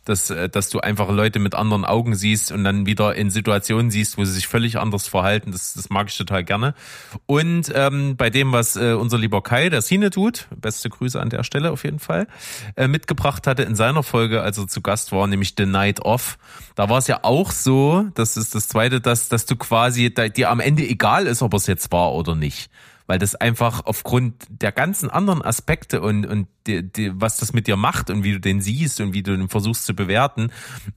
dass, 0.05 0.29
äh, 0.29 0.49
dass 0.49 0.69
du 0.69 0.79
einfach 0.79 1.09
Leute 1.09 1.39
mit 1.39 1.55
anderen 1.55 1.85
Augen 1.85 2.15
siehst 2.15 2.51
und 2.51 2.63
dann 2.63 2.85
wieder 2.85 3.15
in 3.15 3.29
Situationen 3.29 3.91
siehst, 3.91 4.17
wo 4.17 4.25
sie 4.25 4.31
sich 4.31 4.47
völlig 4.47 4.79
anders 4.79 5.07
verhalten. 5.07 5.51
Das, 5.51 5.73
das 5.73 5.89
mag 5.89 6.09
ich 6.09 6.17
total 6.17 6.43
gerne. 6.43 6.73
Und 7.25 7.71
ähm, 7.75 8.15
bei 8.17 8.29
dem, 8.29 8.51
was 8.51 8.75
äh, 8.75 8.93
unser 8.93 9.17
lieber 9.17 9.41
Kai, 9.41 9.69
der 9.69 9.81
Sine 9.81 10.09
tut, 10.09 10.47
beste 10.55 10.89
Grüße 10.89 11.19
an 11.19 11.29
der 11.29 11.43
Stelle 11.43 11.71
auf 11.71 11.83
jeden 11.83 11.99
Fall, 11.99 12.27
äh, 12.75 12.87
mitgebracht 12.87 13.47
hatte 13.47 13.63
in 13.63 13.75
seiner 13.75 14.03
Folge, 14.03 14.41
als 14.41 14.57
er 14.57 14.67
zu 14.67 14.81
Gast 14.81 15.11
war, 15.11 15.27
nämlich 15.27 15.53
The 15.57 15.65
Night 15.65 16.01
Off. 16.01 16.37
Da 16.75 16.89
war 16.89 16.97
es 16.97 17.07
ja 17.07 17.19
auch 17.23 17.51
so, 17.51 18.05
das 18.15 18.37
ist 18.37 18.55
das 18.55 18.67
Zweite, 18.67 19.01
dass, 19.01 19.29
dass 19.29 19.45
du 19.45 19.55
quasi 19.55 20.13
dir 20.13 20.49
am 20.49 20.59
Ende 20.59 20.87
egal 20.87 21.27
ist, 21.27 21.41
ob 21.41 21.53
es 21.53 21.67
jetzt 21.67 21.91
war 21.91 22.13
oder 22.13 22.35
nicht 22.35 22.69
weil 23.07 23.19
das 23.19 23.35
einfach 23.35 23.85
aufgrund 23.85 24.45
der 24.49 24.71
ganzen 24.71 25.09
anderen 25.09 25.41
Aspekte 25.41 26.01
und, 26.01 26.25
und 26.25 26.47
die, 26.67 26.83
die, 26.83 27.11
was 27.13 27.37
das 27.37 27.53
mit 27.53 27.67
dir 27.67 27.75
macht 27.75 28.09
und 28.09 28.23
wie 28.23 28.33
du 28.33 28.39
den 28.39 28.61
siehst 28.61 29.01
und 29.01 29.13
wie 29.13 29.23
du 29.23 29.35
den 29.35 29.49
versuchst 29.49 29.85
zu 29.85 29.95
bewerten, 29.95 30.51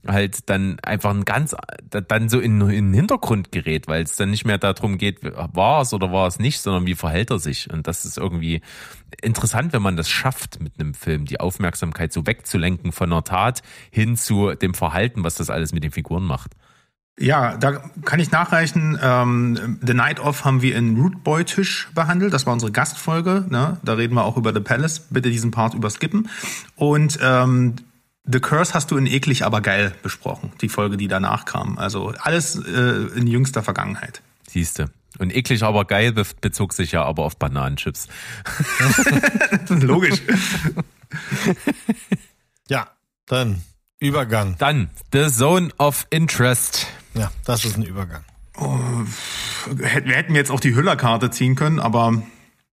halt 0.07 0.49
dann 0.49 0.79
einfach 0.81 1.11
ein 1.11 1.25
ganz, 1.25 1.55
dann 1.89 2.29
so 2.29 2.39
in, 2.39 2.61
in 2.61 2.69
den 2.69 2.93
Hintergrund 2.93 3.51
gerät, 3.51 3.87
weil 3.87 4.03
es 4.03 4.15
dann 4.15 4.31
nicht 4.31 4.45
mehr 4.45 4.57
darum 4.57 4.97
geht, 4.97 5.19
war 5.23 5.81
es 5.81 5.93
oder 5.93 6.11
war 6.11 6.27
es 6.27 6.39
nicht, 6.39 6.59
sondern 6.61 6.85
wie 6.85 6.95
verhält 6.95 7.31
er 7.31 7.39
sich. 7.39 7.71
Und 7.71 7.87
das 7.87 8.05
ist 8.05 8.17
irgendwie 8.17 8.61
interessant, 9.21 9.73
wenn 9.73 9.81
man 9.81 9.97
das 9.97 10.09
schafft 10.09 10.59
mit 10.61 10.79
einem 10.79 10.93
Film, 10.93 11.25
die 11.25 11.39
Aufmerksamkeit 11.39 12.13
so 12.13 12.27
wegzulenken 12.27 12.91
von 12.91 13.11
einer 13.11 13.23
Tat 13.23 13.61
hin 13.91 14.17
zu 14.17 14.53
dem 14.53 14.73
Verhalten, 14.73 15.23
was 15.23 15.35
das 15.35 15.49
alles 15.49 15.73
mit 15.73 15.83
den 15.83 15.91
Figuren 15.91 16.23
macht. 16.23 16.51
Ja, 17.17 17.55
da 17.55 17.81
kann 18.03 18.19
ich 18.19 18.31
nachreichen. 18.31 18.99
Ähm, 19.01 19.79
The 19.81 19.93
Night 19.93 20.19
Off 20.19 20.43
haben 20.43 20.61
wir 20.61 20.75
in 20.75 20.99
Rootboy 20.99 21.45
Tisch 21.45 21.89
behandelt. 21.95 22.33
Das 22.33 22.45
war 22.45 22.53
unsere 22.53 22.73
Gastfolge. 22.73 23.45
Ne? 23.49 23.77
Da 23.83 23.93
reden 23.93 24.15
wir 24.15 24.25
auch 24.25 24.35
über 24.35 24.53
The 24.53 24.59
Palace. 24.59 25.07
Bitte 25.09 25.29
diesen 25.29 25.51
Part 25.51 25.73
überskippen. 25.73 26.29
Und 26.75 27.17
ähm, 27.21 27.75
The 28.25 28.39
Curse 28.39 28.73
hast 28.73 28.91
du 28.91 28.97
in 28.97 29.05
eklig 29.05 29.45
aber 29.45 29.61
geil 29.61 29.93
besprochen. 30.03 30.51
Die 30.59 30.67
Folge, 30.67 30.97
die 30.97 31.07
danach 31.07 31.45
kam. 31.45 31.77
Also 31.77 32.13
alles 32.19 32.57
äh, 32.57 33.17
in 33.17 33.27
jüngster 33.27 33.63
Vergangenheit. 33.63 34.21
Siehste. 34.49 34.89
Und 35.17 35.33
eklig 35.33 35.63
aber 35.63 35.85
geil 35.85 36.13
bezog 36.41 36.73
sich 36.73 36.91
ja 36.91 37.03
aber 37.03 37.23
auf 37.23 37.37
Bananenchips. 37.37 38.09
Logisch. 39.69 40.21
ja, 42.67 42.87
dann 43.25 43.61
Übergang. 43.99 44.55
Dann 44.57 44.89
The 45.13 45.29
Zone 45.29 45.69
of 45.77 46.05
Interest. 46.09 46.87
Ja, 47.15 47.31
das 47.45 47.65
ist 47.65 47.77
ein 47.77 47.83
Übergang. 47.83 48.23
Oh, 48.57 48.77
wir 49.71 49.87
hätten 49.87 50.35
jetzt 50.35 50.51
auch 50.51 50.59
die 50.59 50.75
Hüllerkarte 50.75 51.29
ziehen 51.29 51.55
können, 51.55 51.79
aber 51.79 52.21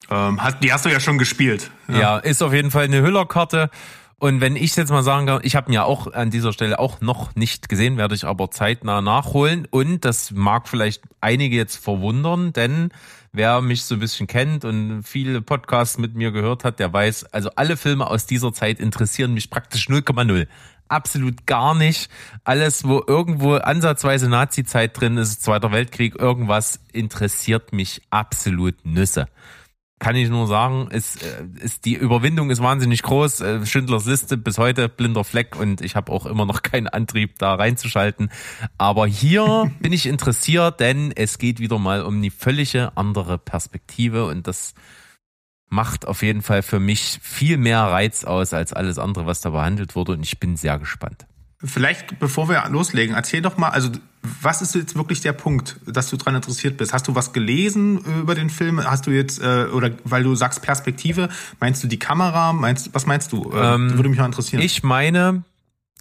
ähm, 0.09 0.39
die 0.61 0.71
hast 0.71 0.85
du 0.85 0.89
ja 0.89 0.99
schon 0.99 1.17
gespielt. 1.17 1.71
Ja. 1.87 1.99
ja, 1.99 2.17
ist 2.17 2.41
auf 2.41 2.53
jeden 2.53 2.71
Fall 2.71 2.85
eine 2.85 3.01
Hüllerkarte. 3.01 3.69
Und 4.17 4.39
wenn 4.39 4.55
ich 4.55 4.75
jetzt 4.75 4.91
mal 4.91 5.03
sagen 5.03 5.27
kann, 5.27 5.41
ich 5.43 5.55
habe 5.55 5.69
ihn 5.69 5.73
ja 5.73 5.83
auch 5.83 6.11
an 6.13 6.31
dieser 6.31 6.53
Stelle 6.53 6.79
auch 6.79 7.01
noch 7.01 7.35
nicht 7.35 7.67
gesehen, 7.67 7.97
werde 7.97 8.15
ich 8.15 8.25
aber 8.25 8.49
zeitnah 8.49 9.01
nachholen. 9.01 9.67
Und 9.69 10.05
das 10.05 10.31
mag 10.31 10.69
vielleicht 10.69 11.03
einige 11.19 11.55
jetzt 11.57 11.75
verwundern, 11.75 12.53
denn 12.53 12.89
wer 13.33 13.59
mich 13.59 13.83
so 13.83 13.95
ein 13.95 13.99
bisschen 13.99 14.27
kennt 14.27 14.63
und 14.63 15.03
viele 15.03 15.41
Podcasts 15.41 15.97
mit 15.97 16.15
mir 16.15 16.31
gehört 16.31 16.63
hat, 16.63 16.79
der 16.79 16.93
weiß, 16.93 17.25
also 17.33 17.49
alle 17.55 17.75
Filme 17.75 18.07
aus 18.07 18.25
dieser 18.25 18.53
Zeit 18.53 18.79
interessieren 18.79 19.33
mich 19.33 19.49
praktisch 19.49 19.89
0,0 19.89 20.47
absolut 20.95 21.45
gar 21.45 21.75
nicht. 21.75 22.09
Alles, 22.43 22.87
wo 22.87 23.03
irgendwo 23.05 23.55
ansatzweise 23.55 24.29
Nazi-Zeit 24.29 24.99
drin 24.99 25.17
ist, 25.17 25.43
Zweiter 25.43 25.71
Weltkrieg, 25.71 26.15
irgendwas 26.19 26.79
interessiert 26.93 27.73
mich 27.73 28.01
absolut 28.09 28.85
Nüsse. 28.85 29.27
Kann 29.99 30.15
ich 30.15 30.29
nur 30.29 30.47
sagen, 30.47 30.89
ist, 30.91 31.23
äh, 31.23 31.45
ist 31.63 31.85
die 31.85 31.95
Überwindung 31.95 32.49
ist 32.49 32.61
wahnsinnig 32.61 33.01
groß. 33.01 33.41
Äh, 33.41 33.65
Schindlers 33.65 34.05
Liste 34.05 34.37
bis 34.37 34.57
heute 34.57 34.89
blinder 34.89 35.23
Fleck 35.23 35.55
und 35.55 35.81
ich 35.81 35.95
habe 35.95 36.11
auch 36.11 36.25
immer 36.25 36.45
noch 36.45 36.61
keinen 36.63 36.87
Antrieb, 36.87 37.39
da 37.39 37.55
reinzuschalten. 37.55 38.29
Aber 38.77 39.07
hier 39.07 39.71
bin 39.79 39.93
ich 39.93 40.05
interessiert, 40.05 40.79
denn 40.79 41.13
es 41.15 41.37
geht 41.37 41.59
wieder 41.59 41.79
mal 41.79 42.03
um 42.03 42.17
eine 42.17 42.31
völlige 42.31 42.91
andere 42.95 43.37
Perspektive 43.37 44.25
und 44.25 44.47
das 44.47 44.73
macht 45.69 46.07
auf 46.07 46.21
jeden 46.21 46.41
Fall 46.41 46.61
für 46.63 46.79
mich 46.79 47.19
viel 47.21 47.57
mehr 47.57 47.81
Reiz 47.81 48.23
aus 48.23 48.53
als 48.53 48.73
alles 48.73 48.97
andere, 48.97 49.25
was 49.25 49.41
da 49.41 49.49
behandelt 49.49 49.95
wurde 49.95 50.13
und 50.13 50.23
ich 50.23 50.39
bin 50.39 50.57
sehr 50.57 50.79
gespannt. 50.79 51.25
Vielleicht, 51.63 52.19
bevor 52.19 52.49
wir 52.49 52.63
loslegen, 52.69 53.15
erzähl 53.15 53.41
doch 53.41 53.57
mal, 53.57 53.69
also 53.69 53.89
was 54.41 54.61
ist 54.61 54.75
jetzt 54.75 54.95
wirklich 54.95 55.21
der 55.21 55.33
Punkt, 55.33 55.79
dass 55.85 56.09
du 56.09 56.17
daran 56.17 56.35
interessiert 56.35 56.77
bist? 56.77 56.93
Hast 56.93 57.07
du 57.07 57.15
was 57.15 57.33
gelesen 57.33 57.99
über 58.21 58.35
den 58.35 58.49
Film? 58.49 58.83
Hast 58.83 59.07
du 59.07 59.11
jetzt, 59.11 59.41
äh, 59.41 59.65
oder 59.65 59.91
weil 60.03 60.23
du 60.23 60.35
sagst 60.35 60.61
Perspektive, 60.61 61.29
meinst 61.59 61.83
du 61.83 61.87
die 61.87 61.97
Kamera? 61.97 62.53
Meinst, 62.53 62.93
was 62.93 63.05
meinst 63.05 63.31
du? 63.31 63.51
Äh, 63.51 63.75
ähm, 63.75 63.95
würde 63.95 64.09
mich 64.09 64.19
mal 64.19 64.25
interessieren. 64.25 64.61
Ich 64.61 64.83
meine 64.83 65.43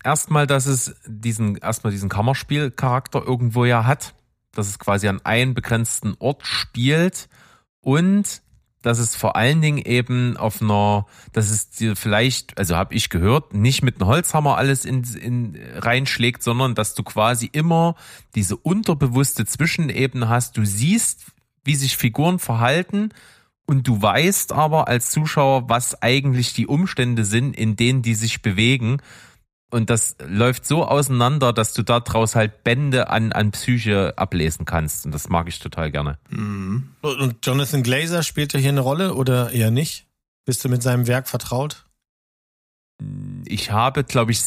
erstmal, 0.03 0.47
dass 0.47 0.67
es 0.67 0.95
diesen, 1.07 1.57
erstmal 1.57 1.93
diesen 1.93 2.09
Kammerspielcharakter 2.09 3.25
irgendwo 3.25 3.65
ja 3.65 3.87
hat, 3.87 4.15
dass 4.53 4.69
es 4.69 4.79
quasi 4.79 5.09
an 5.09 5.21
einen 5.25 5.55
begrenzten 5.55 6.15
Ort 6.19 6.47
spielt 6.47 7.29
und 7.81 8.43
dass 8.85 8.99
es 8.99 9.17
vor 9.17 9.35
allen 9.35 9.63
Dingen 9.63 9.79
eben 9.79 10.37
auf 10.37 10.61
einer, 10.61 11.07
dass 11.33 11.51
es 11.51 11.71
dir 11.71 11.97
vielleicht, 11.97 12.59
also 12.59 12.77
habe 12.77 12.95
ich 12.95 13.09
gehört, 13.09 13.55
nicht 13.55 13.83
mit 13.83 14.01
einem 14.01 14.11
Holzhammer 14.11 14.59
alles 14.59 14.85
in, 14.85 15.03
in 15.05 15.59
reinschlägt, 15.77 16.43
sondern 16.43 16.75
dass 16.75 16.95
du 16.95 17.03
quasi 17.03 17.49
immer 17.51 17.95
diese 18.35 18.57
unterbewusste 18.57 19.47
Zwischenebene 19.47 20.29
hast. 20.29 20.59
Du 20.59 20.67
siehst, 20.67 21.25
wie 21.65 21.77
sich 21.77 21.97
Figuren 21.97 22.39
verhalten 22.39 23.09
und 23.65 23.89
du 23.89 24.03
weißt 24.03 24.53
aber 24.53 24.87
als 24.89 25.11
Zuschauer, 25.11 25.71
was 25.71 26.03
eigentlich 26.03 26.53
die 26.53 26.67
Umstände 26.67 27.25
sind, 27.25 27.57
in 27.57 27.77
denen 27.77 28.03
die 28.03 28.15
sich 28.15 28.43
bewegen. 28.43 28.99
Und 29.75 29.91
das 29.91 30.15
läuft 30.25 30.67
so 30.67 30.87
auseinander, 30.87 31.53
dass 31.53 31.73
du 31.73 31.83
daraus 31.83 32.37
halt 32.37 32.63
Bände 32.63 33.11
an, 33.11 33.33
an 33.33 33.51
Psyche 33.51 34.15
ablesen 34.17 34.67
kannst. 34.67 35.05
Und 35.05 35.13
das 35.13 35.29
mag 35.29 35.49
ich 35.49 35.59
total 35.59 35.91
gerne. 35.91 36.17
Mhm. 36.31 36.91
Und 37.01 37.45
Jonathan 37.45 37.83
Glazer 37.83 38.23
spielt 38.23 38.53
ja 38.53 38.61
hier 38.61 38.69
eine 38.69 38.83
Rolle 38.83 39.15
oder 39.15 39.51
eher 39.51 39.73
nicht? 39.73 40.07
Bist 40.45 40.65
du 40.65 40.69
mit 40.69 40.81
seinem 40.81 41.09
Werk 41.09 41.27
vertraut? 41.29 41.87
Ich 43.47 43.73
habe, 43.73 44.05
glaube 44.05 44.31
ich, 44.31 44.45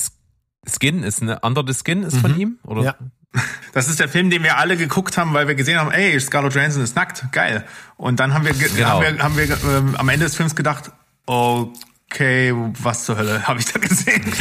Skin 0.65 1.03
ist 1.03 1.21
eine 1.21 1.41
Under 1.41 1.65
the 1.67 1.73
Skin 1.73 2.03
ist 2.03 2.15
mhm. 2.15 2.19
von 2.19 2.39
ihm, 2.39 2.59
oder? 2.63 2.83
Ja. 2.83 2.95
Das 3.73 3.89
ist 3.89 3.99
der 3.99 4.07
Film, 4.07 4.29
den 4.29 4.41
wir 4.43 4.57
alle 4.57 4.77
geguckt 4.77 5.17
haben, 5.17 5.33
weil 5.33 5.49
wir 5.49 5.55
gesehen 5.55 5.77
haben, 5.77 5.91
ey, 5.91 6.17
Scarlett 6.21 6.55
Johansson 6.55 6.81
ist 6.81 6.95
nackt, 6.95 7.25
geil. 7.33 7.65
Und 7.97 8.21
dann 8.21 8.33
haben 8.33 8.45
wir, 8.45 8.53
genau. 8.53 8.87
haben 8.87 9.01
wir, 9.01 9.23
haben 9.23 9.37
wir 9.37 9.77
ähm, 9.77 9.95
am 9.97 10.07
Ende 10.07 10.25
des 10.25 10.35
Films 10.37 10.55
gedacht, 10.55 10.91
oh 11.27 11.73
okay, 12.11 12.53
was 12.81 13.05
zur 13.05 13.17
Hölle 13.17 13.47
habe 13.47 13.59
ich 13.59 13.65
da 13.65 13.79
gesehen? 13.79 14.23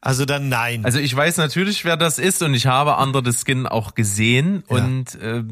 also 0.00 0.24
dann 0.24 0.48
nein. 0.48 0.84
Also 0.84 0.98
ich 0.98 1.14
weiß 1.14 1.36
natürlich, 1.38 1.84
wer 1.84 1.96
das 1.96 2.18
ist 2.18 2.42
und 2.42 2.54
ich 2.54 2.66
habe 2.66 2.96
Under 2.96 3.22
the 3.24 3.36
Skin 3.36 3.66
auch 3.66 3.94
gesehen 3.94 4.64
ja. 4.68 4.76
und 4.76 5.14
äh, 5.16 5.42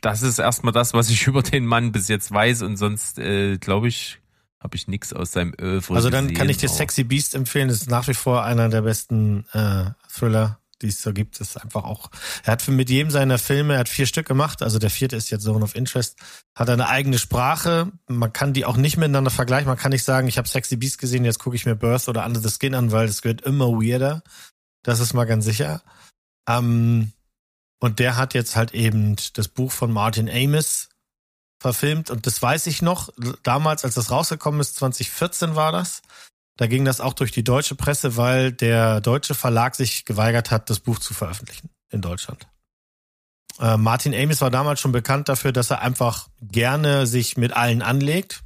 das 0.00 0.22
ist 0.22 0.38
erstmal 0.38 0.72
das, 0.72 0.94
was 0.94 1.10
ich 1.10 1.26
über 1.26 1.42
den 1.42 1.66
Mann 1.66 1.92
bis 1.92 2.08
jetzt 2.08 2.32
weiß 2.32 2.62
und 2.62 2.76
sonst 2.76 3.18
äh, 3.18 3.58
glaube 3.58 3.88
ich 3.88 4.18
habe 4.60 4.76
ich 4.76 4.86
nichts 4.86 5.12
aus 5.12 5.32
seinem 5.32 5.54
Öl 5.60 5.82
Also 5.88 6.08
dann 6.08 6.26
gesehen, 6.26 6.38
kann 6.38 6.48
ich 6.48 6.56
dir 6.56 6.68
Sexy 6.68 7.02
Beast 7.02 7.34
empfehlen. 7.34 7.66
Das 7.66 7.78
ist 7.78 7.90
nach 7.90 8.06
wie 8.06 8.14
vor 8.14 8.44
einer 8.44 8.68
der 8.68 8.82
besten 8.82 9.44
äh, 9.52 9.86
Thriller 10.08 10.61
die 10.82 10.88
es 10.88 11.02
so 11.02 11.12
gibt, 11.12 11.40
ist 11.40 11.56
einfach 11.56 11.84
auch, 11.84 12.10
er 12.44 12.52
hat 12.52 12.68
mit 12.68 12.90
jedem 12.90 13.10
seiner 13.10 13.38
Filme, 13.38 13.74
er 13.74 13.80
hat 13.80 13.88
vier 13.88 14.06
Stück 14.06 14.26
gemacht, 14.26 14.62
also 14.62 14.78
der 14.78 14.90
vierte 14.90 15.16
ist 15.16 15.30
jetzt 15.30 15.44
Zone 15.44 15.64
of 15.64 15.74
Interest, 15.74 16.16
hat 16.54 16.68
eine 16.68 16.88
eigene 16.88 17.18
Sprache, 17.18 17.90
man 18.08 18.32
kann 18.32 18.52
die 18.52 18.64
auch 18.64 18.76
nicht 18.76 18.96
miteinander 18.96 19.30
vergleichen, 19.30 19.68
man 19.68 19.78
kann 19.78 19.92
nicht 19.92 20.04
sagen, 20.04 20.28
ich 20.28 20.38
habe 20.38 20.48
Sexy 20.48 20.76
Beast 20.76 20.98
gesehen, 20.98 21.24
jetzt 21.24 21.38
gucke 21.38 21.56
ich 21.56 21.66
mir 21.66 21.74
Birth 21.74 22.08
oder 22.08 22.26
Under 22.26 22.40
the 22.40 22.50
Skin 22.50 22.74
an, 22.74 22.92
weil 22.92 23.06
es 23.06 23.24
wird 23.24 23.42
immer 23.42 23.68
weirder, 23.68 24.22
das 24.82 25.00
ist 25.00 25.14
mal 25.14 25.24
ganz 25.24 25.44
sicher. 25.44 25.82
Ähm, 26.48 27.12
und 27.80 27.98
der 27.98 28.16
hat 28.16 28.34
jetzt 28.34 28.54
halt 28.54 28.74
eben 28.74 29.16
das 29.34 29.48
Buch 29.48 29.72
von 29.72 29.90
Martin 29.90 30.28
Amis 30.28 30.88
verfilmt. 31.62 32.10
Und 32.10 32.26
das 32.26 32.42
weiß 32.42 32.66
ich 32.66 32.82
noch, 32.82 33.08
damals, 33.42 33.84
als 33.84 33.94
das 33.94 34.10
rausgekommen 34.10 34.60
ist, 34.60 34.76
2014 34.76 35.56
war 35.56 35.72
das, 35.72 36.02
da 36.56 36.66
ging 36.66 36.84
das 36.84 37.00
auch 37.00 37.14
durch 37.14 37.32
die 37.32 37.44
deutsche 37.44 37.74
Presse, 37.74 38.16
weil 38.16 38.52
der 38.52 39.00
deutsche 39.00 39.34
Verlag 39.34 39.74
sich 39.74 40.04
geweigert 40.04 40.50
hat, 40.50 40.70
das 40.70 40.80
Buch 40.80 40.98
zu 40.98 41.14
veröffentlichen 41.14 41.70
in 41.90 42.00
Deutschland. 42.02 42.46
Äh, 43.58 43.76
Martin 43.76 44.14
Amis 44.14 44.40
war 44.40 44.50
damals 44.50 44.80
schon 44.80 44.92
bekannt 44.92 45.28
dafür, 45.28 45.52
dass 45.52 45.70
er 45.70 45.80
einfach 45.80 46.28
gerne 46.40 47.06
sich 47.06 47.36
mit 47.36 47.52
allen 47.52 47.82
anlegt. 47.82 48.42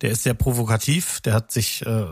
Der 0.00 0.10
ist 0.10 0.22
sehr 0.22 0.34
provokativ. 0.34 1.20
Der 1.20 1.34
hat 1.34 1.52
sich 1.52 1.84
äh, 1.84 2.06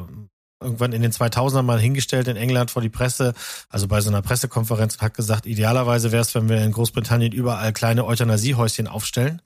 irgendwann 0.61 0.93
in 0.93 1.03
den 1.03 1.13
2000ern 1.13 1.63
mal 1.63 1.81
hingestellt 1.81 2.29
in 2.29 2.37
England 2.37 2.71
vor 2.71 2.83
die 2.83 2.89
Presse, 2.89 3.35
also 3.69 3.87
bei 3.87 4.01
so 4.01 4.11
einer 4.11 4.23
Pressekonferenz 4.23 4.97
und 4.97 5.03
hat 5.03 5.15
gesagt, 5.15 5.47
idealerweise 5.47 6.13
wäre 6.13 6.23
es, 6.23 6.35
wenn 6.35 6.49
wir 6.49 6.63
in 6.63 6.73
Großbritannien 6.73 7.33
überall 7.33 7.73
kleine 7.73 8.05
Euthanasiehäuschen 8.05 8.89
aufstellen, 8.89 9.41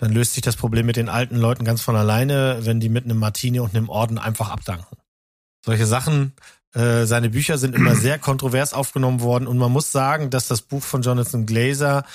dann 0.00 0.12
löst 0.12 0.32
sich 0.32 0.42
das 0.42 0.56
Problem 0.56 0.86
mit 0.86 0.96
den 0.96 1.10
alten 1.10 1.36
Leuten 1.36 1.62
ganz 1.62 1.82
von 1.82 1.94
alleine, 1.94 2.60
wenn 2.62 2.80
die 2.80 2.88
mit 2.88 3.04
einem 3.04 3.18
Martini 3.18 3.60
und 3.60 3.76
einem 3.76 3.90
Orden 3.90 4.16
einfach 4.16 4.48
abdanken. 4.48 4.96
Solche 5.62 5.84
Sachen, 5.84 6.32
äh, 6.72 7.04
seine 7.04 7.28
Bücher 7.28 7.58
sind 7.58 7.74
immer 7.74 7.94
sehr 7.94 8.18
kontrovers 8.18 8.72
aufgenommen 8.72 9.20
worden 9.20 9.46
und 9.46 9.58
man 9.58 9.70
muss 9.70 9.92
sagen, 9.92 10.30
dass 10.30 10.48
das 10.48 10.62
Buch 10.62 10.82
von 10.82 11.02
Jonathan 11.02 11.44
Glazer 11.44 12.06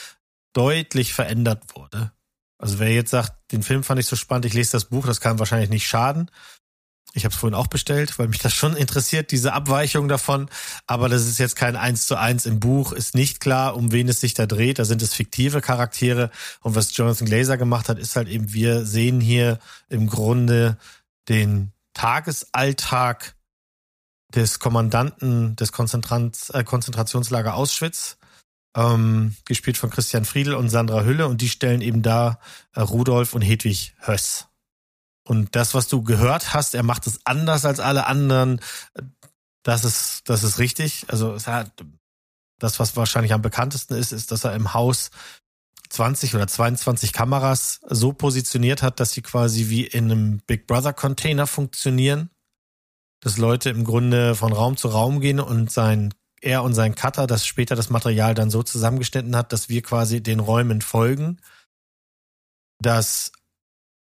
deutlich 0.53 1.13
verändert 1.13 1.75
wurde. 1.75 2.11
Also 2.57 2.79
wer 2.79 2.91
jetzt 2.91 3.11
sagt, 3.11 3.51
den 3.51 3.61
Film 3.61 3.83
fand 3.83 3.99
ich 3.99 4.07
so 4.07 4.15
spannend, 4.15 4.45
ich 4.45 4.55
lese 4.55 4.71
das 4.71 4.85
Buch, 4.85 5.05
das 5.05 5.21
kann 5.21 5.37
wahrscheinlich 5.37 5.69
nicht 5.69 5.87
schaden. 5.87 6.31
Ich 7.15 7.23
habe 7.23 7.33
es 7.33 7.39
vorhin 7.39 7.55
auch 7.55 7.67
bestellt, 7.67 8.19
weil 8.19 8.27
mich 8.27 8.39
das 8.39 8.53
schon 8.53 8.75
interessiert, 8.75 9.31
diese 9.31 9.53
Abweichung 9.53 10.09
davon. 10.09 10.49
Aber 10.85 11.07
das 11.07 11.25
ist 11.25 11.37
jetzt 11.37 11.55
kein 11.55 11.77
Eins 11.77 12.07
zu 12.07 12.17
eins 12.17 12.45
im 12.45 12.59
Buch, 12.59 12.91
ist 12.91 13.15
nicht 13.15 13.39
klar, 13.39 13.77
um 13.77 13.93
wen 13.93 14.09
es 14.09 14.19
sich 14.19 14.33
da 14.33 14.45
dreht. 14.45 14.79
Da 14.79 14.85
sind 14.85 15.01
es 15.01 15.13
fiktive 15.13 15.61
Charaktere. 15.61 16.29
Und 16.59 16.75
was 16.75 16.95
Jonathan 16.95 17.25
Glazer 17.25 17.57
gemacht 17.57 17.87
hat, 17.87 17.99
ist 17.99 18.17
halt 18.17 18.27
eben, 18.27 18.51
wir 18.51 18.85
sehen 18.85 19.21
hier 19.21 19.59
im 19.87 20.07
Grunde 20.07 20.77
den 21.29 21.71
Tagesalltag 21.93 23.35
des 24.35 24.59
Kommandanten 24.59 25.55
des 25.55 25.71
Konzentrants, 25.71 26.49
äh, 26.49 26.65
Konzentrationslager 26.65 27.55
Auschwitz, 27.55 28.17
ähm, 28.75 29.37
gespielt 29.45 29.77
von 29.77 29.89
Christian 29.89 30.25
Friedel 30.25 30.55
und 30.55 30.67
Sandra 30.67 31.03
Hülle. 31.03 31.27
Und 31.27 31.39
die 31.39 31.47
stellen 31.47 31.79
eben 31.79 32.01
da 32.01 32.39
äh, 32.73 32.81
Rudolf 32.81 33.33
und 33.33 33.41
Hedwig 33.41 33.93
Höss. 34.01 34.49
Und 35.27 35.55
das, 35.55 35.73
was 35.73 35.87
du 35.87 36.03
gehört 36.03 36.53
hast, 36.53 36.75
er 36.75 36.83
macht 36.83 37.07
es 37.07 37.19
anders 37.25 37.65
als 37.65 37.79
alle 37.79 38.05
anderen. 38.05 38.61
Das 39.63 39.83
ist, 39.83 40.29
das 40.29 40.43
ist 40.43 40.59
richtig. 40.59 41.05
Also 41.07 41.35
hat, 41.47 41.71
das, 42.59 42.79
was 42.79 42.95
wahrscheinlich 42.95 43.33
am 43.33 43.41
bekanntesten 43.41 43.95
ist, 43.95 44.11
ist, 44.11 44.31
dass 44.31 44.43
er 44.43 44.53
im 44.53 44.73
Haus 44.75 45.09
20 45.89 46.35
oder 46.35 46.47
22 46.47 47.11
Kameras 47.11 47.79
so 47.87 48.13
positioniert 48.13 48.83
hat, 48.83 48.99
dass 48.99 49.13
sie 49.13 49.23
quasi 49.23 49.69
wie 49.69 49.85
in 49.85 50.11
einem 50.11 50.39
Big 50.45 50.67
Brother 50.67 50.93
Container 50.93 51.47
funktionieren. 51.47 52.29
Dass 53.21 53.37
Leute 53.37 53.71
im 53.71 53.83
Grunde 53.83 54.35
von 54.35 54.53
Raum 54.53 54.77
zu 54.77 54.89
Raum 54.89 55.21
gehen 55.21 55.39
und 55.39 55.71
sein, 55.71 56.13
er 56.39 56.61
und 56.61 56.75
sein 56.75 56.93
Cutter, 56.93 57.25
das 57.25 57.47
später 57.47 57.75
das 57.75 57.89
Material 57.89 58.35
dann 58.35 58.51
so 58.51 58.61
zusammengeschnitten 58.61 59.35
hat, 59.35 59.51
dass 59.51 59.69
wir 59.69 59.81
quasi 59.81 60.21
den 60.21 60.39
Räumen 60.39 60.81
folgen. 60.81 61.39
Dass 62.79 63.31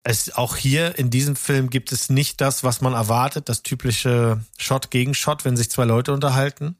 es 0.07 0.35
auch 0.35 0.55
hier 0.55 0.99
in 0.99 1.09
diesem 1.09 1.35
Film 1.35 1.71
gibt 1.71 1.91
es 1.91 2.09
nicht 2.09 2.39
das, 2.39 2.63
was 2.63 2.79
man 2.79 2.93
erwartet, 2.93 3.49
das 3.49 3.63
typische 3.63 4.39
Shot 4.55 4.91
gegen 4.91 5.15
Shot, 5.15 5.45
wenn 5.45 5.57
sich 5.57 5.71
zwei 5.71 5.83
Leute 5.83 6.13
unterhalten. 6.13 6.77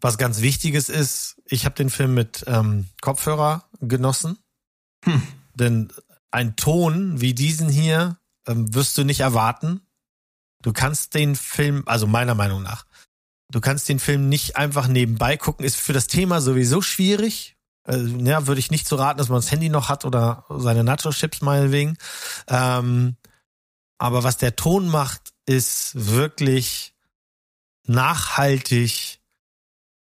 Was 0.00 0.16
ganz 0.16 0.40
wichtiges 0.40 0.88
ist, 0.88 1.42
ich 1.44 1.64
habe 1.64 1.74
den 1.74 1.90
Film 1.90 2.14
mit 2.14 2.44
ähm, 2.46 2.86
Kopfhörer 3.00 3.68
genossen, 3.80 4.38
hm. 5.04 5.20
denn 5.54 5.92
ein 6.30 6.54
Ton 6.54 7.20
wie 7.20 7.34
diesen 7.34 7.68
hier 7.68 8.18
ähm, 8.46 8.72
wirst 8.72 8.96
du 8.96 9.02
nicht 9.02 9.20
erwarten. 9.20 9.80
Du 10.62 10.72
kannst 10.72 11.14
den 11.14 11.34
Film, 11.34 11.82
also 11.86 12.06
meiner 12.06 12.36
Meinung 12.36 12.62
nach, 12.62 12.86
du 13.50 13.60
kannst 13.60 13.88
den 13.88 13.98
Film 13.98 14.28
nicht 14.28 14.56
einfach 14.56 14.86
nebenbei 14.86 15.36
gucken, 15.36 15.66
ist 15.66 15.76
für 15.76 15.92
das 15.92 16.06
Thema 16.06 16.40
sowieso 16.40 16.82
schwierig, 16.82 17.56
ja, 17.96 18.46
würde 18.46 18.60
ich 18.60 18.70
nicht 18.70 18.86
zu 18.86 18.96
raten, 18.96 19.18
dass 19.18 19.28
man 19.28 19.38
das 19.38 19.50
Handy 19.50 19.68
noch 19.68 19.88
hat 19.88 20.04
oder 20.04 20.44
seine 20.48 20.84
Nacho-Chips 20.84 21.40
meinetwegen. 21.40 21.96
Ähm, 22.48 23.16
aber 23.98 24.24
was 24.24 24.38
der 24.38 24.56
Ton 24.56 24.88
macht, 24.88 25.32
ist 25.46 25.92
wirklich 25.94 26.94
nachhaltig 27.86 29.20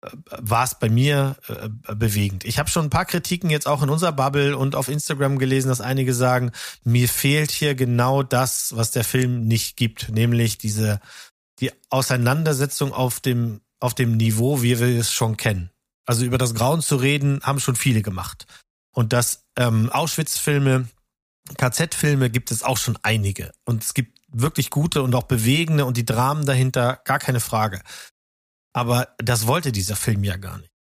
äh, 0.02 0.08
war 0.38 0.64
es 0.64 0.78
bei 0.78 0.88
mir 0.88 1.36
äh, 1.48 1.68
bewegend. 1.94 2.44
Ich 2.44 2.58
habe 2.58 2.70
schon 2.70 2.86
ein 2.86 2.90
paar 2.90 3.04
Kritiken 3.04 3.50
jetzt 3.50 3.68
auch 3.68 3.82
in 3.82 3.90
unserer 3.90 4.12
Bubble 4.12 4.56
und 4.56 4.74
auf 4.74 4.88
Instagram 4.88 5.38
gelesen, 5.38 5.68
dass 5.68 5.80
einige 5.80 6.14
sagen, 6.14 6.52
mir 6.82 7.08
fehlt 7.08 7.50
hier 7.50 7.74
genau 7.74 8.22
das, 8.22 8.74
was 8.76 8.90
der 8.90 9.04
Film 9.04 9.46
nicht 9.46 9.76
gibt, 9.76 10.10
nämlich 10.10 10.58
diese 10.58 11.00
die 11.60 11.70
Auseinandersetzung 11.88 12.92
auf 12.92 13.20
dem 13.20 13.60
auf 13.78 13.94
dem 13.94 14.16
Niveau, 14.16 14.62
wie 14.62 14.80
wir 14.80 14.98
es 14.98 15.12
schon 15.12 15.36
kennen. 15.36 15.70
Also 16.06 16.24
über 16.24 16.38
das 16.38 16.54
Grauen 16.54 16.82
zu 16.82 16.96
reden, 16.96 17.40
haben 17.42 17.60
schon 17.60 17.76
viele 17.76 18.02
gemacht. 18.02 18.46
Und 18.94 19.12
dass 19.12 19.44
ähm, 19.56 19.90
Auschwitz-Filme, 19.90 20.88
KZ-Filme 21.56 22.30
gibt 22.30 22.50
es 22.50 22.62
auch 22.62 22.76
schon 22.76 22.98
einige. 23.02 23.52
Und 23.64 23.82
es 23.82 23.94
gibt 23.94 24.20
wirklich 24.28 24.70
gute 24.70 25.02
und 25.02 25.14
auch 25.14 25.24
bewegende 25.24 25.84
und 25.84 25.96
die 25.96 26.04
Dramen 26.04 26.44
dahinter, 26.44 27.00
gar 27.04 27.18
keine 27.18 27.40
Frage. 27.40 27.82
Aber 28.72 29.14
das 29.18 29.46
wollte 29.46 29.72
dieser 29.72 29.96
Film 29.96 30.24
ja 30.24 30.36
gar 30.36 30.58
nicht. 30.58 30.73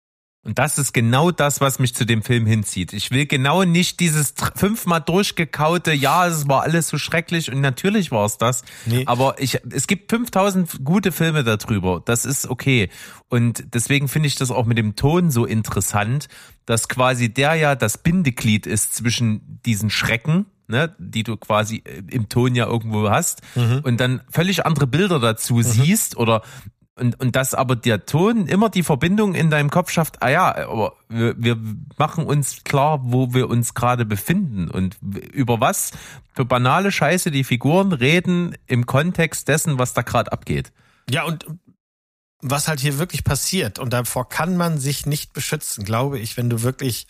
Und 0.46 0.60
das 0.60 0.78
ist 0.78 0.92
genau 0.94 1.32
das, 1.32 1.62
was 1.62 1.80
mich 1.80 1.96
zu 1.96 2.06
dem 2.06 2.22
Film 2.22 2.46
hinzieht. 2.46 2.92
Ich 2.92 3.12
will 3.12 3.26
genau 3.26 3.64
nicht 3.64 4.02
dieses 4.02 4.34
fünfmal 4.56 5.00
durchgekaute, 5.00 5.94
ja, 5.94 6.28
es 6.28 6.50
war 6.50 6.64
alles 6.64 6.90
so 6.90 6.98
schrecklich 6.98 7.50
und 7.50 7.62
natürlich 7.62 8.12
war 8.12 8.26
es 8.26 8.38
das. 8.38 8.64
Nee. 8.86 9.04
Aber 9.06 9.36
ich, 9.40 9.62
es 9.72 9.88
gibt 9.88 10.10
5000 10.10 10.84
gute 10.84 11.14
Filme 11.14 11.46
darüber. 11.46 12.02
Das 12.04 12.26
ist 12.26 12.50
okay. 12.50 12.90
Und 13.30 13.74
deswegen 13.74 14.10
finde 14.10 14.28
ich 14.28 14.36
das 14.36 14.52
auch 14.52 14.66
mit 14.66 14.78
dem 14.78 14.98
Ton 14.98 15.32
so 15.32 15.46
interessant, 15.46 16.28
dass 16.66 16.90
quasi 16.90 17.34
der 17.34 17.56
ja 17.56 17.76
das 17.76 17.98
Bindeglied 17.98 18.68
ist 18.68 18.96
zwischen 18.96 19.62
diesen 19.66 19.90
Schrecken, 19.90 20.46
ne, 20.68 20.94
die 20.98 21.24
du 21.24 21.38
quasi 21.38 21.84
äh, 21.86 22.04
im 22.10 22.28
Ton 22.28 22.56
ja 22.56 22.66
irgendwo 22.68 23.10
hast 23.10 23.42
mhm. 23.56 23.82
und 23.84 24.00
dann 24.00 24.22
völlig 24.30 24.66
andere 24.66 24.88
Bilder 24.88 25.20
dazu 25.20 25.56
mhm. 25.56 25.64
siehst 25.64 26.18
oder 26.18 26.42
und, 26.96 27.20
und 27.20 27.36
dass 27.36 27.54
aber 27.54 27.76
der 27.76 28.06
Ton 28.06 28.48
immer 28.48 28.70
die 28.70 28.84
Verbindung 28.84 29.34
in 29.34 29.50
deinem 29.50 29.72
Kopf 29.72 29.90
schafft, 29.90 30.22
ah 30.22 30.30
ja, 30.30 30.68
aber 30.68 30.96
wir, 31.10 31.34
wir 31.38 31.58
machen 31.98 32.26
uns 32.26 32.64
klar, 32.64 33.00
wo 33.04 33.34
wir 33.34 33.50
uns 33.50 33.74
gerade 33.74 34.06
befinden 34.06 34.70
und 34.70 34.98
über 35.02 35.60
was 35.60 35.92
für 36.34 36.46
banale 36.46 36.92
Scheiße 36.92 37.32
die 37.32 37.44
Figuren 37.44 37.94
reden 37.94 38.56
im 38.68 38.86
Kontext 38.86 39.48
dessen, 39.48 39.80
was 39.80 39.94
da 39.94 40.04
gerade 40.04 40.32
abgeht. 40.32 40.72
Ja, 41.10 41.24
und 41.24 41.46
was 42.42 42.68
halt 42.68 42.80
hier 42.80 43.00
wirklich 43.00 43.24
passiert, 43.24 43.80
und 43.80 43.92
davor 43.92 44.30
kann 44.30 44.58
man 44.58 44.78
sich 44.78 45.06
nicht 45.06 45.34
beschützen, 45.34 45.86
glaube 45.86 46.20
ich, 46.20 46.38
wenn 46.38 46.50
du 46.50 46.62
wirklich 46.62 47.08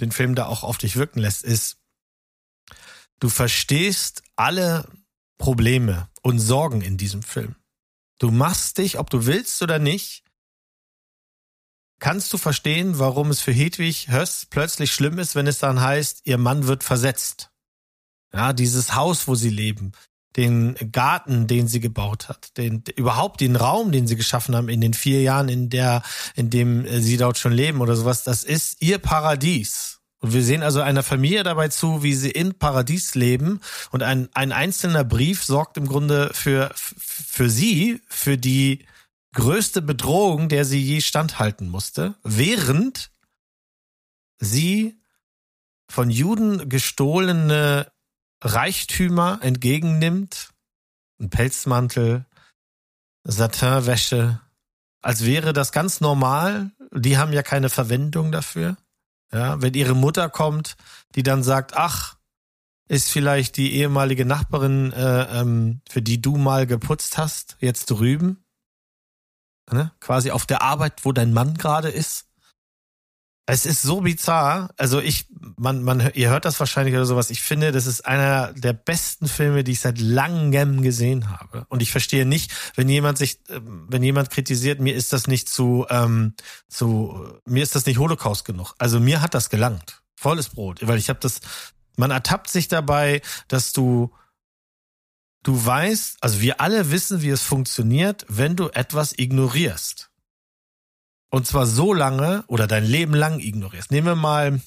den 0.00 0.12
Film 0.12 0.34
da 0.34 0.46
auch 0.46 0.64
auf 0.64 0.78
dich 0.78 0.96
wirken 0.96 1.20
lässt, 1.20 1.44
ist, 1.44 1.78
du 3.20 3.28
verstehst 3.28 4.22
alle 4.34 4.88
Probleme 5.38 6.08
und 6.22 6.38
Sorgen 6.38 6.80
in 6.80 6.96
diesem 6.96 7.22
Film. 7.22 7.54
Du 8.20 8.30
machst 8.30 8.76
dich, 8.78 8.98
ob 8.98 9.08
du 9.08 9.24
willst 9.24 9.62
oder 9.62 9.78
nicht, 9.78 10.22
kannst 12.00 12.32
du 12.32 12.38
verstehen, 12.38 12.98
warum 12.98 13.30
es 13.30 13.40
für 13.40 13.50
Hedwig 13.50 14.08
Höss 14.08 14.46
plötzlich 14.48 14.92
schlimm 14.92 15.18
ist, 15.18 15.34
wenn 15.34 15.46
es 15.46 15.58
dann 15.58 15.80
heißt, 15.80 16.22
ihr 16.24 16.36
Mann 16.36 16.66
wird 16.66 16.84
versetzt. 16.84 17.50
Ja, 18.32 18.52
dieses 18.52 18.94
Haus, 18.94 19.26
wo 19.26 19.34
sie 19.34 19.48
leben, 19.48 19.92
den 20.36 20.76
Garten, 20.92 21.46
den 21.46 21.66
sie 21.66 21.80
gebaut 21.80 22.28
hat, 22.28 22.56
den 22.58 22.84
überhaupt 22.94 23.40
den 23.40 23.56
Raum, 23.56 23.90
den 23.90 24.06
sie 24.06 24.16
geschaffen 24.16 24.54
haben 24.54 24.68
in 24.68 24.82
den 24.82 24.94
vier 24.94 25.22
Jahren, 25.22 25.48
in 25.48 25.70
der, 25.70 26.02
in 26.36 26.50
dem 26.50 26.84
äh, 26.84 27.00
sie 27.00 27.16
dort 27.16 27.38
schon 27.38 27.52
leben 27.52 27.80
oder 27.80 27.96
sowas, 27.96 28.22
das 28.22 28.44
ist 28.44 28.82
ihr 28.82 28.98
Paradies. 28.98 29.89
Und 30.20 30.34
wir 30.34 30.42
sehen 30.42 30.62
also 30.62 30.80
einer 30.82 31.02
Familie 31.02 31.42
dabei 31.42 31.68
zu, 31.68 32.02
wie 32.02 32.14
sie 32.14 32.30
in 32.30 32.54
Paradies 32.54 33.14
leben. 33.14 33.60
Und 33.90 34.02
ein, 34.02 34.28
ein 34.34 34.52
einzelner 34.52 35.02
Brief 35.02 35.42
sorgt 35.44 35.78
im 35.78 35.86
Grunde 35.86 36.30
für, 36.34 36.70
für 36.74 37.48
sie, 37.48 38.02
für 38.06 38.36
die 38.36 38.84
größte 39.32 39.80
Bedrohung, 39.80 40.48
der 40.48 40.64
sie 40.64 40.80
je 40.80 41.00
standhalten 41.00 41.68
musste, 41.68 42.16
während 42.22 43.10
sie 44.38 45.00
von 45.90 46.10
Juden 46.10 46.68
gestohlene 46.68 47.90
Reichtümer 48.42 49.38
entgegennimmt, 49.42 50.50
ein 51.20 51.30
Pelzmantel, 51.30 52.26
Satinwäsche, 53.24 54.40
als 55.02 55.24
wäre 55.24 55.52
das 55.52 55.72
ganz 55.72 56.00
normal. 56.00 56.70
Die 56.92 57.18
haben 57.18 57.32
ja 57.32 57.42
keine 57.42 57.68
Verwendung 57.68 58.32
dafür. 58.32 58.76
Ja, 59.32 59.60
wenn 59.62 59.74
ihre 59.74 59.94
Mutter 59.94 60.28
kommt, 60.28 60.76
die 61.14 61.22
dann 61.22 61.42
sagt, 61.42 61.76
ach, 61.76 62.16
ist 62.88 63.10
vielleicht 63.10 63.56
die 63.56 63.74
ehemalige 63.74 64.24
Nachbarin, 64.24 64.92
äh, 64.92 65.40
ähm, 65.40 65.80
für 65.88 66.02
die 66.02 66.20
du 66.20 66.36
mal 66.36 66.66
geputzt 66.66 67.18
hast, 67.18 67.56
jetzt 67.60 67.86
drüben? 67.86 68.44
Ne? 69.70 69.92
Quasi 70.00 70.32
auf 70.32 70.46
der 70.46 70.62
Arbeit, 70.62 71.04
wo 71.04 71.12
dein 71.12 71.32
Mann 71.32 71.54
gerade 71.54 71.88
ist. 71.88 72.26
Es 73.50 73.66
ist 73.66 73.82
so 73.82 74.00
bizarr. 74.02 74.70
Also 74.76 75.00
ich, 75.00 75.26
man, 75.56 75.82
man, 75.82 76.10
ihr 76.14 76.30
hört 76.30 76.44
das 76.44 76.60
wahrscheinlich 76.60 76.94
oder 76.94 77.04
sowas. 77.04 77.30
Ich 77.30 77.42
finde, 77.42 77.72
das 77.72 77.86
ist 77.86 78.06
einer 78.06 78.52
der 78.52 78.72
besten 78.72 79.26
Filme, 79.26 79.64
die 79.64 79.72
ich 79.72 79.80
seit 79.80 79.98
langem 79.98 80.82
gesehen 80.82 81.30
habe. 81.30 81.66
Und 81.68 81.82
ich 81.82 81.90
verstehe 81.90 82.24
nicht, 82.24 82.52
wenn 82.76 82.88
jemand 82.88 83.18
sich, 83.18 83.40
ähm, 83.48 83.86
wenn 83.88 84.02
jemand 84.02 84.30
kritisiert, 84.30 84.80
mir 84.80 84.94
ist 84.94 85.12
das 85.12 85.26
nicht 85.26 85.48
zu, 85.48 85.84
ähm, 85.90 86.34
zu, 86.68 87.40
mir 87.44 87.62
ist 87.62 87.74
das 87.74 87.86
nicht 87.86 87.98
Holocaust 87.98 88.44
genug. 88.44 88.74
Also 88.78 89.00
mir 89.00 89.20
hat 89.20 89.34
das 89.34 89.50
gelangt. 89.50 90.02
Volles 90.14 90.50
Brot. 90.50 90.86
Weil 90.86 90.98
ich 90.98 91.08
habe 91.08 91.18
das, 91.20 91.40
man 91.96 92.10
ertappt 92.10 92.48
sich 92.48 92.68
dabei, 92.68 93.20
dass 93.48 93.72
du, 93.72 94.12
du 95.42 95.64
weißt, 95.66 96.18
also 96.20 96.40
wir 96.40 96.60
alle 96.60 96.90
wissen, 96.90 97.22
wie 97.22 97.30
es 97.30 97.42
funktioniert, 97.42 98.26
wenn 98.28 98.54
du 98.54 98.68
etwas 98.68 99.12
ignorierst. 99.16 100.09
Und 101.30 101.46
zwar 101.46 101.66
so 101.66 101.94
lange 101.94 102.44
oder 102.48 102.66
dein 102.66 102.84
Leben 102.84 103.14
lang 103.14 103.38
ignorierst. 103.38 103.90
Nehmen 103.90 104.08
wir 104.08 104.16
mal, 104.16 104.60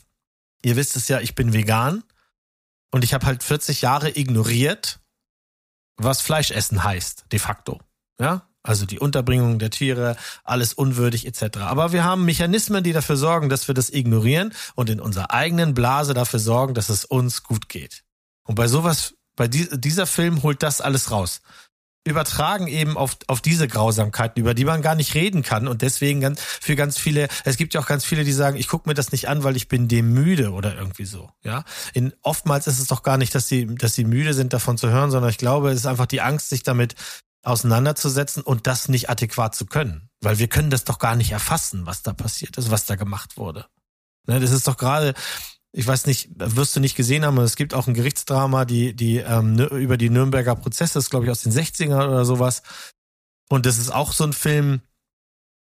ihr 0.64 0.76
wisst 0.76 0.95
es 0.95 1.07
ja, 1.09 1.20
ich 1.20 1.36
bin 1.36 1.53
vegan 1.53 2.03
und 2.91 3.03
ich 3.03 3.14
habe 3.14 3.26
halt 3.26 3.43
40 3.43 3.82
Jahre 3.82 4.18
ignoriert, 4.18 4.99
was 5.97 6.22
Fleischessen 6.22 6.84
heißt, 6.84 7.26
de 7.32 7.39
facto. 7.39 7.82
Ja, 8.20 8.47
also 8.64 8.86
die 8.86 8.99
Unterbringung 8.99 9.59
der 9.59 9.72
Tiere, 9.72 10.16
alles 10.45 10.74
unwürdig 10.74 11.28
etc. 11.28 11.57
Aber 11.57 11.91
wir 11.91 12.05
haben 12.05 12.24
Mechanismen, 12.24 12.84
die 12.84 12.93
dafür 12.93 13.18
sorgen, 13.18 13.49
dass 13.49 13.68
wir 13.68 13.76
das 13.76 13.89
ignorieren 13.89 14.53
und 14.76 14.89
in 14.89 15.01
unserer 15.01 15.32
eigenen 15.32 15.74
Blase 15.74 16.14
dafür 16.14 16.39
sorgen, 16.39 16.74
dass 16.74 16.88
es 16.88 17.03
uns 17.03 17.43
gut 17.43 17.68
geht. 17.68 18.05
Und 18.43 18.55
bei 18.55 18.70
sowas, 18.70 19.16
bei 19.36 19.49
dieser 19.49 20.05
Film 20.05 20.43
holt 20.43 20.64
das 20.64 20.80
alles 20.80 21.11
raus 21.11 21.41
übertragen 22.06 22.68
eben 22.68 22.97
auf, 22.97 23.18
auf 23.28 23.41
diese 23.41 23.68
Grausamkeiten, 23.68 24.41
über 24.41 24.54
die 24.54 24.66
man 24.66 24.82
gar 24.82 24.95
nicht 24.95 25.14
reden 25.14 25.41
kann. 25.41 25.68
Und 25.68 25.82
deswegen 25.82 26.20
ganz, 26.20 26.41
für 26.41 26.76
ganz 26.76 26.97
viele, 26.97 27.28
es 27.45 27.58
gibt 27.58 27.74
ja 27.74 27.82
auch 27.82 27.88
ganz 27.88 28.04
viele, 28.04 28.24
die 28.24 28.34
sagen, 28.34 28.58
ich 28.58 28.68
gucke 28.68 28.89
mir 28.89 28.93
das 28.93 29.12
nicht 29.12 29.30
an, 29.30 29.43
weil 29.43 29.56
ich 29.56 29.68
bin 29.68 29.88
dem 29.88 30.14
müde 30.14 30.51
oder 30.51 30.76
irgendwie 30.76 31.06
so. 31.06 31.30
Ja. 31.43 31.64
In, 31.93 32.14
oftmals 32.22 32.68
ist 32.68 32.80
es 32.80 32.88
doch 32.88 33.04
gar 33.04 33.18
nicht, 33.18 33.34
dass 33.36 33.47
sie, 33.47 33.68
dass 33.76 33.95
sie 33.95 34.04
müde 34.04 34.34
sind, 34.34 34.54
davon 34.54 34.78
zu 34.78 34.89
hören, 34.89 35.12
sondern 35.12 35.30
ich 35.30 35.38
glaube, 35.38 35.72
es 35.72 35.80
ist 35.80 35.86
einfach 35.86 36.08
die 36.08 36.22
Angst, 36.22 36.49
sich 36.49 36.64
damit 36.64 36.95
auseinanderzusetzen 37.43 38.43
und 38.43 38.68
das 38.68 38.88
nicht 38.89 39.10
adäquat 39.10 39.56
zu 39.56 39.66
können. 39.66 40.10
Weil 40.22 40.39
wir 40.39 40.47
können 40.47 40.70
das 40.70 40.84
doch 40.84 40.99
gar 40.99 41.16
nicht 41.16 41.32
erfassen, 41.32 41.86
was 41.86 42.01
da 42.01 42.14
passiert 42.14 42.58
ist, 42.58 42.72
was 42.72 42.86
da 42.86 42.95
gemacht 42.95 43.38
wurde. 43.38 43.66
Ne, 44.26 44.39
das 44.39 44.51
ist 44.51 44.68
doch 44.68 44.78
gerade, 44.78 45.14
ich 45.76 45.88
weiß 45.88 46.05
nicht, 46.05 46.30
wirst 46.36 46.76
du 46.76 46.80
nicht 46.80 46.95
gesehen 46.95 47.26
haben, 47.26 47.38
es 47.39 47.55
gibt 47.55 47.74
auch 47.74 47.88
ein 47.88 47.95
Gerichtsdrama, 47.95 48.63
die, 48.63 48.95
die 48.95 49.17
ähm, 49.17 49.57
über 49.57 49.97
die 49.97 50.11
Nürnberger 50.11 50.55
Prozesse, 50.55 50.93
das 50.93 51.09
glaube 51.09 51.26
ich 51.26 51.32
aus 51.32 51.41
den 51.41 51.51
60ern 51.51 52.07
oder 52.07 52.26
sowas. 52.26 52.61
Und 53.49 53.65
das 53.65 53.80
ist 53.80 53.91
auch 53.91 54.13
so 54.13 54.24
ein 54.24 54.34
Film, 54.34 54.82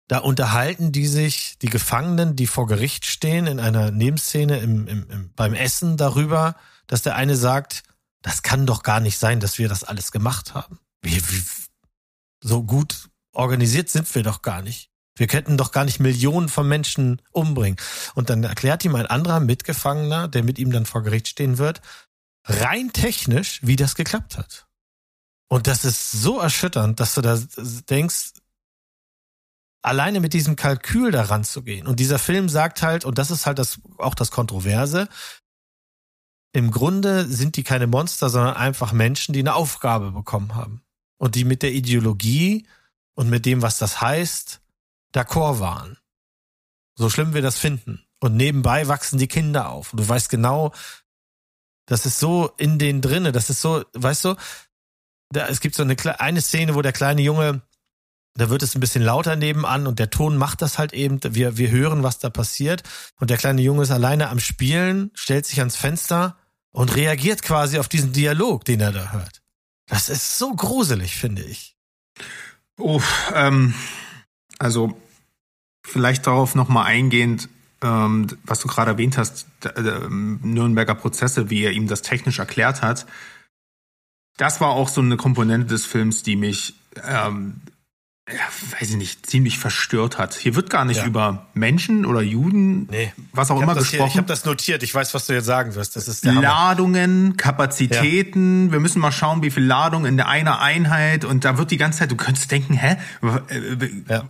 da 0.09 0.19
unterhalten 0.19 0.93
die 0.93 1.09
sich, 1.09 1.59
die 1.59 1.69
Gefangenen, 1.69 2.37
die 2.37 2.47
vor 2.47 2.69
Gericht 2.69 3.05
stehen, 3.05 3.49
in 3.49 3.59
einer 3.59 3.91
Nebenszene 3.91 4.59
im, 4.61 4.87
im, 4.87 5.11
im, 5.11 5.33
beim 5.35 5.55
Essen 5.55 5.97
darüber, 5.97 6.55
dass 6.87 7.03
der 7.03 7.17
eine 7.17 7.37
sagt, 7.37 7.83
das 8.23 8.43
kann 8.43 8.65
doch 8.67 8.85
gar 8.85 9.01
nicht 9.01 9.19
sein, 9.19 9.41
dass 9.41 9.59
wir 9.59 9.69
das 9.69 9.83
alles 9.83 10.13
gemacht 10.13 10.55
haben. 10.55 10.79
Wie, 11.03 11.17
wie, 11.17 11.43
so 12.43 12.63
gut 12.63 13.09
organisiert 13.33 13.89
sind 13.89 14.13
wir 14.15 14.23
doch 14.23 14.43
gar 14.43 14.63
nicht. 14.63 14.91
Wir 15.17 15.27
könnten 15.27 15.57
doch 15.57 15.73
gar 15.73 15.85
nicht 15.85 15.99
Millionen 15.99 16.49
von 16.49 16.69
Menschen 16.69 17.23
umbringen. 17.33 17.79
Und 18.15 18.31
dann 18.31 18.45
erklärt 18.45 18.85
ihm 18.85 18.95
ein 18.95 19.07
anderer 19.07 19.41
Mitgefangener, 19.41 20.29
der 20.29 20.45
mit 20.45 20.59
ihm 20.59 20.71
dann 20.71 20.87
vor 20.87 21.03
Gericht 21.03 21.29
stehen 21.29 21.59
wird, 21.59 21.81
rein 22.45 22.93
technisch, 22.93 23.61
wie 23.63 23.77
das 23.77 23.95
geklappt 23.95 24.37
hat. 24.37 24.67
Und 25.49 25.67
das 25.67 25.85
ist 25.85 26.13
so 26.13 26.39
erschütternd, 26.39 27.01
dass 27.01 27.15
du 27.15 27.23
da 27.23 27.41
denkst, 27.89 28.33
alleine 29.83 30.21
mit 30.21 30.33
diesem 30.33 30.57
Kalkül 30.57 31.13
daran 31.13 31.45
zu 31.45 31.63
gehen. 31.63 31.87
Und 31.87 32.01
dieser 32.01 32.19
Film 32.19 32.49
sagt 32.49 32.83
halt, 32.83 33.05
und 33.05 33.19
das 33.19 33.31
ist 33.31 33.47
halt 33.47 33.59
das, 33.59 33.81
auch 33.99 34.15
das 34.15 34.31
Kontroverse, 34.31 35.09
im 36.53 36.71
Grunde 36.71 37.27
sind 37.27 37.57
die 37.57 37.63
keine 37.63 37.87
Monster, 37.87 38.29
sondern 38.29 38.57
einfach 38.57 38.93
Menschen, 38.93 39.33
die 39.33 39.41
eine 39.41 39.55
Aufgabe 39.55 40.11
bekommen 40.11 40.55
haben. 40.55 40.83
Und 41.19 41.35
die 41.35 41.45
mit 41.45 41.63
der 41.63 41.73
Ideologie 41.73 42.67
und 43.15 43.31
mit 43.31 43.47
dem, 43.47 43.63
was 43.63 43.79
das 43.79 44.01
heißt, 44.01 44.61
d'accord 45.17 45.61
waren. 45.61 45.99
So 46.95 47.11
schlimm 47.11 47.35
wir 47.35 47.43
das 47.43 47.59
finden. 47.59 48.05
Und 48.21 48.37
nebenbei 48.37 48.89
wachsen 48.89 49.19
die 49.19 49.29
Kinder 49.29 49.69
auf. 49.69 49.93
Und 49.93 50.01
du 50.01 50.09
weißt 50.09 50.29
genau, 50.29 50.73
das 51.87 52.07
ist 52.07 52.19
so 52.19 52.51
in 52.57 52.79
denen 52.79 53.01
drinne, 53.01 53.33
das 53.33 53.51
ist 53.51 53.61
so, 53.61 53.85
weißt 53.93 54.25
du, 54.25 54.37
da, 55.31 55.47
es 55.49 55.61
gibt 55.61 55.75
so 55.75 55.83
eine, 55.83 55.97
eine 56.21 56.41
Szene, 56.41 56.75
wo 56.75 56.83
der 56.83 56.93
kleine 56.93 57.23
Junge, 57.23 57.63
da 58.35 58.51
wird 58.51 58.63
es 58.63 58.75
ein 58.75 58.81
bisschen 58.81 59.03
lauter 59.03 59.37
nebenan 59.37 59.87
und 59.87 59.99
der 59.99 60.11
Ton 60.11 60.37
macht 60.37 60.63
das 60.63 60.79
halt 60.79 60.93
eben, 60.93 61.21
wir, 61.23 61.57
wir 61.57 61.71
hören, 61.71 62.03
was 62.03 62.19
da 62.19 62.31
passiert 62.31 62.83
und 63.21 63.31
der 63.31 63.39
kleine 63.39 63.63
Junge 63.63 63.83
ist 63.83 63.91
alleine 63.91 64.29
am 64.29 64.41
Spielen, 64.41 65.11
stellt 65.15 65.47
sich 65.47 65.61
ans 65.61 65.77
Fenster 65.77 66.37
und 66.73 66.95
reagiert 66.95 67.43
quasi 67.43 67.79
auf 67.79 67.89
diesen 67.89 68.13
Dialog, 68.13 68.65
den 68.65 68.81
er 68.81 68.93
da 68.93 69.13
hört. 69.13 69.43
Das 69.87 70.09
ist 70.09 70.39
so 70.39 70.55
gruselig, 70.55 71.17
finde 71.17 71.43
ich. 71.43 71.77
Uff, 72.79 73.33
ähm, 73.35 73.75
also 74.59 75.01
vielleicht 75.87 76.27
darauf 76.27 76.55
nochmal 76.55 76.87
eingehend, 76.87 77.49
ähm, 77.83 78.27
was 78.45 78.61
du 78.61 78.69
gerade 78.69 78.93
erwähnt 78.93 79.17
hast, 79.17 79.47
äh, 79.65 80.09
Nürnberger 80.09 80.95
Prozesse, 80.95 81.51
wie 81.51 81.63
er 81.63 81.73
ihm 81.73 81.87
das 81.87 82.03
technisch 82.03 82.39
erklärt 82.39 82.83
hat. 82.83 83.07
Das 84.37 84.61
war 84.61 84.71
auch 84.71 84.89
so 84.89 85.01
eine 85.01 85.17
Komponente 85.17 85.69
des 85.69 85.87
Films, 85.87 86.23
die 86.23 86.37
mich 86.37 86.75
ähm, 87.07 87.61
ja, 88.29 88.81
weiß 88.81 88.91
ich 88.91 88.97
nicht, 88.97 89.25
ziemlich 89.25 89.57
verstört 89.57 90.19
hat. 90.19 90.35
Hier 90.35 90.57
wird 90.57 90.69
gar 90.69 90.85
nicht 90.85 90.97
ja. 90.97 91.07
über 91.07 91.47
Menschen 91.55 92.05
oder 92.05 92.23
Juden, 92.23 92.89
nee. 92.91 93.13
was 93.33 93.53
auch 93.53 93.63
immer 93.63 93.75
gesprochen. 93.75 93.99
Hier, 93.99 94.07
ich 94.09 94.17
habe 94.17 94.27
das 94.27 94.45
notiert, 94.45 94.83
ich 94.83 94.93
weiß, 94.93 95.15
was 95.15 95.27
du 95.27 95.33
jetzt 95.33 95.45
sagen 95.45 95.77
wirst. 95.77 95.95
Das 95.95 96.09
ist 96.09 96.25
der 96.25 96.33
Ladungen, 96.33 97.27
Hammer. 97.27 97.37
Kapazitäten, 97.37 98.67
ja. 98.67 98.73
wir 98.73 98.81
müssen 98.81 98.99
mal 98.99 99.13
schauen, 99.13 99.45
wie 99.45 99.53
viel 99.53 99.63
Ladung 99.63 100.07
in 100.07 100.17
der 100.17 100.27
einer 100.27 100.61
Einheit 100.61 101.25
und 101.25 101.45
da 101.45 101.57
wird 101.57 101.71
die 101.71 101.77
ganze 101.77 102.01
Zeit, 102.01 102.11
du 102.11 102.17
könntest 102.17 102.51
denken, 102.51 102.75
hä, 102.75 102.97
über, 103.23 103.43
ja. 104.09 104.29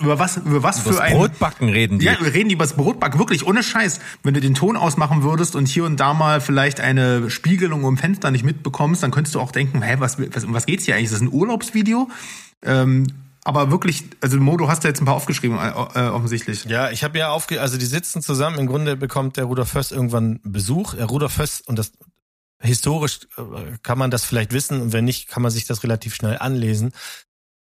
über 0.00 0.18
was, 0.18 0.38
über 0.38 0.62
was 0.62 0.80
Übers 0.80 0.96
für 0.96 1.02
ein... 1.02 1.12
Brotbacken 1.12 1.68
reden 1.68 1.98
die. 1.98 2.06
Ja, 2.06 2.16
wir 2.22 2.32
reden 2.32 2.48
über 2.48 2.64
das 2.64 2.76
Brotbacken, 2.76 3.18
wirklich, 3.18 3.46
ohne 3.46 3.62
Scheiß. 3.62 4.00
Wenn 4.22 4.32
du 4.32 4.40
den 4.40 4.54
Ton 4.54 4.74
ausmachen 4.74 5.22
würdest 5.22 5.54
und 5.54 5.68
hier 5.68 5.84
und 5.84 6.00
da 6.00 6.14
mal 6.14 6.40
vielleicht 6.40 6.80
eine 6.80 7.28
Spiegelung 7.28 7.84
im 7.84 7.98
Fenster 7.98 8.30
nicht 8.30 8.44
mitbekommst, 8.44 9.02
dann 9.02 9.10
könntest 9.10 9.34
du 9.34 9.40
auch 9.40 9.52
denken, 9.52 9.82
hä, 9.82 9.96
was, 9.98 10.18
was, 10.18 10.44
um 10.44 10.54
was 10.54 10.64
geht's 10.64 10.86
hier 10.86 10.94
eigentlich? 10.94 11.06
Ist 11.06 11.12
das 11.12 11.20
ein 11.20 11.30
Urlaubsvideo? 11.30 12.08
Ähm, 12.62 13.06
aber 13.44 13.70
wirklich, 13.70 14.04
also 14.20 14.36
Modo 14.38 14.68
hast 14.68 14.84
du 14.84 14.88
jetzt 14.88 15.00
ein 15.00 15.06
paar 15.06 15.14
aufgeschrieben, 15.14 15.58
äh, 15.58 15.70
äh 15.70 16.08
offensichtlich. 16.10 16.64
Ja, 16.64 16.90
ich 16.90 17.02
habe 17.02 17.18
ja 17.18 17.30
aufge, 17.30 17.60
also 17.60 17.78
die 17.78 17.86
sitzen 17.86 18.20
zusammen. 18.20 18.58
Im 18.58 18.66
Grunde 18.66 18.96
bekommt 18.96 19.36
der 19.38 19.44
Rudolf 19.44 19.70
Föss 19.70 19.90
irgendwann 19.90 20.40
Besuch. 20.42 20.94
Der 20.94 21.06
Rudolf 21.06 21.32
Föss 21.32 21.62
und 21.62 21.78
das 21.78 21.92
historisch 22.60 23.20
äh, 23.36 23.78
kann 23.82 23.98
man 23.98 24.10
das 24.10 24.24
vielleicht 24.24 24.52
wissen 24.52 24.80
und 24.80 24.92
wenn 24.92 25.04
nicht, 25.04 25.28
kann 25.28 25.42
man 25.42 25.50
sich 25.50 25.66
das 25.66 25.82
relativ 25.82 26.14
schnell 26.14 26.38
anlesen. 26.38 26.92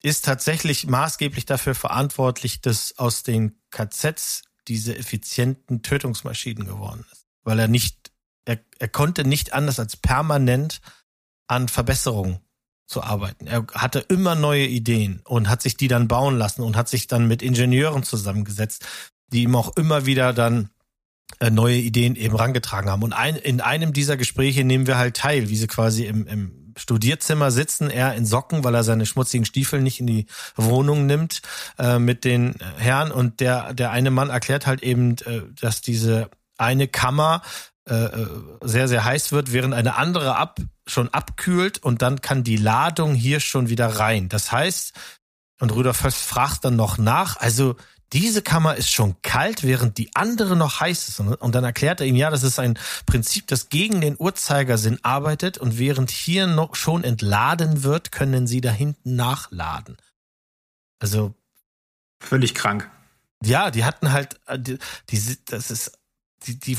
Ist 0.04 0.26
tatsächlich 0.26 0.86
maßgeblich 0.86 1.46
dafür 1.46 1.76
verantwortlich, 1.76 2.62
dass 2.62 2.98
aus 3.00 3.24
den 3.24 3.60
KZs 3.72 4.44
diese 4.68 4.96
effizienten 4.98 5.82
Tötungsmaschinen 5.82 6.68
geworden 6.68 7.06
ist, 7.12 7.26
weil 7.44 7.58
er 7.60 7.68
nicht, 7.68 8.12
er, 8.46 8.60
er 8.80 8.90
konnte 8.90 9.26
nicht 9.26 9.54
anders 9.54 9.80
als 9.80 9.98
permanent 9.98 10.82
an 11.48 11.68
Verbesserungen 11.68 12.42
zu 12.86 13.02
arbeiten. 13.02 13.48
Er 13.48 13.66
hatte 13.74 14.00
immer 14.00 14.36
neue 14.36 14.66
Ideen 14.66 15.22
und 15.26 15.50
hat 15.50 15.62
sich 15.62 15.78
die 15.78 15.88
dann 15.88 16.08
bauen 16.08 16.38
lassen 16.38 16.62
und 16.62 16.76
hat 16.76 16.90
sich 16.90 17.08
dann 17.08 17.28
mit 17.28 17.42
Ingenieuren 17.42 18.04
zusammengesetzt, 18.04 18.86
die 19.28 19.44
ihm 19.44 19.56
auch 19.56 19.76
immer 19.78 20.06
wieder 20.06 20.34
dann 20.34 20.70
äh, 21.40 21.50
neue 21.50 21.78
Ideen 21.78 22.16
eben 22.16 22.36
rangetragen 22.36 22.90
haben. 22.90 23.04
Und 23.04 23.14
ein, 23.14 23.36
in 23.36 23.62
einem 23.62 23.94
dieser 23.94 24.18
Gespräche 24.18 24.64
nehmen 24.64 24.88
wir 24.88 24.98
halt 24.98 25.18
teil, 25.18 25.50
wie 25.50 25.56
sie 25.56 25.68
quasi 25.68 26.06
im, 26.06 26.28
im 26.28 26.74
Studierzimmer 26.78 27.52
sitzen, 27.52 27.90
er 27.90 28.16
in 28.16 28.26
Socken, 28.26 28.64
weil 28.64 28.76
er 28.76 28.84
seine 28.84 29.06
schmutzigen 29.06 29.46
Stiefel 29.46 29.82
nicht 29.82 30.00
in 30.00 30.08
die 30.08 30.26
Wohnung 30.56 31.06
nimmt 31.06 31.42
äh, 31.78 32.00
mit 32.00 32.24
den 32.24 32.56
Herren. 32.78 33.12
Und 33.12 33.40
der, 33.40 33.74
der 33.74 33.92
eine 33.92 34.12
Mann 34.12 34.30
erklärt 34.30 34.68
halt 34.68 34.84
eben, 34.84 35.16
äh, 35.26 35.42
dass 35.60 35.82
diese 35.82 36.30
eine 36.58 36.88
Kammer 36.88 37.42
äh, 37.90 37.96
äh, 37.96 38.28
sehr, 38.62 38.88
sehr 38.88 39.04
heiß 39.04 39.32
wird, 39.34 39.52
während 39.52 39.74
eine 39.74 39.96
andere 39.96 40.36
ab, 40.38 40.60
schon 40.88 41.10
abkühlt 41.10 41.84
und 41.84 42.02
dann 42.02 42.22
kann 42.22 42.44
die 42.44 42.58
Ladung 42.58 43.14
hier 43.14 43.40
schon 43.40 43.70
wieder 43.70 43.88
rein. 43.88 44.30
Das 44.30 44.52
heißt, 44.52 44.94
und 45.60 45.72
Rudolf 45.72 46.04
Höss 46.04 46.22
fragt 46.22 46.66
dann 46.66 46.76
noch 46.76 46.98
nach, 46.98 47.38
also 47.38 47.76
diese 48.14 48.42
Kammer 48.42 48.76
ist 48.76 48.92
schon 48.92 49.22
kalt, 49.22 49.64
während 49.64 49.98
die 49.98 50.16
andere 50.16 50.56
noch 50.56 50.80
heiß 50.80 51.10
ist. 51.10 51.20
Und 51.20 51.56
dann 51.56 51.64
erklärt 51.64 52.00
er 52.00 52.06
ihm, 52.06 52.16
ja, 52.16 52.30
das 52.30 52.44
ist 52.44 52.60
ein 52.60 52.78
Prinzip, 53.06 53.48
das 53.48 53.70
gegen 53.70 54.02
den 54.02 54.16
Uhrzeigersinn 54.20 55.00
arbeitet 55.02 55.58
und 55.58 55.80
während 55.80 56.12
hier 56.12 56.46
noch 56.46 56.76
schon 56.76 57.04
entladen 57.04 57.84
wird, 57.84 58.12
können 58.12 58.46
sie 58.46 58.62
da 58.62 58.70
hinten 58.72 59.16
nachladen. 59.16 59.98
Also. 61.00 61.34
Völlig 62.20 62.54
krank. 62.54 62.90
Ja, 63.44 63.72
die 63.72 63.84
hatten 63.84 64.12
halt, 64.12 64.40
äh, 64.46 64.60
die, 64.60 64.78
die 65.10 65.38
das 65.46 65.72
ist, 65.72 66.00
die, 66.44 66.60
die 66.60 66.78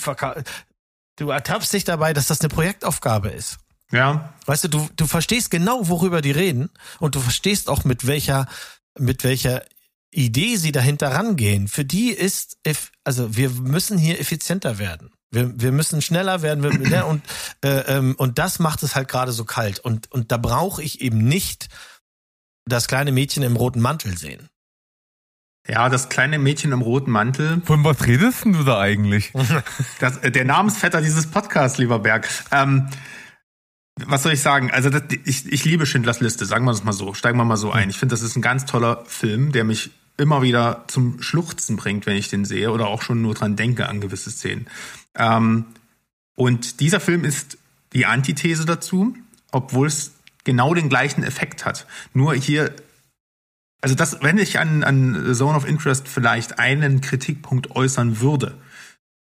du 1.16 1.30
ertappst 1.30 1.72
dich 1.72 1.84
dabei, 1.84 2.12
dass 2.12 2.26
das 2.26 2.40
eine 2.40 2.48
Projektaufgabe 2.48 3.28
ist. 3.28 3.58
Ja. 3.90 4.34
Weißt 4.46 4.64
du, 4.64 4.68
du, 4.68 4.88
du 4.96 5.06
verstehst 5.06 5.50
genau, 5.50 5.88
worüber 5.88 6.20
die 6.20 6.32
reden 6.32 6.70
und 6.98 7.14
du 7.14 7.20
verstehst 7.20 7.68
auch, 7.68 7.84
mit 7.84 8.06
welcher, 8.06 8.48
mit 8.98 9.24
welcher 9.24 9.62
Idee 10.10 10.56
sie 10.56 10.72
dahinter 10.72 11.12
rangehen. 11.12 11.68
Für 11.68 11.84
die 11.84 12.10
ist, 12.10 12.58
also 13.04 13.36
wir 13.36 13.50
müssen 13.50 13.98
hier 13.98 14.20
effizienter 14.20 14.78
werden. 14.78 15.12
Wir, 15.30 15.52
wir 15.60 15.72
müssen 15.72 16.00
schneller 16.00 16.42
werden 16.42 16.62
wir, 16.62 16.72
ne, 16.72 17.04
und, 17.04 17.22
äh, 17.64 17.80
ähm, 17.96 18.14
und 18.16 18.38
das 18.38 18.60
macht 18.60 18.82
es 18.82 18.94
halt 18.94 19.08
gerade 19.08 19.32
so 19.32 19.44
kalt. 19.44 19.80
Und, 19.80 20.10
und 20.12 20.30
da 20.30 20.36
brauche 20.36 20.82
ich 20.82 21.00
eben 21.00 21.18
nicht 21.18 21.68
das 22.66 22.86
kleine 22.86 23.12
Mädchen 23.12 23.42
im 23.42 23.56
roten 23.56 23.80
Mantel 23.80 24.16
sehen. 24.16 24.48
Ja, 25.66 25.88
das 25.88 26.10
kleine 26.10 26.38
Mädchen 26.38 26.72
im 26.72 26.82
roten 26.82 27.10
Mantel. 27.10 27.62
Von 27.64 27.84
was 27.84 28.06
redest 28.06 28.44
du 28.44 28.64
da 28.64 28.80
eigentlich? 28.80 29.32
Das, 29.98 30.18
äh, 30.18 30.30
der 30.30 30.44
Namensvetter 30.44 31.00
dieses 31.00 31.26
Podcasts, 31.26 31.78
lieber 31.78 31.98
Berg. 31.98 32.28
Ähm, 32.50 32.88
was 33.96 34.24
soll 34.24 34.32
ich 34.32 34.40
sagen? 34.40 34.70
Also 34.70 34.90
das, 34.90 35.02
ich, 35.24 35.50
ich 35.50 35.64
liebe 35.64 35.86
Schindlers 35.86 36.20
Liste, 36.20 36.44
sagen 36.44 36.64
wir 36.64 36.72
das 36.72 36.84
mal 36.84 36.92
so. 36.92 37.14
Steigen 37.14 37.38
wir 37.38 37.44
mal 37.44 37.56
so 37.56 37.70
ein. 37.70 37.88
Ich 37.88 37.98
finde, 37.98 38.12
das 38.12 38.22
ist 38.22 38.36
ein 38.36 38.42
ganz 38.42 38.66
toller 38.66 39.04
Film, 39.06 39.52
der 39.52 39.64
mich 39.64 39.90
immer 40.16 40.42
wieder 40.42 40.84
zum 40.88 41.22
Schluchzen 41.22 41.76
bringt, 41.76 42.06
wenn 42.06 42.16
ich 42.16 42.28
den 42.28 42.44
sehe 42.44 42.70
oder 42.70 42.88
auch 42.88 43.02
schon 43.02 43.22
nur 43.22 43.34
dran 43.34 43.56
denke 43.56 43.88
an 43.88 44.00
gewisse 44.00 44.30
Szenen. 44.30 44.66
Ähm, 45.16 45.66
und 46.36 46.80
dieser 46.80 47.00
Film 47.00 47.24
ist 47.24 47.58
die 47.92 48.06
Antithese 48.06 48.66
dazu, 48.66 49.16
obwohl 49.50 49.86
es 49.86 50.12
genau 50.42 50.74
den 50.74 50.88
gleichen 50.88 51.22
Effekt 51.22 51.64
hat. 51.64 51.86
Nur 52.12 52.34
hier 52.34 52.74
also 53.84 53.94
das, 53.94 54.22
wenn 54.22 54.38
ich 54.38 54.58
an, 54.58 54.82
an 54.82 55.34
Zone 55.34 55.54
of 55.54 55.68
Interest 55.68 56.08
vielleicht 56.08 56.58
einen 56.58 57.02
Kritikpunkt 57.02 57.76
äußern 57.76 58.18
würde, 58.20 58.54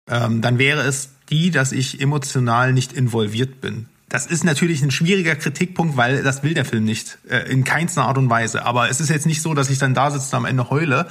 ähm, 0.07 0.41
dann 0.41 0.59
wäre 0.59 0.81
es 0.81 1.09
die, 1.31 1.49
dass 1.49 1.71
ich 1.71 1.99
emotional 1.99 2.71
nicht 2.71 2.93
involviert 2.93 3.59
bin. 3.59 3.87
Das 4.07 4.27
ist 4.27 4.43
natürlich 4.43 4.83
ein 4.83 4.91
schwieriger 4.91 5.35
Kritikpunkt, 5.35 5.97
weil 5.97 6.21
das 6.21 6.43
will 6.43 6.53
der 6.53 6.65
Film 6.65 6.83
nicht, 6.83 7.17
äh, 7.27 7.51
in 7.51 7.63
keinster 7.63 8.03
Art 8.03 8.19
und 8.19 8.29
Weise. 8.29 8.63
Aber 8.63 8.87
es 8.87 9.01
ist 9.01 9.09
jetzt 9.09 9.25
nicht 9.25 9.41
so, 9.41 9.55
dass 9.55 9.71
ich 9.71 9.79
dann 9.79 9.95
da 9.95 10.11
sitze 10.11 10.27
und 10.35 10.43
am 10.43 10.45
Ende 10.45 10.69
heule, 10.69 11.07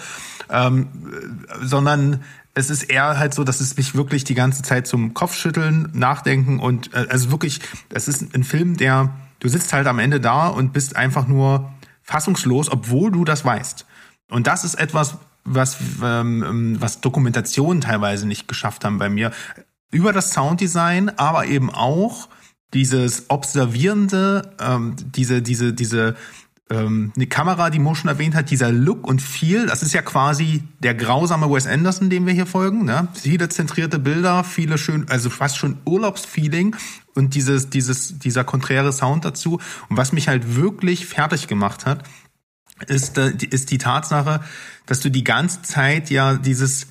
ähm, 0.48 0.86
sondern 1.60 2.22
es 2.54 2.70
ist 2.70 2.84
eher 2.84 3.18
halt 3.18 3.34
so, 3.34 3.42
dass 3.42 3.60
es 3.60 3.76
mich 3.76 3.96
wirklich 3.96 4.22
die 4.22 4.36
ganze 4.36 4.62
Zeit 4.62 4.86
zum 4.86 5.12
Kopfschütteln, 5.12 5.88
Nachdenken 5.92 6.60
und 6.60 6.94
äh, 6.94 7.08
also 7.10 7.32
wirklich, 7.32 7.58
es 7.92 8.06
ist 8.06 8.32
ein 8.32 8.44
Film, 8.44 8.76
der, 8.76 9.12
du 9.40 9.48
sitzt 9.48 9.72
halt 9.72 9.88
am 9.88 9.98
Ende 9.98 10.20
da 10.20 10.46
und 10.46 10.72
bist 10.72 10.94
einfach 10.94 11.26
nur 11.26 11.72
fassungslos, 12.10 12.70
obwohl 12.70 13.12
du 13.12 13.24
das 13.24 13.44
weißt. 13.44 13.86
Und 14.30 14.48
das 14.48 14.64
ist 14.64 14.74
etwas, 14.74 15.16
was, 15.44 15.76
ähm, 16.02 16.76
was 16.80 17.00
Dokumentationen 17.00 17.80
teilweise 17.80 18.26
nicht 18.26 18.48
geschafft 18.48 18.84
haben 18.84 18.98
bei 18.98 19.08
mir. 19.08 19.30
Über 19.92 20.12
das 20.12 20.32
Sounddesign, 20.32 21.10
aber 21.10 21.46
eben 21.46 21.70
auch 21.70 22.28
dieses 22.74 23.30
observierende, 23.30 24.54
ähm, 24.60 24.96
diese, 24.98 25.40
diese, 25.40 25.72
diese 25.72 26.16
ähm, 26.70 27.12
eine 27.16 27.26
Kamera, 27.26 27.68
die 27.68 27.80
Mo 27.80 27.94
schon 27.94 28.08
erwähnt 28.08 28.34
hat, 28.34 28.50
dieser 28.50 28.70
Look 28.70 29.06
und 29.06 29.20
Feel, 29.20 29.66
das 29.66 29.82
ist 29.82 29.92
ja 29.92 30.02
quasi 30.02 30.62
der 30.78 30.94
grausame 30.94 31.50
Wes 31.50 31.66
Anderson, 31.66 32.10
dem 32.10 32.26
wir 32.26 32.32
hier 32.32 32.46
folgen. 32.46 32.84
Ne? 32.84 33.08
Viele 33.14 33.48
zentrierte 33.48 33.98
Bilder, 33.98 34.44
viele 34.44 34.78
schön, 34.78 35.08
also 35.08 35.30
fast 35.30 35.58
schon 35.58 35.78
Urlaubsfeeling 35.84 36.76
und 37.14 37.34
dieses, 37.34 37.70
dieses, 37.70 38.18
dieser 38.18 38.44
konträre 38.44 38.92
Sound 38.92 39.24
dazu. 39.24 39.60
Und 39.88 39.96
was 39.96 40.12
mich 40.12 40.28
halt 40.28 40.54
wirklich 40.54 41.06
fertig 41.06 41.48
gemacht 41.48 41.86
hat, 41.86 42.04
ist, 42.86 43.18
äh, 43.18 43.32
ist 43.50 43.72
die 43.72 43.78
Tatsache, 43.78 44.40
dass 44.86 45.00
du 45.00 45.10
die 45.10 45.24
ganze 45.24 45.62
Zeit 45.62 46.08
ja 46.08 46.34
dieses, 46.34 46.86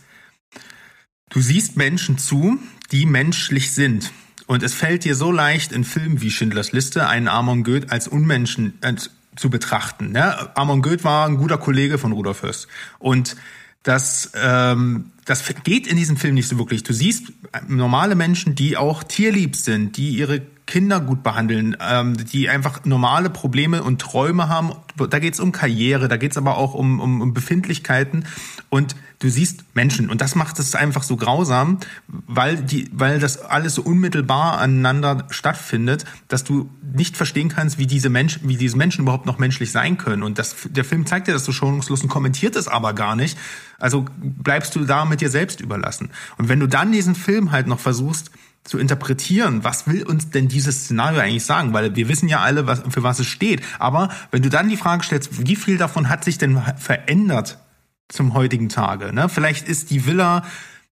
du 1.29 1.39
siehst 1.39 1.77
Menschen 1.77 2.17
zu, 2.17 2.59
die 2.91 3.05
menschlich 3.05 3.71
sind. 3.71 4.11
Und 4.45 4.63
es 4.63 4.73
fällt 4.73 5.05
dir 5.05 5.15
so 5.15 5.31
leicht 5.31 5.71
in 5.71 5.83
Filmen 5.83 6.21
wie 6.21 6.31
Schindlers 6.31 6.71
Liste 6.71 7.07
einen 7.07 7.27
Amon 7.27 7.63
Goeth 7.63 7.91
als 7.91 8.07
Unmenschen, 8.07 8.73
als 8.81 9.11
zu 9.39 9.49
betrachten. 9.49 10.11
Ne? 10.11 10.55
Amon 10.55 10.81
Goeth 10.81 11.03
war 11.03 11.27
ein 11.27 11.37
guter 11.37 11.57
Kollege 11.57 11.97
von 11.97 12.11
Rudolf 12.11 12.43
Höss. 12.43 12.67
Und 12.99 13.35
das, 13.83 14.31
ähm, 14.35 15.11
das 15.25 15.43
geht 15.63 15.87
in 15.87 15.95
diesem 15.95 16.17
Film 16.17 16.35
nicht 16.35 16.47
so 16.47 16.57
wirklich. 16.57 16.83
Du 16.83 16.93
siehst 16.93 17.31
normale 17.67 18.15
Menschen, 18.15 18.55
die 18.55 18.77
auch 18.77 19.03
tierlieb 19.03 19.55
sind, 19.55 19.97
die 19.97 20.09
ihre 20.09 20.41
Kinder 20.69 21.01
gut 21.01 21.23
behandeln, 21.23 21.75
ähm, 21.81 22.15
die 22.15 22.47
einfach 22.47 22.85
normale 22.85 23.31
Probleme 23.31 23.81
und 23.81 23.99
Träume 23.99 24.49
haben. 24.49 24.71
Da 25.09 25.17
geht's 25.17 25.39
um 25.39 25.51
Karriere, 25.51 26.07
da 26.07 26.15
geht's 26.15 26.37
aber 26.37 26.57
auch 26.57 26.75
um, 26.75 26.99
um, 26.99 27.21
um 27.21 27.33
Befindlichkeiten. 27.33 28.25
Und 28.69 28.95
du 29.17 29.29
siehst 29.29 29.63
Menschen 29.73 30.11
und 30.11 30.21
das 30.21 30.35
macht 30.35 30.59
es 30.59 30.75
einfach 30.75 31.01
so 31.01 31.17
grausam, 31.17 31.79
weil 32.07 32.57
die, 32.57 32.87
weil 32.93 33.17
das 33.17 33.39
alles 33.39 33.73
so 33.73 33.81
unmittelbar 33.81 34.59
aneinander 34.59 35.25
stattfindet, 35.31 36.05
dass 36.27 36.43
du 36.43 36.69
nicht 36.93 37.17
verstehen 37.17 37.49
kannst, 37.49 37.79
wie 37.79 37.87
diese 37.87 38.09
Menschen, 38.09 38.47
wie 38.47 38.55
diese 38.55 38.77
Menschen 38.77 39.01
überhaupt 39.01 39.25
noch 39.25 39.39
menschlich 39.39 39.71
sein 39.71 39.97
können. 39.97 40.21
Und 40.21 40.37
das, 40.37 40.55
der 40.69 40.85
Film 40.85 41.07
zeigt 41.07 41.27
dir 41.27 41.33
das 41.33 41.45
so 41.45 41.51
schonungslos 41.51 42.03
und 42.03 42.09
kommentiert 42.09 42.55
es 42.55 42.67
aber 42.67 42.93
gar 42.93 43.15
nicht. 43.15 43.39
Also 43.79 44.05
bleibst 44.19 44.75
du 44.75 44.85
da 44.85 45.03
mit 45.05 45.19
dir 45.19 45.31
selbst 45.31 45.61
überlassen. 45.61 46.11
Und 46.37 46.47
wenn 46.47 46.59
du 46.59 46.67
dann 46.67 46.91
diesen 46.91 47.15
Film 47.15 47.51
halt 47.51 47.65
noch 47.65 47.79
versuchst, 47.79 48.29
zu 48.69 48.77
interpretieren, 48.77 49.63
was 49.63 49.87
will 49.87 50.03
uns 50.03 50.29
denn 50.29 50.47
dieses 50.47 50.85
Szenario 50.85 51.19
eigentlich 51.19 51.43
sagen? 51.43 51.73
Weil 51.73 51.95
wir 51.95 52.07
wissen 52.07 52.29
ja 52.29 52.39
alle, 52.39 52.67
was, 52.67 52.83
für 52.89 53.03
was 53.03 53.19
es 53.19 53.27
steht. 53.27 53.61
Aber 53.79 54.09
wenn 54.31 54.41
du 54.41 54.49
dann 54.49 54.69
die 54.69 54.77
Frage 54.77 55.03
stellst, 55.03 55.47
wie 55.47 55.55
viel 55.55 55.77
davon 55.77 56.07
hat 56.07 56.23
sich 56.23 56.37
denn 56.37 56.61
verändert 56.77 57.59
zum 58.07 58.33
heutigen 58.33 58.69
Tage. 58.69 59.13
Ne? 59.13 59.29
Vielleicht 59.29 59.67
ist 59.67 59.91
die 59.91 60.05
Villa 60.05 60.43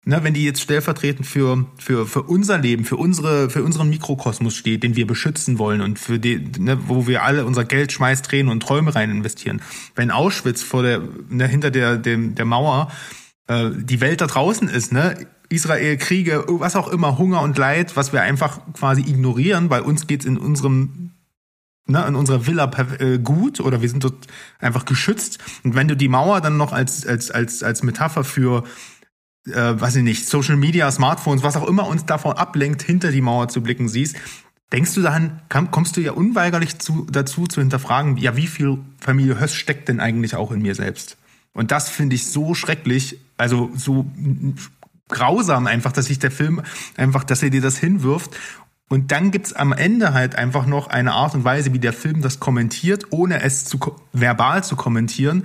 ne, 0.06 0.22
wenn 0.22 0.32
die 0.32 0.44
jetzt 0.44 0.62
stellvertretend 0.62 1.26
für, 1.26 1.66
für, 1.76 2.06
für 2.06 2.22
unser 2.22 2.58
Leben, 2.58 2.84
für 2.84 2.96
unsere, 2.96 3.50
für 3.50 3.62
unseren 3.62 3.90
Mikrokosmos 3.90 4.54
steht, 4.54 4.82
den 4.82 4.96
wir 4.96 5.06
beschützen 5.06 5.58
wollen 5.58 5.82
und 5.82 5.98
für 5.98 6.18
die, 6.18 6.38
ne, 6.58 6.78
wo 6.86 7.06
wir 7.06 7.24
alle 7.24 7.44
unser 7.44 7.64
Geld, 7.64 7.92
Schmeiß, 7.92 8.22
Tränen 8.22 8.50
und 8.50 8.62
Träume 8.62 8.94
rein 8.94 9.10
investieren. 9.10 9.60
Wenn 9.94 10.10
Auschwitz 10.10 10.62
vor 10.62 10.82
der, 10.82 11.02
ne, 11.28 11.46
hinter 11.46 11.70
der, 11.70 11.98
dem, 11.98 12.34
der 12.34 12.44
Mauer, 12.44 12.90
äh, 13.48 13.70
die 13.74 14.00
Welt 14.00 14.20
da 14.20 14.26
draußen 14.26 14.68
ist, 14.68 14.92
ne, 14.92 15.26
Israel, 15.48 15.96
Kriege, 15.96 16.44
was 16.48 16.76
auch 16.76 16.88
immer, 16.88 17.18
Hunger 17.18 17.42
und 17.42 17.56
Leid, 17.58 17.96
was 17.96 18.12
wir 18.12 18.22
einfach 18.22 18.60
quasi 18.72 19.02
ignorieren, 19.02 19.70
weil 19.70 19.82
uns 19.82 20.06
geht's 20.06 20.24
in 20.24 20.38
unserem 20.38 21.10
ne, 21.86 22.04
in 22.06 22.14
unserer 22.14 22.46
Villa 22.46 22.70
äh, 22.98 23.18
gut 23.18 23.60
oder 23.60 23.82
wir 23.82 23.88
sind 23.88 24.04
dort 24.04 24.26
einfach 24.58 24.84
geschützt. 24.84 25.38
Und 25.64 25.74
wenn 25.74 25.88
du 25.88 25.96
die 25.96 26.08
Mauer 26.08 26.40
dann 26.40 26.56
noch 26.56 26.72
als, 26.72 27.06
als, 27.06 27.30
als, 27.30 27.62
als 27.62 27.82
Metapher 27.82 28.24
für, 28.24 28.64
äh, 29.46 29.52
weiß 29.80 29.96
ich 29.96 30.02
nicht, 30.02 30.28
Social 30.28 30.56
Media, 30.56 30.90
Smartphones, 30.90 31.42
was 31.42 31.56
auch 31.56 31.68
immer 31.68 31.86
uns 31.86 32.04
davon 32.04 32.36
ablenkt, 32.36 32.82
hinter 32.82 33.12
die 33.12 33.20
Mauer 33.20 33.48
zu 33.48 33.62
blicken 33.62 33.88
siehst, 33.88 34.16
denkst 34.72 34.94
du 34.94 35.02
daran, 35.02 35.40
kommst 35.70 35.96
du 35.96 36.00
ja 36.00 36.12
unweigerlich 36.12 36.78
zu, 36.78 37.06
dazu 37.10 37.46
zu 37.46 37.60
hinterfragen, 37.60 38.16
ja, 38.16 38.36
wie 38.36 38.48
viel 38.48 38.78
Familie 39.00 39.38
Höss 39.40 39.54
steckt 39.54 39.88
denn 39.88 40.00
eigentlich 40.00 40.34
auch 40.34 40.50
in 40.50 40.62
mir 40.62 40.74
selbst? 40.74 41.16
Und 41.52 41.70
das 41.70 41.88
finde 41.88 42.16
ich 42.16 42.26
so 42.26 42.54
schrecklich, 42.54 43.18
also 43.38 43.70
so 43.74 44.10
grausam 45.08 45.66
einfach, 45.66 45.92
dass 45.92 46.06
sich 46.06 46.18
der 46.18 46.30
Film 46.30 46.62
einfach, 46.96 47.24
dass 47.24 47.42
er 47.42 47.50
dir 47.50 47.60
das 47.60 47.78
hinwirft 47.78 48.36
und 48.88 49.10
dann 49.10 49.32
gibt's 49.32 49.52
am 49.52 49.72
Ende 49.72 50.14
halt 50.14 50.36
einfach 50.36 50.66
noch 50.66 50.88
eine 50.88 51.12
Art 51.12 51.34
und 51.34 51.44
Weise, 51.44 51.72
wie 51.72 51.80
der 51.80 51.92
Film 51.92 52.22
das 52.22 52.38
kommentiert, 52.38 53.06
ohne 53.10 53.42
es 53.42 53.64
zu 53.64 53.78
verbal 54.12 54.62
zu 54.62 54.76
kommentieren. 54.76 55.44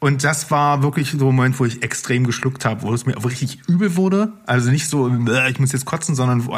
Und 0.00 0.22
das 0.22 0.48
war 0.52 0.84
wirklich 0.84 1.10
so 1.10 1.28
ein 1.28 1.34
Moment, 1.34 1.58
wo 1.58 1.64
ich 1.64 1.82
extrem 1.82 2.22
geschluckt 2.22 2.64
habe, 2.64 2.82
wo 2.82 2.94
es 2.94 3.04
mir 3.04 3.16
richtig 3.24 3.68
übel 3.68 3.96
wurde. 3.96 4.32
Also 4.46 4.70
nicht 4.70 4.88
so, 4.88 5.08
ich 5.48 5.58
muss 5.58 5.72
jetzt 5.72 5.86
kotzen, 5.86 6.14
sondern 6.14 6.48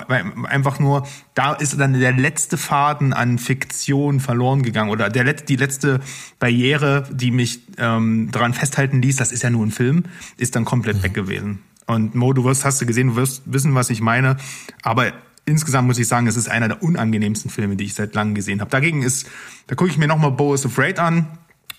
einfach 0.45 0.79
nur, 0.79 1.07
da 1.33 1.55
ist 1.55 1.81
dann 1.81 1.99
der 1.99 2.13
letzte 2.13 2.59
Faden 2.59 3.15
an 3.15 3.39
Fiktion 3.39 4.21
verloren 4.21 4.63
gegangen 4.63 4.91
oder 4.91 5.09
der, 5.09 5.33
die 5.33 5.57
letzte 5.57 6.01
Barriere, 6.39 7.09
die 7.11 7.31
mich 7.31 7.61
ähm, 7.79 8.29
daran 8.31 8.53
festhalten 8.53 9.01
ließ, 9.01 9.17
das 9.17 9.33
ist 9.33 9.43
ja 9.43 9.49
nur 9.49 9.65
ein 9.65 9.71
Film, 9.71 10.05
ist 10.37 10.55
dann 10.55 10.67
komplett 10.67 10.99
mhm. 10.99 11.03
weg 11.05 11.15
gewesen. 11.15 11.61
Und 11.87 12.15
Mo, 12.15 12.35
du 12.35 12.45
wirst, 12.45 12.67
hast 12.67 12.83
du 12.83 12.87
gesehen, 12.87 13.09
du 13.09 13.17
wirst 13.17 13.43
wissen, 13.47 13.75
was 13.75 13.89
ich 13.89 14.03
meine. 14.03 14.37
Aber 14.83 15.13
insgesamt 15.47 15.89
muss 15.89 15.99
ich 15.99 16.07
sagen, 16.07 16.27
es 16.27 16.37
ist 16.37 16.51
einer 16.51 16.69
der 16.69 16.83
unangenehmsten 16.83 17.51
Filme, 17.51 17.77
die 17.77 17.85
ich 17.85 17.95
seit 17.95 18.15
langem 18.15 18.35
gesehen 18.35 18.61
habe. 18.61 18.71
Dagegen 18.71 19.03
ist, 19.03 19.27
da 19.67 19.75
gucke 19.75 19.91
ich 19.91 19.97
mir 19.97 20.07
nochmal 20.07 20.31
Bo 20.31 20.53
is 20.53 20.67
Afraid 20.67 20.99
an 20.99 21.27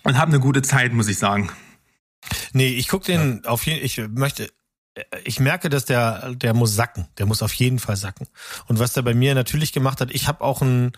und 0.03 0.17
habe 0.17 0.29
eine 0.29 0.39
gute 0.39 0.61
Zeit, 0.61 0.93
muss 0.93 1.07
ich 1.07 1.17
sagen. 1.17 1.51
Nee, 2.53 2.69
ich 2.69 2.87
gucke 2.87 3.05
den 3.05 3.41
ja. 3.43 3.49
auf 3.49 3.65
jeden 3.65 3.83
ich 3.83 3.97
möchte 4.09 4.51
ich 5.23 5.39
merke, 5.39 5.69
dass 5.69 5.85
der 5.85 6.35
der 6.35 6.53
muss 6.53 6.75
sacken, 6.75 7.07
der 7.17 7.25
muss 7.25 7.41
auf 7.41 7.53
jeden 7.53 7.79
Fall 7.79 7.95
sacken. 7.95 8.27
Und 8.67 8.79
was 8.79 8.93
der 8.93 9.01
bei 9.01 9.13
mir 9.13 9.35
natürlich 9.35 9.73
gemacht 9.73 10.01
hat, 10.01 10.11
ich 10.11 10.27
habe 10.27 10.41
auch 10.41 10.61
ein 10.61 10.91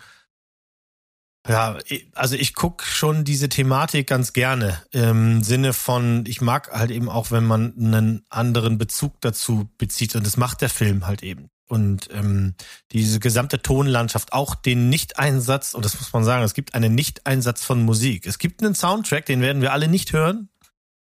ja, 1.46 1.76
also 2.14 2.36
ich 2.36 2.54
guck 2.54 2.82
schon 2.84 3.24
diese 3.24 3.50
Thematik 3.50 4.06
ganz 4.06 4.32
gerne 4.32 4.82
im 4.92 5.42
Sinne 5.42 5.74
von, 5.74 6.24
ich 6.26 6.40
mag 6.40 6.70
halt 6.72 6.90
eben 6.90 7.10
auch, 7.10 7.30
wenn 7.32 7.44
man 7.44 7.74
einen 7.76 8.24
anderen 8.30 8.78
Bezug 8.78 9.20
dazu 9.20 9.68
bezieht 9.76 10.16
und 10.16 10.26
das 10.26 10.38
macht 10.38 10.62
der 10.62 10.70
Film 10.70 11.06
halt 11.06 11.22
eben 11.22 11.50
und 11.74 12.08
ähm, 12.12 12.54
diese 12.92 13.18
gesamte 13.18 13.60
Tonlandschaft, 13.60 14.32
auch 14.32 14.54
den 14.54 14.88
Nicht-Einsatz, 14.90 15.74
und 15.74 15.84
das 15.84 15.98
muss 15.98 16.12
man 16.12 16.22
sagen, 16.22 16.44
es 16.44 16.54
gibt 16.54 16.72
einen 16.76 16.94
Nicht-Einsatz 16.94 17.64
von 17.64 17.82
Musik. 17.82 18.26
Es 18.26 18.38
gibt 18.38 18.62
einen 18.62 18.76
Soundtrack, 18.76 19.26
den 19.26 19.40
werden 19.40 19.60
wir 19.60 19.72
alle 19.72 19.88
nicht 19.88 20.12
hören. 20.12 20.48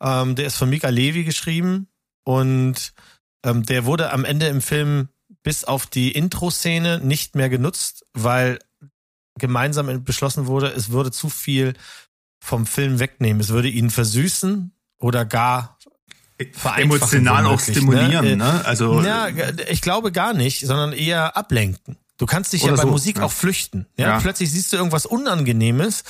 Ähm, 0.03 0.35
der 0.35 0.47
ist 0.47 0.57
von 0.57 0.69
Mika 0.69 0.89
Levi 0.89 1.23
geschrieben 1.23 1.87
und 2.25 2.93
ähm, 3.45 3.65
der 3.65 3.85
wurde 3.85 4.11
am 4.11 4.25
Ende 4.25 4.47
im 4.47 4.61
Film 4.61 5.07
bis 5.43 5.63
auf 5.63 5.87
die 5.87 6.11
Intro-Szene 6.11 6.99
nicht 6.99 7.35
mehr 7.35 7.49
genutzt, 7.49 8.05
weil 8.13 8.59
gemeinsam 9.37 10.03
beschlossen 10.03 10.45
wurde, 10.45 10.67
es 10.67 10.89
würde 10.89 11.11
zu 11.11 11.29
viel 11.29 11.73
vom 12.41 12.65
Film 12.65 12.99
wegnehmen. 12.99 13.39
Es 13.39 13.47
würde 13.47 13.69
ihn 13.69 13.89
versüßen 13.89 14.73
oder 14.97 15.23
gar 15.23 15.77
emotional 16.77 17.45
auch 17.45 17.65
ne? 17.67 17.73
stimulieren, 17.73 18.25
ne? 18.25 18.37
ne? 18.37 18.65
Also 18.65 19.01
ja, 19.01 19.27
ich 19.69 19.81
glaube 19.81 20.11
gar 20.11 20.33
nicht, 20.33 20.65
sondern 20.65 20.93
eher 20.93 21.35
ablenken. 21.35 21.97
Du 22.17 22.25
kannst 22.25 22.51
dich 22.51 22.63
ja 22.63 22.71
bei 22.71 22.81
so, 22.81 22.87
Musik 22.87 23.17
ja. 23.17 23.23
auch 23.23 23.31
flüchten. 23.31 23.85
Ja? 23.97 24.07
ja? 24.07 24.19
Plötzlich 24.19 24.51
siehst 24.51 24.73
du 24.73 24.77
irgendwas 24.77 25.05
Unangenehmes 25.05 26.03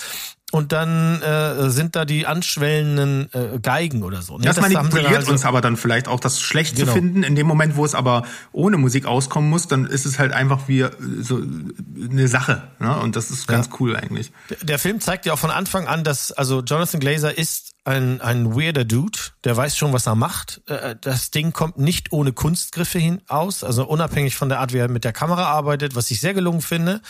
und 0.51 0.71
dann 0.71 1.21
äh, 1.21 1.69
sind 1.69 1.95
da 1.95 2.05
die 2.05 2.25
anschwellenden 2.25 3.29
äh, 3.33 3.59
Geigen 3.59 4.01
oder 4.01 4.23
so. 4.23 4.39
Ne? 4.39 4.45
Das, 4.45 4.55
das 4.55 4.67
manipuliert 4.67 5.13
also, 5.13 5.31
uns 5.31 5.45
aber 5.45 5.61
dann 5.61 5.77
vielleicht 5.77 6.07
auch, 6.07 6.19
das 6.19 6.41
schlecht 6.41 6.75
genau. 6.75 6.87
zu 6.87 6.93
finden. 6.93 7.21
In 7.21 7.35
dem 7.35 7.45
Moment, 7.45 7.75
wo 7.75 7.85
es 7.85 7.93
aber 7.93 8.23
ohne 8.51 8.77
Musik 8.77 9.05
auskommen 9.05 9.49
muss, 9.49 9.67
dann 9.67 9.85
ist 9.85 10.07
es 10.07 10.17
halt 10.17 10.33
einfach 10.33 10.67
wie 10.67 10.81
äh, 10.81 10.91
so 11.19 11.39
eine 11.39 12.27
Sache. 12.27 12.63
Ne? 12.79 12.97
Und 12.99 13.15
das 13.15 13.29
ist 13.29 13.47
ganz 13.47 13.67
ja. 13.67 13.73
cool 13.79 13.95
eigentlich. 13.95 14.31
Der, 14.49 14.57
der 14.63 14.79
Film 14.79 14.99
zeigt 14.99 15.27
ja 15.27 15.33
auch 15.33 15.39
von 15.39 15.51
Anfang 15.51 15.87
an, 15.87 16.03
dass 16.03 16.31
also 16.31 16.61
Jonathan 16.61 16.99
Glazer 16.99 17.37
ist 17.37 17.68
ein, 17.89 18.21
ein 18.21 18.55
weirder 18.55 18.85
Dude, 18.85 19.17
der 19.43 19.57
weiß 19.57 19.75
schon, 19.75 19.93
was 19.93 20.05
er 20.05 20.15
macht. 20.15 20.61
Äh, 20.67 20.95
das 21.01 21.31
Ding 21.31 21.51
kommt 21.53 21.79
nicht 21.79 22.11
ohne 22.11 22.33
Kunstgriffe 22.33 22.99
hin 22.99 23.21
aus, 23.27 23.63
also 23.63 23.85
unabhängig 23.87 24.35
von 24.35 24.47
der 24.47 24.59
Art, 24.59 24.73
wie 24.73 24.77
er 24.77 24.87
mit 24.87 25.03
der 25.03 25.13
Kamera 25.13 25.45
arbeitet, 25.45 25.95
was 25.95 26.11
ich 26.11 26.21
sehr 26.21 26.35
gelungen 26.35 26.61
finde. 26.61 27.01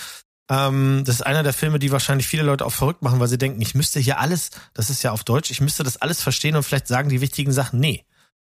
Ähm, 0.49 1.03
das 1.05 1.15
ist 1.15 1.21
einer 1.25 1.43
der 1.43 1.53
Filme, 1.53 1.79
die 1.79 1.91
wahrscheinlich 1.91 2.27
viele 2.27 2.43
Leute 2.43 2.65
auch 2.65 2.71
verrückt 2.71 3.01
machen, 3.01 3.19
weil 3.19 3.27
sie 3.27 3.37
denken, 3.37 3.61
ich 3.61 3.75
müsste 3.75 3.99
hier 3.99 4.19
alles, 4.19 4.51
das 4.73 4.89
ist 4.89 5.03
ja 5.03 5.11
auf 5.11 5.25
Deutsch, 5.25 5.51
ich 5.51 5.59
müsste 5.59 5.83
das 5.83 5.97
alles 5.97 6.21
verstehen 6.21 6.55
und 6.55 6.63
vielleicht 6.63 6.87
sagen 6.87 7.09
die 7.09 7.21
wichtigen 7.21 7.51
Sachen. 7.51 7.79
Nee. 7.79 8.05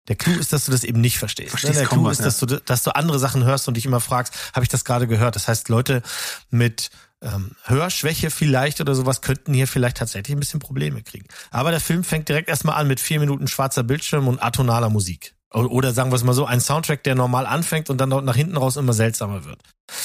Der 0.09 0.17
Clou 0.17 0.39
ist, 0.39 0.53
dass 0.53 0.67
du 0.67 0.73
das 0.73 0.85
eben 0.85 1.01
nicht 1.01 1.19
verstehst. 1.19 1.49
Ne? 1.49 1.59
Verstehst 1.59 1.81
der 1.81 1.87
Clou 1.87 2.05
was, 2.05 2.19
ist, 2.19 2.27
dass 2.27 2.39
du, 2.39 2.47
dass 2.47 2.83
du 2.83 2.95
andere 2.95 3.19
Sachen 3.19 3.45
hörst 3.45 3.69
und 3.69 3.75
dich 3.75 3.87
immer 3.87 4.01
fragst, 4.01 4.35
habe 4.55 4.65
ich 4.65 4.69
das 4.69 4.85
gerade 4.85 5.07
gehört? 5.07 5.35
Das 5.35 5.49
heißt, 5.49 5.69
Leute 5.69 6.03
mit 6.51 6.91
ähm, 7.23 7.53
Hörschwäche 7.65 8.31
vielleicht 8.31 8.81
oder 8.81 8.95
sowas 8.95 9.21
könnten 9.21 9.53
hier 9.55 9.67
vielleicht 9.67 9.97
tatsächlich 9.97 10.37
ein 10.37 10.41
bisschen 10.41 10.61
Probleme 10.61 11.03
kriegen. 11.03 11.27
Aber 11.51 11.71
der 11.71 11.81
Film 11.81 12.05
fängt 12.05 12.29
direkt 12.29 12.49
erstmal 12.49 12.77
an 12.77 12.89
mit 12.89 13.01
vier 13.01 13.21
Minuten 13.21 13.49
schwarzer 13.49 13.83
Bildschirm 13.83 14.29
und 14.29 14.43
atonaler 14.43 14.91
Musik. 14.91 15.35
Oder 15.53 15.95
sagen 15.95 16.11
wir 16.11 16.17
es 16.17 16.25
mal 16.25 16.35
so, 16.35 16.45
ein 16.45 16.61
Soundtrack, 16.61 17.03
der 17.05 17.15
normal 17.15 17.47
anfängt 17.47 17.89
und 17.89 17.99
dann 17.99 18.11
nach 18.11 18.37
hinten 18.37 18.59
raus 18.59 18.77
immer 18.77 18.93
seltsamer 18.93 19.47
wird. 19.47 19.63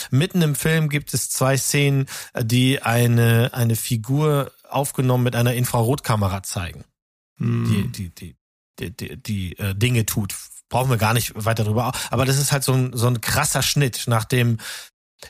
Mitten 0.09 0.41
im 0.41 0.55
Film 0.55 0.87
gibt 0.87 1.13
es 1.13 1.29
zwei 1.29 1.57
Szenen, 1.57 2.05
die 2.39 2.81
eine, 2.81 3.51
eine 3.53 3.75
Figur 3.75 4.53
aufgenommen 4.69 5.25
mit 5.25 5.35
einer 5.35 5.53
Infrarotkamera 5.53 6.43
zeigen. 6.43 6.85
Hm. 7.39 7.65
Die, 7.69 7.91
die, 7.91 8.15
die, 8.15 8.35
die, 8.79 8.95
die, 8.95 9.21
die 9.21 9.59
äh, 9.59 9.75
Dinge 9.75 10.05
tut. 10.05 10.33
Brauchen 10.69 10.89
wir 10.89 10.97
gar 10.97 11.13
nicht 11.13 11.33
weiter 11.35 11.65
drüber. 11.65 11.91
Aber 12.09 12.25
das 12.25 12.37
ist 12.37 12.53
halt 12.53 12.63
so 12.63 12.73
ein, 12.73 12.95
so 12.95 13.07
ein 13.07 13.19
krasser 13.19 13.61
Schnitt, 13.61 14.05
nachdem 14.07 14.59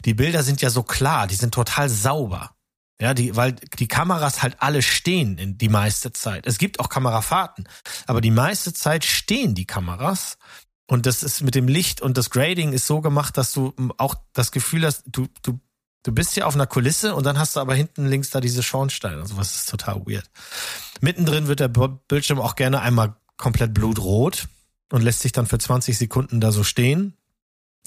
die 0.05 0.13
Bilder 0.13 0.43
sind 0.43 0.61
ja 0.61 0.69
so 0.69 0.83
klar, 0.83 1.27
die 1.27 1.35
sind 1.35 1.53
total 1.53 1.89
sauber. 1.89 2.55
Ja, 3.01 3.13
die, 3.13 3.35
weil 3.35 3.53
die 3.53 3.87
Kameras 3.87 4.43
halt 4.43 4.57
alle 4.59 4.81
stehen 4.81 5.37
in 5.37 5.57
die 5.57 5.67
meiste 5.67 6.13
Zeit. 6.13 6.45
Es 6.45 6.57
gibt 6.57 6.79
auch 6.79 6.89
Kamerafahrten, 6.89 7.67
aber 8.05 8.21
die 8.21 8.31
meiste 8.31 8.71
Zeit 8.71 9.03
stehen 9.03 9.55
die 9.55 9.65
Kameras. 9.65 10.37
Und 10.87 11.05
das 11.05 11.23
ist 11.23 11.41
mit 11.41 11.55
dem 11.55 11.67
Licht 11.67 12.01
und 12.01 12.17
das 12.17 12.29
Grading 12.29 12.71
ist 12.71 12.87
so 12.87 13.01
gemacht, 13.01 13.37
dass 13.37 13.51
du 13.51 13.73
auch 13.97 14.15
das 14.33 14.51
Gefühl 14.51 14.85
hast, 14.85 15.03
du, 15.07 15.27
du, 15.41 15.59
du 16.03 16.11
bist 16.11 16.35
ja 16.35 16.45
auf 16.45 16.55
einer 16.55 16.67
Kulisse 16.67 17.15
und 17.15 17.25
dann 17.25 17.39
hast 17.39 17.55
du 17.55 17.61
aber 17.61 17.73
hinten 17.73 18.07
links 18.07 18.29
da 18.29 18.41
diese 18.41 18.63
Schornsteine. 18.63 19.21
Also 19.21 19.37
was 19.37 19.55
ist 19.55 19.69
total 19.69 20.05
weird. 20.05 20.29
Mittendrin 21.01 21.47
wird 21.47 21.61
der 21.61 21.69
Bildschirm 21.69 22.39
auch 22.39 22.55
gerne 22.55 22.81
einmal 22.81 23.15
komplett 23.37 23.73
blutrot 23.73 24.47
und 24.91 25.01
lässt 25.01 25.21
sich 25.21 25.31
dann 25.31 25.47
für 25.47 25.57
20 25.57 25.97
Sekunden 25.97 26.39
da 26.39 26.51
so 26.51 26.63
stehen. 26.63 27.17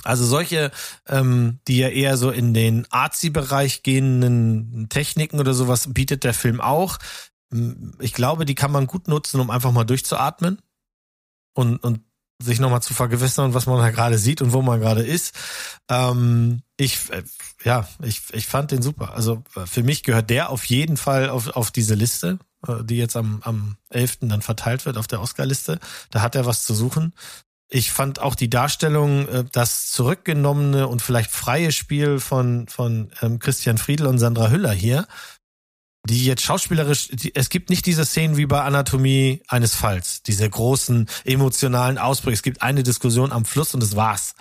Also 0.05 0.25
solche, 0.25 0.71
ähm, 1.09 1.59
die 1.67 1.79
ja 1.79 1.89
eher 1.89 2.17
so 2.17 2.31
in 2.31 2.55
den 2.55 2.87
Arzi-Bereich 2.91 3.83
gehenden 3.83 4.89
Techniken 4.89 5.41
oder 5.41 5.55
sowas 5.55 5.93
bietet 5.93 6.25
der 6.25 6.35
Film 6.35 6.61
auch. 6.61 6.99
Ich 8.01 8.13
glaube, 8.13 8.45
die 8.45 8.55
kann 8.55 8.73
man 8.73 8.87
gut 8.87 9.09
nutzen, 9.09 9.41
um 9.41 9.51
einfach 9.51 9.73
mal 9.73 9.85
durchzuatmen 9.85 10.61
und, 11.55 11.79
und 11.79 12.01
sich 12.43 12.61
nochmal 12.61 12.83
zu 12.83 12.95
vergewissern, 12.95 13.55
was 13.55 13.67
man 13.67 13.79
da 13.79 13.91
gerade 13.91 14.19
sieht 14.19 14.43
und 14.43 14.53
wo 14.53 14.61
man 14.63 14.81
gerade 14.81 15.03
ist. 15.03 15.35
Ähm, 15.89 16.63
ich, 16.77 17.11
äh, 17.11 17.23
ja, 17.65 17.89
ich, 18.03 18.23
ich 18.33 18.47
fand 18.47 18.71
den 18.71 18.83
super. 18.83 19.15
Also 19.15 19.43
für 19.65 19.83
mich 19.83 20.03
gehört 20.03 20.29
der 20.29 20.51
auf 20.51 20.65
jeden 20.67 20.97
Fall 20.97 21.31
auf, 21.31 21.49
auf 21.49 21.71
diese 21.71 21.95
Liste, 21.95 22.39
äh, 22.67 22.85
die 22.85 22.99
jetzt 22.99 23.17
am, 23.17 23.41
am 23.43 23.77
11. 23.89 24.19
dann 24.23 24.43
verteilt 24.43 24.85
wird 24.85 24.99
auf 24.99 25.07
der 25.07 25.21
Oscar-Liste. 25.23 25.79
Da 26.11 26.21
hat 26.21 26.35
er 26.35 26.45
was 26.45 26.65
zu 26.65 26.75
suchen. 26.75 27.15
Ich 27.69 27.91
fand 27.91 28.21
auch 28.21 28.35
die 28.35 28.51
Darstellung, 28.51 29.29
äh, 29.29 29.45
das 29.51 29.91
zurückgenommene 29.91 30.87
und 30.89 31.03
vielleicht 31.03 31.31
freie 31.31 31.73
Spiel 31.73 32.21
von, 32.21 32.69
von 32.69 33.11
ähm, 33.23 33.39
Christian 33.39 33.79
Friedl 33.79 34.07
und 34.07 34.19
Sandra 34.19 34.51
Hüller 34.51 34.73
hier, 34.73 35.07
die 36.09 36.25
jetzt 36.25 36.43
schauspielerisch, 36.43 37.09
die, 37.09 37.35
es 37.35 37.49
gibt 37.49 37.69
nicht 37.71 37.85
diese 37.87 38.05
Szenen 38.05 38.37
wie 38.37 38.47
bei 38.47 38.63
Anatomie 38.63 39.43
eines 39.49 39.75
Falls, 39.75 40.23
diese 40.23 40.49
großen 40.49 41.09
emotionalen 41.25 41.99
Ausbrüche. 41.99 42.35
Es 42.35 42.43
gibt 42.43 42.63
eine 42.63 42.85
Diskussion 42.85 43.33
am 43.33 43.45
Fluss 43.45 43.75
und 43.75 43.83
das 43.83 43.97
war's. 43.97 44.35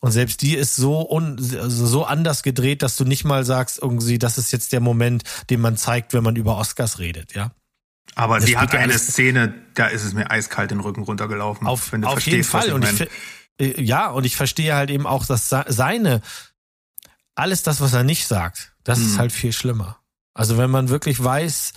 Und 0.00 0.10
selbst 0.10 0.42
die 0.42 0.56
ist 0.56 0.74
so 0.74 1.08
un, 1.08 1.36
so 1.38 2.04
anders 2.04 2.42
gedreht, 2.42 2.82
dass 2.82 2.96
du 2.96 3.04
nicht 3.04 3.24
mal 3.24 3.44
sagst, 3.44 3.78
irgendwie, 3.80 4.18
das 4.18 4.36
ist 4.36 4.50
jetzt 4.50 4.72
der 4.72 4.80
Moment, 4.80 5.22
den 5.48 5.60
man 5.60 5.76
zeigt, 5.76 6.12
wenn 6.12 6.24
man 6.24 6.34
über 6.34 6.56
Oscars 6.56 6.98
redet, 6.98 7.34
ja. 7.34 7.52
Aber 8.14 8.38
das 8.38 8.46
sie 8.46 8.58
hat 8.58 8.74
eine 8.74 8.98
Szene, 8.98 9.54
da 9.74 9.86
ist 9.86 10.04
es 10.04 10.12
mir 10.12 10.30
eiskalt 10.30 10.70
den 10.70 10.80
Rücken 10.80 11.02
runtergelaufen. 11.02 11.66
Auf, 11.66 11.92
auf 11.92 12.20
jeden 12.26 12.44
Fall. 12.44 12.72
Und 12.72 12.84
ich, 12.84 13.08
äh, 13.58 13.82
ja, 13.82 14.10
und 14.10 14.24
ich 14.24 14.36
verstehe 14.36 14.74
halt 14.74 14.90
eben 14.90 15.06
auch, 15.06 15.24
dass 15.26 15.48
seine, 15.48 16.20
alles 17.34 17.62
das, 17.62 17.80
was 17.80 17.94
er 17.94 18.04
nicht 18.04 18.26
sagt, 18.26 18.74
das 18.84 18.98
hm. 18.98 19.06
ist 19.06 19.18
halt 19.18 19.32
viel 19.32 19.52
schlimmer. 19.52 19.98
Also 20.34 20.58
wenn 20.58 20.70
man 20.70 20.88
wirklich 20.88 21.22
weiß, 21.22 21.72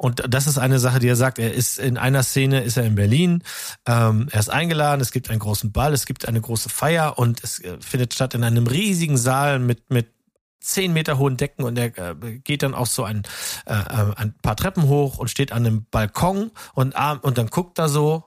und 0.00 0.22
das 0.28 0.46
ist 0.46 0.58
eine 0.58 0.78
Sache, 0.78 1.00
die 1.00 1.08
er 1.08 1.16
sagt. 1.16 1.40
Er 1.40 1.52
ist 1.52 1.80
in 1.80 1.98
einer 1.98 2.22
Szene, 2.22 2.62
ist 2.62 2.76
er 2.76 2.84
in 2.84 2.94
Berlin. 2.94 3.42
Ähm, 3.84 4.28
er 4.30 4.38
ist 4.38 4.48
eingeladen. 4.48 5.00
Es 5.00 5.10
gibt 5.10 5.28
einen 5.28 5.40
großen 5.40 5.72
Ball. 5.72 5.92
Es 5.92 6.06
gibt 6.06 6.28
eine 6.28 6.40
große 6.40 6.68
Feier 6.68 7.18
und 7.18 7.42
es 7.42 7.58
äh, 7.58 7.78
findet 7.80 8.14
statt 8.14 8.32
in 8.34 8.44
einem 8.44 8.68
riesigen 8.68 9.18
Saal 9.18 9.58
mit 9.58 9.90
mit 9.90 10.06
zehn 10.60 10.92
Meter 10.92 11.18
hohen 11.18 11.36
Decken 11.36 11.64
und 11.64 11.78
er 11.78 11.96
äh, 11.96 12.38
geht 12.38 12.62
dann 12.62 12.74
auch 12.74 12.86
so 12.86 13.04
ein, 13.04 13.22
äh, 13.66 13.74
äh 13.74 14.14
ein 14.16 14.34
paar 14.42 14.56
Treppen 14.56 14.84
hoch 14.84 15.18
und 15.18 15.28
steht 15.28 15.52
an 15.52 15.66
einem 15.66 15.86
Balkon 15.90 16.50
und, 16.74 16.94
und 17.22 17.38
dann 17.38 17.46
guckt 17.48 17.78
er 17.78 17.88
so 17.88 18.24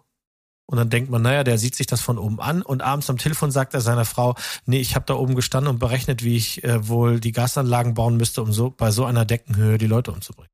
und 0.72 0.78
dann 0.78 0.90
denkt 0.90 1.10
man, 1.10 1.22
naja, 1.22 1.44
der 1.44 1.58
sieht 1.58 1.76
sich 1.76 1.88
das 1.88 2.00
von 2.00 2.18
oben 2.18 2.40
an 2.40 2.62
und 2.62 2.82
abends 2.82 3.10
am 3.10 3.18
Telefon 3.18 3.52
sagt 3.52 3.74
er 3.74 3.82
seiner 3.82 4.06
Frau, 4.06 4.36
nee, 4.66 4.80
ich 4.80 4.96
habe 4.96 5.06
da 5.06 5.16
oben 5.16 5.36
gestanden 5.36 5.70
und 5.70 5.80
berechnet, 5.80 6.24
wie 6.24 6.38
ich 6.38 6.64
äh, 6.64 6.88
wohl 6.88 7.20
die 7.20 7.34
Gasanlagen 7.34 7.94
bauen 7.94 8.16
müsste, 8.16 8.42
um 8.42 8.54
so 8.54 8.70
bei 8.70 8.92
so 8.92 9.04
einer 9.04 9.26
Deckenhöhe 9.26 9.78
die 9.78 9.88
Leute 9.88 10.14
umzubringen. 10.14 10.52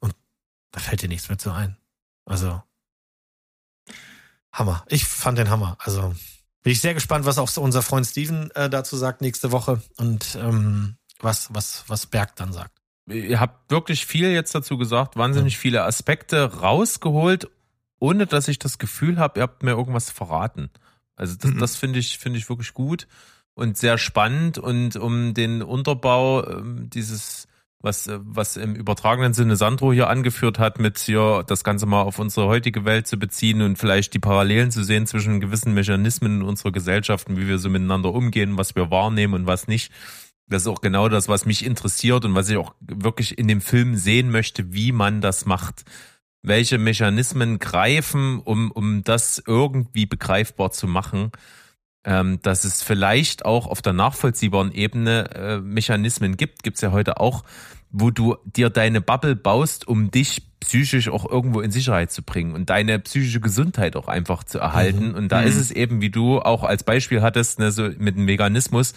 Und 0.00 0.14
da 0.72 0.80
fällt 0.80 1.02
dir 1.02 1.08
nichts 1.08 1.28
mehr 1.28 1.36
zu 1.36 1.52
ein. 1.52 1.76
Also 2.24 2.62
Hammer. 4.50 4.84
Ich 4.88 5.04
fand 5.04 5.36
den 5.36 5.50
Hammer. 5.50 5.76
Also 5.80 6.14
bin 6.62 6.72
ich 6.72 6.80
sehr 6.80 6.94
gespannt, 6.94 7.24
was 7.24 7.38
auch 7.38 7.54
unser 7.56 7.82
Freund 7.82 8.06
Steven 8.06 8.50
äh, 8.52 8.68
dazu 8.68 8.96
sagt 8.96 9.20
nächste 9.20 9.52
Woche 9.52 9.82
und 9.96 10.38
ähm, 10.40 10.96
was, 11.20 11.52
was, 11.54 11.84
was 11.88 12.06
Berg 12.06 12.36
dann 12.36 12.52
sagt. 12.52 12.78
Ihr 13.06 13.40
habt 13.40 13.70
wirklich 13.70 14.04
viel 14.04 14.28
jetzt 14.30 14.54
dazu 14.54 14.76
gesagt, 14.76 15.16
wahnsinnig 15.16 15.54
ja. 15.54 15.58
viele 15.58 15.84
Aspekte 15.84 16.60
rausgeholt, 16.60 17.48
ohne 17.98 18.26
dass 18.26 18.48
ich 18.48 18.58
das 18.58 18.78
Gefühl 18.78 19.18
habe, 19.18 19.40
ihr 19.40 19.42
habt 19.42 19.62
mir 19.62 19.70
irgendwas 19.70 20.10
verraten. 20.10 20.70
Also 21.16 21.36
das, 21.36 21.52
mhm. 21.52 21.58
das 21.58 21.76
finde 21.76 21.98
ich, 21.98 22.18
finde 22.18 22.38
ich 22.38 22.48
wirklich 22.48 22.74
gut 22.74 23.08
und 23.54 23.76
sehr 23.76 23.98
spannend 23.98 24.58
und 24.58 24.96
um 24.96 25.34
den 25.34 25.62
Unterbau 25.62 26.46
ähm, 26.46 26.90
dieses 26.90 27.47
was, 27.80 28.06
äh, 28.06 28.18
was 28.22 28.56
im 28.56 28.74
übertragenen 28.74 29.34
Sinne 29.34 29.56
Sandro 29.56 29.92
hier 29.92 30.08
angeführt 30.08 30.58
hat, 30.58 30.78
mit 30.78 30.98
hier 30.98 31.44
das 31.46 31.64
Ganze 31.64 31.86
mal 31.86 32.02
auf 32.02 32.18
unsere 32.18 32.46
heutige 32.46 32.84
Welt 32.84 33.06
zu 33.06 33.18
beziehen 33.18 33.62
und 33.62 33.78
vielleicht 33.78 34.14
die 34.14 34.18
Parallelen 34.18 34.70
zu 34.70 34.82
sehen 34.82 35.06
zwischen 35.06 35.40
gewissen 35.40 35.74
Mechanismen 35.74 36.40
in 36.40 36.42
unserer 36.42 36.72
Gesellschaft 36.72 37.28
und 37.28 37.36
wie 37.36 37.48
wir 37.48 37.58
so 37.58 37.70
miteinander 37.70 38.12
umgehen, 38.12 38.58
was 38.58 38.74
wir 38.74 38.90
wahrnehmen 38.90 39.34
und 39.34 39.46
was 39.46 39.68
nicht. 39.68 39.92
Das 40.48 40.62
ist 40.62 40.68
auch 40.68 40.80
genau 40.80 41.08
das, 41.08 41.28
was 41.28 41.44
mich 41.44 41.64
interessiert 41.64 42.24
und 42.24 42.34
was 42.34 42.48
ich 42.48 42.56
auch 42.56 42.74
wirklich 42.80 43.38
in 43.38 43.48
dem 43.48 43.60
Film 43.60 43.96
sehen 43.96 44.30
möchte, 44.30 44.72
wie 44.72 44.92
man 44.92 45.20
das 45.20 45.44
macht. 45.44 45.84
Welche 46.42 46.78
Mechanismen 46.78 47.58
greifen, 47.58 48.40
um, 48.40 48.70
um 48.70 49.04
das 49.04 49.42
irgendwie 49.46 50.06
begreifbar 50.06 50.70
zu 50.70 50.86
machen 50.86 51.32
ähm, 52.04 52.40
dass 52.42 52.64
es 52.64 52.82
vielleicht 52.82 53.44
auch 53.44 53.66
auf 53.66 53.82
der 53.82 53.92
nachvollziehbaren 53.92 54.72
Ebene 54.72 55.30
äh, 55.34 55.58
Mechanismen 55.58 56.36
gibt, 56.36 56.62
gibt's 56.62 56.80
ja 56.80 56.92
heute 56.92 57.20
auch, 57.20 57.44
wo 57.90 58.10
du 58.10 58.36
dir 58.44 58.70
deine 58.70 59.00
Bubble 59.00 59.36
baust, 59.36 59.88
um 59.88 60.10
dich 60.10 60.42
psychisch 60.60 61.08
auch 61.08 61.28
irgendwo 61.28 61.60
in 61.60 61.70
Sicherheit 61.70 62.10
zu 62.10 62.22
bringen 62.22 62.54
und 62.54 62.70
deine 62.70 62.98
psychische 62.98 63.40
Gesundheit 63.40 63.96
auch 63.96 64.08
einfach 64.08 64.44
zu 64.44 64.58
erhalten. 64.58 65.10
Mhm. 65.10 65.14
Und 65.14 65.32
da 65.32 65.40
mhm. 65.40 65.48
ist 65.48 65.56
es 65.56 65.70
eben, 65.70 66.00
wie 66.00 66.10
du 66.10 66.40
auch 66.40 66.64
als 66.64 66.82
Beispiel 66.82 67.22
hattest, 67.22 67.58
ne, 67.58 67.70
so 67.70 67.88
mit 67.98 68.16
dem 68.16 68.26
Veganismus, 68.26 68.94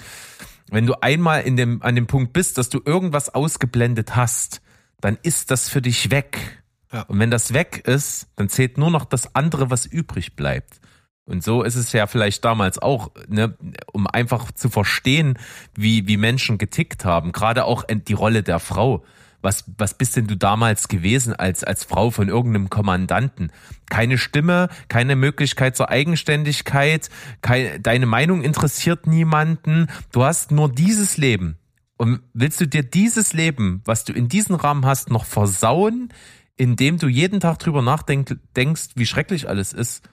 wenn 0.69 0.85
du 0.85 1.01
einmal 1.01 1.41
in 1.41 1.57
dem, 1.57 1.81
an 1.81 1.95
dem 1.95 2.07
Punkt 2.07 2.33
bist, 2.33 2.57
dass 2.57 2.69
du 2.69 2.81
irgendwas 2.83 3.33
ausgeblendet 3.33 4.15
hast, 4.15 4.61
dann 5.01 5.17
ist 5.21 5.51
das 5.51 5.69
für 5.69 5.81
dich 5.81 6.11
weg. 6.11 6.63
Ja. 6.93 7.03
Und 7.03 7.19
wenn 7.19 7.31
das 7.31 7.53
weg 7.53 7.83
ist, 7.85 8.27
dann 8.35 8.49
zählt 8.49 8.77
nur 8.77 8.89
noch 8.89 9.05
das 9.05 9.35
andere, 9.35 9.69
was 9.69 9.85
übrig 9.85 10.35
bleibt. 10.35 10.79
Und 11.25 11.43
so 11.43 11.63
ist 11.63 11.75
es 11.75 11.91
ja 11.93 12.07
vielleicht 12.07 12.43
damals 12.43 12.79
auch, 12.79 13.11
ne, 13.27 13.55
um 13.93 14.07
einfach 14.07 14.51
zu 14.51 14.69
verstehen, 14.69 15.37
wie, 15.75 16.07
wie 16.07 16.17
Menschen 16.17 16.57
getickt 16.57 17.05
haben. 17.05 17.31
Gerade 17.31 17.65
auch 17.65 17.85
die 17.89 18.13
Rolle 18.13 18.43
der 18.43 18.59
Frau. 18.59 19.03
Was, 19.41 19.65
was 19.77 19.95
bist 19.95 20.15
denn 20.15 20.27
du 20.27 20.37
damals 20.37 20.87
gewesen 20.87 21.33
als, 21.33 21.63
als 21.63 21.83
Frau 21.83 22.11
von 22.11 22.27
irgendeinem 22.27 22.69
Kommandanten? 22.69 23.51
Keine 23.89 24.17
Stimme, 24.17 24.69
keine 24.87 25.15
Möglichkeit 25.15 25.75
zur 25.75 25.89
Eigenständigkeit, 25.89 27.09
kein, 27.41 27.81
deine 27.81 28.05
Meinung 28.05 28.43
interessiert 28.43 29.07
niemanden. 29.07 29.87
Du 30.11 30.23
hast 30.23 30.51
nur 30.51 30.71
dieses 30.71 31.17
Leben. 31.17 31.57
Und 31.97 32.21
willst 32.33 32.61
du 32.61 32.67
dir 32.67 32.83
dieses 32.83 33.33
Leben, 33.33 33.81
was 33.85 34.03
du 34.03 34.13
in 34.13 34.27
diesem 34.27 34.55
Rahmen 34.55 34.85
hast, 34.85 35.09
noch 35.09 35.25
versauen, 35.25 36.09
indem 36.55 36.97
du 36.97 37.07
jeden 37.07 37.39
Tag 37.39 37.59
drüber 37.59 37.81
nachdenkst, 37.81 38.89
wie 38.95 39.05
schrecklich 39.05 39.49
alles 39.49 39.73
ist? 39.73 40.03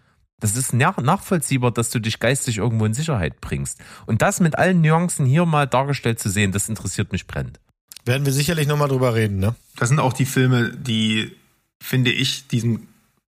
Das 0.41 0.57
ist 0.57 0.73
nachvollziehbar, 0.73 1.73
dass 1.73 1.91
du 1.91 1.99
dich 1.99 2.21
geistig 2.21 2.59
irgendwo 2.59 2.85
in 2.85 2.95
Sicherheit 2.95 3.41
bringst. 3.41 3.81
Und 4.07 4.23
das 4.23 4.41
mit 4.41 4.57
allen 4.57 4.81
Nuancen 4.81 5.27
hier 5.27 5.47
mal 5.47 5.67
dargestellt 5.67 6.21
zu 6.21 6.29
sehen, 6.29 6.53
das 6.53 6.69
interessiert 6.69 7.11
mich 7.11 7.27
brennend. 7.27 7.59
Werden 8.05 8.25
wir 8.25 8.33
sicherlich 8.33 8.69
nochmal 8.69 8.89
drüber 8.89 9.15
reden, 9.15 9.39
ne? 9.39 9.55
Das 9.77 9.89
sind 9.89 9.99
auch 9.99 10.13
die 10.13 10.25
Filme, 10.25 10.71
die, 10.71 11.37
finde 11.81 12.11
ich, 12.13 12.47
diesen 12.47 12.89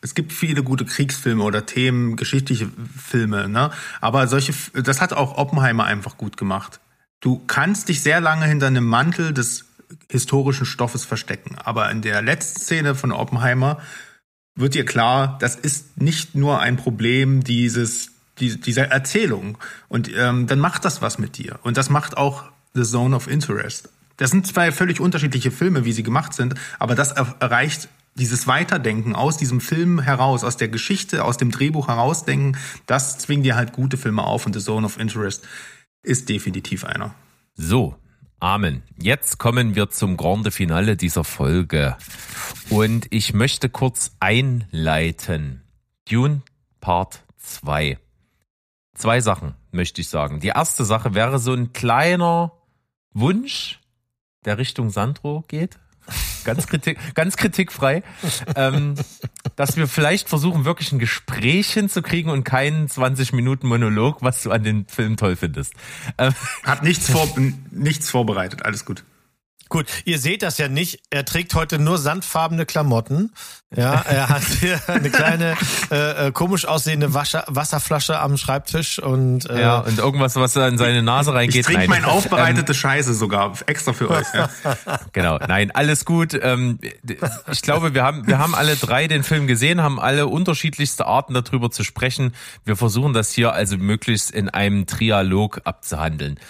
es 0.03 0.15
gibt 0.15 0.33
viele 0.33 0.63
gute 0.63 0.85
Kriegsfilme 0.87 1.43
oder 1.43 1.67
Themen, 1.67 2.17
geschichtliche 2.17 2.71
Filme, 2.97 3.49
ne? 3.49 3.71
Aber 4.01 4.27
solche, 4.29 4.55
das 4.73 5.01
hat 5.01 5.13
auch 5.13 5.37
Oppenheimer 5.37 5.85
einfach 5.85 6.17
gut 6.17 6.37
gemacht. 6.37 6.81
Du 7.21 7.43
kannst 7.47 7.89
dich 7.89 8.01
sehr 8.01 8.21
lange 8.21 8.47
hinter 8.47 8.69
einem 8.69 8.87
Mantel 8.87 9.35
des 9.35 9.67
historischen 10.09 10.65
Stoffes 10.65 11.05
verstecken. 11.05 11.57
Aber 11.63 11.91
in 11.91 12.01
der 12.01 12.23
letzten 12.23 12.61
Szene 12.61 12.95
von 12.95 13.13
Oppenheimer 13.13 13.79
wird 14.55 14.75
dir 14.75 14.85
klar, 14.85 15.39
das 15.41 15.57
ist 15.57 16.01
nicht 16.01 16.35
nur 16.35 16.61
ein 16.61 16.77
Problem 16.77 17.43
dieses, 17.43 18.11
die, 18.39 18.61
dieser 18.61 18.89
Erzählung. 18.89 19.59
Und 19.89 20.11
ähm, 20.17 20.47
dann 20.47 20.59
macht 20.59 20.85
das 20.85 21.03
was 21.03 21.19
mit 21.19 21.39
dir. 21.39 21.59
Und 21.63 21.77
das 21.77 21.91
macht 21.91 22.17
auch 22.17 22.45
The 22.75 22.83
Zone 22.83 23.15
of 23.17 23.27
Interest. 23.27 23.89
Das 24.17 24.31
sind 24.31 24.47
zwei 24.47 24.71
völlig 24.71 25.01
unterschiedliche 25.01 25.51
Filme, 25.51 25.85
wie 25.85 25.93
sie 25.93 26.03
gemacht 26.03 26.35
sind, 26.35 26.55
aber 26.79 26.95
das 26.95 27.13
erreicht 27.13 27.89
dieses 28.17 28.47
Weiterdenken 28.47 29.15
aus 29.15 29.39
diesem 29.39 29.61
Film 29.61 30.01
heraus, 30.01 30.45
aus 30.45 30.59
der 30.59 30.69
Geschichte, 30.69 31.25
aus 31.25 31.39
dem 31.39 31.51
Drehbuch 31.51 31.89
herausdenken, 31.89 32.59
das 32.87 33.19
zwingt 33.19 33.47
dir 33.47 33.57
halt 33.57 33.73
gute 33.73 33.97
Filme 33.97 34.23
auf 34.23 34.45
und 34.45 34.53
The 34.53 34.61
Zone 34.61 34.85
of 34.85 34.99
Interest 34.99 35.47
ist 36.03 36.29
definitiv 36.29 36.85
einer. 36.85 37.15
So, 37.55 37.97
Amen. 38.41 38.82
Jetzt 38.99 39.36
kommen 39.36 39.74
wir 39.74 39.91
zum 39.91 40.16
Grande 40.16 40.51
Finale 40.51 40.97
dieser 40.97 41.24
Folge. 41.24 41.99
Und 42.70 43.07
ich 43.11 43.34
möchte 43.34 43.68
kurz 43.68 44.16
einleiten. 44.18 45.62
Dune 46.09 46.41
Part 46.80 47.22
2. 47.36 47.99
Zwei 48.95 49.20
Sachen 49.20 49.55
möchte 49.72 50.01
ich 50.01 50.09
sagen. 50.09 50.41
Die 50.41 50.49
erste 50.49 50.86
Sache 50.86 51.14
wäre 51.14 51.38
so 51.38 51.53
ein 51.53 51.74
kleiner 51.74 52.53
Wunsch, 53.12 53.78
der 54.47 54.57
Richtung 54.57 54.88
Sandro 54.88 55.45
geht 55.47 55.78
ganz, 56.45 56.67
kritik, 56.67 56.99
ganz 57.15 57.37
kritikfrei, 57.37 58.03
ähm, 58.57 58.95
dass 59.57 59.77
wir 59.77 59.87
vielleicht 59.87 60.29
versuchen, 60.29 60.65
wirklich 60.65 60.93
ein 60.93 60.99
Gespräch 60.99 61.73
hinzukriegen 61.73 62.31
und 62.31 62.45
keinen 62.45 62.89
20 62.89 63.33
Minuten 63.33 63.69
Monolog, 63.69 64.23
was 64.23 64.43
du 64.43 64.51
an 64.51 64.63
den 64.65 64.87
Film 64.87 65.17
toll 65.17 65.37
findest. 65.37 65.75
Ähm, 66.19 66.35
Hat 66.65 66.83
nichts, 66.83 67.11
vor, 67.11 67.29
nichts 67.71 68.11
vorbereitet, 68.11 68.65
alles 68.65 68.85
gut. 68.85 69.05
Gut, 69.71 69.87
ihr 70.05 70.18
seht 70.18 70.43
das 70.43 70.59
ja 70.59 70.68
nicht. 70.68 71.01
Er 71.11 71.25
trägt 71.25 71.55
heute 71.55 71.79
nur 71.79 71.97
sandfarbene 71.97 72.66
Klamotten. 72.66 73.33
Ja, 73.75 74.01
er 74.01 74.29
hat 74.29 74.43
hier 74.43 74.81
eine 74.89 75.11
kleine 75.11 75.55
äh, 75.93 76.27
äh, 76.27 76.33
komisch 76.33 76.66
aussehende 76.66 77.14
Wasser, 77.14 77.45
Wasserflasche 77.47 78.18
am 78.18 78.37
Schreibtisch 78.37 78.99
und 78.99 79.49
äh, 79.49 79.61
ja 79.61 79.79
und 79.79 79.99
irgendwas, 79.99 80.35
was 80.35 80.57
in 80.57 80.77
seine 80.77 81.05
Nase 81.05 81.33
reingeht. 81.33 81.61
Ich 81.61 81.66
trinke 81.66 81.89
mein 81.89 82.05
aufbereitete 82.05 82.73
ähm, 82.73 82.79
Scheiße 82.79 83.14
sogar 83.14 83.53
extra 83.66 83.93
für 83.93 84.11
euch. 84.11 84.27
Ja. 84.35 84.51
genau, 85.12 85.39
nein, 85.39 85.71
alles 85.71 86.05
gut. 86.05 86.37
Ähm, 86.43 86.81
ich 87.49 87.62
glaube, 87.62 87.95
wir 87.95 88.03
haben 88.03 88.27
wir 88.27 88.39
haben 88.39 88.57
alle 88.57 88.75
drei 88.75 89.07
den 89.07 89.23
Film 89.23 89.47
gesehen, 89.47 89.81
haben 89.81 90.01
alle 90.01 90.27
unterschiedlichste 90.27 91.07
Arten 91.07 91.33
darüber 91.33 91.71
zu 91.71 91.85
sprechen. 91.85 92.35
Wir 92.64 92.75
versuchen 92.75 93.12
das 93.12 93.31
hier 93.31 93.53
also 93.53 93.77
möglichst 93.77 94.33
in 94.33 94.49
einem 94.49 94.87
Trialog 94.87 95.61
abzuhandeln. 95.62 96.41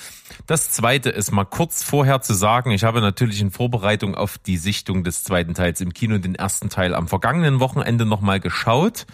Das 0.47 0.71
zweite 0.71 1.11
ist 1.11 1.31
mal 1.31 1.45
kurz 1.45 1.83
vorher 1.83 2.21
zu 2.21 2.35
sagen, 2.35 2.71
ich 2.71 2.85
habe 2.85 3.01
natürlich 3.01 3.41
in 3.41 3.51
Vorbereitung 3.51 4.15
auf 4.15 4.39
die 4.39 4.57
Sichtung 4.57 5.05
des 5.05 5.23
zweiten 5.23 5.55
Teils 5.55 5.81
im 5.81 5.93
Kino 5.93 6.19
den 6.19 6.35
ersten 6.35 6.69
Teil 6.69 6.95
am 6.95 7.09
vergangenen 7.09 7.61
Wochenende 7.61 8.05
nochmal 8.05 8.41
geschaut 8.41 9.07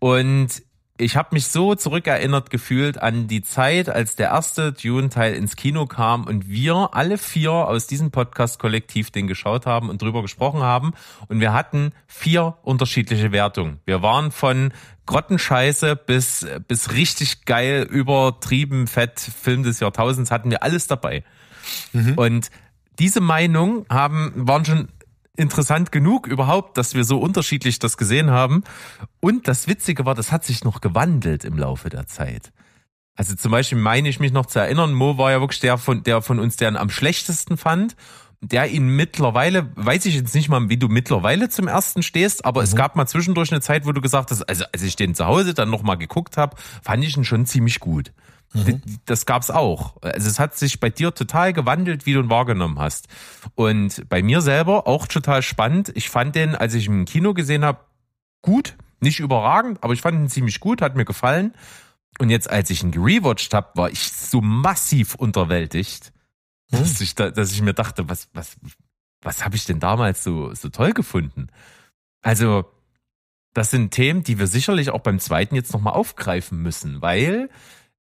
und 0.00 0.62
ich 1.00 1.16
habe 1.16 1.28
mich 1.32 1.46
so 1.46 1.76
zurückerinnert 1.76 2.50
gefühlt 2.50 3.00
an 3.00 3.28
die 3.28 3.42
Zeit, 3.42 3.88
als 3.88 4.16
der 4.16 4.30
erste 4.30 4.72
Dune-Teil 4.72 5.34
ins 5.34 5.54
Kino 5.54 5.86
kam 5.86 6.24
und 6.24 6.48
wir 6.48 6.90
alle 6.92 7.18
vier 7.18 7.52
aus 7.52 7.86
diesem 7.86 8.10
Podcast-Kollektiv 8.10 9.12
den 9.12 9.28
geschaut 9.28 9.64
haben 9.64 9.90
und 9.90 10.02
drüber 10.02 10.22
gesprochen 10.22 10.60
haben. 10.60 10.94
Und 11.28 11.38
wir 11.38 11.52
hatten 11.52 11.92
vier 12.08 12.56
unterschiedliche 12.62 13.30
Wertungen. 13.30 13.78
Wir 13.84 14.02
waren 14.02 14.32
von 14.32 14.72
Grottenscheiße 15.08 15.96
bis, 15.96 16.46
bis 16.68 16.92
richtig 16.92 17.46
geil, 17.46 17.82
übertrieben 17.90 18.86
fett 18.86 19.18
Film 19.18 19.62
des 19.62 19.80
Jahrtausends 19.80 20.30
hatten 20.30 20.50
wir 20.50 20.62
alles 20.62 20.86
dabei. 20.86 21.24
Mhm. 21.92 22.12
Und 22.14 22.50
diese 22.98 23.20
Meinung 23.20 23.86
haben, 23.88 24.32
waren 24.36 24.64
schon 24.64 24.88
interessant 25.34 25.92
genug 25.92 26.26
überhaupt, 26.26 26.76
dass 26.76 26.94
wir 26.94 27.04
so 27.04 27.18
unterschiedlich 27.18 27.78
das 27.78 27.96
gesehen 27.96 28.30
haben. 28.30 28.64
Und 29.20 29.48
das 29.48 29.66
Witzige 29.66 30.04
war, 30.04 30.14
das 30.14 30.30
hat 30.30 30.44
sich 30.44 30.62
noch 30.62 30.80
gewandelt 30.80 31.44
im 31.44 31.56
Laufe 31.56 31.88
der 31.88 32.06
Zeit. 32.06 32.52
Also 33.14 33.34
zum 33.34 33.50
Beispiel 33.50 33.78
meine 33.78 34.08
ich 34.08 34.20
mich 34.20 34.32
noch 34.32 34.46
zu 34.46 34.58
erinnern, 34.58 34.92
Mo 34.92 35.16
war 35.16 35.30
ja 35.30 35.40
wirklich 35.40 35.60
der 35.60 35.78
von, 35.78 36.02
der 36.02 36.22
von 36.22 36.38
uns, 36.38 36.56
der 36.56 36.68
ihn 36.70 36.76
am 36.76 36.90
schlechtesten 36.90 37.56
fand. 37.56 37.96
Der 38.40 38.70
ihn 38.70 38.88
mittlerweile, 38.88 39.70
weiß 39.74 40.06
ich 40.06 40.14
jetzt 40.14 40.34
nicht 40.34 40.48
mal, 40.48 40.68
wie 40.68 40.76
du 40.76 40.88
mittlerweile 40.88 41.48
zum 41.48 41.66
ersten 41.66 42.02
stehst, 42.02 42.44
aber 42.44 42.60
mhm. 42.60 42.64
es 42.64 42.76
gab 42.76 42.94
mal 42.94 43.06
zwischendurch 43.06 43.50
eine 43.50 43.60
Zeit, 43.60 43.84
wo 43.84 43.92
du 43.92 44.00
gesagt 44.00 44.30
hast, 44.30 44.42
also 44.42 44.64
als 44.72 44.82
ich 44.82 44.94
den 44.94 45.14
zu 45.14 45.26
Hause 45.26 45.54
dann 45.54 45.70
nochmal 45.70 45.98
geguckt 45.98 46.36
habe, 46.36 46.56
fand 46.82 47.02
ich 47.02 47.16
ihn 47.16 47.24
schon 47.24 47.46
ziemlich 47.46 47.80
gut. 47.80 48.12
Mhm. 48.54 48.80
Das 49.04 49.26
gab's 49.26 49.50
auch. 49.50 50.00
Also 50.02 50.28
es 50.28 50.38
hat 50.38 50.56
sich 50.56 50.80
bei 50.80 50.90
dir 50.90 51.14
total 51.14 51.52
gewandelt, 51.52 52.06
wie 52.06 52.14
du 52.14 52.20
ihn 52.20 52.30
wahrgenommen 52.30 52.78
hast. 52.78 53.08
Und 53.54 54.08
bei 54.08 54.22
mir 54.22 54.40
selber 54.40 54.86
auch 54.86 55.06
total 55.06 55.42
spannend. 55.42 55.92
Ich 55.94 56.08
fand 56.08 56.34
den, 56.34 56.54
als 56.54 56.74
ich 56.74 56.86
ihn 56.86 57.00
im 57.00 57.04
Kino 57.04 57.34
gesehen 57.34 57.64
habe, 57.64 57.80
gut, 58.42 58.76
nicht 59.00 59.20
überragend, 59.20 59.82
aber 59.82 59.92
ich 59.92 60.00
fand 60.00 60.18
ihn 60.18 60.28
ziemlich 60.28 60.60
gut, 60.60 60.80
hat 60.80 60.96
mir 60.96 61.04
gefallen. 61.04 61.54
Und 62.18 62.30
jetzt, 62.30 62.50
als 62.50 62.70
ich 62.70 62.82
ihn 62.82 62.90
gerewatcht 62.90 63.54
habe, 63.54 63.68
war 63.74 63.90
ich 63.90 64.10
so 64.12 64.40
massiv 64.40 65.14
unterwältigt, 65.14 66.12
hm. 66.70 66.80
dass, 66.80 67.00
ich 67.00 67.14
da, 67.14 67.30
dass 67.30 67.52
ich 67.52 67.62
mir 67.62 67.74
dachte, 67.74 68.08
was, 68.08 68.28
was, 68.32 68.56
was 69.22 69.44
habe 69.44 69.56
ich 69.56 69.64
denn 69.64 69.80
damals 69.80 70.22
so, 70.22 70.54
so 70.54 70.68
toll 70.68 70.92
gefunden? 70.92 71.48
Also, 72.22 72.64
das 73.54 73.70
sind 73.70 73.90
Themen, 73.90 74.22
die 74.22 74.38
wir 74.38 74.46
sicherlich 74.46 74.90
auch 74.90 75.00
beim 75.00 75.18
zweiten 75.18 75.54
jetzt 75.54 75.72
nochmal 75.72 75.94
aufgreifen 75.94 76.62
müssen, 76.62 77.02
weil 77.02 77.48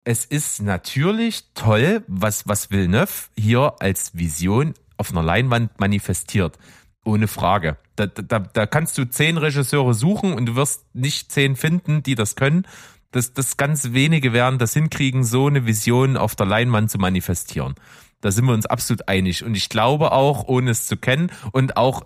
es 0.03 0.25
ist 0.25 0.61
natürlich 0.61 1.53
toll, 1.53 2.03
was, 2.07 2.47
was 2.47 2.71
Villeneuve 2.71 3.29
hier 3.37 3.75
als 3.79 4.17
Vision 4.17 4.73
auf 4.97 5.11
einer 5.11 5.23
Leinwand 5.23 5.79
manifestiert. 5.79 6.57
Ohne 7.05 7.27
Frage. 7.27 7.77
Da, 7.95 8.07
da, 8.07 8.39
da 8.39 8.65
kannst 8.65 8.97
du 8.97 9.05
zehn 9.05 9.37
Regisseure 9.37 9.93
suchen 9.93 10.33
und 10.33 10.45
du 10.45 10.55
wirst 10.55 10.83
nicht 10.95 11.31
zehn 11.31 11.55
finden, 11.55 12.01
die 12.01 12.15
das 12.15 12.35
können 12.35 12.65
dass 13.13 13.33
das 13.33 13.57
ganz 13.57 13.93
wenige 13.93 14.33
werden 14.33 14.59
das 14.59 14.73
hinkriegen, 14.73 15.23
so 15.23 15.47
eine 15.47 15.65
Vision 15.65 16.17
auf 16.17 16.35
der 16.35 16.45
Leinwand 16.45 16.91
zu 16.91 16.97
manifestieren. 16.97 17.75
Da 18.23 18.31
sind 18.31 18.45
wir 18.45 18.53
uns 18.53 18.65
absolut 18.65 19.09
einig. 19.09 19.43
Und 19.43 19.55
ich 19.55 19.67
glaube 19.67 20.13
auch, 20.13 20.47
ohne 20.47 20.71
es 20.71 20.87
zu 20.87 20.95
kennen 20.95 21.29
und 21.51 21.75
auch 21.75 22.05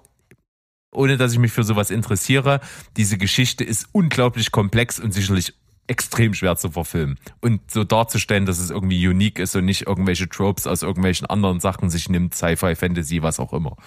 ohne 0.91 1.17
dass 1.17 1.33
ich 1.33 1.37
mich 1.37 1.51
für 1.51 1.63
sowas 1.63 1.91
interessiere, 1.91 2.59
diese 2.95 3.19
Geschichte 3.19 3.63
ist 3.63 3.87
unglaublich 3.91 4.51
komplex 4.51 4.99
und 4.99 5.13
sicherlich 5.13 5.53
extrem 5.85 6.33
schwer 6.33 6.55
zu 6.55 6.71
verfilmen 6.71 7.19
und 7.39 7.69
so 7.69 7.83
darzustellen, 7.83 8.47
dass 8.47 8.57
es 8.57 8.71
irgendwie 8.71 9.07
unique 9.07 9.37
ist 9.37 9.55
und 9.55 9.65
nicht 9.65 9.85
irgendwelche 9.85 10.27
Tropes 10.27 10.65
aus 10.65 10.81
irgendwelchen 10.81 11.27
anderen 11.27 11.59
Sachen 11.59 11.91
sich 11.91 12.09
nimmt, 12.09 12.33
Sci-Fi, 12.33 12.75
Fantasy, 12.75 13.21
was 13.21 13.39
auch 13.39 13.53
immer. 13.53 13.77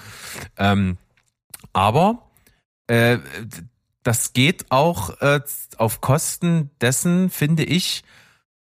Ähm, 0.57 0.99
aber 1.73 2.31
äh, 2.87 3.19
das 4.03 4.33
geht 4.33 4.71
auch 4.71 5.21
äh, 5.21 5.41
auf 5.79 6.01
Kosten 6.01 6.71
dessen, 6.81 7.29
finde 7.29 7.65
ich, 7.65 8.05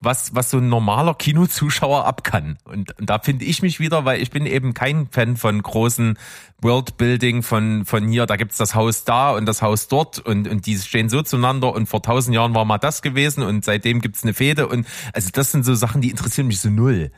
was, 0.02 0.36
was 0.36 0.52
so 0.52 0.58
ein 0.58 0.70
normaler 0.70 1.16
Kinozuschauer 1.16 2.06
ab 2.06 2.24
kann. 2.24 2.58
Und, 2.64 2.98
und 3.00 3.10
da 3.10 3.20
finde 3.20 3.46
ich 3.46 3.62
mich 3.62 3.80
wieder, 3.80 4.06
weil 4.06 4.22
ich 4.22 4.30
bin 4.30 4.46
eben 4.46 4.74
kein 4.74 5.08
Fan 5.10 5.38
von 5.38 5.62
großen 5.62 6.18
Worldbuilding, 6.62 7.44
von, 7.44 7.86
von 7.86 8.08
hier, 8.08 8.26
da 8.26 8.36
gibt's 8.36 8.58
das 8.58 8.76
Haus 8.76 9.04
da 9.04 9.32
und 9.32 9.46
das 9.46 9.62
Haus 9.62 9.88
dort 9.88 10.20
und, 10.20 10.48
und 10.48 10.66
die 10.66 10.78
stehen 10.78 11.10
so 11.10 11.22
zueinander 11.22 11.74
und 11.74 11.88
vor 11.88 12.02
tausend 12.02 12.36
Jahren 12.36 12.54
war 12.54 12.66
mal 12.66 12.78
das 12.78 13.02
gewesen 13.02 13.44
und 13.44 13.66
seitdem 13.66 14.02
gibt's 14.02 14.24
eine 14.24 14.34
Fehde 14.34 14.68
und 14.68 14.86
also 15.14 15.30
das 15.32 15.52
sind 15.52 15.66
so 15.66 15.76
Sachen, 15.76 16.02
die 16.02 16.10
interessieren 16.10 16.48
mich 16.48 16.60
so 16.60 16.70
null. 16.70 17.12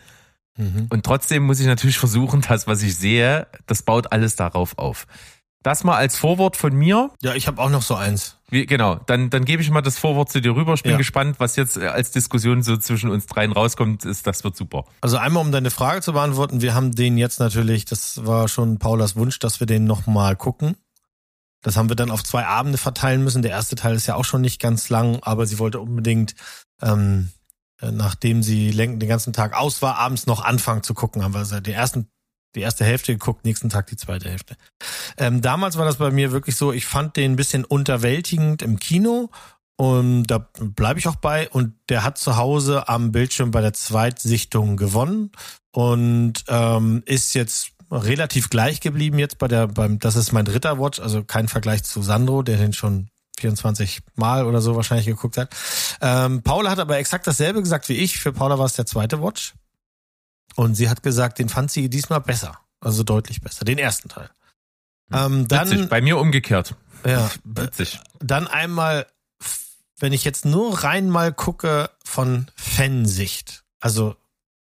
Mhm. 0.58 0.88
Und 0.90 1.06
trotzdem 1.06 1.44
muss 1.44 1.60
ich 1.60 1.68
natürlich 1.68 1.98
versuchen, 1.98 2.42
das, 2.48 2.68
was 2.68 2.82
ich 2.82 2.96
sehe, 2.96 3.48
das 3.68 3.84
baut 3.84 4.12
alles 4.12 4.36
darauf 4.36 4.78
auf. 4.78 5.06
Das 5.68 5.84
mal 5.84 5.98
als 5.98 6.18
Vorwort 6.18 6.56
von 6.56 6.74
mir. 6.74 7.12
Ja, 7.22 7.36
ich 7.36 7.46
habe 7.46 7.62
auch 7.62 7.70
noch 7.70 7.82
so 7.82 7.94
eins. 7.94 8.38
Wie, 8.50 8.66
genau, 8.66 9.02
dann, 9.06 9.30
dann 9.30 9.44
gebe 9.44 9.62
ich 9.62 9.70
mal 9.70 9.82
das 9.82 10.00
Vorwort 10.00 10.32
zu 10.32 10.40
dir 10.40 10.56
rüber. 10.56 10.74
Ich 10.76 10.82
bin 10.82 10.94
ja. 10.94 10.98
gespannt, 10.98 11.42
was 11.42 11.58
jetzt 11.58 11.76
äh, 11.76 11.88
als 11.88 12.12
Diskussion 12.12 12.64
so 12.64 12.78
zwischen 12.78 13.10
uns 13.10 13.26
dreien 13.26 13.52
rauskommt. 13.52 14.06
Ist, 14.06 14.26
das 14.26 14.46
wird 14.46 14.56
super. 14.56 14.86
Also 15.02 15.18
einmal, 15.18 15.44
um 15.44 15.52
deine 15.52 15.70
Frage 15.70 16.00
zu 16.00 16.14
beantworten, 16.14 16.62
wir 16.62 16.74
haben 16.74 16.96
den 16.96 17.18
jetzt 17.18 17.42
natürlich, 17.42 17.84
das 17.84 18.26
war 18.26 18.48
schon 18.48 18.80
Paulas 18.80 19.18
Wunsch, 19.18 19.40
dass 19.40 19.60
wir 19.60 19.68
den 19.68 19.84
nochmal 19.84 20.38
gucken. 20.38 20.78
Das 21.64 21.76
haben 21.76 21.90
wir 21.90 21.98
dann 21.98 22.12
auf 22.12 22.24
zwei 22.24 22.46
Abende 22.46 22.78
verteilen 22.78 23.26
müssen. 23.26 23.42
Der 23.42 23.52
erste 23.52 23.76
Teil 23.76 23.96
ist 23.96 24.08
ja 24.08 24.16
auch 24.16 24.24
schon 24.24 24.40
nicht 24.40 24.62
ganz 24.62 24.88
lang, 24.88 25.20
aber 25.22 25.46
sie 25.48 25.60
wollte 25.60 25.82
unbedingt, 25.82 26.34
ähm, 26.82 27.32
äh, 27.82 27.92
nachdem 27.92 28.42
sie 28.42 28.72
den 28.72 29.00
ganzen 29.00 29.34
Tag 29.34 29.54
aus 29.54 29.82
war, 29.82 29.98
abends 29.98 30.28
noch 30.28 30.46
anfangen 30.46 30.84
zu 30.84 30.94
gucken. 30.94 31.26
Haben 31.26 31.34
wir 31.34 31.40
also 31.40 31.60
den 31.60 31.74
ersten 31.74 32.08
die 32.56 32.62
erste 32.62 32.86
Hälfte 32.86 33.14
geguckt, 33.14 33.46
nächsten 33.46 33.70
Tag 33.70 33.88
die 33.88 33.98
zweite 33.98 34.30
Hälfte. 34.30 34.56
Ähm, 35.18 35.42
damals 35.42 35.78
war 35.78 35.86
das 35.86 35.98
bei 35.98 36.12
mir 36.12 36.32
wirklich 36.32 36.56
so, 36.56 36.72
ich 36.72 36.86
fand 36.86 37.16
den 37.16 37.34
ein 37.34 37.36
bisschen 37.36 37.66
unterwältigend 37.66 38.62
im 38.62 38.80
Kino 38.80 39.30
und 39.76 40.24
da 40.24 40.50
bleibe 40.60 41.00
ich 41.00 41.08
auch 41.08 41.18
bei. 41.18 41.50
Und 41.50 41.74
der 41.90 42.04
hat 42.04 42.18
zu 42.18 42.36
Hause 42.36 42.90
am 42.90 43.12
Bildschirm 43.12 43.52
bei 43.52 43.62
der 43.62 43.74
Zweitsichtung 43.74 44.76
gewonnen 44.76 45.32
und 45.72 46.44
ähm, 46.48 47.04
ist 47.06 47.36
jetzt 47.36 47.72
relativ 47.92 48.50
gleich 48.50 48.82
geblieben 48.82 49.20
jetzt 49.20 49.38
bei 49.38 49.48
der, 49.48 49.68
beim, 49.68 50.00
das 50.00 50.16
ist 50.16 50.32
mein 50.32 50.46
dritter 50.46 50.80
Watch, 50.80 51.00
also 51.00 51.24
kein 51.24 51.48
Vergleich 51.48 51.84
zu 51.84 52.02
Sandro, 52.02 52.42
der 52.42 52.58
den 52.58 52.74
schon 52.74 53.10
24 53.40 54.02
Mal 54.16 54.46
oder 54.46 54.62
so 54.62 54.76
wahrscheinlich 54.76 55.06
geguckt 55.06 55.38
hat. 55.38 55.56
Ähm, 56.02 56.42
Paula 56.42 56.72
hat 56.72 56.80
aber 56.80 56.98
exakt 56.98 57.28
dasselbe 57.28 57.62
gesagt 57.62 57.88
wie 57.88 57.98
ich. 57.98 58.18
Für 58.18 58.34
Paula 58.34 58.58
war 58.58 58.66
es 58.66 58.74
der 58.74 58.88
zweite 58.88 59.22
Watch. 59.22 59.54
Und 60.56 60.76
sie 60.76 60.90
hat 60.90 61.04
gesagt, 61.04 61.40
den 61.40 61.50
fand 61.50 61.72
sie 61.72 61.90
diesmal 61.90 62.22
besser. 62.22 62.60
Also 62.80 63.04
deutlich 63.04 63.42
besser. 63.42 63.66
Den 63.66 63.78
ersten 63.78 64.10
Teil. 64.10 64.30
Ähm, 65.12 65.48
dann, 65.48 65.70
Witzig, 65.70 65.90
bei 65.90 66.02
mir 66.02 66.18
umgekehrt. 66.18 66.76
Ja. 67.06 67.30
Witzig. 67.44 68.00
Dann 68.20 68.48
einmal, 68.48 69.08
wenn 70.00 70.14
ich 70.14 70.24
jetzt 70.24 70.46
nur 70.46 70.84
rein 70.84 71.10
mal 71.10 71.34
gucke 71.34 71.90
von 72.04 72.48
Fansicht. 72.56 73.64
Also 73.80 74.16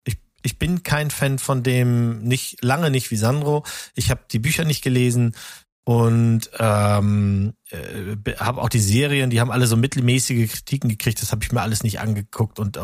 ich, 0.04 0.18
ich 0.44 0.58
bin 0.58 0.84
kein 0.84 1.12
Fan 1.12 1.40
von 1.40 1.64
dem, 1.64 2.24
nicht 2.24 2.64
lange 2.64 2.92
nicht 2.92 3.12
wie 3.12 3.18
Sandro. 3.18 3.64
Ich 3.96 4.10
habe 4.10 4.22
die 4.32 4.40
Bücher 4.40 4.64
nicht 4.64 4.84
gelesen 4.84 5.36
und 5.84 6.50
ähm, 6.60 7.54
äh, 7.70 8.16
habe 8.38 8.62
auch 8.62 8.70
die 8.70 8.80
Serien, 8.80 9.32
die 9.32 9.42
haben 9.42 9.52
alle 9.52 9.66
so 9.66 9.76
mittelmäßige 9.76 10.52
Kritiken 10.52 10.90
gekriegt. 10.90 11.22
Das 11.22 11.32
habe 11.32 11.44
ich 11.44 11.52
mir 11.52 11.62
alles 11.62 11.84
nicht 11.84 12.00
angeguckt 12.00 12.60
und 12.60 12.78
äh, 12.78 12.82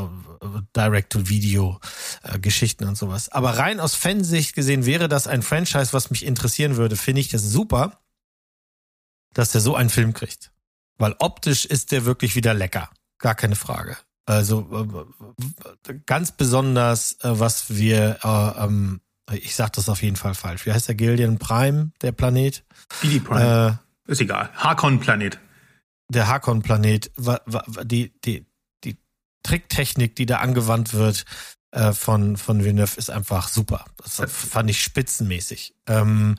Direct-to-Video-Geschichten 0.76 2.86
äh, 2.86 2.88
und 2.88 2.98
sowas. 2.98 3.30
Aber 3.30 3.58
rein 3.58 3.80
aus 3.80 3.94
Fansicht 3.94 4.56
gesehen 4.56 4.86
wäre 4.86 5.08
das 5.08 5.28
ein 5.28 5.44
Franchise, 5.44 5.94
was 5.94 6.10
mich 6.10 6.26
interessieren 6.26 6.78
würde. 6.78 6.96
Finde 6.96 7.22
ich 7.22 7.30
das 7.30 7.44
super, 7.44 8.00
dass 9.34 9.52
der 9.52 9.62
so 9.62 9.76
einen 9.76 9.92
Film 9.92 10.14
kriegt, 10.14 10.52
weil 10.98 11.16
optisch 11.20 11.66
ist 11.66 11.92
der 11.92 12.06
wirklich 12.06 12.36
wieder 12.36 12.56
lecker, 12.56 12.90
gar 13.20 13.36
keine 13.36 13.56
Frage. 13.56 13.98
Also 14.26 15.06
äh, 15.88 15.94
ganz 16.06 16.32
besonders, 16.32 17.14
äh, 17.22 17.40
was 17.40 17.76
wir 17.76 18.18
äh, 18.24 18.66
ähm, 18.66 19.02
ich 19.34 19.56
sag 19.56 19.74
das 19.74 19.90
auf 19.90 20.02
jeden 20.02 20.16
Fall 20.16 20.34
falsch. 20.34 20.66
Wie 20.66 20.72
heißt 20.72 20.88
der 20.88 20.96
Gillian 20.96 21.38
Prime, 21.38 21.92
der 22.02 22.12
Planet? 22.12 22.64
Gilly 23.02 23.20
Prime. 23.20 23.80
Äh, 24.08 24.12
ist 24.12 24.22
egal. 24.22 24.50
Harkon-Planet. 24.56 25.40
Der 26.10 26.28
Harkon-Planet. 26.28 27.12
Die, 27.84 28.14
die, 28.22 28.46
die 28.84 28.98
Tricktechnik, 29.44 30.16
die 30.16 30.26
da 30.26 30.38
angewandt 30.38 30.94
wird 30.94 31.26
äh, 31.72 31.92
von, 31.92 32.38
von 32.38 32.64
Villeneuve, 32.64 32.98
ist 32.98 33.10
einfach 33.10 33.50
super. 33.50 33.86
Das 33.98 34.32
fand 34.32 34.70
ich 34.70 34.82
spitzenmäßig. 34.82 35.76
Ähm, 35.88 36.38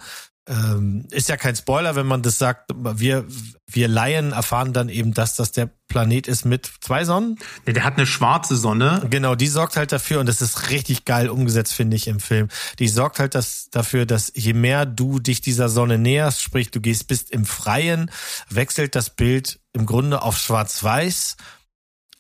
ähm, 0.49 1.07
ist 1.11 1.29
ja 1.29 1.37
kein 1.37 1.55
Spoiler, 1.55 1.95
wenn 1.95 2.07
man 2.07 2.23
das 2.23 2.39
sagt. 2.39 2.71
Wir, 2.75 3.27
wir 3.67 3.89
Laien 3.89 4.33
erfahren 4.33 4.73
dann 4.73 4.89
eben, 4.89 5.13
dass 5.13 5.37
das 5.37 5.53
der 5.53 5.71
Planet 5.89 6.27
ist 6.27 6.45
mit 6.45 6.71
zwei 6.81 7.05
Sonnen. 7.05 7.39
Ja, 7.67 7.75
der 7.75 7.85
hat 7.85 7.97
eine 7.97 8.07
schwarze 8.07 8.57
Sonne. 8.57 9.07
Genau, 9.11 9.35
die 9.35 9.47
sorgt 9.47 9.77
halt 9.77 9.93
dafür, 9.93 10.21
und 10.21 10.27
das 10.27 10.41
ist 10.41 10.71
richtig 10.71 11.05
geil 11.05 11.29
umgesetzt, 11.29 11.75
finde 11.75 11.97
ich, 11.97 12.09
im 12.09 12.21
Film. 12.21 12.49
Die 12.79 12.89
sorgt 12.89 13.19
halt 13.19 13.35
das, 13.35 13.69
dafür, 13.71 14.07
dass 14.07 14.33
je 14.35 14.55
mehr 14.55 14.87
du 14.87 15.19
dich 15.19 15.41
dieser 15.41 15.69
Sonne 15.69 15.99
näherst, 15.99 16.43
sprich, 16.43 16.71
du 16.71 16.81
gehst, 16.81 17.09
bist 17.09 17.31
im 17.31 17.45
Freien, 17.45 18.11
wechselt 18.49 18.95
das 18.95 19.11
Bild 19.11 19.61
im 19.73 19.87
Grunde 19.87 20.23
auf 20.23 20.39
schwarz-weiß 20.39 21.37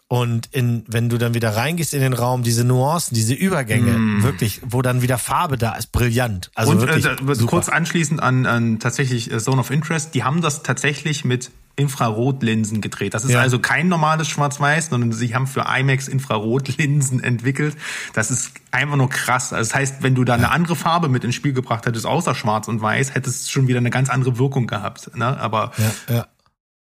und 0.08 0.48
in, 0.52 0.84
wenn 0.88 1.10
du 1.10 1.18
dann 1.18 1.34
wieder 1.34 1.54
reingehst 1.54 1.92
in 1.92 2.00
den 2.00 2.14
Raum, 2.14 2.42
diese 2.42 2.64
Nuancen, 2.64 3.14
diese 3.14 3.34
Übergänge, 3.34 3.92
mm. 3.92 4.22
wirklich, 4.22 4.62
wo 4.64 4.80
dann 4.80 5.02
wieder 5.02 5.18
Farbe 5.18 5.58
da 5.58 5.74
ist, 5.74 5.92
brillant. 5.92 6.50
Also 6.54 6.72
und 6.72 6.80
wirklich 6.80 7.04
äh, 7.04 7.46
kurz 7.46 7.68
anschließend 7.68 8.22
an, 8.22 8.46
an 8.46 8.78
tatsächlich 8.78 9.30
äh, 9.30 9.38
Zone 9.38 9.60
of 9.60 9.70
Interest, 9.70 10.14
die 10.14 10.24
haben 10.24 10.40
das 10.40 10.62
tatsächlich 10.62 11.26
mit 11.26 11.50
Infrarotlinsen 11.76 12.80
gedreht. 12.80 13.12
Das 13.12 13.24
ist 13.24 13.32
ja. 13.32 13.40
also 13.40 13.58
kein 13.58 13.88
normales 13.88 14.28
Schwarz-Weiß, 14.28 14.88
sondern 14.88 15.12
sie 15.12 15.34
haben 15.34 15.46
für 15.46 15.66
IMAX 15.68 16.08
Infrarotlinsen 16.08 17.22
entwickelt. 17.22 17.76
Das 18.14 18.30
ist 18.30 18.52
einfach 18.70 18.96
nur 18.96 19.10
krass. 19.10 19.52
Also 19.52 19.68
das 19.68 19.78
heißt, 19.78 20.02
wenn 20.02 20.14
du 20.14 20.24
da 20.24 20.34
eine 20.34 20.50
andere 20.50 20.74
Farbe 20.74 21.10
mit 21.10 21.22
ins 21.22 21.34
Spiel 21.34 21.52
gebracht 21.52 21.84
hättest, 21.84 22.06
außer 22.06 22.34
Schwarz 22.34 22.66
und 22.66 22.80
Weiß, 22.80 23.14
hättest 23.14 23.42
es 23.42 23.50
schon 23.50 23.68
wieder 23.68 23.78
eine 23.78 23.90
ganz 23.90 24.08
andere 24.08 24.38
Wirkung 24.38 24.66
gehabt. 24.66 25.14
Ne? 25.16 25.38
Aber 25.38 25.72
ja, 25.76 26.14
ja. 26.14 26.26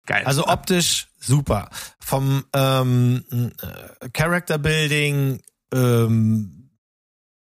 geil. 0.05 0.22
Also 0.26 0.47
optisch 0.47 1.09
super. 1.20 1.70
Vom 1.99 2.45
ähm, 2.53 3.24
äh, 3.32 4.09
Character 4.09 4.57
Building 4.57 5.41
ähm, 5.74 6.72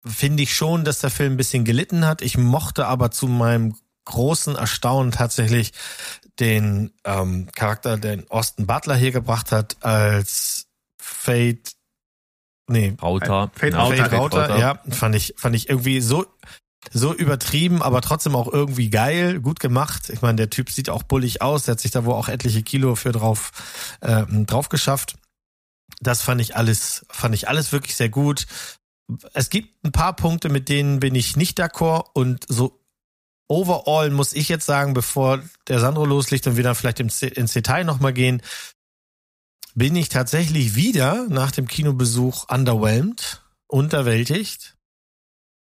finde 0.04 0.42
ich 0.42 0.54
schon, 0.54 0.84
dass 0.84 1.00
der 1.00 1.10
Film 1.10 1.34
ein 1.34 1.36
bisschen 1.36 1.64
gelitten 1.64 2.06
hat. 2.06 2.22
Ich 2.22 2.36
mochte 2.36 2.86
aber 2.86 3.10
zu 3.10 3.26
meinem 3.26 3.74
großen 4.04 4.54
Erstaunen 4.56 5.12
tatsächlich 5.12 5.72
den 6.38 6.92
ähm, 7.04 7.48
Charakter, 7.54 7.96
den 7.96 8.30
Austin 8.30 8.66
Butler 8.66 8.96
hier 8.96 9.12
gebracht 9.12 9.52
hat, 9.52 9.82
als 9.82 10.66
Fate 11.00 11.74
Nee. 12.66 12.96
Rauter. 13.00 13.50
Fate, 13.54 13.74
Fate 13.74 13.74
Rauter, 13.74 14.12
Rauter, 14.12 14.58
ja, 14.58 14.80
fand 14.88 15.14
ich, 15.14 15.34
fand 15.36 15.54
ich 15.54 15.68
irgendwie 15.68 16.00
so, 16.00 16.24
so 16.92 17.14
übertrieben, 17.14 17.82
aber 17.82 18.00
trotzdem 18.00 18.36
auch 18.36 18.52
irgendwie 18.52 18.90
geil, 18.90 19.40
gut 19.40 19.60
gemacht. 19.60 20.10
Ich 20.10 20.22
meine, 20.22 20.36
der 20.36 20.50
Typ 20.50 20.70
sieht 20.70 20.90
auch 20.90 21.02
bullig 21.02 21.42
aus, 21.42 21.64
der 21.64 21.72
hat 21.72 21.80
sich 21.80 21.90
da 21.90 22.04
wohl 22.04 22.14
auch 22.14 22.28
etliche 22.28 22.62
Kilo 22.62 22.94
für 22.94 23.12
drauf, 23.12 23.52
äh, 24.00 24.24
drauf 24.26 24.68
geschafft. 24.68 25.16
Das 26.00 26.22
fand 26.22 26.40
ich 26.40 26.56
alles, 26.56 27.06
fand 27.10 27.34
ich 27.34 27.48
alles 27.48 27.72
wirklich 27.72 27.96
sehr 27.96 28.08
gut. 28.08 28.46
Es 29.32 29.50
gibt 29.50 29.84
ein 29.84 29.92
paar 29.92 30.16
Punkte, 30.16 30.48
mit 30.48 30.68
denen 30.68 31.00
bin 31.00 31.14
ich 31.14 31.36
nicht 31.36 31.60
d'accord 31.60 32.06
und 32.14 32.44
so 32.48 32.80
overall 33.48 34.10
muss 34.10 34.32
ich 34.32 34.48
jetzt 34.48 34.66
sagen, 34.66 34.94
bevor 34.94 35.42
der 35.68 35.78
Sandro 35.78 36.04
loslegt 36.04 36.46
und 36.46 36.56
wir 36.56 36.64
dann 36.64 36.74
vielleicht 36.74 37.00
ins, 37.00 37.20
Detail 37.20 37.84
nochmal 37.84 38.12
gehen, 38.12 38.42
bin 39.74 39.96
ich 39.96 40.08
tatsächlich 40.08 40.76
wieder 40.76 41.26
nach 41.28 41.50
dem 41.50 41.66
Kinobesuch 41.66 42.48
underwhelmed, 42.48 43.42
unterwältigt 43.66 44.76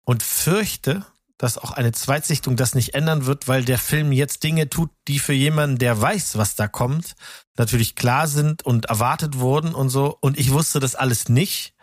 und 0.07 0.23
fürchte, 0.23 1.05
dass 1.37 1.59
auch 1.59 1.73
eine 1.73 1.93
Zweitsichtung 1.93 2.57
das 2.57 2.75
nicht 2.75 2.95
ändern 2.95 3.27
wird, 3.27 3.47
weil 3.47 3.65
der 3.65 3.79
Film 3.79 4.13
jetzt 4.13 4.43
Dinge 4.43 4.71
tut, 4.71 4.91
die 5.07 5.19
für 5.19 5.35
jemanden, 5.35 5.79
der 5.79 6.01
weiß, 6.01 6.39
was 6.39 6.55
da 6.55 6.67
kommt, 6.67 7.15
natürlich 7.59 7.95
klar 7.95 8.27
sind 8.27 8.65
und 8.65 8.87
erwartet 8.87 9.39
wurden 9.39 9.75
und 9.75 9.91
so. 9.91 10.17
Und 10.21 10.39
ich 10.39 10.53
wusste 10.53 10.81
das 10.81 10.95
alles 10.95 11.29
nicht 11.29 11.75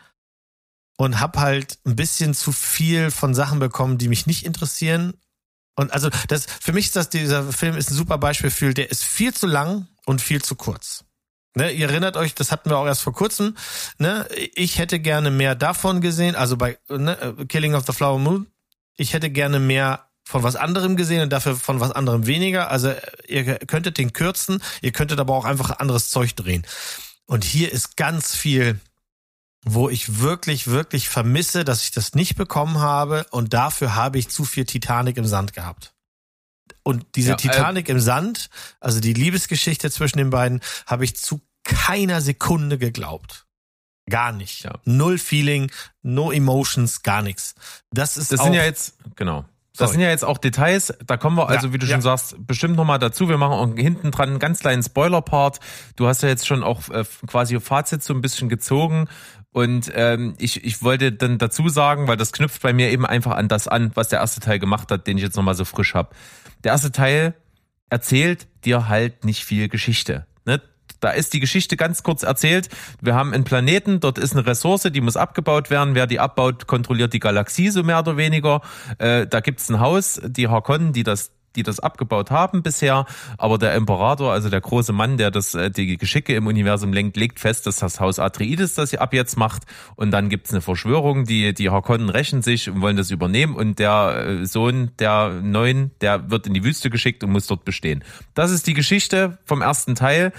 und 0.98 1.20
hab 1.20 1.38
halt 1.38 1.78
ein 1.86 1.96
bisschen 1.96 2.34
zu 2.34 2.52
viel 2.52 3.12
von 3.12 3.36
Sachen 3.36 3.60
bekommen, 3.60 4.00
die 4.00 4.08
mich 4.08 4.26
nicht 4.26 4.46
interessieren. 4.46 5.14
Und 5.76 5.92
also 5.92 6.10
das 6.28 6.46
für 6.46 6.74
mich 6.74 6.86
ist 6.86 6.96
das 6.96 7.10
dieser 7.10 7.52
Film 7.52 7.76
ist 7.78 7.92
ein 7.92 7.96
super 7.96 8.18
Beispiel 8.18 8.52
für, 8.52 8.74
der 8.74 8.90
ist 8.90 9.04
viel 9.04 9.34
zu 9.34 9.46
lang 9.46 9.88
und 10.06 10.22
viel 10.22 10.42
zu 10.42 10.56
kurz. 10.56 11.04
Ne, 11.56 11.72
ihr 11.72 11.88
erinnert 11.90 12.18
euch, 12.18 12.34
das 12.34 12.52
hatten 12.52 12.70
wir 12.70 12.78
auch 12.78 12.86
erst 12.86 13.02
vor 13.02 13.14
kurzem. 13.14 13.56
Ne, 14.00 14.28
ich 14.56 14.80
hätte 14.80 15.00
gerne 15.00 15.30
mehr 15.30 15.56
davon 15.56 16.02
gesehen, 16.02 16.36
also 16.36 16.58
bei 16.58 16.78
ne, 16.90 17.36
Killing 17.48 17.76
of 17.76 17.86
the 17.86 17.94
Flower 17.94 18.20
Moon. 18.20 18.48
Ich 18.98 19.14
hätte 19.14 19.30
gerne 19.30 19.60
mehr 19.60 20.08
von 20.24 20.44
was 20.44 20.56
anderem 20.56 20.96
gesehen 20.96 21.22
und 21.22 21.30
dafür 21.30 21.56
von 21.56 21.80
was 21.80 21.92
anderem 21.92 22.26
weniger. 22.26 22.72
Also 22.72 22.94
ihr 23.28 23.58
könntet 23.60 23.98
den 23.98 24.14
kürzen, 24.14 24.64
ihr 24.82 24.92
könntet 24.92 25.20
aber 25.20 25.36
auch 25.36 25.46
einfach 25.46 25.80
anderes 25.80 26.10
Zeug 26.10 26.36
drehen. 26.36 26.66
Und 27.26 27.44
hier 27.44 27.72
ist 27.72 27.98
ganz 27.98 28.36
viel, 28.36 28.80
wo 29.64 29.90
ich 29.90 30.20
wirklich, 30.20 30.68
wirklich 30.68 31.08
vermisse, 31.10 31.64
dass 31.64 31.84
ich 31.84 31.92
das 31.92 32.16
nicht 32.16 32.36
bekommen 32.36 32.80
habe 32.80 33.26
und 33.32 33.54
dafür 33.54 33.96
habe 33.96 34.18
ich 34.18 34.30
zu 34.30 34.44
viel 34.44 34.66
Titanic 34.66 35.18
im 35.18 35.26
Sand 35.26 35.54
gehabt. 35.54 35.93
Und 36.84 37.06
diese 37.16 37.30
ja, 37.30 37.36
äh, 37.36 37.38
Titanic 37.38 37.90
äh, 37.90 37.94
im 37.94 38.00
Sand, 38.00 38.50
also 38.80 39.00
die 39.00 39.14
Liebesgeschichte 39.14 39.90
zwischen 39.92 40.18
den 40.18 40.30
beiden, 40.30 40.62
habe 40.86 41.06
ich 41.06 41.16
zu 41.16 41.42
keiner 41.64 42.22
Sekunde 42.22 42.78
geglaubt. 42.78 43.46
Gar 44.10 44.34
nicht. 44.34 44.64
Ja. 44.64 44.74
Null 44.84 45.18
Feeling, 45.18 45.72
no 46.02 46.32
emotions, 46.32 47.04
gar 47.04 47.22
nichts. 47.22 47.56
Das 47.92 48.18
ist 48.18 48.34
Das 48.34 48.44
sind 48.44 48.54
ja 48.54 48.64
jetzt, 48.64 48.98
genau. 49.16 49.46
Das 49.76 49.88
Sorry. 49.88 49.92
sind 49.94 50.02
ja 50.02 50.10
jetzt 50.10 50.24
auch 50.24 50.38
Details, 50.38 50.94
da 51.08 51.18
kommen 51.18 51.36
wir 51.36 51.50
also, 51.50 51.68
ja, 51.68 51.74
wie 51.74 51.80
du 51.80 51.88
ja. 51.88 51.94
schon 51.94 52.04
sagst, 52.04 52.36
bestimmt 52.46 52.76
nochmal 52.76 53.00
dazu. 53.00 53.28
Wir 53.28 53.40
machen 53.40 53.54
auch 53.54 53.76
hinten 53.76 54.12
dran 54.12 54.30
einen 54.30 54.40
ganz 54.40 54.60
kleinen 54.60 54.84
Spoiler-Part. 54.84 55.60
Du 55.96 56.06
hast 56.06 56.22
ja 56.22 56.30
jetzt 56.30 56.46
schon 56.46 56.64
auch 56.64 56.90
äh, 56.90 57.04
quasi 57.26 57.60
Fazit 57.60 58.04
so 58.04 58.14
ein 58.14 58.22
bisschen 58.22 58.50
gezogen. 58.50 59.08
Und 59.52 59.92
ähm, 59.96 60.36
ich, 60.38 60.64
ich 60.64 60.84
wollte 60.84 61.12
dann 61.12 61.40
dazu 61.40 61.70
sagen, 61.70 62.08
weil 62.08 62.18
das 62.18 62.32
knüpft 62.34 62.62
bei 62.62 62.74
mir 62.74 62.92
eben 62.92 63.06
einfach 63.06 63.32
an 63.32 63.48
das 63.48 63.68
an, 63.68 63.92
was 63.96 64.10
der 64.10 64.20
erste 64.20 64.42
Teil 64.42 64.60
gemacht 64.60 64.92
hat, 64.92 65.08
den 65.08 65.18
ich 65.18 65.24
jetzt 65.24 65.38
nochmal 65.38 65.56
so 65.56 65.66
frisch 65.66 65.96
hab. 65.96 66.14
Der 66.64 66.72
erste 66.72 66.92
Teil 66.92 67.36
erzählt 67.90 68.48
dir 68.66 68.88
halt 68.88 69.26
nicht 69.26 69.46
viel 69.46 69.70
Geschichte. 69.70 70.26
Ne? 70.46 70.62
Da 71.00 71.12
ist 71.12 71.34
die 71.34 71.40
Geschichte 71.40 71.76
ganz 71.76 72.04
kurz 72.04 72.24
erzählt. 72.24 72.70
Wir 73.02 73.14
haben 73.16 73.34
einen 73.34 73.44
Planeten, 73.44 74.00
dort 74.00 74.18
ist 74.18 74.34
eine 74.34 74.46
Ressource, 74.46 74.84
die 74.84 75.02
muss 75.02 75.18
abgebaut 75.18 75.70
werden. 75.70 75.96
Wer 75.96 76.08
die 76.08 76.20
abbaut, 76.20 76.66
kontrolliert 76.68 77.14
die 77.14 77.20
Galaxie 77.20 77.70
so 77.70 77.84
mehr 77.84 78.00
oder 78.00 78.18
weniger. 78.18 78.62
Äh, 79.00 79.28
da 79.28 79.42
gibt's 79.42 79.70
ein 79.70 79.80
Haus, 79.80 80.22
die 80.26 80.48
Harkonnen, 80.48 80.94
die 80.94 81.04
das 81.04 81.32
die 81.56 81.64
das 81.64 81.80
abgebaut 81.80 82.32
haben 82.32 82.64
bisher. 82.64 83.06
Aber 83.38 83.58
der 83.58 83.76
Imperator, 83.76 84.32
also 84.32 84.50
der 84.50 84.62
große 84.62 84.94
Mann, 84.94 85.18
der 85.18 85.32
das 85.32 85.56
äh, 85.56 85.70
die 85.70 85.98
Geschicke 85.98 86.36
im 86.36 86.48
Universum 86.48 86.94
lenkt, 86.94 87.18
legt 87.18 87.40
fest, 87.40 87.68
dass 87.68 87.78
das 87.78 88.00
Haus 88.00 88.20
Atreides 88.20 88.76
das 88.76 88.94
ab 88.94 89.14
jetzt 89.14 89.38
macht. 89.38 89.64
Und 89.96 90.12
dann 90.12 90.30
gibt's 90.30 90.52
eine 90.52 90.62
Verschwörung, 90.62 91.26
die 91.26 91.54
die 91.54 91.70
Harkonnen 91.70 92.10
rächen 92.10 92.42
sich 92.42 92.70
und 92.70 92.82
wollen 92.82 92.98
das 92.98 93.12
übernehmen. 93.12 93.56
Und 93.56 93.80
der 93.80 94.26
äh, 94.42 94.46
Sohn 94.46 94.92
der 95.00 95.42
Neuen, 95.42 95.92
der 96.02 96.30
wird 96.30 96.48
in 96.48 96.54
die 96.54 96.64
Wüste 96.64 96.90
geschickt 96.90 97.24
und 97.24 97.32
muss 97.32 97.48
dort 97.48 97.66
bestehen. 97.66 98.04
Das 98.34 98.52
ist 98.52 98.68
die 98.68 98.74
Geschichte 98.74 99.38
vom 99.46 99.62
ersten 99.62 99.96
Teil. 99.96 100.32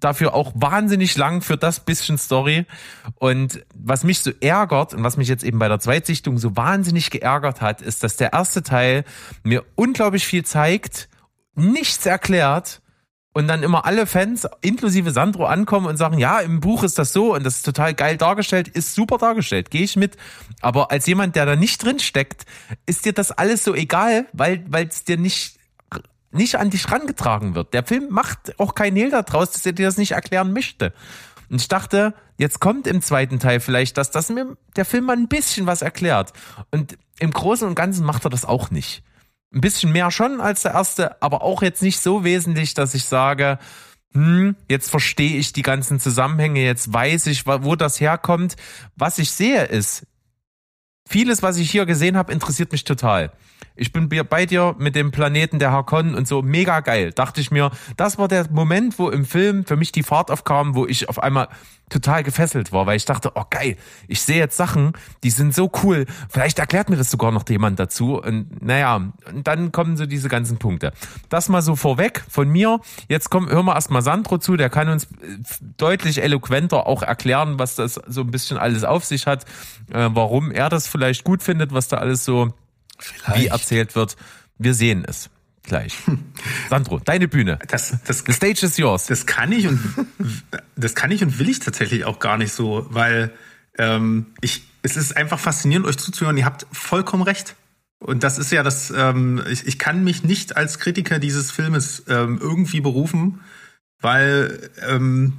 Dafür 0.00 0.34
auch 0.34 0.52
wahnsinnig 0.54 1.16
lang 1.16 1.42
für 1.42 1.56
das 1.56 1.80
bisschen 1.80 2.18
Story. 2.18 2.66
Und 3.16 3.64
was 3.74 4.02
mich 4.02 4.20
so 4.20 4.30
ärgert 4.40 4.94
und 4.94 5.04
was 5.04 5.16
mich 5.16 5.28
jetzt 5.28 5.44
eben 5.44 5.58
bei 5.58 5.68
der 5.68 5.78
Zweitsichtung 5.78 6.38
so 6.38 6.56
wahnsinnig 6.56 7.10
geärgert 7.10 7.60
hat, 7.60 7.82
ist, 7.82 8.02
dass 8.02 8.16
der 8.16 8.32
erste 8.32 8.62
Teil 8.62 9.04
mir 9.42 9.64
unglaublich 9.76 10.26
viel 10.26 10.44
zeigt, 10.44 11.08
nichts 11.54 12.06
erklärt 12.06 12.80
und 13.32 13.46
dann 13.46 13.62
immer 13.62 13.86
alle 13.86 14.06
Fans, 14.06 14.48
inklusive 14.60 15.12
Sandro, 15.12 15.44
ankommen 15.44 15.86
und 15.86 15.96
sagen, 15.96 16.18
ja, 16.18 16.40
im 16.40 16.60
Buch 16.60 16.82
ist 16.82 16.98
das 16.98 17.12
so 17.12 17.34
und 17.34 17.44
das 17.44 17.56
ist 17.56 17.62
total 17.66 17.94
geil 17.94 18.16
dargestellt, 18.16 18.66
ist 18.68 18.94
super 18.94 19.18
dargestellt, 19.18 19.70
gehe 19.70 19.82
ich 19.82 19.96
mit. 19.96 20.16
Aber 20.60 20.90
als 20.90 21.06
jemand, 21.06 21.36
der 21.36 21.46
da 21.46 21.54
nicht 21.54 21.82
drin 21.84 22.00
steckt, 22.00 22.44
ist 22.86 23.04
dir 23.04 23.12
das 23.12 23.30
alles 23.30 23.62
so 23.62 23.74
egal, 23.74 24.26
weil 24.32 24.64
es 24.88 25.04
dir 25.04 25.16
nicht 25.16 25.59
nicht 26.32 26.56
an 26.56 26.70
dich 26.70 26.90
rangetragen 26.90 27.54
wird. 27.54 27.74
Der 27.74 27.84
Film 27.84 28.08
macht 28.10 28.58
auch 28.58 28.74
kein 28.74 28.96
Hehl 28.96 29.10
daraus, 29.10 29.50
dass 29.50 29.66
er 29.66 29.72
dir 29.72 29.86
das 29.86 29.96
nicht 29.96 30.12
erklären 30.12 30.52
möchte. 30.52 30.92
Und 31.48 31.60
ich 31.60 31.68
dachte, 31.68 32.14
jetzt 32.38 32.60
kommt 32.60 32.86
im 32.86 33.02
zweiten 33.02 33.40
Teil 33.40 33.58
vielleicht, 33.58 33.96
dass 33.96 34.10
das 34.12 34.28
mir 34.28 34.56
der 34.76 34.84
Film 34.84 35.06
mal 35.06 35.16
ein 35.16 35.28
bisschen 35.28 35.66
was 35.66 35.82
erklärt. 35.82 36.32
Und 36.70 36.96
im 37.18 37.32
Großen 37.32 37.66
und 37.66 37.74
Ganzen 37.74 38.06
macht 38.06 38.24
er 38.24 38.30
das 38.30 38.44
auch 38.44 38.70
nicht. 38.70 39.02
Ein 39.52 39.60
bisschen 39.60 39.90
mehr 39.90 40.12
schon 40.12 40.40
als 40.40 40.62
der 40.62 40.74
erste, 40.74 41.20
aber 41.20 41.42
auch 41.42 41.62
jetzt 41.62 41.82
nicht 41.82 42.00
so 42.00 42.22
wesentlich, 42.22 42.74
dass 42.74 42.94
ich 42.94 43.04
sage, 43.04 43.58
hm, 44.12 44.54
jetzt 44.68 44.90
verstehe 44.90 45.38
ich 45.38 45.52
die 45.52 45.62
ganzen 45.62 45.98
Zusammenhänge, 45.98 46.62
jetzt 46.62 46.92
weiß 46.92 47.26
ich, 47.26 47.46
wo 47.46 47.74
das 47.74 48.00
herkommt. 48.00 48.54
Was 48.94 49.18
ich 49.18 49.32
sehe 49.32 49.64
ist, 49.64 50.06
vieles, 51.08 51.42
was 51.42 51.56
ich 51.56 51.68
hier 51.68 51.84
gesehen 51.84 52.16
habe, 52.16 52.32
interessiert 52.32 52.70
mich 52.70 52.84
total. 52.84 53.32
Ich 53.80 53.92
bin 53.92 54.10
bei 54.10 54.44
dir 54.44 54.74
mit 54.78 54.94
dem 54.94 55.10
Planeten 55.10 55.58
der 55.58 55.72
Harkonnen 55.72 56.14
und 56.14 56.28
so 56.28 56.42
mega 56.42 56.80
geil. 56.80 57.12
Dachte 57.12 57.40
ich 57.40 57.50
mir, 57.50 57.70
das 57.96 58.18
war 58.18 58.28
der 58.28 58.46
Moment, 58.50 58.98
wo 58.98 59.08
im 59.08 59.24
Film 59.24 59.64
für 59.64 59.76
mich 59.76 59.90
die 59.90 60.02
Fahrt 60.02 60.30
aufkam, 60.30 60.74
wo 60.74 60.86
ich 60.86 61.08
auf 61.08 61.22
einmal 61.22 61.48
total 61.88 62.22
gefesselt 62.22 62.72
war, 62.72 62.84
weil 62.84 62.98
ich 62.98 63.06
dachte, 63.06 63.32
oh 63.34 63.44
geil, 63.48 63.78
ich 64.06 64.20
sehe 64.20 64.36
jetzt 64.36 64.58
Sachen, 64.58 64.92
die 65.24 65.30
sind 65.30 65.54
so 65.54 65.72
cool. 65.82 66.04
Vielleicht 66.28 66.58
erklärt 66.58 66.90
mir 66.90 66.96
das 66.96 67.10
sogar 67.10 67.32
noch 67.32 67.48
jemand 67.48 67.80
dazu. 67.80 68.20
Und 68.20 68.62
naja, 68.62 68.96
und 68.96 69.46
dann 69.46 69.72
kommen 69.72 69.96
so 69.96 70.04
diese 70.04 70.28
ganzen 70.28 70.58
Punkte. 70.58 70.92
Das 71.30 71.48
mal 71.48 71.62
so 71.62 71.74
vorweg 71.74 72.22
von 72.28 72.50
mir. 72.50 72.80
Jetzt 73.08 73.30
kommen, 73.30 73.48
hören 73.48 73.64
wir 73.64 73.74
erstmal 73.74 74.02
Sandro 74.02 74.36
zu, 74.36 74.58
der 74.58 74.68
kann 74.68 74.90
uns 74.90 75.04
äh, 75.04 75.08
deutlich 75.78 76.22
eloquenter 76.22 76.86
auch 76.86 77.02
erklären, 77.02 77.58
was 77.58 77.76
das 77.76 77.94
so 77.94 78.20
ein 78.20 78.30
bisschen 78.30 78.58
alles 78.58 78.84
auf 78.84 79.06
sich 79.06 79.26
hat, 79.26 79.46
äh, 79.90 80.10
warum 80.12 80.50
er 80.50 80.68
das 80.68 80.86
vielleicht 80.86 81.24
gut 81.24 81.42
findet, 81.42 81.72
was 81.72 81.88
da 81.88 81.96
alles 81.96 82.26
so 82.26 82.52
Vielleicht. 83.00 83.40
wie 83.40 83.46
erzählt 83.48 83.94
wird. 83.94 84.16
Wir 84.58 84.74
sehen 84.74 85.04
es 85.06 85.30
gleich. 85.62 85.96
Sandro, 86.68 86.98
deine 86.98 87.28
Bühne. 87.28 87.58
Das, 87.68 87.94
das, 88.04 88.24
The 88.26 88.32
stage 88.32 88.66
is 88.66 88.76
yours. 88.76 89.06
Das 89.06 89.26
kann 89.26 89.52
ich 89.52 89.66
und 89.66 89.80
das 90.76 90.94
kann 90.94 91.10
ich 91.10 91.22
und 91.22 91.38
will 91.38 91.48
ich 91.48 91.60
tatsächlich 91.60 92.04
auch 92.04 92.18
gar 92.18 92.36
nicht 92.38 92.52
so, 92.52 92.86
weil 92.90 93.32
ähm, 93.78 94.26
ich, 94.40 94.64
es 94.82 94.96
ist 94.96 95.16
einfach 95.16 95.38
faszinierend, 95.38 95.86
euch 95.86 95.98
zuzuhören. 95.98 96.36
Ihr 96.36 96.44
habt 96.44 96.66
vollkommen 96.72 97.22
recht. 97.22 97.56
Und 97.98 98.22
das 98.24 98.38
ist 98.38 98.50
ja 98.50 98.62
das, 98.62 98.90
ähm, 98.96 99.42
ich, 99.48 99.66
ich 99.66 99.78
kann 99.78 100.02
mich 100.02 100.24
nicht 100.24 100.56
als 100.56 100.78
Kritiker 100.78 101.18
dieses 101.18 101.50
Filmes 101.50 102.04
ähm, 102.08 102.38
irgendwie 102.40 102.80
berufen, 102.80 103.40
weil, 104.00 104.70
ähm, 104.88 105.34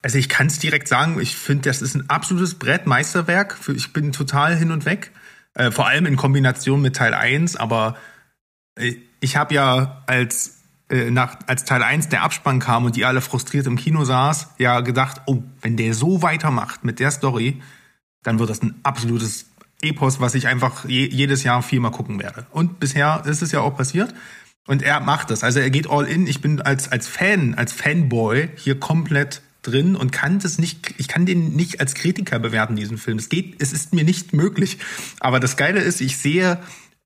also 0.00 0.18
ich 0.18 0.28
kann 0.28 0.46
es 0.46 0.60
direkt 0.60 0.86
sagen, 0.86 1.20
ich 1.20 1.34
finde, 1.34 1.68
das 1.68 1.82
ist 1.82 1.96
ein 1.96 2.08
absolutes 2.08 2.54
Brettmeisterwerk. 2.54 3.58
Ich 3.74 3.92
bin 3.92 4.12
total 4.12 4.56
hin 4.56 4.70
und 4.70 4.84
weg. 4.84 5.10
Äh, 5.58 5.72
vor 5.72 5.88
allem 5.88 6.06
in 6.06 6.16
Kombination 6.16 6.80
mit 6.80 6.96
Teil 6.96 7.12
1, 7.12 7.56
aber 7.56 7.96
äh, 8.76 8.94
ich 9.20 9.36
habe 9.36 9.54
ja 9.54 10.04
als 10.06 10.62
äh, 10.88 11.10
nach, 11.10 11.36
als 11.48 11.64
Teil 11.64 11.82
1 11.82 12.08
der 12.10 12.22
Abspann 12.22 12.60
kam 12.60 12.84
und 12.84 12.94
die 12.94 13.04
alle 13.04 13.20
frustriert 13.20 13.66
im 13.66 13.74
Kino 13.76 14.04
saß, 14.04 14.54
ja 14.58 14.80
gedacht, 14.80 15.22
oh, 15.26 15.42
wenn 15.60 15.76
der 15.76 15.94
so 15.94 16.22
weitermacht 16.22 16.84
mit 16.84 17.00
der 17.00 17.10
Story, 17.10 17.60
dann 18.22 18.38
wird 18.38 18.50
das 18.50 18.62
ein 18.62 18.76
absolutes 18.84 19.46
Epos, 19.82 20.20
was 20.20 20.36
ich 20.36 20.46
einfach 20.46 20.84
je, 20.88 21.08
jedes 21.08 21.42
Jahr 21.42 21.60
viermal 21.62 21.90
gucken 21.90 22.20
werde. 22.20 22.46
Und 22.52 22.78
bisher 22.78 23.24
ist 23.26 23.42
es 23.42 23.50
ja 23.50 23.60
auch 23.60 23.76
passiert. 23.76 24.14
Und 24.68 24.82
er 24.82 25.00
macht 25.00 25.30
das. 25.30 25.42
Also 25.42 25.58
er 25.58 25.70
geht 25.70 25.90
all 25.90 26.04
in. 26.04 26.26
Ich 26.26 26.40
bin 26.40 26.60
als, 26.60 26.92
als 26.92 27.08
Fan, 27.08 27.54
als 27.54 27.72
Fanboy 27.72 28.48
hier 28.56 28.78
komplett 28.78 29.42
drin 29.68 29.96
und 29.96 30.12
kann 30.12 30.38
das 30.38 30.58
nicht, 30.58 30.94
ich 30.98 31.08
kann 31.08 31.26
den 31.26 31.54
nicht 31.54 31.80
als 31.80 31.94
Kritiker 31.94 32.38
bewerten, 32.38 32.76
diesen 32.76 32.98
Film. 32.98 33.18
Es 33.18 33.28
geht, 33.28 33.60
es 33.60 33.72
ist 33.72 33.94
mir 33.94 34.04
nicht 34.04 34.32
möglich. 34.32 34.78
Aber 35.20 35.40
das 35.40 35.56
Geile 35.56 35.80
ist, 35.80 36.00
ich 36.00 36.16
sehe 36.16 36.58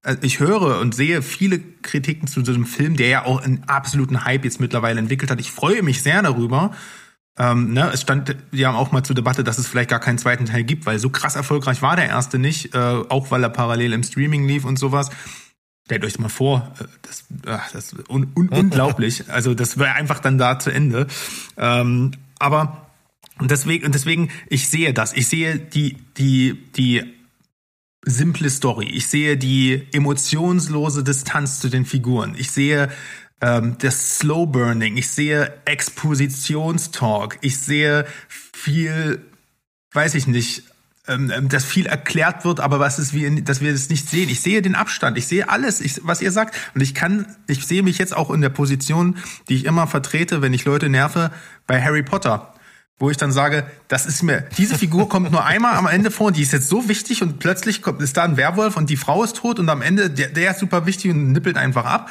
äh, 0.03 0.17
ich 0.23 0.41
höre 0.41 0.81
und 0.81 0.95
sehe 0.95 1.23
viele 1.23 1.61
Kritiken 1.61 2.29
zu 2.29 2.43
diesem 2.43 2.67
Film, 2.67 2.97
der 2.97 3.09
ja 3.09 3.25
auch 3.25 3.43
einen 3.43 3.65
absoluten 3.67 4.25
Hype 4.25 4.45
jetzt 4.45 4.61
mittlerweile 4.61 4.99
entwickelt 4.99 5.31
hat. 5.31 5.41
Ich 5.41 5.51
freue 5.51 5.83
mich 5.83 6.03
sehr 6.03 6.23
darüber. 6.23 6.73
Ähm, 7.39 7.73
ne, 7.73 7.91
es 7.93 8.03
stand 8.03 8.37
ja 8.51 8.75
auch 8.75 8.93
mal 8.93 9.03
zur 9.05 9.17
Debatte, 9.17 9.43
dass 9.43 9.57
es 9.57 9.67
vielleicht 9.67 9.89
gar 9.89 10.01
keinen 10.01 10.19
zweiten 10.19 10.45
Teil 10.45 10.65
gibt, 10.65 10.85
weil 10.85 10.99
so 10.99 11.09
krass 11.09 11.35
erfolgreich 11.35 11.81
war 11.81 11.97
der 11.97 12.09
erste 12.09 12.39
nicht, 12.39 12.75
äh, 12.75 12.79
auch 12.79 13.31
weil 13.31 13.43
er 13.43 13.49
parallel 13.49 13.95
im 13.95 14.03
Streaming 14.03 14.47
lief 14.47 14.65
und 14.65 14.79
sowas. 14.79 15.09
Stellt 15.87 16.05
euch 16.05 16.19
mal 16.19 16.29
vor, 16.29 16.75
äh, 16.79 16.85
das, 17.01 17.25
ach, 17.47 17.73
das 17.73 17.93
ist 17.93 18.11
un 18.11 18.33
un 18.37 18.49
unglaublich. 18.51 19.31
Also 19.31 19.55
das 19.55 19.79
wäre 19.79 19.95
einfach 19.95 20.21
dann 20.21 20.37
da 20.37 20.59
zu 20.59 20.71
Ende. 20.71 21.07
Ähm, 21.57 22.13
aber 22.43 22.91
und 23.39 23.51
deswegen, 23.51 23.87
und 23.87 23.95
deswegen, 23.95 24.31
ich 24.49 24.69
sehe 24.69 24.93
das. 24.93 25.15
Ich 25.15 25.29
sehe 25.29 25.59
die, 25.59 25.97
die, 26.17 26.63
die 26.77 27.03
simple 28.05 28.51
Story. 28.51 28.87
Ich 28.87 29.07
sehe 29.09 29.37
die 29.37 29.87
emotionslose 29.93 31.03
Distanz 31.03 31.61
zu 31.61 31.69
den 31.69 31.87
Figuren. 31.87 32.35
Ich 32.37 32.51
sehe 32.51 32.91
ähm, 33.41 33.77
das 33.79 34.19
Slow 34.19 34.47
Burning. 34.47 34.97
Ich 34.97 35.09
sehe 35.09 35.53
Expositionstalk. 35.65 37.39
Ich 37.41 37.59
sehe 37.59 38.07
viel, 38.29 39.25
weiß 39.93 40.15
ich 40.15 40.27
nicht, 40.27 40.65
ähm, 41.09 41.33
ähm, 41.35 41.49
dass 41.49 41.65
viel 41.65 41.87
erklärt 41.87 42.45
wird, 42.45 42.61
aber 42.61 42.79
was 42.79 43.01
ist, 43.01 43.13
wie, 43.13 43.43
dass 43.43 43.61
wir 43.61 43.73
es 43.73 43.89
nicht 43.89 44.09
sehen. 44.09 44.29
Ich 44.29 44.41
sehe 44.41 44.63
den 44.63 44.77
Abstand, 44.77 45.19
ich 45.19 45.27
sehe 45.27 45.49
alles, 45.49 45.81
ich, 45.81 46.01
was 46.05 46.23
ihr 46.23 46.31
sagt. 46.31 46.55
Und 46.77 46.81
ich 46.81 46.95
kann, 46.95 47.27
ich 47.49 47.67
sehe 47.67 47.83
mich 47.83 47.99
jetzt 47.99 48.17
auch 48.17 48.31
in 48.31 48.41
der 48.41 48.51
Position, 48.51 49.17
die 49.49 49.57
ich 49.57 49.65
immer 49.65 49.89
vertrete, 49.89 50.43
wenn 50.43 50.55
ich 50.55 50.65
Leute 50.65 50.89
nerve, 50.89 51.33
bei 51.67 51.83
Harry 51.83 52.05
Potter. 52.05 52.55
Wo 52.99 53.11
ich 53.11 53.17
dann 53.17 53.33
sage, 53.33 53.67
das 53.89 54.07
ist 54.07 54.23
mir, 54.23 54.47
diese 54.57 54.79
Figur 54.79 55.09
kommt 55.09 55.33
nur 55.33 55.45
einmal 55.45 55.75
am 55.75 55.89
Ende 55.89 56.13
vor, 56.13 56.31
die 56.31 56.43
ist 56.43 56.53
jetzt 56.53 56.69
so 56.69 56.89
wichtig 56.89 57.21
und 57.21 57.41
plötzlich 57.41 57.83
kommt, 57.83 58.01
ist 58.01 58.17
da 58.17 58.23
ein 58.23 58.37
Werwolf 58.37 58.77
und 58.77 58.89
die 58.89 58.97
Frau 58.97 59.25
ist 59.25 59.39
tot 59.39 59.59
und 59.59 59.69
am 59.69 59.83
Ende, 59.83 60.09
der, 60.09 60.29
der 60.29 60.53
ist 60.53 60.61
super 60.61 60.87
wichtig 60.87 61.11
und 61.11 61.33
nippelt 61.33 61.57
einfach 61.57 61.85
ab. 61.85 62.11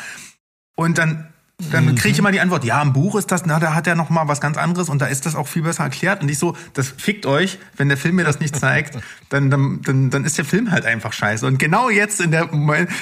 Und 0.75 0.97
dann 0.97 1.30
dann 1.71 1.85
mhm. 1.85 1.95
kriege 1.95 2.13
ich 2.13 2.19
immer 2.19 2.31
die 2.31 2.39
Antwort, 2.39 2.63
ja, 2.63 2.81
im 2.81 2.93
Buch 2.93 3.15
ist 3.15 3.31
das, 3.31 3.45
na, 3.45 3.59
da 3.59 3.73
hat 3.73 3.87
er 3.87 3.95
noch 3.95 4.09
mal 4.09 4.27
was 4.27 4.41
ganz 4.41 4.57
anderes 4.57 4.89
und 4.89 5.01
da 5.01 5.05
ist 5.05 5.25
das 5.25 5.35
auch 5.35 5.47
viel 5.47 5.63
besser 5.63 5.83
erklärt. 5.83 6.21
Und 6.21 6.29
ich 6.29 6.37
so, 6.37 6.55
das 6.73 6.89
fickt 6.89 7.25
euch, 7.25 7.59
wenn 7.77 7.89
der 7.89 7.97
Film 7.97 8.15
mir 8.15 8.23
das 8.23 8.39
nicht 8.39 8.55
zeigt, 8.55 8.97
dann, 9.29 9.49
dann, 9.49 9.81
dann, 9.83 10.09
dann 10.09 10.25
ist 10.25 10.37
der 10.37 10.45
Film 10.45 10.71
halt 10.71 10.85
einfach 10.85 11.13
scheiße. 11.13 11.45
Und 11.45 11.59
genau 11.59 11.89
jetzt 11.89 12.19
in 12.21 12.31
der, 12.31 12.49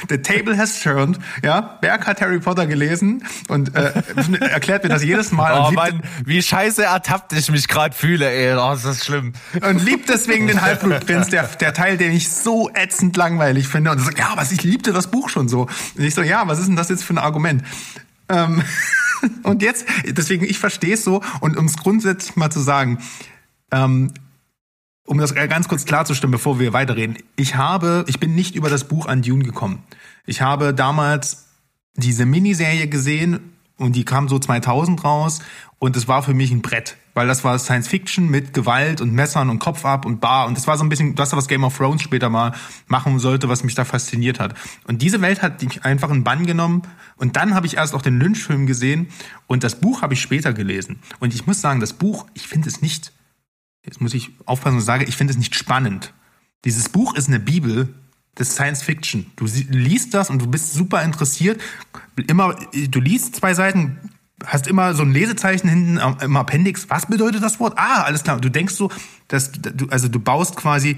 the 0.10 0.18
table 0.18 0.58
has 0.58 0.82
turned, 0.82 1.20
ja, 1.44 1.62
Berg 1.82 2.08
hat 2.08 2.22
Harry 2.22 2.40
Potter 2.40 2.68
gelesen 2.68 3.24
und 3.48 3.76
äh, 3.76 3.94
erklärt 4.42 4.84
mir 4.84 4.90
das 4.90 5.04
jedes 5.04 5.32
Mal. 5.32 5.68
Oh 5.68 5.72
Mann, 5.72 6.02
wie 6.26 6.42
scheiße 6.42 6.84
ertappt 6.84 7.34
ich 7.34 7.52
mich 7.52 7.68
gerade 7.68 7.96
fühle, 7.96 8.30
ey, 8.30 8.56
oh, 8.56 8.74
ist 8.74 8.86
das 8.86 9.06
schlimm. 9.06 9.34
Und 9.62 9.84
liebt 9.84 10.10
deswegen 10.10 10.48
den 10.48 10.62
Halbblutprinz, 10.62 11.30
der, 11.30 11.44
der 11.44 11.74
Teil, 11.74 11.98
den 11.98 12.12
ich 12.12 12.30
so 12.30 12.70
ätzend 12.74 13.16
langweilig 13.18 13.68
finde. 13.68 13.92
Und 13.92 14.00
sagt, 14.00 14.20
ja, 14.20 14.32
was, 14.36 14.52
ich 14.52 14.64
liebte 14.64 14.94
das 14.94 15.12
Buch 15.12 15.30
schon 15.30 15.48
so. 15.48 15.68
Und 15.98 16.04
ich 16.04 16.16
so, 16.16 16.22
ja, 16.22 16.48
was 16.48 16.60
ist 16.60 16.68
denn 16.68 16.76
das 16.76 16.90
jetzt 16.90 17.04
für 17.04 17.14
ein 17.14 17.18
Argument? 17.18 17.64
Ähm, 18.30 18.64
und 19.44 19.62
jetzt, 19.62 19.86
deswegen, 20.06 20.46
ich 20.46 20.60
verstehe 20.60 20.94
es 20.94 21.04
so. 21.04 21.22
Und 21.42 21.58
um 21.58 21.66
es 21.66 21.78
grundsätzlich 21.78 22.36
mal 22.36 22.52
zu 22.52 22.60
sagen, 22.60 23.00
ähm, 23.72 24.14
um 25.06 25.18
das 25.18 25.34
ganz 25.34 25.68
kurz 25.68 25.86
klarzustellen, 25.86 26.32
bevor 26.32 26.60
wir 26.60 26.72
weiterreden. 26.72 27.18
Ich 27.36 27.56
habe, 27.56 28.06
ich 28.08 28.20
bin 28.20 28.36
nicht 28.36 28.56
über 28.56 28.70
das 28.70 28.84
Buch 28.84 29.08
an 29.08 29.24
Dune 29.24 29.44
gekommen. 29.44 29.82
Ich 30.28 30.42
habe 30.42 30.74
damals 30.74 31.48
diese 31.96 32.28
Miniserie 32.28 32.88
gesehen 32.88 33.40
und 33.78 33.96
die 33.96 34.06
kam 34.06 34.30
so 34.30 34.38
2000 34.38 35.04
raus 35.04 35.40
und 35.80 35.98
es 35.98 36.08
war 36.08 36.22
für 36.22 36.36
mich 36.36 36.52
ein 36.52 36.62
Brett, 36.62 36.98
weil 37.14 37.28
das 37.28 37.44
war 37.44 37.58
Science 37.60 37.88
Fiction 37.88 38.30
mit 38.30 38.54
Gewalt 38.54 39.02
und 39.02 39.14
Messern 39.14 39.50
und 39.50 39.60
Kopf 39.60 39.86
ab 39.86 40.06
und 40.06 40.20
Bar 40.22 40.48
und 40.48 40.58
das 40.58 40.68
war 40.68 40.78
so 40.78 40.84
ein 40.84 40.90
bisschen 40.90 41.16
das, 41.16 41.36
was 41.36 41.48
Game 41.48 41.64
of 41.64 41.78
Thrones 41.78 42.02
später 42.02 42.30
mal 42.30 42.54
machen 42.88 43.20
sollte, 43.20 43.50
was 43.50 43.64
mich 43.64 43.76
da 43.76 43.86
fasziniert 43.86 44.40
hat. 44.40 44.56
Und 44.88 45.02
diese 45.02 45.22
Welt 45.22 45.42
hat 45.42 45.62
mich 45.62 45.84
einfach 45.84 46.10
in 46.10 46.24
Bann 46.24 46.46
genommen 46.46 46.84
und 47.18 47.36
dann 47.36 47.56
habe 47.56 47.68
ich 47.68 47.78
erst 47.78 47.94
auch 47.94 48.02
den 48.02 48.20
Lynch-Film 48.20 48.66
gesehen 48.66 49.08
und 49.48 49.64
das 49.64 49.80
Buch 49.80 50.02
habe 50.02 50.14
ich 50.14 50.22
später 50.22 50.54
gelesen. 50.54 51.00
Und 51.20 51.34
ich 51.34 51.48
muss 51.48 51.62
sagen, 51.62 51.80
das 51.80 51.94
Buch, 51.94 52.26
ich 52.34 52.48
finde 52.48 52.70
es 52.70 52.82
nicht, 52.82 53.12
jetzt 53.86 54.02
muss 54.02 54.14
ich 54.14 54.32
aufpassen 54.46 54.78
und 54.78 54.84
sagen, 54.84 55.06
ich 55.08 55.16
finde 55.16 55.32
es 55.32 55.38
nicht 55.38 55.56
spannend. 55.56 56.14
Dieses 56.66 56.90
Buch 56.90 57.16
ist 57.16 57.28
eine 57.28 57.40
Bibel 57.40 57.94
des 58.38 58.54
Science 58.54 58.84
Fiction. 58.84 59.32
Du 59.36 59.46
liest 59.46 60.14
das 60.14 60.30
und 60.30 60.42
du 60.42 60.48
bist 60.48 60.74
super 60.74 61.04
interessiert. 61.04 61.62
Immer, 62.28 62.56
du 62.74 63.00
liest 63.00 63.36
zwei 63.36 63.54
Seiten, 63.54 63.98
hast 64.46 64.68
immer 64.68 64.94
so 64.94 65.04
ein 65.04 65.12
Lesezeichen 65.12 65.68
hinten 65.68 66.00
im 66.22 66.38
Appendix. 66.38 66.90
Was 66.90 67.06
bedeutet 67.06 67.44
das 67.44 67.60
Wort? 67.60 67.74
Ah, 67.78 68.04
alles 68.04 68.24
klar. 68.24 68.40
Du 68.40 68.50
denkst 68.50 68.76
so, 68.76 68.92
dass 69.28 69.52
du, 69.52 69.88
also 69.90 70.08
du 70.08 70.20
baust 70.20 70.56
quasi 70.56 70.98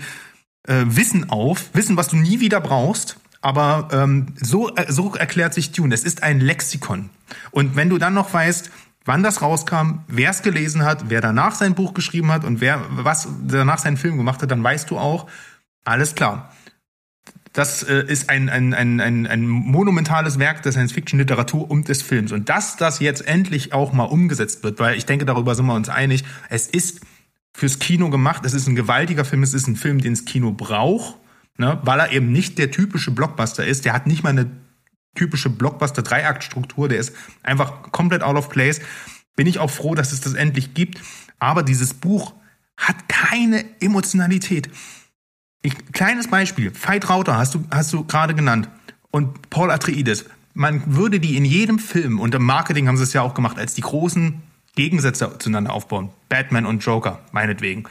äh, 0.68 0.84
Wissen 0.86 1.30
auf, 1.30 1.70
Wissen, 1.74 1.98
was 1.98 2.08
du 2.08 2.18
nie 2.18 2.40
wieder 2.40 2.62
brauchst. 2.62 3.18
Aber 3.42 3.88
ähm, 3.92 4.28
so, 4.40 4.76
äh, 4.76 4.92
so 4.92 5.14
erklärt 5.16 5.54
sich 5.54 5.72
Dune. 5.72 5.94
Es 5.94 6.04
ist 6.04 6.24
ein 6.24 6.40
Lexikon. 6.40 7.10
Und 7.50 7.76
wenn 7.76 7.90
du 7.90 7.98
dann 7.98 8.14
noch 8.14 8.34
weißt, 8.34 8.70
wann 9.06 9.24
das 9.24 9.42
rauskam, 9.42 10.04
wer 10.08 10.30
es 10.30 10.44
gelesen 10.44 10.84
hat, 10.84 11.10
wer 11.10 11.22
danach 11.22 11.56
sein 11.56 11.74
Buch 11.74 11.94
geschrieben 11.94 12.32
hat 12.32 12.44
und 12.44 12.62
wer 12.62 12.86
was 12.90 13.28
danach 13.48 13.80
seinen 13.80 13.98
Film 13.98 14.18
gemacht 14.18 14.42
hat, 14.42 14.52
dann 14.52 14.64
weißt 14.64 14.92
du 14.92 15.00
auch, 15.00 15.28
alles 15.84 16.14
klar. 16.14 16.52
Das 17.54 17.84
äh, 17.84 18.06
ist 18.08 18.30
ein, 18.30 18.50
ein, 18.50 18.74
ein, 18.74 19.02
ein, 19.02 19.28
ein 19.28 19.48
monumentales 19.48 20.40
Werk 20.40 20.64
der 20.64 20.72
Science-Fiction-Literatur 20.72 21.70
und 21.70 21.90
des 21.90 22.02
Films. 22.02 22.32
Und 22.32 22.48
dass 22.48 22.78
das 22.78 23.00
jetzt 23.00 23.28
endlich 23.28 23.74
auch 23.74 23.92
mal 23.92 24.06
umgesetzt 24.06 24.64
wird, 24.64 24.80
weil 24.80 24.98
ich 24.98 25.06
denke, 25.06 25.26
darüber 25.26 25.54
sind 25.56 25.66
wir 25.66 25.76
uns 25.76 25.90
einig, 25.90 26.24
es 26.50 26.68
ist 26.68 27.02
fürs 27.54 27.80
Kino 27.80 28.10
gemacht, 28.10 28.46
es 28.46 28.54
ist 28.54 28.68
ein 28.68 28.76
gewaltiger 28.76 29.26
Film, 29.26 29.44
es 29.44 29.54
ist 29.54 29.68
ein 29.68 29.76
Film, 29.76 30.00
den 30.00 30.14
das 30.14 30.24
Kino 30.24 30.52
braucht, 30.52 31.18
ne, 31.58 31.80
weil 31.84 32.00
er 32.00 32.14
eben 32.14 32.32
nicht 32.32 32.58
der 32.58 32.72
typische 32.72 33.12
Blockbuster 33.12 33.66
ist. 33.66 33.84
Der 33.84 33.94
hat 33.94 34.08
nicht 34.08 34.24
mal 34.24 34.30
eine 34.30 34.50
typische 35.16 35.50
Blockbuster-Dreiaktstruktur, 35.50 36.88
der 36.88 37.00
ist 37.00 37.14
einfach 37.44 37.92
komplett 37.92 38.24
out 38.24 38.38
of 38.38 38.50
place. 38.50 38.80
Bin 39.36 39.48
ich 39.48 39.60
auch 39.60 39.70
froh, 39.70 39.94
dass 39.96 40.14
es 40.14 40.22
das 40.22 40.34
endlich 40.34 40.74
gibt. 40.74 41.02
Aber 41.40 41.64
dieses 41.64 41.94
Buch 41.94 42.34
hat 42.78 43.10
keine 43.10 43.66
Emotionalität. 43.82 44.70
Ich, 45.64 45.74
kleines 45.92 46.28
Beispiel, 46.28 46.72
Veit 46.74 47.10
Rauter 47.10 47.38
hast 47.38 47.54
du, 47.54 47.64
hast 47.70 47.94
du 47.94 48.04
gerade 48.04 48.34
genannt 48.34 48.68
und 49.12 49.50
Paul 49.50 49.70
Atreides. 49.70 50.26
Man 50.54 50.96
würde 50.96 51.20
die 51.20 51.38
in 51.38 51.46
jedem 51.46 51.78
Film, 51.78 52.20
und 52.20 52.34
im 52.34 52.44
Marketing 52.44 52.88
haben 52.88 52.98
sie 52.98 53.04
es 53.04 53.14
ja 53.14 53.22
auch 53.22 53.36
gemacht, 53.36 53.58
als 53.60 53.74
die 53.74 53.82
großen 53.82 54.42
Gegensätze 54.76 55.38
zueinander 55.38 55.72
aufbauen. 55.72 56.10
Batman 56.30 56.66
und 56.66 56.84
Joker, 56.84 57.20
meinetwegen. 57.32 57.86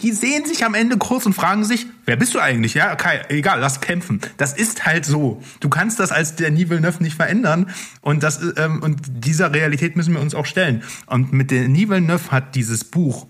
Die 0.00 0.10
sehen 0.10 0.46
sich 0.46 0.64
am 0.64 0.74
Ende 0.74 0.96
kurz 0.96 1.26
und 1.26 1.32
fragen 1.32 1.64
sich, 1.64 1.86
wer 2.06 2.16
bist 2.16 2.34
du 2.34 2.40
eigentlich? 2.40 2.74
Ja, 2.74 2.92
okay, 2.92 3.20
egal, 3.28 3.60
lass 3.60 3.80
kämpfen. 3.80 4.20
Das 4.36 4.52
ist 4.52 4.84
halt 4.84 5.04
so. 5.04 5.42
Du 5.60 5.68
kannst 5.68 6.00
das 6.00 6.10
als 6.10 6.34
der 6.34 6.52
Villeneuve 6.56 7.02
nicht 7.02 7.14
verändern. 7.14 7.70
Und, 8.00 8.24
das, 8.24 8.40
ähm, 8.56 8.82
und 8.82 9.00
dieser 9.06 9.52
Realität 9.52 9.94
müssen 9.94 10.14
wir 10.14 10.20
uns 10.20 10.34
auch 10.34 10.46
stellen. 10.46 10.82
Und 11.06 11.32
mit 11.32 11.52
der 11.52 11.68
Villeneuve 11.68 12.32
hat 12.32 12.56
dieses 12.56 12.82
Buch 12.84 13.28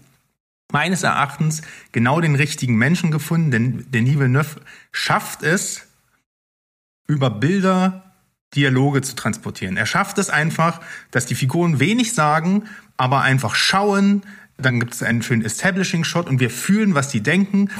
meines 0.73 1.03
Erachtens 1.03 1.63
genau 1.93 2.21
den 2.21 2.35
richtigen 2.35 2.77
Menschen 2.77 3.11
gefunden, 3.11 3.51
denn 3.51 3.91
Denis 3.91 4.19
Villeneuve 4.19 4.61
schafft 4.91 5.43
es, 5.43 5.87
über 7.07 7.31
Bilder 7.31 8.13
Dialoge 8.55 9.03
zu 9.03 9.15
transportieren. 9.15 9.77
Er 9.77 9.87
schafft 9.87 10.19
es 10.19 10.31
einfach, 10.31 10.81
dass 11.11 11.27
die 11.27 11.35
Figuren 11.35 11.81
wenig 11.81 12.13
sagen, 12.13 12.65
aber 12.97 13.23
einfach 13.23 13.55
schauen. 13.55 14.23
Dann 14.59 14.79
gibt 14.79 14.95
es 14.95 15.03
einen 15.03 15.23
schönen 15.23 15.45
Establishing-Shot 15.45 16.27
und 16.29 16.41
wir 16.41 16.51
fühlen, 16.51 16.95
was 16.95 17.09
die 17.09 17.23
denken. 17.23 17.71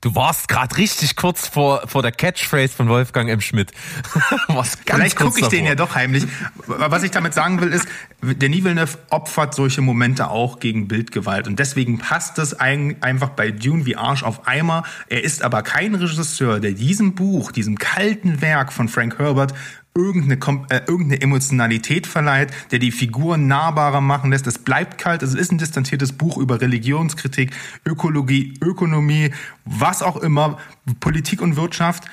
Du 0.00 0.14
warst 0.14 0.46
gerade 0.46 0.76
richtig 0.76 1.16
kurz 1.16 1.48
vor, 1.48 1.82
vor 1.88 2.02
der 2.02 2.12
Catchphrase 2.12 2.72
von 2.72 2.88
Wolfgang 2.88 3.28
M. 3.28 3.40
Schmidt. 3.40 3.72
Vielleicht 4.86 5.16
gucke 5.16 5.40
ich 5.40 5.48
den 5.48 5.64
ja 5.64 5.74
doch 5.74 5.96
heimlich. 5.96 6.24
Was 6.66 7.02
ich 7.02 7.10
damit 7.10 7.34
sagen 7.34 7.60
will, 7.60 7.72
ist, 7.72 7.88
Denis 8.22 8.62
Villeneuve 8.62 8.96
opfert 9.10 9.54
solche 9.54 9.80
Momente 9.80 10.30
auch 10.30 10.60
gegen 10.60 10.86
Bildgewalt. 10.86 11.48
Und 11.48 11.58
deswegen 11.58 11.98
passt 11.98 12.38
es 12.38 12.54
einfach 12.54 13.30
bei 13.30 13.50
Dune 13.50 13.86
wie 13.86 13.96
Arsch 13.96 14.22
auf 14.22 14.46
Eimer. 14.46 14.84
Er 15.08 15.24
ist 15.24 15.42
aber 15.42 15.62
kein 15.62 15.96
Regisseur, 15.96 16.60
der 16.60 16.72
diesem 16.72 17.16
Buch, 17.16 17.50
diesem 17.50 17.76
kalten 17.76 18.40
Werk 18.40 18.72
von 18.72 18.88
Frank 18.88 19.18
Herbert 19.18 19.52
irgendeine, 19.98 20.66
äh, 20.70 20.80
irgendeine 20.86 21.20
Emotionalität 21.20 22.06
verleiht, 22.06 22.52
der 22.70 22.78
die 22.78 22.92
Figuren 22.92 23.48
nahbarer 23.48 24.00
machen 24.00 24.30
lässt. 24.30 24.46
Es 24.46 24.58
bleibt 24.58 24.96
kalt, 24.96 25.22
es 25.22 25.34
ist 25.34 25.50
ein 25.50 25.58
distanziertes 25.58 26.12
Buch 26.12 26.38
über 26.38 26.60
Religionskritik, 26.60 27.50
Ökologie, 27.84 28.54
Ökonomie, 28.62 29.32
was 29.64 30.02
auch 30.02 30.16
immer, 30.16 30.58
Politik 31.00 31.42
und 31.42 31.56
Wirtschaft. 31.56 32.04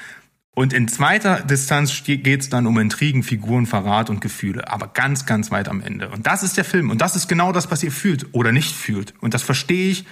Und 0.55 0.73
in 0.73 0.87
zweiter 0.87 1.41
Distanz 1.41 2.03
geht 2.03 2.41
es 2.41 2.49
dann 2.49 2.65
um 2.65 2.79
Intrigen, 2.79 3.23
Figuren, 3.23 3.65
Verrat 3.65 4.09
und 4.09 4.21
Gefühle. 4.21 4.71
Aber 4.71 4.87
ganz, 4.87 5.25
ganz 5.25 5.51
weit 5.51 5.67
am 5.67 5.81
Ende. 5.81 6.09
Und 6.09 6.25
das 6.25 6.43
ist 6.43 6.57
der 6.57 6.63
Film. 6.63 6.89
Und 6.89 7.01
das 7.01 7.15
ist 7.15 7.27
genau 7.27 7.51
das, 7.51 7.69
was 7.71 7.83
ihr 7.83 7.91
fühlt 7.91 8.33
oder 8.33 8.53
nicht 8.53 8.73
fühlt. 8.73 9.13
Und 9.19 9.33
das 9.33 9.43
verstehe 9.43 9.91
ich 9.91 10.05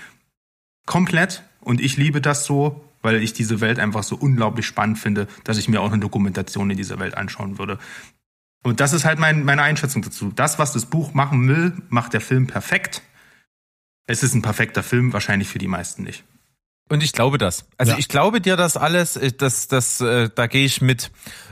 komplett. 0.86 1.44
Und 1.62 1.80
ich 1.80 1.96
liebe 1.96 2.20
das 2.20 2.46
so 2.46 2.84
weil 3.04 3.22
ich 3.22 3.34
diese 3.34 3.62
Welt 3.62 3.78
einfach 3.78 4.02
so 4.02 4.16
unglaublich 4.16 4.66
spannend 4.66 4.98
finde, 4.98 5.28
dass 5.44 5.60
ich 5.60 5.70
mir 5.70 5.82
auch 5.82 5.92
eine 5.92 6.02
Dokumentation 6.02 6.72
in 6.72 6.78
dieser 6.78 6.98
Welt 7.00 7.16
anschauen 7.16 7.60
würde. 7.60 7.78
Und 8.64 8.80
das 8.80 8.94
ist 8.94 9.06
halt 9.06 9.20
mein, 9.20 9.44
meine 9.44 9.62
Einschätzung 9.62 10.02
dazu. 10.02 10.32
Das, 10.34 10.58
was 10.58 10.72
das 10.72 10.88
Buch 10.88 11.14
machen 11.14 11.48
will, 11.48 11.74
macht 11.90 12.14
der 12.14 12.22
Film 12.22 12.48
perfekt. 12.48 13.04
Es 14.08 14.24
ist 14.24 14.34
ein 14.34 14.42
perfekter 14.42 14.82
Film, 14.82 15.14
wahrscheinlich 15.14 15.50
für 15.50 15.60
die 15.60 15.68
meisten 15.68 16.04
nicht. 16.04 16.24
Und 16.90 17.04
ich 17.04 17.12
glaube 17.12 17.38
das. 17.38 17.66
Also 17.78 17.94
ja. 17.94 17.98
ich 17.98 18.08
glaube 18.08 18.42
dir 18.42 18.56
das 18.56 18.78
alles, 18.78 19.16
äh, 19.18 19.32
das, 19.32 19.68
das, 19.68 20.02
äh, 20.02 20.30
da 20.34 20.48
gehe 20.48 20.66
ich 20.66 20.82
mit. 20.82 21.12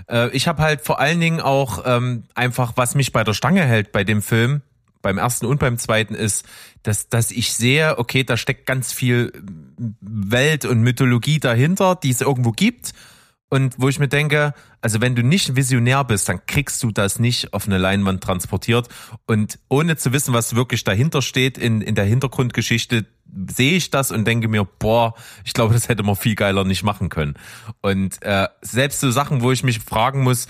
Äh, 0.10 0.30
ich 0.30 0.48
habe 0.48 0.62
halt 0.62 0.82
vor 0.82 1.00
allen 1.00 1.20
Dingen 1.20 1.42
auch 1.42 1.84
ähm, 1.86 2.24
einfach, 2.34 2.74
was 2.76 2.96
mich 2.96 3.12
bei 3.12 3.24
der 3.24 3.34
Stange 3.34 3.64
hält 3.64 3.92
bei 3.92 4.04
dem 4.04 4.22
Film, 4.22 4.62
beim 5.02 5.18
ersten 5.18 5.46
und 5.46 5.60
beim 5.60 5.78
zweiten, 5.78 6.16
ist, 6.16 6.46
dass, 6.84 7.10
dass 7.10 7.32
ich 7.32 7.54
sehe, 7.54 7.98
okay, 7.98 8.24
da 8.24 8.38
steckt 8.38 8.66
ganz 8.66 8.92
viel 8.92 9.32
Welt 10.00 10.66
und 10.66 10.82
Mythologie 10.82 11.40
dahinter, 11.40 11.96
die 11.96 12.10
es 12.10 12.22
irgendwo 12.22 12.52
gibt 12.52 12.94
und 13.54 13.76
wo 13.78 13.90
ich 13.90 14.00
mir 14.00 14.08
denke, 14.08 14.54
also 14.80 15.02
wenn 15.02 15.14
du 15.14 15.24
nicht 15.24 15.58
Visionär 15.58 16.06
bist, 16.06 16.30
dann 16.30 16.46
kriegst 16.46 16.82
du 16.84 16.92
das 16.92 17.20
nicht 17.20 17.54
auf 17.54 17.68
eine 17.68 17.78
Leinwand 17.78 18.24
transportiert. 18.24 18.88
Und 19.28 19.60
ohne 19.68 19.98
zu 19.98 20.14
wissen, 20.14 20.34
was 20.34 20.56
wirklich 20.56 20.86
dahinter 20.86 21.22
steht 21.22 21.58
in, 21.58 21.82
in 21.82 21.94
der 21.94 22.06
Hintergrundgeschichte, 22.06 23.06
sehe 23.54 23.74
ich 23.74 23.90
das 23.90 24.12
und 24.12 24.26
denke 24.26 24.48
mir, 24.48 24.64
boah, 24.64 25.16
ich 25.44 25.52
glaube, 25.52 25.74
das 25.74 25.90
hätte 25.90 26.02
man 26.02 26.16
viel 26.16 26.36
geiler 26.36 26.64
nicht 26.64 26.84
machen 26.84 27.10
können. 27.10 27.34
Und 27.82 28.22
äh, 28.24 28.48
selbst 28.62 29.02
so 29.02 29.12
Sachen, 29.12 29.42
wo 29.42 29.52
ich 29.52 29.64
mich 29.64 29.80
fragen 29.80 30.24
muss, 30.24 30.48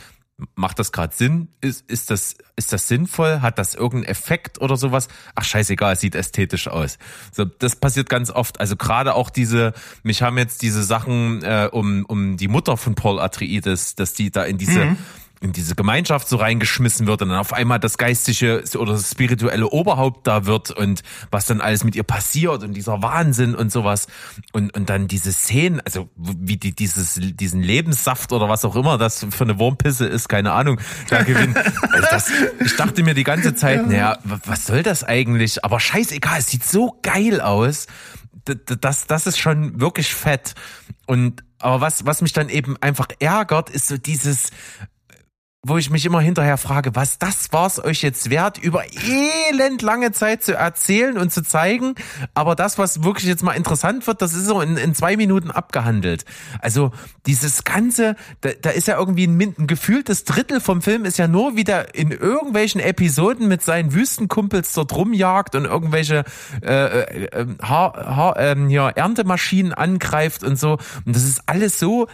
macht 0.55 0.79
das 0.79 0.91
gerade 0.91 1.15
Sinn? 1.15 1.49
Ist, 1.61 1.89
ist, 1.89 2.09
das, 2.09 2.35
ist 2.55 2.73
das 2.73 2.87
sinnvoll? 2.87 3.41
Hat 3.41 3.59
das 3.59 3.75
irgendeinen 3.75 4.11
Effekt 4.11 4.61
oder 4.61 4.77
sowas? 4.77 5.07
Ach 5.35 5.43
scheißegal, 5.43 5.93
es 5.93 6.01
sieht 6.01 6.15
ästhetisch 6.15 6.67
aus. 6.67 6.97
So, 7.31 7.45
das 7.45 7.75
passiert 7.75 8.09
ganz 8.09 8.29
oft. 8.29 8.59
Also 8.59 8.75
gerade 8.75 9.15
auch 9.15 9.29
diese, 9.29 9.73
mich 10.03 10.21
haben 10.21 10.37
jetzt 10.37 10.61
diese 10.61 10.83
Sachen 10.83 11.43
äh, 11.43 11.69
um, 11.71 12.05
um 12.05 12.37
die 12.37 12.47
Mutter 12.47 12.77
von 12.77 12.95
Paul 12.95 13.19
Atreides, 13.19 13.95
dass 13.95 14.13
die 14.13 14.31
da 14.31 14.43
in 14.43 14.57
diese 14.57 14.85
mhm 14.85 14.97
in 15.41 15.53
diese 15.53 15.75
Gemeinschaft 15.75 16.29
so 16.29 16.37
reingeschmissen 16.37 17.07
wird 17.07 17.23
und 17.23 17.29
dann 17.29 17.39
auf 17.39 17.51
einmal 17.51 17.79
das 17.79 17.97
geistige 17.97 18.63
oder 18.77 18.93
das 18.93 19.09
spirituelle 19.09 19.67
Oberhaupt 19.67 20.27
da 20.27 20.45
wird 20.45 20.69
und 20.69 21.01
was 21.31 21.47
dann 21.47 21.61
alles 21.61 21.83
mit 21.83 21.95
ihr 21.95 22.03
passiert 22.03 22.63
und 22.63 22.75
dieser 22.75 23.01
Wahnsinn 23.01 23.55
und 23.55 23.71
sowas 23.71 24.07
und 24.53 24.75
und 24.75 24.89
dann 24.89 25.07
diese 25.07 25.33
Szenen, 25.33 25.81
also 25.81 26.09
wie 26.15 26.57
die 26.57 26.75
dieses 26.75 27.19
diesen 27.19 27.61
Lebenssaft 27.63 28.31
oder 28.33 28.49
was 28.49 28.63
auch 28.65 28.75
immer 28.75 28.99
das 28.99 29.25
für 29.31 29.43
eine 29.43 29.57
Wurmpisse 29.57 30.05
ist, 30.05 30.29
keine 30.29 30.51
Ahnung, 30.51 30.79
da 31.09 31.23
gewinnt. 31.23 31.57
Also 31.91 32.07
das, 32.09 32.31
ich 32.63 32.75
dachte 32.75 33.03
mir 33.03 33.13
die 33.13 33.23
ganze 33.23 33.55
Zeit, 33.55 33.87
naja, 33.87 34.17
was 34.23 34.65
soll 34.65 34.83
das 34.83 35.03
eigentlich? 35.03 35.65
Aber 35.65 35.79
scheißegal, 35.79 36.39
es 36.39 36.47
sieht 36.47 36.63
so 36.63 36.99
geil 37.01 37.41
aus. 37.41 37.87
Das, 38.45 39.07
das 39.07 39.27
ist 39.27 39.37
schon 39.37 39.79
wirklich 39.81 40.13
fett. 40.13 40.53
Und 41.07 41.43
aber 41.61 41.81
was, 41.81 42.05
was 42.05 42.21
mich 42.21 42.33
dann 42.33 42.49
eben 42.49 42.75
einfach 42.81 43.07
ärgert, 43.19 43.69
ist 43.69 43.87
so 43.87 43.97
dieses, 43.97 44.51
wo 45.63 45.77
ich 45.77 45.91
mich 45.91 46.07
immer 46.07 46.21
hinterher 46.21 46.57
frage, 46.57 46.95
was 46.95 47.19
das 47.19 47.53
war's 47.53 47.83
euch 47.83 48.01
jetzt 48.01 48.31
wert, 48.31 48.57
über 48.57 48.83
elend 49.07 49.83
lange 49.83 50.11
Zeit 50.11 50.43
zu 50.43 50.55
erzählen 50.55 51.19
und 51.19 51.31
zu 51.31 51.43
zeigen. 51.43 51.93
Aber 52.33 52.55
das, 52.55 52.79
was 52.79 53.03
wirklich 53.03 53.27
jetzt 53.27 53.43
mal 53.43 53.53
interessant 53.53 54.07
wird, 54.07 54.23
das 54.23 54.33
ist 54.33 54.45
so 54.45 54.59
in, 54.59 54.75
in 54.77 54.95
zwei 54.95 55.17
Minuten 55.17 55.51
abgehandelt. 55.51 56.25
Also 56.61 56.91
dieses 57.27 57.63
Ganze, 57.63 58.15
da, 58.41 58.49
da 58.59 58.71
ist 58.71 58.87
ja 58.87 58.97
irgendwie 58.97 59.27
ein, 59.27 59.39
ein 59.39 59.67
gefühltes 59.67 60.23
Drittel 60.23 60.61
vom 60.61 60.81
Film 60.81 61.05
ist 61.05 61.19
ja 61.19 61.27
nur 61.27 61.55
wieder 61.55 61.93
in 61.93 62.09
irgendwelchen 62.09 62.81
Episoden 62.81 63.47
mit 63.47 63.61
seinen 63.61 63.93
Wüstenkumpels 63.93 64.73
dort 64.73 64.95
rumjagt 64.95 65.53
und 65.53 65.65
irgendwelche 65.65 66.23
äh, 66.63 67.01
äh, 67.25 67.45
Haar, 67.61 67.93
Haar, 67.93 68.37
äh, 68.37 68.55
ja, 68.69 68.89
Erntemaschinen 68.89 69.73
angreift 69.73 70.43
und 70.43 70.57
so. 70.57 70.79
Und 71.05 71.15
das 71.15 71.23
ist 71.23 71.43
alles 71.45 71.77
so 71.77 72.07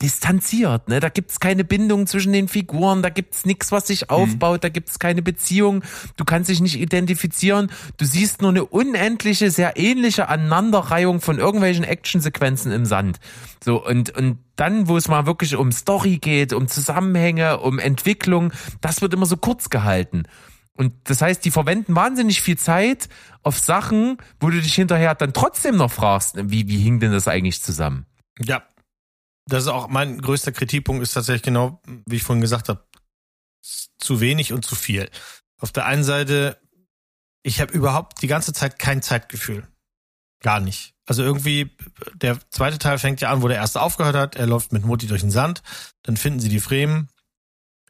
distanziert. 0.00 0.88
Ne? 0.88 1.00
Da 1.00 1.08
gibt's 1.08 1.40
keine 1.40 1.64
Bindung 1.64 2.06
zwischen 2.06 2.32
den 2.32 2.48
Figuren, 2.48 3.02
da 3.02 3.08
gibt's 3.08 3.44
nichts, 3.44 3.72
was 3.72 3.86
sich 3.86 4.10
aufbaut, 4.10 4.58
mhm. 4.58 4.60
da 4.60 4.68
gibt's 4.68 4.98
keine 4.98 5.22
Beziehung, 5.22 5.82
du 6.16 6.24
kannst 6.24 6.48
dich 6.48 6.60
nicht 6.60 6.78
identifizieren, 6.78 7.70
du 7.96 8.04
siehst 8.04 8.40
nur 8.40 8.50
eine 8.50 8.64
unendliche, 8.64 9.50
sehr 9.50 9.76
ähnliche 9.76 10.28
Aneinanderreihung 10.28 11.20
von 11.20 11.38
irgendwelchen 11.38 11.84
Actionsequenzen 11.84 12.72
im 12.72 12.86
Sand. 12.86 13.18
So, 13.62 13.84
und, 13.84 14.16
und 14.16 14.38
dann, 14.56 14.88
wo 14.88 14.96
es 14.96 15.08
mal 15.08 15.26
wirklich 15.26 15.56
um 15.56 15.72
Story 15.72 16.18
geht, 16.18 16.52
um 16.52 16.68
Zusammenhänge, 16.68 17.58
um 17.58 17.78
Entwicklung, 17.78 18.52
das 18.80 19.02
wird 19.02 19.14
immer 19.14 19.26
so 19.26 19.36
kurz 19.36 19.70
gehalten. 19.70 20.24
Und 20.74 20.92
das 21.04 21.22
heißt, 21.22 21.44
die 21.44 21.50
verwenden 21.50 21.96
wahnsinnig 21.96 22.40
viel 22.40 22.56
Zeit 22.56 23.08
auf 23.42 23.58
Sachen, 23.58 24.18
wo 24.38 24.48
du 24.48 24.60
dich 24.60 24.74
hinterher 24.74 25.16
dann 25.16 25.32
trotzdem 25.32 25.76
noch 25.76 25.90
fragst, 25.90 26.36
wie, 26.36 26.68
wie 26.68 26.78
hing 26.78 27.00
denn 27.00 27.10
das 27.10 27.26
eigentlich 27.26 27.60
zusammen? 27.62 28.06
Ja, 28.38 28.62
das 29.48 29.64
ist 29.64 29.68
auch 29.68 29.88
mein 29.88 30.20
größter 30.20 30.52
Kritikpunkt, 30.52 31.02
ist 31.02 31.14
tatsächlich 31.14 31.42
genau, 31.42 31.80
wie 32.06 32.16
ich 32.16 32.22
vorhin 32.22 32.42
gesagt 32.42 32.68
habe, 32.68 32.86
zu 33.98 34.20
wenig 34.20 34.52
und 34.52 34.64
zu 34.64 34.74
viel. 34.74 35.08
Auf 35.58 35.72
der 35.72 35.86
einen 35.86 36.04
Seite, 36.04 36.60
ich 37.42 37.60
habe 37.60 37.72
überhaupt 37.72 38.22
die 38.22 38.26
ganze 38.26 38.52
Zeit 38.52 38.78
kein 38.78 39.02
Zeitgefühl. 39.02 39.66
Gar 40.40 40.60
nicht. 40.60 40.94
Also 41.06 41.22
irgendwie, 41.22 41.70
der 42.14 42.38
zweite 42.50 42.78
Teil 42.78 42.98
fängt 42.98 43.20
ja 43.20 43.32
an, 43.32 43.42
wo 43.42 43.48
der 43.48 43.56
erste 43.56 43.80
aufgehört 43.80 44.14
hat. 44.14 44.36
Er 44.36 44.46
läuft 44.46 44.72
mit 44.72 44.84
Mutti 44.84 45.06
durch 45.06 45.22
den 45.22 45.30
Sand. 45.30 45.62
Dann 46.02 46.16
finden 46.16 46.40
sie 46.40 46.50
die 46.50 46.60
Fremen 46.60 47.08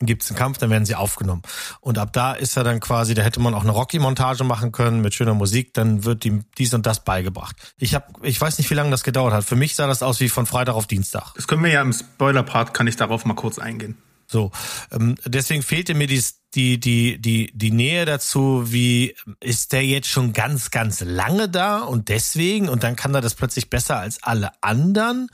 gibt 0.00 0.22
es 0.22 0.30
einen 0.30 0.38
Kampf, 0.38 0.58
dann 0.58 0.70
werden 0.70 0.86
sie 0.86 0.94
aufgenommen. 0.94 1.42
Und 1.80 1.98
ab 1.98 2.12
da 2.12 2.32
ist 2.32 2.56
er 2.56 2.64
dann 2.64 2.80
quasi, 2.80 3.14
da 3.14 3.22
hätte 3.22 3.40
man 3.40 3.54
auch 3.54 3.62
eine 3.62 3.72
Rocky-Montage 3.72 4.44
machen 4.44 4.72
können 4.72 5.00
mit 5.00 5.14
schöner 5.14 5.34
Musik, 5.34 5.74
dann 5.74 6.04
wird 6.04 6.24
ihm 6.24 6.44
dies 6.56 6.72
und 6.74 6.86
das 6.86 7.04
beigebracht. 7.04 7.56
Ich 7.78 7.94
habe, 7.94 8.06
ich 8.22 8.40
weiß 8.40 8.58
nicht, 8.58 8.70
wie 8.70 8.74
lange 8.74 8.90
das 8.90 9.02
gedauert 9.02 9.32
hat. 9.32 9.44
Für 9.44 9.56
mich 9.56 9.74
sah 9.74 9.86
das 9.86 10.02
aus 10.02 10.20
wie 10.20 10.28
von 10.28 10.46
Freitag 10.46 10.74
auf 10.74 10.86
Dienstag. 10.86 11.34
Das 11.34 11.48
können 11.48 11.64
wir 11.64 11.70
ja 11.70 11.82
im 11.82 11.92
Spoiler-Part, 11.92 12.74
kann 12.74 12.86
ich 12.86 12.96
darauf 12.96 13.24
mal 13.24 13.34
kurz 13.34 13.58
eingehen. 13.58 13.96
So, 14.30 14.52
ähm, 14.92 15.14
deswegen 15.24 15.62
fehlte 15.62 15.94
mir 15.94 16.06
die, 16.06 16.22
die, 16.54 16.78
die, 16.78 17.18
die, 17.18 17.50
die 17.54 17.70
Nähe 17.70 18.04
dazu, 18.04 18.64
wie 18.66 19.16
ist 19.40 19.72
der 19.72 19.86
jetzt 19.86 20.08
schon 20.08 20.34
ganz, 20.34 20.70
ganz 20.70 21.00
lange 21.00 21.48
da 21.48 21.78
und 21.78 22.10
deswegen 22.10 22.68
und 22.68 22.82
dann 22.82 22.94
kann 22.94 23.14
er 23.14 23.22
das 23.22 23.34
plötzlich 23.34 23.70
besser 23.70 23.98
als 23.98 24.22
alle 24.22 24.50
anderen. 24.62 25.28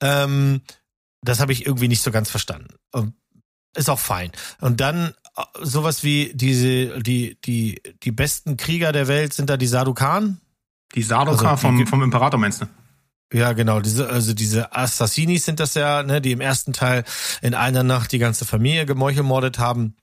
Ähm, 0.00 0.62
das 1.22 1.40
habe 1.40 1.52
ich 1.52 1.66
irgendwie 1.66 1.88
nicht 1.88 2.02
so 2.02 2.10
ganz 2.10 2.30
verstanden 2.30 2.74
ist 3.76 3.90
auch 3.90 3.98
fein. 3.98 4.32
Und 4.60 4.80
dann 4.80 5.14
äh, 5.36 5.42
sowas 5.62 6.02
wie 6.04 6.32
diese, 6.34 7.00
die, 7.00 7.38
die, 7.44 7.80
die 8.02 8.12
besten 8.12 8.56
Krieger 8.56 8.92
der 8.92 9.08
Welt 9.08 9.32
sind 9.32 9.50
da 9.50 9.56
die 9.56 9.66
Sadukan. 9.66 10.40
Die 10.94 11.02
Saduka 11.02 11.50
also, 11.52 11.62
vom, 11.62 11.86
vom 11.86 12.02
Imperator 12.02 12.38
meinst 12.38 12.62
du? 12.62 12.66
Ja, 13.32 13.52
genau. 13.52 13.80
Diese, 13.80 14.08
also 14.08 14.34
diese 14.34 14.74
Assassinis 14.74 15.44
sind 15.44 15.60
das 15.60 15.74
ja, 15.74 16.02
ne, 16.02 16.20
die 16.20 16.32
im 16.32 16.40
ersten 16.40 16.72
Teil 16.72 17.04
in 17.42 17.54
einer 17.54 17.84
Nacht 17.84 18.10
die 18.12 18.18
ganze 18.18 18.44
Familie 18.44 18.86
gemeuchelmordet 18.86 19.58
haben. 19.58 19.94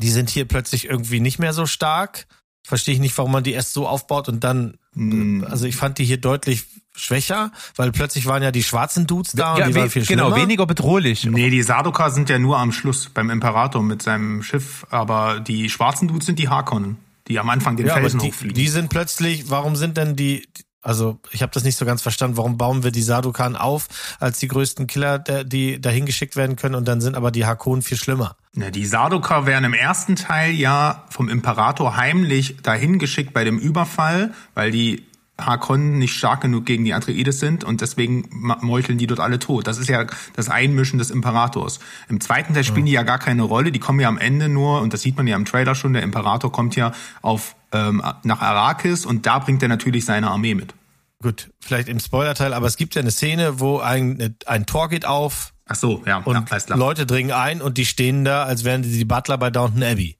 Die 0.00 0.10
sind 0.10 0.30
hier 0.30 0.46
plötzlich 0.46 0.86
irgendwie 0.86 1.20
nicht 1.20 1.38
mehr 1.38 1.52
so 1.52 1.66
stark. 1.66 2.26
Verstehe 2.66 2.94
ich 2.94 3.00
nicht, 3.00 3.16
warum 3.18 3.32
man 3.32 3.44
die 3.44 3.52
erst 3.52 3.74
so 3.74 3.86
aufbaut 3.86 4.28
und 4.30 4.42
dann, 4.42 4.78
hm. 4.94 5.46
also 5.48 5.66
ich 5.66 5.76
fand 5.76 5.98
die 5.98 6.04
hier 6.04 6.16
deutlich 6.16 6.64
schwächer, 6.94 7.50
weil 7.76 7.92
plötzlich 7.92 8.26
waren 8.26 8.42
ja 8.42 8.50
die 8.50 8.62
schwarzen 8.62 9.06
Dudes 9.06 9.32
da 9.32 9.58
ja, 9.58 9.64
und 9.64 9.70
die 9.70 9.80
waren 9.80 9.90
viel 9.90 10.04
genau, 10.04 10.24
schlimmer. 10.24 10.36
Genau, 10.36 10.46
weniger 10.46 10.66
bedrohlich. 10.66 11.24
Nee, 11.24 11.50
die 11.50 11.62
Sardoka 11.62 12.10
sind 12.10 12.30
ja 12.30 12.38
nur 12.38 12.58
am 12.58 12.72
Schluss 12.72 13.08
beim 13.08 13.30
Imperator 13.30 13.82
mit 13.82 14.02
seinem 14.02 14.42
Schiff, 14.42 14.86
aber 14.90 15.40
die 15.40 15.68
schwarzen 15.70 16.08
Dudes 16.08 16.26
sind 16.26 16.38
die 16.38 16.48
Harkonnen, 16.48 16.96
die 17.28 17.38
am 17.38 17.50
Anfang 17.50 17.76
den 17.76 17.86
ja, 17.86 17.94
Felsen 17.94 18.20
die, 18.20 18.28
hochfliegen. 18.28 18.54
Die 18.54 18.68
sind 18.68 18.90
plötzlich, 18.90 19.50
warum 19.50 19.74
sind 19.74 19.96
denn 19.96 20.14
die, 20.14 20.46
also 20.82 21.18
ich 21.32 21.42
habe 21.42 21.50
das 21.52 21.64
nicht 21.64 21.76
so 21.76 21.84
ganz 21.84 22.00
verstanden, 22.00 22.36
warum 22.36 22.58
bauen 22.58 22.84
wir 22.84 22.92
die 22.92 23.02
Sardukan 23.02 23.56
auf 23.56 23.88
als 24.20 24.38
die 24.38 24.48
größten 24.48 24.86
Killer, 24.86 25.18
die 25.18 25.80
dahin 25.80 26.06
geschickt 26.06 26.36
werden 26.36 26.54
können 26.54 26.76
und 26.76 26.86
dann 26.86 27.00
sind 27.00 27.16
aber 27.16 27.32
die 27.32 27.44
Harkonnen 27.44 27.82
viel 27.82 27.96
schlimmer. 27.96 28.36
Ja, 28.56 28.70
die 28.70 28.86
Sarduka 28.86 29.46
werden 29.46 29.64
im 29.64 29.74
ersten 29.74 30.14
Teil 30.14 30.52
ja 30.52 31.04
vom 31.10 31.28
Imperator 31.28 31.96
heimlich 31.96 32.58
dahin 32.62 33.00
geschickt 33.00 33.34
bei 33.34 33.42
dem 33.42 33.58
Überfall, 33.58 34.32
weil 34.54 34.70
die 34.70 35.02
Harkonnen 35.40 35.98
nicht 35.98 36.14
stark 36.14 36.42
genug 36.42 36.64
gegen 36.64 36.84
die 36.84 36.94
Atreides 36.94 37.40
sind 37.40 37.64
und 37.64 37.80
deswegen 37.80 38.28
meucheln 38.30 38.98
die 38.98 39.06
dort 39.06 39.18
alle 39.18 39.40
tot. 39.40 39.66
Das 39.66 39.78
ist 39.78 39.88
ja 39.88 40.06
das 40.34 40.48
Einmischen 40.48 40.98
des 40.98 41.10
Imperators. 41.10 41.80
Im 42.08 42.20
zweiten 42.20 42.54
Teil 42.54 42.62
spielen 42.62 42.86
ja. 42.86 42.90
die 42.90 42.94
ja 42.94 43.02
gar 43.02 43.18
keine 43.18 43.42
Rolle, 43.42 43.72
die 43.72 43.80
kommen 43.80 43.98
ja 43.98 44.08
am 44.08 44.18
Ende 44.18 44.48
nur, 44.48 44.80
und 44.80 44.92
das 44.92 45.02
sieht 45.02 45.16
man 45.16 45.26
ja 45.26 45.34
im 45.34 45.44
Trailer 45.44 45.74
schon, 45.74 45.92
der 45.92 46.02
Imperator 46.02 46.52
kommt 46.52 46.76
ja 46.76 46.92
auf 47.20 47.56
ähm, 47.72 48.00
nach 48.22 48.40
Arrakis 48.40 49.04
und 49.04 49.26
da 49.26 49.40
bringt 49.40 49.62
er 49.62 49.68
natürlich 49.68 50.04
seine 50.04 50.30
Armee 50.30 50.54
mit. 50.54 50.74
Gut, 51.20 51.50
vielleicht 51.58 51.88
im 51.88 51.98
Spoilerteil, 51.98 52.52
aber 52.52 52.66
es 52.66 52.76
gibt 52.76 52.94
ja 52.94 53.00
eine 53.00 53.10
Szene, 53.10 53.58
wo 53.58 53.78
ein, 53.78 54.36
ein 54.46 54.66
Tor 54.66 54.88
geht 54.88 55.04
auf. 55.04 55.52
Ach 55.66 55.74
so, 55.74 56.02
ja, 56.06 56.18
und 56.18 56.48
ja, 56.48 56.76
Leute 56.76 57.06
dringen 57.06 57.32
ein 57.32 57.60
und 57.60 57.78
die 57.78 57.86
stehen 57.86 58.24
da, 58.24 58.44
als 58.44 58.64
wären 58.64 58.82
die 58.82 59.04
Butler 59.04 59.38
bei 59.38 59.50
Downton 59.50 59.82
Abbey. 59.82 60.16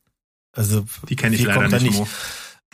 Also 0.52 0.84
die 1.08 1.16
kenne 1.16 1.36
ich 1.36 1.44
leider 1.44 1.68
nicht. 1.78 1.98
nicht 2.00 2.10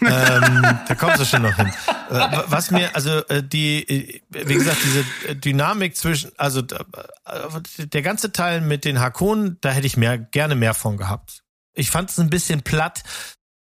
ähm, 0.01 0.79
da 0.89 0.95
kommst 0.95 1.21
du 1.21 1.25
schon 1.25 1.43
noch 1.43 1.55
hin. 1.55 1.73
Äh, 2.11 2.43
was 2.47 2.71
mir, 2.71 2.95
also 2.95 3.25
äh, 3.29 3.43
die, 3.43 3.89
äh, 3.89 4.21
wie 4.31 4.55
gesagt, 4.55 4.79
diese 4.85 5.37
Dynamik 5.37 5.97
zwischen, 5.97 6.33
also 6.37 6.63
der 6.63 8.03
ganze 8.03 8.33
Teil 8.33 8.61
mit 8.61 8.85
den 8.85 9.01
Hakonen, 9.01 9.59
da 9.61 9.71
hätte 9.71 9.87
ich 9.87 9.97
mehr, 9.97 10.19
gerne 10.19 10.55
mehr 10.55 10.75
von 10.75 10.97
gehabt. 10.97 11.43
Ich 11.75 11.91
fand 11.91 12.11
es 12.11 12.19
ein 12.19 12.31
bisschen 12.31 12.63
platt, 12.63 13.03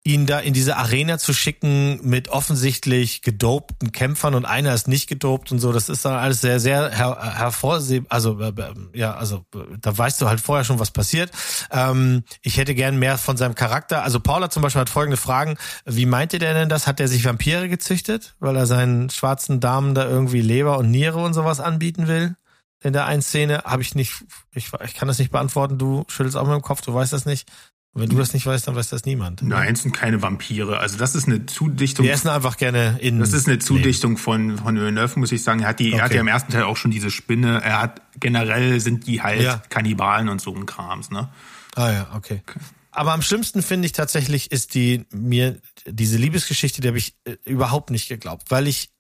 ihn 0.05 0.27
da 0.27 0.41
in 0.41 0.53
diese 0.53 0.77
Arena 0.77 1.19
zu 1.19 1.33
schicken 1.33 2.01
mit 2.03 2.29
offensichtlich 2.29 3.23
gedopten 3.23 3.93
Kämpfern 3.93 4.35
und 4.35 4.45
einer 4.45 4.75
ist 4.75 4.89
nicht 4.89 5.09
gedopt 5.09 5.53
und 5.53 5.61
so, 5.61 5.73
das 5.73 5.89
ist 5.89 6.05
dann 6.05 6.15
alles 6.15 6.41
sehr, 6.41 6.59
sehr 6.59 6.91
her 6.91 7.19
hervorsehbar. 7.37 8.11
Also, 8.11 8.41
äh, 8.41 8.49
äh, 8.49 8.75
ja, 8.95 9.15
also 9.15 9.45
da 9.81 9.97
weißt 9.97 10.21
du 10.21 10.29
halt 10.29 10.41
vorher 10.41 10.65
schon, 10.65 10.81
was 10.81 10.91
passiert. 10.91 11.31
Ähm, 11.71 12.25
ich 12.43 12.57
hätte 12.57 12.75
gern 12.75 12.99
mehr 12.99 13.17
von 13.17 13.37
seinem 13.37 13.55
Charakter. 13.55 14.03
Also 14.03 14.19
Paula 14.19 14.51
zum 14.51 14.63
Beispiel 14.63 14.81
hat 14.81 14.91
folgende 14.91 15.17
Fragen. 15.17 15.57
Wie 15.85 16.07
meinte 16.07 16.41
der 16.41 16.55
denn 16.55 16.69
das? 16.69 16.89
Hat 16.89 16.99
er 16.99 17.07
sich 17.07 17.25
Vampire 17.25 17.69
gezüchtet, 17.69 18.35
weil 18.41 18.57
er 18.57 18.67
seinen 18.67 19.09
schwarzen 19.09 19.61
Damen 19.61 19.95
da 19.95 20.09
irgendwie 20.09 20.41
Leber 20.41 20.79
und 20.79 20.91
Niere 20.91 21.23
und 21.23 21.35
sowas 21.35 21.61
anbieten 21.61 22.09
will? 22.09 22.35
In 22.83 22.93
der 22.93 23.07
einen 23.07 23.23
Szene 23.23 23.63
habe 23.65 23.83
ich 23.83 23.95
nicht, 23.95 24.25
ich, 24.53 24.73
ich 24.85 24.95
kann 24.95 25.07
das 25.07 25.21
nicht 25.21 25.31
beantworten. 25.31 25.79
Du 25.79 26.05
schüttelst 26.09 26.37
auch 26.37 26.47
mit 26.47 26.55
dem 26.55 26.63
Kopf, 26.63 26.81
du 26.81 26.93
weißt 26.93 27.13
das 27.13 27.25
nicht. 27.25 27.49
Und 27.95 28.01
wenn 28.01 28.09
du 28.09 28.17
das 28.17 28.33
nicht 28.33 28.47
weißt, 28.47 28.67
dann 28.67 28.75
weiß 28.75 28.89
das 28.89 29.05
niemand. 29.05 29.43
Nein, 29.43 29.75
es 29.75 29.83
sind 29.83 29.93
keine 29.93 30.23
Vampire. 30.23 30.79
Also 30.79 30.97
das 30.97 31.15
ist 31.15 31.27
eine 31.27 31.45
Zudichtung. 31.45 32.05
Die 32.05 32.11
essen 32.11 32.29
einfach 32.29 32.57
gerne 32.57 32.99
in. 33.01 33.19
Das 33.19 33.35
ist 33.35 33.47
eine 33.47 33.59
Zudichtung 33.59 34.17
von 34.17 34.57
von 34.57 34.77
Villeneuve, 34.77 35.19
muss 35.19 35.31
ich 35.31 35.43
sagen. 35.43 35.61
Er 35.61 35.69
hat 35.69 35.79
die, 35.79 35.89
okay. 35.89 35.99
er 35.99 36.05
hat 36.05 36.15
ja 36.15 36.21
im 36.21 36.29
ersten 36.29 36.53
Teil 36.53 36.63
auch 36.63 36.79
schon 36.79 36.91
diese 36.91 37.11
Spinne. 37.11 37.61
Er 37.63 37.83
hat 37.83 38.01
generell 38.19 38.81
sind 38.81 39.07
die 39.07 39.21
halt 39.23 39.43
ja. 39.43 39.63
Kannibalen 39.69 40.31
und 40.31 40.41
so 40.41 40.55
ein 40.55 40.65
Krams, 40.65 41.11
ne? 41.11 41.29
Ah 41.75 41.91
ja, 41.91 42.11
okay. 42.15 42.43
okay. 42.47 42.61
Aber 42.93 43.13
am 43.13 43.23
schlimmsten 43.23 43.63
finde 43.63 43.87
ich 43.87 43.93
tatsächlich 43.93 44.53
ist 44.53 44.75
die 44.75 45.05
mir 45.11 45.59
diese 45.87 46.17
Liebesgeschichte, 46.17 46.81
die 46.81 46.89
habe 46.89 46.99
ich 46.99 47.15
äh, 47.25 47.37
überhaupt 47.45 47.91
nicht 47.91 48.09
geglaubt, 48.09 48.51
weil 48.51 48.69
ich 48.69 48.91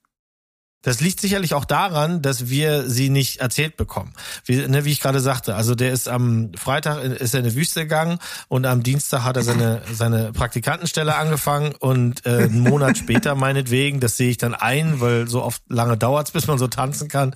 das 0.82 1.00
liegt 1.00 1.20
sicherlich 1.20 1.54
auch 1.54 1.64
daran, 1.64 2.22
dass 2.22 2.48
wir 2.48 2.90
sie 2.90 3.09
nicht 3.09 3.40
erzählt 3.40 3.76
bekommen. 3.76 4.12
Wie, 4.44 4.56
ne, 4.66 4.84
wie 4.84 4.90
ich 4.90 5.00
gerade 5.00 5.20
sagte, 5.20 5.54
also 5.54 5.76
der 5.76 5.92
ist 5.92 6.09
am 6.09 6.50
Freitag 6.56 7.02
ist 7.04 7.34
er 7.34 7.40
in 7.40 7.46
die 7.46 7.54
Wüste 7.54 7.82
gegangen 7.82 8.18
und 8.48 8.66
am 8.66 8.82
Dienstag 8.82 9.22
hat 9.22 9.36
er 9.36 9.44
seine, 9.44 9.82
seine 9.92 10.32
Praktikantenstelle 10.32 11.16
angefangen 11.16 11.72
und 11.78 12.26
äh, 12.26 12.44
einen 12.44 12.60
Monat 12.60 12.98
später 12.98 13.36
meinetwegen, 13.36 14.00
das 14.00 14.16
sehe 14.16 14.30
ich 14.30 14.38
dann 14.38 14.54
ein, 14.54 15.00
weil 15.00 15.28
so 15.28 15.42
oft 15.42 15.62
lange 15.68 15.96
dauert's, 15.96 16.32
bis 16.32 16.48
man 16.48 16.59
so 16.59 16.66
tanzen 16.66 17.09
kann, 17.09 17.34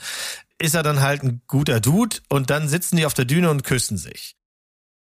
ist 0.59 0.74
er 0.74 0.82
dann 0.82 1.01
halt 1.01 1.23
ein 1.23 1.40
guter 1.47 1.81
Dude 1.81 2.16
und 2.28 2.51
dann 2.51 2.68
sitzen 2.68 2.97
die 2.97 3.06
auf 3.06 3.14
der 3.14 3.27
Düne 3.27 3.51
und 3.51 3.62
küssen 3.62 3.97
sich. 3.97 4.35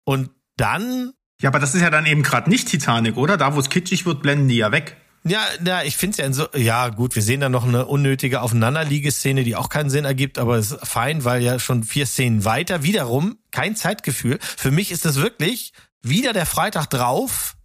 Und 0.04 0.30
dann... 0.56 1.12
Ja, 1.40 1.50
aber 1.50 1.60
das 1.60 1.74
ist 1.74 1.82
ja 1.82 1.90
dann 1.90 2.06
eben 2.06 2.22
gerade 2.22 2.50
nicht 2.50 2.68
Titanic, 2.68 3.16
oder? 3.16 3.36
Da, 3.36 3.54
wo 3.54 3.60
es 3.60 3.68
kitschig 3.68 4.06
wird, 4.06 4.22
blenden 4.22 4.48
die 4.48 4.56
ja 4.56 4.72
weg. 4.72 4.96
Ja, 5.24 5.44
ja, 5.64 5.82
ich 5.82 5.96
finde 5.96 6.12
es 6.12 6.16
ja 6.18 6.24
in 6.26 6.32
so, 6.32 6.46
ja 6.54 6.88
gut, 6.88 7.14
wir 7.14 7.22
sehen 7.22 7.40
da 7.40 7.48
noch 7.48 7.66
eine 7.66 7.86
unnötige 7.86 8.40
Aufeinanderliegeszene, 8.40 9.44
die 9.44 9.56
auch 9.56 9.68
keinen 9.68 9.90
Sinn 9.90 10.04
ergibt, 10.04 10.38
aber 10.38 10.58
ist 10.58 10.78
fein, 10.82 11.24
weil 11.24 11.42
ja 11.42 11.58
schon 11.58 11.82
vier 11.84 12.06
Szenen 12.06 12.44
weiter, 12.44 12.82
wiederum 12.82 13.38
kein 13.50 13.76
Zeitgefühl. 13.76 14.38
Für 14.40 14.70
mich 14.70 14.90
ist 14.90 15.04
das 15.04 15.16
wirklich 15.16 15.72
wieder 16.02 16.32
der 16.32 16.46
Freitag 16.46 16.86
drauf, 16.86 17.56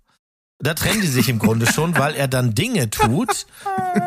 da 0.59 0.73
trennen 0.73 1.01
die 1.01 1.07
sich 1.07 1.29
im 1.29 1.39
Grunde 1.39 1.71
schon, 1.71 1.97
weil 1.97 2.15
er 2.15 2.27
dann 2.27 2.55
Dinge 2.55 2.89
tut, 2.89 3.45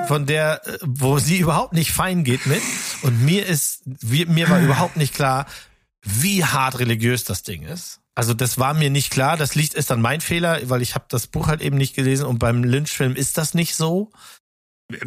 von 0.08 0.26
der, 0.26 0.60
wo 0.82 1.18
sie 1.18 1.38
überhaupt 1.38 1.74
nicht 1.74 1.92
fein 1.92 2.24
geht 2.24 2.46
mit. 2.46 2.62
Und 3.02 3.22
mir 3.24 3.46
ist, 3.46 3.82
mir 4.02 4.48
war 4.48 4.60
überhaupt 4.60 4.96
nicht 4.96 5.14
klar, 5.14 5.46
wie 6.02 6.44
hart 6.44 6.78
religiös 6.78 7.24
das 7.24 7.42
Ding 7.42 7.62
ist. 7.62 8.00
Also 8.16 8.32
das 8.34 8.58
war 8.58 8.74
mir 8.74 8.90
nicht 8.90 9.10
klar. 9.10 9.36
Das 9.36 9.54
liegt 9.54 9.74
ist 9.74 9.90
dann 9.90 10.00
mein 10.00 10.20
Fehler, 10.20 10.58
weil 10.64 10.82
ich 10.82 10.94
habe 10.94 11.04
das 11.08 11.26
Buch 11.26 11.48
halt 11.48 11.60
eben 11.60 11.76
nicht 11.76 11.94
gelesen 11.94 12.24
und 12.26 12.38
beim 12.38 12.64
Lynch-Film 12.64 13.14
ist 13.14 13.38
das 13.38 13.54
nicht 13.54 13.76
so. 13.76 14.10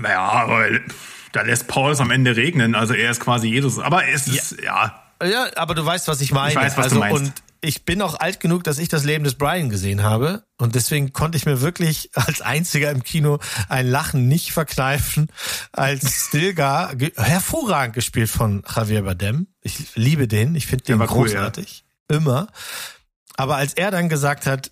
Ja, 0.03 0.29
aber 0.29 0.67
da 1.31 1.41
lässt 1.41 1.67
Paul 1.67 1.91
es 1.91 1.99
am 1.99 2.11
Ende 2.11 2.35
regnen. 2.35 2.75
Also 2.75 2.93
er 2.93 3.09
ist 3.09 3.19
quasi 3.19 3.47
Jesus. 3.47 3.79
Aber 3.79 4.07
es 4.07 4.27
ist 4.27 4.61
ja. 4.61 5.03
Ja, 5.23 5.47
aber 5.55 5.75
du 5.75 5.85
weißt, 5.85 6.07
was 6.07 6.21
ich 6.21 6.31
meine. 6.31 6.51
Ich 6.51 6.55
weiß, 6.55 6.77
was 6.77 6.85
also, 6.85 6.95
du 6.95 6.99
meinst. 6.99 7.21
Und 7.21 7.33
ich 7.61 7.83
bin 7.83 8.01
auch 8.01 8.19
alt 8.19 8.39
genug, 8.39 8.63
dass 8.63 8.77
ich 8.77 8.87
das 8.87 9.03
Leben 9.03 9.23
des 9.23 9.35
Brian 9.35 9.69
gesehen 9.69 10.03
habe. 10.03 10.43
Und 10.57 10.75
deswegen 10.75 11.11
konnte 11.11 11.37
ich 11.37 11.45
mir 11.45 11.61
wirklich 11.61 12.11
als 12.13 12.41
einziger 12.41 12.91
im 12.91 13.03
Kino 13.03 13.39
ein 13.67 13.87
Lachen 13.87 14.27
nicht 14.27 14.51
verkneifen, 14.51 15.31
als 15.71 16.27
Stilgar 16.27 16.93
hervorragend 17.17 17.95
gespielt 17.95 18.29
von 18.29 18.63
Javier 18.73 19.01
Bardem. 19.01 19.47
Ich 19.61 19.95
liebe 19.95 20.27
den. 20.27 20.55
Ich 20.55 20.67
finde 20.67 20.85
den 20.85 20.99
großartig. 20.99 21.83
Cool, 21.83 22.15
ja. 22.15 22.17
Immer. 22.17 22.47
Aber 23.39 23.55
als 23.55 23.73
er 23.73 23.89
dann 23.89 24.09
gesagt 24.09 24.45
hat, 24.45 24.71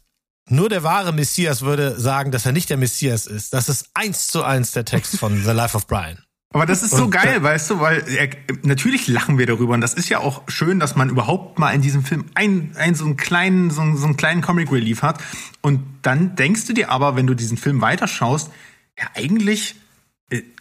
nur 0.50 0.68
der 0.68 0.84
wahre 0.84 1.14
Messias 1.14 1.62
würde 1.62 1.98
sagen, 1.98 2.32
dass 2.32 2.46
er 2.46 2.52
nicht 2.52 2.70
der 2.70 2.76
Messias 2.76 3.26
ist, 3.26 3.54
das 3.54 3.70
ist 3.70 3.92
eins 3.94 4.28
zu 4.28 4.44
eins 4.44 4.74
der 4.74 4.84
Text 4.84 5.18
von 5.18 5.42
The 5.42 5.52
Life 5.52 5.76
of 5.78 5.88
Brian. 5.88 6.18
Aber 6.54 6.66
das 6.66 6.84
ist 6.84 6.92
so 6.92 7.06
und, 7.06 7.12
geil, 7.12 7.42
weißt 7.42 7.70
du, 7.70 7.80
weil 7.80 8.04
er, 8.10 8.30
natürlich 8.64 9.08
lachen 9.08 9.38
wir 9.38 9.46
darüber 9.46 9.74
und 9.74 9.80
das 9.80 9.94
ist 9.94 10.10
ja 10.10 10.20
auch 10.20 10.44
schön, 10.50 10.82
dass 10.82 10.98
man 10.98 11.10
überhaupt 11.10 11.60
mal 11.60 11.72
in 11.72 11.82
diesem 11.82 12.04
Film 12.04 12.26
einen, 12.36 12.76
einen 12.76 12.96
so 12.96 13.06
einen 13.06 13.16
kleinen, 13.16 13.72
so 13.72 13.80
einen, 13.80 13.96
so 13.96 14.04
einen 14.04 14.18
kleinen 14.18 14.42
Comic 14.42 14.70
Relief 14.70 15.02
hat. 15.02 15.22
Und 15.62 15.82
dann 16.02 16.36
denkst 16.36 16.66
du 16.66 16.74
dir 16.74 16.92
aber, 16.92 17.16
wenn 17.16 17.26
du 17.26 17.36
diesen 17.36 17.56
Film 17.56 17.80
weiterschaust, 17.80 18.52
ja 19.00 19.06
eigentlich 19.16 19.76
äh, 19.76 19.87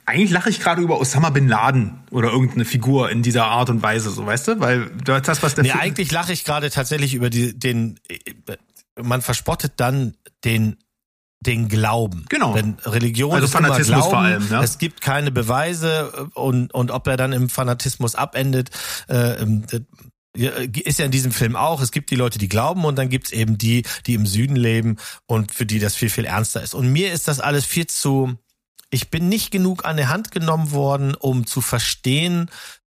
eigentlich 0.06 0.30
lache 0.30 0.48
ich 0.48 0.60
gerade 0.60 0.80
über 0.80 1.00
Osama 1.00 1.30
bin 1.30 1.48
Laden 1.48 1.98
oder 2.10 2.30
irgendeine 2.30 2.64
Figur 2.64 3.10
in 3.10 3.22
dieser 3.22 3.46
Art 3.46 3.70
und 3.70 3.82
Weise, 3.82 4.10
so 4.10 4.24
weißt 4.24 4.48
du, 4.48 4.60
weil 4.60 4.90
das 5.04 5.42
was 5.42 5.56
der 5.56 5.64
Nee, 5.64 5.72
eigentlich 5.72 6.12
lache 6.12 6.32
ich 6.32 6.44
gerade 6.44 6.70
tatsächlich 6.70 7.14
über 7.14 7.28
die, 7.28 7.58
den 7.58 7.98
man 9.00 9.20
verspottet 9.20 9.74
dann 9.76 10.16
den 10.44 10.76
den 11.40 11.68
Glauben. 11.68 12.24
Genau. 12.28 12.54
Denn 12.54 12.76
Religion 12.84 13.32
also 13.32 13.44
ist 13.44 13.52
Fanatismus 13.52 13.86
Glauben. 13.86 14.10
vor 14.10 14.18
allem. 14.18 14.48
Ja? 14.50 14.62
Es 14.62 14.78
gibt 14.78 15.00
keine 15.00 15.30
Beweise 15.30 16.28
und 16.34 16.72
und 16.72 16.90
ob 16.90 17.06
er 17.08 17.16
dann 17.16 17.32
im 17.32 17.48
Fanatismus 17.48 18.14
abendet, 18.14 18.70
äh, 19.08 19.44
ist 20.34 20.98
ja 20.98 21.04
in 21.04 21.10
diesem 21.10 21.32
Film 21.32 21.56
auch. 21.56 21.80
Es 21.80 21.92
gibt 21.92 22.10
die 22.10 22.16
Leute, 22.16 22.38
die 22.38 22.48
glauben 22.48 22.84
und 22.84 22.96
dann 22.96 23.08
gibt's 23.08 23.32
eben 23.32 23.58
die, 23.58 23.82
die 24.06 24.14
im 24.14 24.26
Süden 24.26 24.56
leben 24.56 24.96
und 25.26 25.52
für 25.52 25.66
die 25.66 25.78
das 25.78 25.94
viel 25.94 26.10
viel 26.10 26.24
ernster 26.24 26.62
ist. 26.62 26.74
Und 26.74 26.90
mir 26.90 27.12
ist 27.12 27.28
das 27.28 27.40
alles 27.40 27.64
viel 27.64 27.86
zu 27.86 28.36
ich 28.90 29.10
bin 29.10 29.28
nicht 29.28 29.50
genug 29.50 29.84
an 29.84 29.96
der 29.96 30.08
Hand 30.08 30.30
genommen 30.30 30.70
worden, 30.70 31.14
um 31.14 31.46
zu 31.46 31.60
verstehen, 31.60 32.50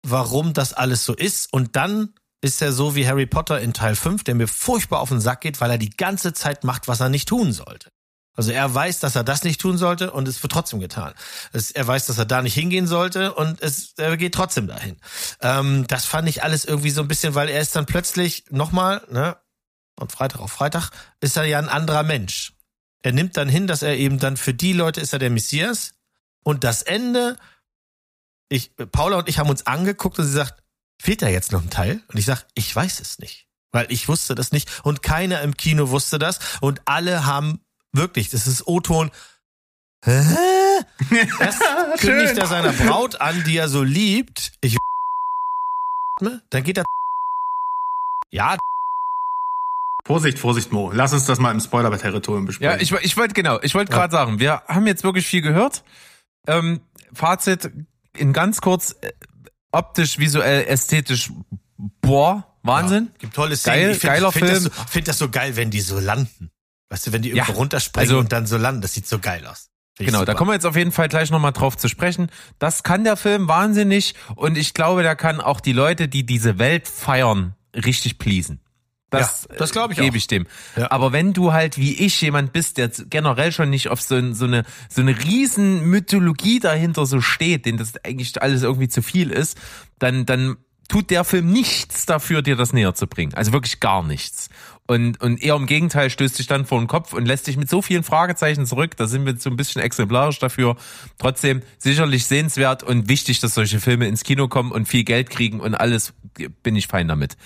warum 0.04 0.54
das 0.54 0.74
alles 0.74 1.06
so 1.06 1.14
ist. 1.14 1.52
Und 1.52 1.76
dann 1.76 2.14
ist 2.42 2.62
er 2.62 2.72
so 2.72 2.96
wie 2.96 3.08
Harry 3.08 3.26
Potter 3.26 3.60
in 3.60 3.74
Teil 3.74 3.96
5, 3.96 4.24
der 4.24 4.36
mir 4.36 4.48
furchtbar 4.48 5.02
auf 5.02 5.10
den 5.10 5.20
Sack 5.20 5.42
geht, 5.42 5.60
weil 5.62 5.72
er 5.72 5.78
die 5.78 5.90
ganze 5.90 6.34
Zeit 6.34 6.64
macht, 6.64 6.88
was 6.88 7.00
er 7.00 7.10
nicht 7.10 7.28
tun 7.28 7.52
sollte. 7.52 7.90
Also 8.36 8.52
er 8.52 8.74
weiß, 8.74 9.02
dass 9.02 9.18
er 9.18 9.26
das 9.26 9.44
nicht 9.44 9.60
tun 9.60 9.78
sollte 9.78 10.12
und 10.12 10.26
es 10.28 10.42
wird 10.42 10.54
trotzdem 10.54 10.80
getan. 10.80 11.14
Es, 11.52 11.72
er 11.72 11.86
weiß, 11.86 12.06
dass 12.06 12.18
er 12.18 12.26
da 12.26 12.42
nicht 12.42 12.54
hingehen 12.54 12.88
sollte 12.88 13.34
und 13.34 13.62
es, 13.62 13.94
er 13.98 14.16
geht 14.16 14.34
trotzdem 14.34 14.68
dahin. 14.68 14.96
Ähm, 15.42 15.86
das 15.88 16.06
fand 16.06 16.30
ich 16.30 16.42
alles 16.42 16.64
irgendwie 16.64 16.92
so 16.92 17.02
ein 17.02 17.10
bisschen, 17.10 17.36
weil 17.36 17.50
er 17.50 17.60
ist 17.60 17.76
dann 17.76 17.86
plötzlich 17.86 18.46
nochmal, 18.50 19.06
ne, 19.12 19.36
und 20.00 20.14
Freitag 20.14 20.40
auf 20.40 20.54
Freitag, 20.54 20.92
ist 21.20 21.36
er 21.36 21.44
ja 21.44 21.60
ein 21.60 21.68
anderer 21.68 22.04
Mensch 22.04 22.54
er 23.02 23.12
nimmt 23.12 23.38
dann 23.38 23.50
hin, 23.50 23.68
dass 23.68 23.82
er 23.82 23.98
eben 23.98 24.20
dann 24.20 24.38
für 24.38 24.54
die 24.54 24.74
Leute 24.74 25.02
ist 25.02 25.14
er 25.14 25.20
der 25.20 25.30
Messias. 25.30 25.94
Und 26.44 26.64
das 26.64 26.82
Ende, 26.82 27.38
ich, 28.50 28.72
Paula 28.92 29.18
und 29.18 29.30
ich 29.30 29.40
haben 29.40 29.50
uns 29.50 29.68
angeguckt 29.68 30.20
und 30.20 30.26
sie 30.26 30.32
sagt, 30.32 30.64
fehlt 31.02 31.22
da 31.22 31.28
jetzt 31.28 31.52
noch 31.52 31.62
ein 31.62 31.70
Teil? 31.70 32.02
Und 32.08 32.18
ich 32.18 32.26
sag, 32.26 32.46
ich 32.56 32.76
weiß 32.76 33.00
es 33.00 33.20
nicht. 33.20 33.48
Weil 33.72 33.92
ich 33.92 34.08
wusste 34.08 34.36
das 34.36 34.52
nicht 34.52 34.84
und 34.84 35.04
keiner 35.04 35.42
im 35.42 35.56
Kino 35.56 35.90
wusste 35.90 36.18
das 36.18 36.40
und 36.60 36.82
alle 36.86 37.26
haben 37.26 37.62
wirklich, 37.94 38.30
das 38.30 38.48
ist 38.48 38.68
O-Ton, 38.68 39.12
Hä? 40.04 40.24
Erst 41.40 41.62
kündigt 42.00 42.38
er 42.38 42.48
seiner 42.48 42.72
Braut 42.72 43.20
an, 43.20 43.44
die 43.44 43.58
er 43.58 43.68
so 43.68 43.84
liebt. 43.84 44.54
Ich 44.62 44.78
dann 46.50 46.64
geht 46.64 46.78
er. 46.78 46.86
Ja, 48.32 48.58
Vorsicht, 50.06 50.40
Vorsicht, 50.40 50.72
Mo. 50.72 50.92
Lass 50.94 51.14
uns 51.14 51.26
das 51.26 51.40
mal 51.40 51.52
im 51.52 51.60
Spoiler-Territorium 51.60 52.46
besprechen. 52.46 52.80
Ja, 52.80 52.82
ich, 52.82 52.92
ich 52.92 53.18
wollte 53.18 53.34
genau, 53.34 53.60
ich 53.62 53.76
wollte 53.76 53.92
gerade 53.92 54.14
ja. 54.14 54.20
sagen, 54.20 54.40
wir 54.40 54.64
haben 54.68 54.88
jetzt 54.88 55.04
wirklich 55.04 55.28
viel 55.28 55.42
gehört. 55.42 55.84
Ähm, 56.48 56.82
Fazit 57.14 57.72
in 58.18 58.34
ganz 58.34 58.62
kurz, 58.62 58.96
äh, 59.02 59.12
optisch, 59.72 60.18
visuell, 60.18 60.66
ästhetisch, 60.66 61.32
boah, 62.02 62.46
Wahnsinn. 62.64 63.06
Ja, 63.06 63.20
gibt 63.20 63.36
tolle 63.36 63.56
Szenen. 63.56 63.80
Geil, 63.80 63.92
ich 63.92 64.00
find, 64.00 64.14
geiler 64.14 64.32
find 64.32 64.46
Film. 64.46 64.58
Ich 64.58 64.74
so, 64.74 64.84
finde 64.90 65.06
das 65.06 65.18
so 65.18 65.30
geil, 65.30 65.56
wenn 65.56 65.70
die 65.70 65.82
so 65.82 66.00
landen. 66.00 66.52
Weißt 66.90 67.08
du, 67.08 67.14
wenn 67.14 67.22
die 67.22 67.30
irgendwo 67.30 67.52
ja, 67.52 67.58
runterspringen 67.58 68.10
also, 68.10 68.20
und 68.20 68.32
dann 68.32 68.48
so 68.48 68.58
landen, 68.58 68.82
das 68.82 68.94
sieht 68.94 69.08
so 69.08 69.20
geil 69.20 69.46
aus. 69.46 69.70
Genau, 70.00 70.24
da 70.24 70.34
kommen 70.34 70.50
wir 70.50 70.54
jetzt 70.54 70.66
auf 70.66 70.78
jeden 70.78 70.94
Fall 70.94 71.10
gleich 71.10 71.30
nochmal 71.30 71.52
drauf 71.52 71.76
zu 71.76 71.90
sprechen. 71.90 72.32
Das 72.58 72.84
kann 72.84 73.04
der 73.04 73.18
Film 73.18 73.50
wahnsinnig 73.50 74.16
und 74.36 74.58
ich 74.58 74.74
glaube, 74.74 75.04
der 75.04 75.18
kann 75.18 75.42
auch 75.42 75.60
die 75.60 75.74
Leute, 75.74 76.08
die 76.08 76.26
diese 76.26 76.58
Welt 76.58 76.88
feiern, 76.88 77.54
richtig 77.76 78.18
pleasen. 78.18 78.62
Das, 79.10 79.48
ja, 79.50 79.56
das 79.58 79.72
glaube 79.72 79.94
ich 79.94 80.00
gebe 80.00 80.18
ich 80.18 80.28
dem. 80.28 80.46
Ja. 80.76 80.92
Aber 80.92 81.12
wenn 81.12 81.34
du 81.34 81.52
halt 81.52 81.78
wie 81.78 81.94
ich 81.96 82.22
jemand 82.22 82.54
bist, 82.54 82.78
der 82.78 82.90
generell 82.90 83.52
schon 83.52 83.70
nicht 83.70 83.90
auf 83.90 84.02
so, 84.02 84.34
so 84.34 84.46
eine 84.46 84.66
so 84.88 85.02
eine 85.02 85.18
riesen 85.24 85.90
Mythologie 85.90 86.60
dahinter 86.60 87.06
so 87.06 87.20
steht, 87.22 87.66
den 87.66 87.78
das 87.78 87.94
eigentlich 88.04 88.42
alles 88.42 88.62
irgendwie 88.62 88.88
zu 88.88 89.02
viel 89.02 89.32
ist, 89.32 89.58
dann 89.98 90.26
dann 90.26 90.58
tut 90.90 91.10
der 91.12 91.24
Film 91.24 91.52
nichts 91.52 92.06
dafür, 92.06 92.42
dir 92.42 92.56
das 92.56 92.74
näher 92.74 92.94
zu 92.94 93.08
bringen. 93.08 93.34
Also 93.36 93.54
wirklich 93.54 93.80
gar 93.80 94.04
nichts. 94.04 94.50
Und, 94.88 95.22
und 95.22 95.42
eher 95.42 95.56
im 95.56 95.68
Gegenteil 95.68 96.10
stößt 96.10 96.36
sich 96.36 96.48
dann 96.48 96.66
vor 96.66 96.80
den 96.80 96.88
Kopf 96.88 97.14
und 97.14 97.28
lässt 97.28 97.46
sich 97.46 97.58
mit 97.58 97.70
so 97.70 97.84
vielen 97.84 98.04
Fragezeichen 98.04 98.66
zurück. 98.66 98.98
Da 98.98 99.06
sind 99.06 99.24
wir 99.24 99.38
so 99.38 99.52
ein 99.52 99.56
bisschen 99.56 99.84
exemplarisch 99.84 100.40
dafür. 100.40 100.78
Trotzdem 101.20 101.62
sicherlich 101.78 102.26
sehenswert 102.26 102.82
und 102.82 103.08
wichtig, 103.08 103.40
dass 103.40 103.54
solche 103.54 103.80
Filme 103.80 104.08
ins 104.08 104.24
Kino 104.24 104.48
kommen 104.48 104.72
und 104.72 104.88
viel 104.88 105.04
Geld 105.04 105.30
kriegen 105.30 105.60
und 105.60 105.76
alles 105.76 106.14
bin 106.64 106.76
ich 106.76 106.88
fein 106.88 107.08
damit. 107.08 107.38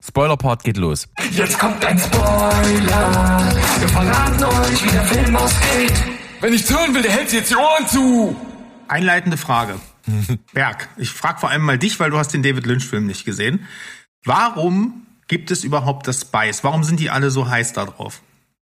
Spoiler-Part 0.00 0.62
geht 0.64 0.76
los. 0.76 1.08
Jetzt 1.32 1.58
kommt 1.58 1.84
ein 1.84 1.98
Spoiler. 1.98 3.52
Wir 3.78 3.88
verraten 3.88 4.44
euch, 4.44 4.84
wie 4.84 4.90
der 4.90 5.04
Film 5.04 5.36
ausgeht. 5.36 5.92
Wenn 6.40 6.54
ich 6.54 6.70
hören 6.70 6.94
will, 6.94 7.02
der 7.02 7.12
hält 7.12 7.32
jetzt 7.32 7.50
die 7.50 7.56
Ohren 7.56 7.86
zu. 7.88 8.36
Einleitende 8.86 9.36
Frage. 9.36 9.80
Berg, 10.52 10.88
ich 10.96 11.10
frage 11.10 11.40
vor 11.40 11.50
allem 11.50 11.62
mal 11.62 11.78
dich, 11.78 11.98
weil 12.00 12.10
du 12.10 12.18
hast 12.18 12.32
den 12.32 12.42
David 12.42 12.64
Lynch-Film 12.66 13.06
nicht 13.06 13.24
gesehen. 13.24 13.66
Warum 14.24 15.06
gibt 15.26 15.50
es 15.50 15.64
überhaupt 15.64 16.06
das 16.06 16.22
Spice? 16.22 16.64
Warum 16.64 16.84
sind 16.84 17.00
die 17.00 17.10
alle 17.10 17.30
so 17.30 17.48
heiß 17.48 17.72
da 17.72 17.84
drauf? 17.84 18.22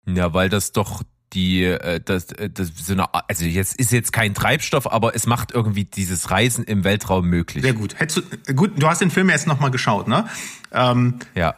Ja, 0.06 0.34
weil 0.34 0.50
das 0.50 0.72
doch 0.72 1.04
die 1.34 1.64
äh, 1.64 2.00
das, 2.04 2.32
äh, 2.32 2.50
das 2.50 2.72
so 2.76 2.94
eine 2.94 3.14
also 3.14 3.46
jetzt 3.46 3.76
ist 3.76 3.92
jetzt 3.92 4.14
kein 4.14 4.34
Treibstoff, 4.34 4.92
aber 4.92 5.16
es 5.16 5.26
macht 5.26 5.52
irgendwie 5.52 5.86
dieses 5.86 6.32
Reisen 6.32 6.64
im 6.64 6.84
Weltraum 6.84 7.28
möglich. 7.28 7.64
Sehr 7.64 7.74
gut. 7.74 8.00
Hättest 8.00 8.24
du, 8.48 8.54
gut, 8.54 8.82
du 8.82 8.88
hast 8.88 9.02
den 9.02 9.12
Film 9.12 9.30
jetzt 9.30 9.48
noch 9.48 9.60
mal 9.60 9.70
geschaut, 9.70 10.08
ne? 10.08 10.28
Ähm, 10.72 11.20
ja. 11.36 11.56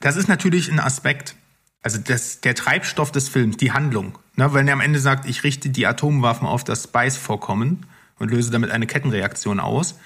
Das 0.00 0.16
ist 0.16 0.28
natürlich 0.28 0.70
ein 0.70 0.80
Aspekt. 0.80 1.34
Also 1.82 1.98
das, 1.98 2.40
der 2.40 2.54
Treibstoff 2.54 3.12
des 3.12 3.28
Films, 3.28 3.58
die 3.58 3.72
Handlung. 3.72 4.18
Ne? 4.36 4.52
Wenn 4.54 4.66
er 4.68 4.72
am 4.72 4.80
Ende 4.80 4.98
sagt, 4.98 5.26
ich 5.28 5.44
richte 5.44 5.68
die 5.68 5.86
Atomwaffen 5.86 6.46
auf 6.46 6.64
das 6.64 6.84
Spice-Vorkommen 6.84 7.86
und 8.18 8.30
löse 8.30 8.50
damit 8.50 8.70
eine 8.70 8.86
Kettenreaktion 8.86 9.60
aus, 9.60 9.98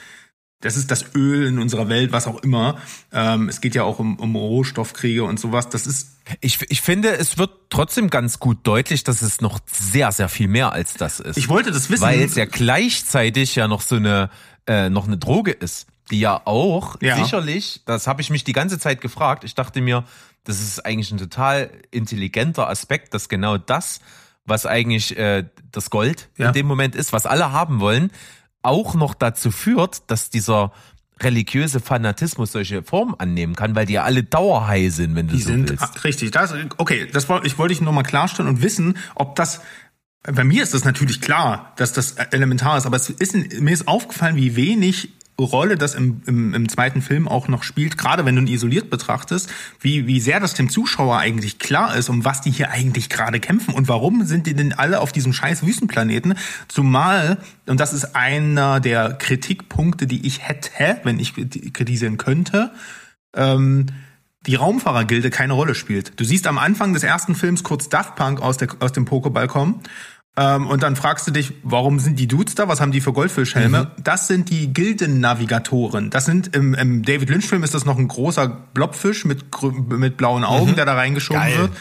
das 0.61 0.77
ist 0.77 0.91
das 0.91 1.15
Öl 1.15 1.47
in 1.47 1.59
unserer 1.59 1.89
Welt, 1.89 2.11
was 2.11 2.27
auch 2.27 2.43
immer. 2.43 2.79
Ähm, 3.13 3.49
es 3.49 3.61
geht 3.61 3.75
ja 3.77 3.85
auch 3.85 4.01
um, 4.01 4.17
um 4.19 4.35
Rohstoffkriege 4.35 5.23
und 5.23 5.39
sowas. 5.39 5.69
Das 5.69 5.87
ist. 5.87 6.19
Ich, 6.41 6.59
ich 6.69 6.81
finde, 6.81 7.17
es 7.17 7.39
wird 7.39 7.51
trotzdem 7.71 8.11
ganz 8.11 8.41
gut 8.41 8.59
deutlich, 8.65 9.05
dass 9.05 9.23
es 9.23 9.41
noch 9.41 9.61
sehr, 9.67 10.11
sehr 10.11 10.29
viel 10.29 10.49
mehr 10.49 10.73
als 10.73 10.95
das 10.95 11.21
ist. 11.21 11.37
Ich 11.37 11.49
wollte 11.49 11.71
das 11.71 11.91
wissen. 11.91 12.03
Weil 12.03 12.21
es 12.21 12.35
ja 12.35 12.45
gleichzeitig 12.45 13.55
ja 13.55 13.69
noch 13.69 13.83
so 13.83 13.97
eine, 13.97 14.31
äh, 14.67 14.91
noch 14.91 15.07
eine 15.07 15.17
Droge 15.17 15.53
ist, 15.53 15.87
die 16.11 16.21
ja 16.21 16.43
auch 16.45 16.97
ja. 17.01 17.17
sicherlich, 17.17 17.83
das 17.87 18.07
habe 18.09 18.21
ich 18.21 18.31
mich 18.31 18.43
die 18.43 18.53
ganze 18.53 18.81
Zeit 18.81 19.01
gefragt. 19.01 19.45
Ich 19.45 19.55
dachte 19.55 19.81
mir, 19.81 20.05
das 20.43 20.61
ist 20.61 20.85
eigentlich 20.85 21.13
ein 21.13 21.19
total 21.19 21.71
intelligenter 21.93 22.69
Aspekt, 22.69 23.15
dass 23.15 23.29
genau 23.29 23.59
das, 23.59 24.01
was 24.45 24.67
eigentlich 24.67 25.17
äh, 25.17 25.45
das 25.71 25.91
Gold 25.91 26.31
ja. 26.37 26.49
in 26.49 26.53
dem 26.53 26.67
Moment 26.67 26.97
ist, 26.97 27.13
was 27.13 27.27
alle 27.27 27.53
haben 27.53 27.81
wollen, 27.81 28.11
auch 28.69 28.95
noch 28.95 29.15
dazu 29.15 29.51
führt, 29.51 30.11
dass 30.11 30.31
dieser 30.31 30.73
religiöse 31.21 31.81
Fanatismus 31.81 32.53
solche 32.53 32.83
Formen 32.83 33.15
annehmen 33.19 33.57
kann, 33.57 33.75
weil 33.75 33.87
die 33.87 33.95
ja 33.95 34.05
alle 34.05 34.23
dauerhei 34.23 34.89
sind, 34.89 35.17
wenn 35.17 35.27
du 35.27 35.35
die 35.35 35.43
so 35.43 35.49
sind, 35.49 35.69
willst. 35.69 35.83
Ah, 35.83 35.91
richtig, 36.05 36.31
das, 36.31 36.55
okay, 36.77 37.09
das 37.13 37.29
wollte 37.29 37.47
ich 37.47 37.59
wollte 37.59 37.73
ich 37.73 37.81
nur 37.81 37.93
mal 37.93 38.05
klarstellen 38.05 38.49
und 38.49 38.63
wissen, 38.63 38.97
ob 39.15 39.35
das 39.35 39.61
bei 40.23 40.45
mir 40.45 40.63
ist 40.63 40.75
das 40.75 40.85
natürlich 40.85 41.21
klar, 41.21 41.73
dass 41.77 41.93
das 41.93 42.13
elementar 42.13 42.77
ist, 42.77 42.87
aber 42.87 42.97
es 42.97 43.09
ist 43.09 43.35
mir 43.35 43.73
ist 43.73 43.89
aufgefallen, 43.89 44.37
wie 44.37 44.57
wenig 44.57 45.11
Rolle 45.45 45.77
das 45.77 45.95
im, 45.95 46.23
im, 46.27 46.53
im 46.53 46.69
zweiten 46.69 47.01
Film 47.01 47.29
auch 47.29 47.47
noch 47.47 47.63
spielt, 47.63 47.97
gerade 47.97 48.25
wenn 48.25 48.35
du 48.35 48.43
ihn 48.43 48.49
isoliert 48.49 48.91
betrachtest, 48.91 49.51
wie, 49.81 50.07
wie 50.07 50.21
sehr 50.21 50.41
das 50.41 50.55
dem 50.55 50.69
Zuschauer 50.69 51.19
eigentlich 51.19 51.59
klar 51.59 51.97
ist, 51.97 52.09
um 52.09 52.25
was 52.25 52.41
die 52.41 52.51
hier 52.51 52.71
eigentlich 52.71 53.09
gerade 53.09 53.39
kämpfen 53.39 53.75
und 53.75 53.89
warum 53.89 54.25
sind 54.27 54.47
die 54.47 54.55
denn 54.55 54.73
alle 54.73 55.01
auf 55.01 55.13
diesem 55.13 55.33
scheiß 55.33 55.65
Wüstenplaneten, 55.65 56.35
zumal, 56.67 57.39
und 57.67 57.79
das 57.79 57.93
ist 57.93 58.17
einer 58.17 58.81
der 58.81 59.15
Kritikpunkte, 59.15 60.07
die 60.07 60.27
ich 60.27 60.47
hätte, 60.47 61.01
wenn 61.05 61.21
ich 61.21 61.35
kritisieren 61.73 62.19
könnte, 62.19 62.73
ähm, 63.37 63.87
die 64.47 64.55
Raumfahrergilde 64.55 65.31
keine 65.31 65.53
Rolle 65.53 65.75
spielt. 65.75 66.19
Du 66.19 66.25
siehst 66.25 66.47
am 66.47 66.59
Anfang 66.59 66.95
des 66.95 67.03
ersten 67.03 67.35
Films 67.35 67.63
kurz 67.63 67.89
Daft 67.89 68.17
Punk 68.17 68.41
aus, 68.41 68.57
der, 68.57 68.69
aus 68.81 68.93
dem 68.93 69.05
Pokéball 69.05 69.47
kommen 69.47 69.83
und 70.39 70.83
dann 70.83 70.95
fragst 70.95 71.27
du 71.27 71.31
dich, 71.31 71.55
warum 71.63 71.99
sind 71.99 72.19
die 72.19 72.29
Dudes 72.29 72.55
da? 72.55 72.69
Was 72.69 72.81
haben 72.81 72.93
die 72.93 73.01
für 73.01 73.13
Goldfischhelme? 73.13 73.85
Mhm. 73.97 74.03
Das 74.05 74.29
sind 74.29 74.51
die 74.51 74.73
Gildennavigatoren. 74.73 76.11
Das 76.11 76.27
sind 76.27 76.55
im, 76.55 76.75
im 76.75 77.03
David 77.03 77.31
Lynch-Film 77.31 77.65
ist 77.65 77.75
das 77.75 77.85
noch 77.85 77.99
ein 77.99 78.07
großer 78.07 78.49
Blobfisch 78.73 79.25
mit, 79.25 79.45
mit 79.91 80.17
blauen 80.17 80.45
Augen, 80.45 80.71
mhm. 80.71 80.77
der 80.77 80.85
da 80.85 80.95
reingeschoben 80.95 81.43
Geil. 81.43 81.59
wird. 81.59 81.73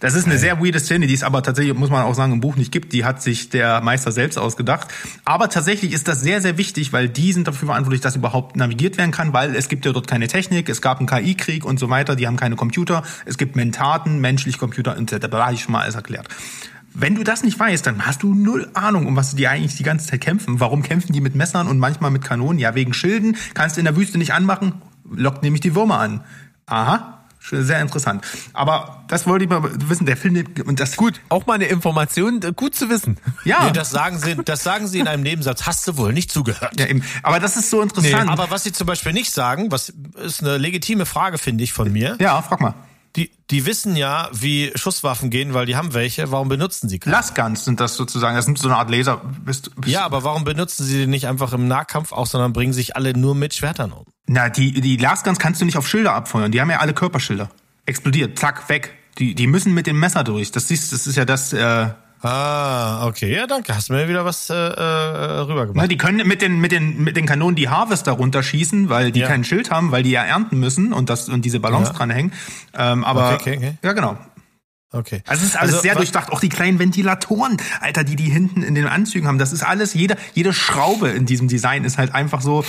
Das 0.00 0.14
ist 0.14 0.24
eine 0.24 0.34
Geil. 0.34 0.40
sehr 0.40 0.60
weirde 0.60 0.80
Szene, 0.80 1.06
die 1.06 1.14
es 1.14 1.22
aber 1.22 1.42
tatsächlich, 1.42 1.76
muss 1.76 1.90
man 1.90 2.02
auch 2.02 2.14
sagen, 2.14 2.32
im 2.32 2.40
Buch 2.40 2.56
nicht 2.56 2.72
gibt. 2.72 2.94
Die 2.94 3.04
hat 3.04 3.22
sich 3.22 3.50
der 3.50 3.82
Meister 3.82 4.10
selbst 4.10 4.38
ausgedacht. 4.38 4.88
Aber 5.24 5.50
tatsächlich 5.50 5.92
ist 5.92 6.08
das 6.08 6.20
sehr, 6.20 6.40
sehr 6.40 6.56
wichtig, 6.56 6.92
weil 6.92 7.08
die 7.08 7.32
sind 7.32 7.46
dafür 7.46 7.66
verantwortlich, 7.66 8.00
dass 8.00 8.16
überhaupt 8.16 8.56
navigiert 8.56 8.96
werden 8.96 9.12
kann, 9.12 9.34
weil 9.34 9.54
es 9.54 9.68
gibt 9.68 9.84
ja 9.84 9.92
dort 9.92 10.08
keine 10.08 10.26
Technik, 10.26 10.68
es 10.68 10.80
gab 10.80 10.98
einen 10.98 11.06
KI-Krieg 11.06 11.64
und 11.64 11.78
so 11.78 11.90
weiter, 11.90 12.16
die 12.16 12.26
haben 12.26 12.36
keine 12.36 12.56
Computer, 12.56 13.02
es 13.26 13.36
gibt 13.36 13.56
Mentaten, 13.56 14.20
menschlich 14.20 14.58
Computer 14.58 14.96
und 14.96 15.12
da 15.12 15.44
habe 15.44 15.54
ich 15.54 15.62
schon 15.62 15.72
mal 15.72 15.82
alles 15.82 15.94
erklärt. 15.94 16.28
Wenn 16.92 17.14
du 17.14 17.24
das 17.24 17.42
nicht 17.42 17.58
weißt, 17.58 17.86
dann 17.86 18.06
hast 18.06 18.22
du 18.22 18.34
null 18.34 18.68
Ahnung, 18.74 19.06
um 19.06 19.16
was 19.16 19.34
die 19.34 19.46
eigentlich 19.46 19.76
die 19.76 19.82
ganze 19.82 20.06
Zeit 20.06 20.20
kämpfen. 20.20 20.60
Warum 20.60 20.82
kämpfen 20.82 21.12
die 21.12 21.20
mit 21.20 21.34
Messern 21.34 21.68
und 21.68 21.78
manchmal 21.78 22.10
mit 22.10 22.24
Kanonen? 22.24 22.58
Ja, 22.58 22.74
wegen 22.74 22.92
Schilden. 22.92 23.36
Kannst 23.54 23.76
du 23.76 23.80
in 23.80 23.84
der 23.84 23.96
Wüste 23.96 24.18
nicht 24.18 24.32
anmachen, 24.32 24.82
lockt 25.08 25.42
nämlich 25.42 25.60
die 25.60 25.74
Würmer 25.74 26.00
an. 26.00 26.24
Aha, 26.66 27.20
sehr 27.40 27.80
interessant. 27.80 28.24
Aber 28.52 29.04
das 29.08 29.26
wollte 29.26 29.44
ich 29.44 29.50
mal 29.50 29.62
wissen, 29.88 30.06
der 30.06 30.16
Film 30.16 30.44
und 30.66 30.78
das 30.78 30.96
gut, 30.96 31.20
auch 31.28 31.46
mal 31.46 31.54
eine 31.54 31.66
Information, 31.66 32.42
äh, 32.42 32.52
gut 32.54 32.74
zu 32.74 32.90
wissen. 32.90 33.16
Ja, 33.44 33.64
nee, 33.64 33.72
das 33.72 33.90
sagen 33.90 34.18
Sie, 34.18 34.36
das 34.44 34.62
sagen 34.62 34.86
Sie 34.86 34.98
in 34.98 35.08
einem 35.08 35.22
Nebensatz. 35.22 35.66
Hast 35.66 35.86
du 35.88 35.96
wohl 35.96 36.12
nicht 36.12 36.30
zugehört? 36.30 36.78
Ja, 36.78 36.86
eben. 36.86 37.02
Aber 37.22 37.40
das 37.40 37.56
ist 37.56 37.70
so 37.70 37.82
interessant. 37.82 38.26
Nee, 38.26 38.30
aber 38.30 38.50
was 38.50 38.64
Sie 38.64 38.72
zum 38.72 38.86
Beispiel 38.86 39.12
nicht 39.12 39.32
sagen, 39.32 39.72
was 39.72 39.92
ist 40.22 40.42
eine 40.42 40.58
legitime 40.58 41.06
Frage, 41.06 41.38
finde 41.38 41.64
ich 41.64 41.72
von 41.72 41.90
mir. 41.90 42.16
Ja, 42.20 42.40
frag 42.42 42.60
mal. 42.60 42.74
Die, 43.16 43.30
die 43.50 43.66
wissen 43.66 43.96
ja, 43.96 44.28
wie 44.32 44.70
Schusswaffen 44.76 45.30
gehen, 45.30 45.52
weil 45.52 45.66
die 45.66 45.74
haben 45.74 45.94
welche. 45.94 46.30
Warum 46.30 46.48
benutzen 46.48 46.88
sie 46.88 47.00
keine? 47.00 47.16
Lasguns 47.16 47.64
sind 47.64 47.80
das 47.80 47.96
sozusagen. 47.96 48.36
Das 48.36 48.44
sind 48.44 48.58
so 48.58 48.68
eine 48.68 48.76
Art 48.76 48.88
Laser. 48.88 49.20
Bist, 49.44 49.74
bist 49.74 49.92
ja, 49.92 50.04
aber 50.04 50.22
warum 50.22 50.44
benutzen 50.44 50.84
sie 50.84 50.98
die 50.98 51.06
nicht 51.08 51.26
einfach 51.26 51.52
im 51.52 51.66
Nahkampf 51.66 52.12
auch, 52.12 52.26
sondern 52.26 52.52
bringen 52.52 52.72
sich 52.72 52.94
alle 52.94 53.16
nur 53.16 53.34
mit 53.34 53.54
Schwertern 53.54 53.92
um? 53.92 54.04
Na, 54.26 54.48
die, 54.48 54.80
die 54.80 54.96
Lasguns 54.96 55.40
kannst 55.40 55.60
du 55.60 55.64
nicht 55.64 55.76
auf 55.76 55.88
Schilder 55.88 56.14
abfeuern. 56.14 56.52
Die 56.52 56.60
haben 56.60 56.70
ja 56.70 56.78
alle 56.78 56.94
Körperschilder. 56.94 57.50
Explodiert, 57.84 58.38
zack, 58.38 58.68
weg. 58.68 58.94
Die, 59.18 59.34
die 59.34 59.48
müssen 59.48 59.74
mit 59.74 59.88
dem 59.88 59.98
Messer 59.98 60.22
durch. 60.22 60.52
Das 60.52 60.68
siehst, 60.68 60.92
das 60.92 61.08
ist 61.08 61.16
ja 61.16 61.24
das. 61.24 61.52
Äh, 61.52 61.88
Ah, 62.22 63.06
okay. 63.06 63.34
Ja, 63.34 63.46
danke. 63.46 63.74
Hast 63.74 63.90
mir 63.90 64.08
wieder 64.08 64.24
was 64.24 64.50
äh, 64.50 64.54
äh, 64.54 65.40
rübergebracht. 65.40 65.76
Na, 65.76 65.86
die 65.86 65.96
können 65.96 66.26
mit 66.28 66.42
den, 66.42 66.60
mit, 66.60 66.70
den, 66.70 67.02
mit 67.02 67.16
den 67.16 67.24
Kanonen 67.24 67.56
die 67.56 67.68
Harvester 67.68 68.12
runterschießen, 68.12 68.90
weil 68.90 69.10
die 69.10 69.20
ja. 69.20 69.26
kein 69.26 69.42
Schild 69.42 69.70
haben, 69.70 69.90
weil 69.90 70.02
die 70.02 70.10
ja 70.10 70.24
ernten 70.24 70.58
müssen 70.58 70.92
und, 70.92 71.08
das, 71.08 71.28
und 71.28 71.44
diese 71.44 71.60
Ballons 71.60 71.88
ja. 71.88 71.94
dranhängen. 71.94 72.32
Ähm, 72.74 73.04
aber 73.04 73.34
okay, 73.34 73.56
okay, 73.56 73.56
okay. 73.56 73.74
ja, 73.82 73.92
genau. 73.92 74.18
Okay. 74.92 75.22
Also 75.26 75.42
es 75.42 75.50
ist 75.50 75.56
alles 75.56 75.74
also, 75.74 75.82
sehr 75.82 75.94
durchdacht. 75.94 76.32
Auch 76.32 76.40
die 76.40 76.48
kleinen 76.48 76.78
Ventilatoren, 76.78 77.56
Alter, 77.80 78.02
die 78.02 78.16
die 78.16 78.28
hinten 78.28 78.62
in 78.62 78.74
den 78.74 78.86
Anzügen 78.86 79.28
haben. 79.28 79.38
Das 79.38 79.52
ist 79.52 79.62
alles, 79.62 79.94
jede, 79.94 80.16
jede 80.34 80.52
Schraube 80.52 81.10
in 81.10 81.26
diesem 81.26 81.48
Design 81.48 81.84
ist 81.84 81.96
halt 81.96 82.14
einfach 82.14 82.40
so. 82.40 82.64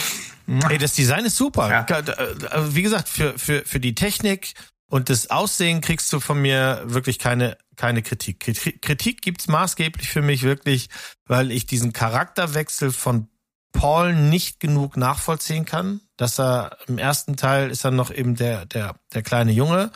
Ey, 0.69 0.78
das 0.78 0.94
Design 0.94 1.26
ist 1.26 1.38
super. 1.38 1.69
Ja. 1.69 1.98
Äh, 1.98 2.76
wie 2.76 2.82
gesagt, 2.82 3.10
für, 3.10 3.38
für, 3.38 3.64
für 3.65 3.80
die 3.80 3.95
Technik 3.95 4.53
und 4.91 5.09
das 5.09 5.30
Aussehen 5.30 5.80
kriegst 5.80 6.11
du 6.11 6.19
von 6.19 6.41
mir 6.41 6.81
wirklich 6.84 7.18
keine 7.18 7.57
keine 7.77 8.01
Kritik. 8.03 8.41
Kritik 8.81 9.22
gibt's 9.22 9.47
maßgeblich 9.47 10.09
für 10.09 10.22
mich 10.22 10.43
wirklich, 10.43 10.89
weil 11.26 11.49
ich 11.51 11.65
diesen 11.65 11.93
Charakterwechsel 11.93 12.91
von 12.91 13.30
Paul 13.72 14.13
nicht 14.13 14.59
genug 14.59 14.97
nachvollziehen 14.97 15.63
kann. 15.63 16.01
Dass 16.18 16.38
er 16.38 16.77
im 16.88 16.97
ersten 16.97 17.38
Teil 17.38 17.72
ist 17.72 17.85
er 17.85 17.91
noch 17.91 18.11
eben 18.11 18.35
der 18.35 18.65
der 18.65 18.95
der 19.13 19.23
kleine 19.23 19.53
Junge 19.53 19.91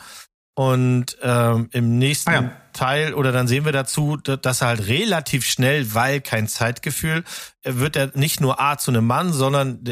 und 0.54 1.18
ähm, 1.20 1.68
im 1.72 1.98
nächsten 1.98 2.30
ah 2.30 2.34
ja. 2.34 2.52
Teil 2.76 3.14
oder 3.14 3.32
dann 3.32 3.48
sehen 3.48 3.64
wir 3.64 3.72
dazu, 3.72 4.16
dass 4.16 4.60
er 4.60 4.68
halt 4.68 4.86
relativ 4.86 5.44
schnell, 5.44 5.94
weil 5.94 6.20
kein 6.20 6.46
Zeitgefühl, 6.46 7.24
wird 7.66 7.96
er 7.96 8.12
nicht 8.14 8.40
nur 8.40 8.60
A 8.60 8.78
zu 8.78 8.90
einem 8.90 9.06
Mann, 9.06 9.32
sondern 9.32 9.82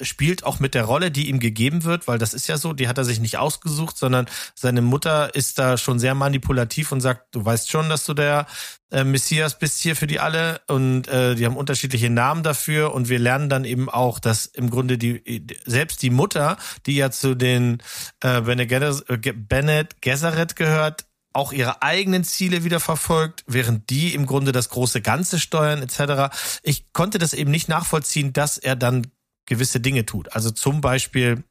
spielt 0.00 0.44
auch 0.44 0.58
mit 0.58 0.74
der 0.74 0.84
Rolle, 0.84 1.10
die 1.10 1.28
ihm 1.28 1.38
gegeben 1.38 1.84
wird, 1.84 2.08
weil 2.08 2.18
das 2.18 2.32
ist 2.32 2.48
ja 2.48 2.56
so, 2.56 2.72
die 2.72 2.88
hat 2.88 2.96
er 2.96 3.04
sich 3.04 3.20
nicht 3.20 3.36
ausgesucht, 3.36 3.98
sondern 3.98 4.26
seine 4.54 4.80
Mutter 4.80 5.34
ist 5.34 5.58
da 5.58 5.76
schon 5.76 5.98
sehr 5.98 6.14
manipulativ 6.14 6.92
und 6.92 7.00
sagt, 7.00 7.34
du 7.34 7.44
weißt 7.44 7.70
schon, 7.70 7.90
dass 7.90 8.06
du 8.06 8.14
der 8.14 8.46
äh, 8.90 9.04
Messias 9.04 9.58
bist 9.58 9.80
hier 9.80 9.96
für 9.96 10.06
die 10.06 10.18
alle 10.18 10.60
und 10.66 11.08
äh, 11.08 11.34
die 11.34 11.44
haben 11.44 11.56
unterschiedliche 11.56 12.10
Namen 12.10 12.42
dafür 12.42 12.94
und 12.94 13.08
wir 13.08 13.18
lernen 13.18 13.48
dann 13.48 13.64
eben 13.64 13.90
auch, 13.90 14.18
dass 14.18 14.46
im 14.46 14.70
Grunde 14.70 14.96
die 14.96 15.46
selbst 15.66 16.02
die 16.02 16.10
Mutter, 16.10 16.56
die 16.86 16.96
ja 16.96 17.10
zu 17.10 17.34
den 17.34 17.82
äh, 18.20 18.40
Bennett 18.40 20.02
Gesserit 20.02 20.56
gehört, 20.56 21.04
auch 21.32 21.52
ihre 21.52 21.82
eigenen 21.82 22.24
Ziele 22.24 22.64
wieder 22.64 22.80
verfolgt, 22.80 23.44
während 23.46 23.90
die 23.90 24.14
im 24.14 24.26
Grunde 24.26 24.52
das 24.52 24.68
große 24.68 25.00
Ganze 25.00 25.38
steuern 25.38 25.82
etc. 25.82 26.34
Ich 26.62 26.92
konnte 26.92 27.18
das 27.18 27.34
eben 27.34 27.50
nicht 27.50 27.68
nachvollziehen, 27.68 28.32
dass 28.32 28.58
er 28.58 28.76
dann 28.76 29.06
gewisse 29.46 29.80
Dinge 29.80 30.06
tut. 30.06 30.32
Also 30.32 30.50
zum 30.50 30.80
Beispiel 30.80 31.44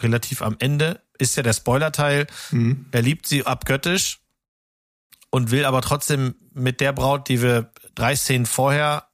relativ 0.00 0.42
am 0.42 0.56
Ende 0.58 1.02
ist 1.18 1.36
ja 1.36 1.42
der 1.42 1.54
Spoilerteil, 1.54 2.26
mhm. 2.50 2.86
er 2.92 3.02
liebt 3.02 3.26
sie 3.26 3.46
abgöttisch 3.46 4.20
und 5.30 5.50
will 5.50 5.64
aber 5.64 5.82
trotzdem 5.82 6.34
mit 6.52 6.80
der 6.80 6.92
Braut, 6.92 7.28
die 7.28 7.42
wir 7.42 7.72
drei 7.94 8.16
Szenen 8.16 8.46
vorher 8.46 9.08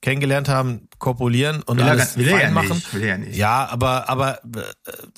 kennengelernt 0.00 0.48
haben, 0.48 0.88
kopulieren 0.98 1.62
und 1.62 1.78
will 1.78 1.84
alles 1.84 2.16
will 2.16 2.30
fein 2.30 2.52
machen. 2.52 2.82
Er 2.92 3.18
nicht. 3.18 3.36
Ja, 3.36 3.66
aber 3.66 4.08
aber 4.08 4.44
äh, 4.44 4.62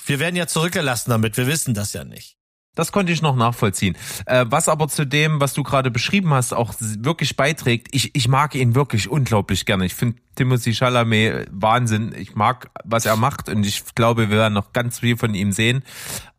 wir 0.07 0.19
werden 0.19 0.37
ja 0.37 0.47
zurückgelassen 0.47 1.11
damit. 1.11 1.37
Wir 1.37 1.47
wissen 1.47 1.75
das 1.75 1.93
ja 1.93 2.05
nicht. 2.05 2.38
Das 2.79 2.93
konnte 2.93 3.11
ich 3.11 3.23
noch 3.23 3.35
nachvollziehen. 3.35 3.97
Äh, 4.25 4.47
was 4.51 4.69
aber 4.69 4.87
zu 4.87 5.05
dem, 5.05 5.41
was 5.41 5.53
du 5.53 5.65
gerade 5.65 5.91
beschrieben 5.91 6.33
hast, 6.33 6.53
auch 6.53 6.75
wirklich 6.79 7.35
beiträgt, 7.35 7.89
ich, 7.91 8.15
ich 8.15 8.29
mag 8.29 8.55
ihn 8.55 8.77
wirklich 8.77 9.09
unglaublich 9.09 9.67
gerne. 9.67 9.85
Ich 9.85 9.97
finde 9.97 10.19
Timothy 10.37 10.73
Chalamet 10.73 11.49
Wahnsinn. 11.51 12.15
Ich 12.17 12.37
mag, 12.37 12.71
was 12.85 13.05
er 13.05 13.17
macht 13.17 13.49
und 13.49 13.67
ich 13.67 13.83
glaube, 13.97 14.31
wir 14.31 14.37
werden 14.37 14.55
noch 14.55 14.73
ganz 14.73 15.01
viel 15.01 15.17
von 15.17 15.35
ihm 15.35 15.51
sehen. 15.51 15.83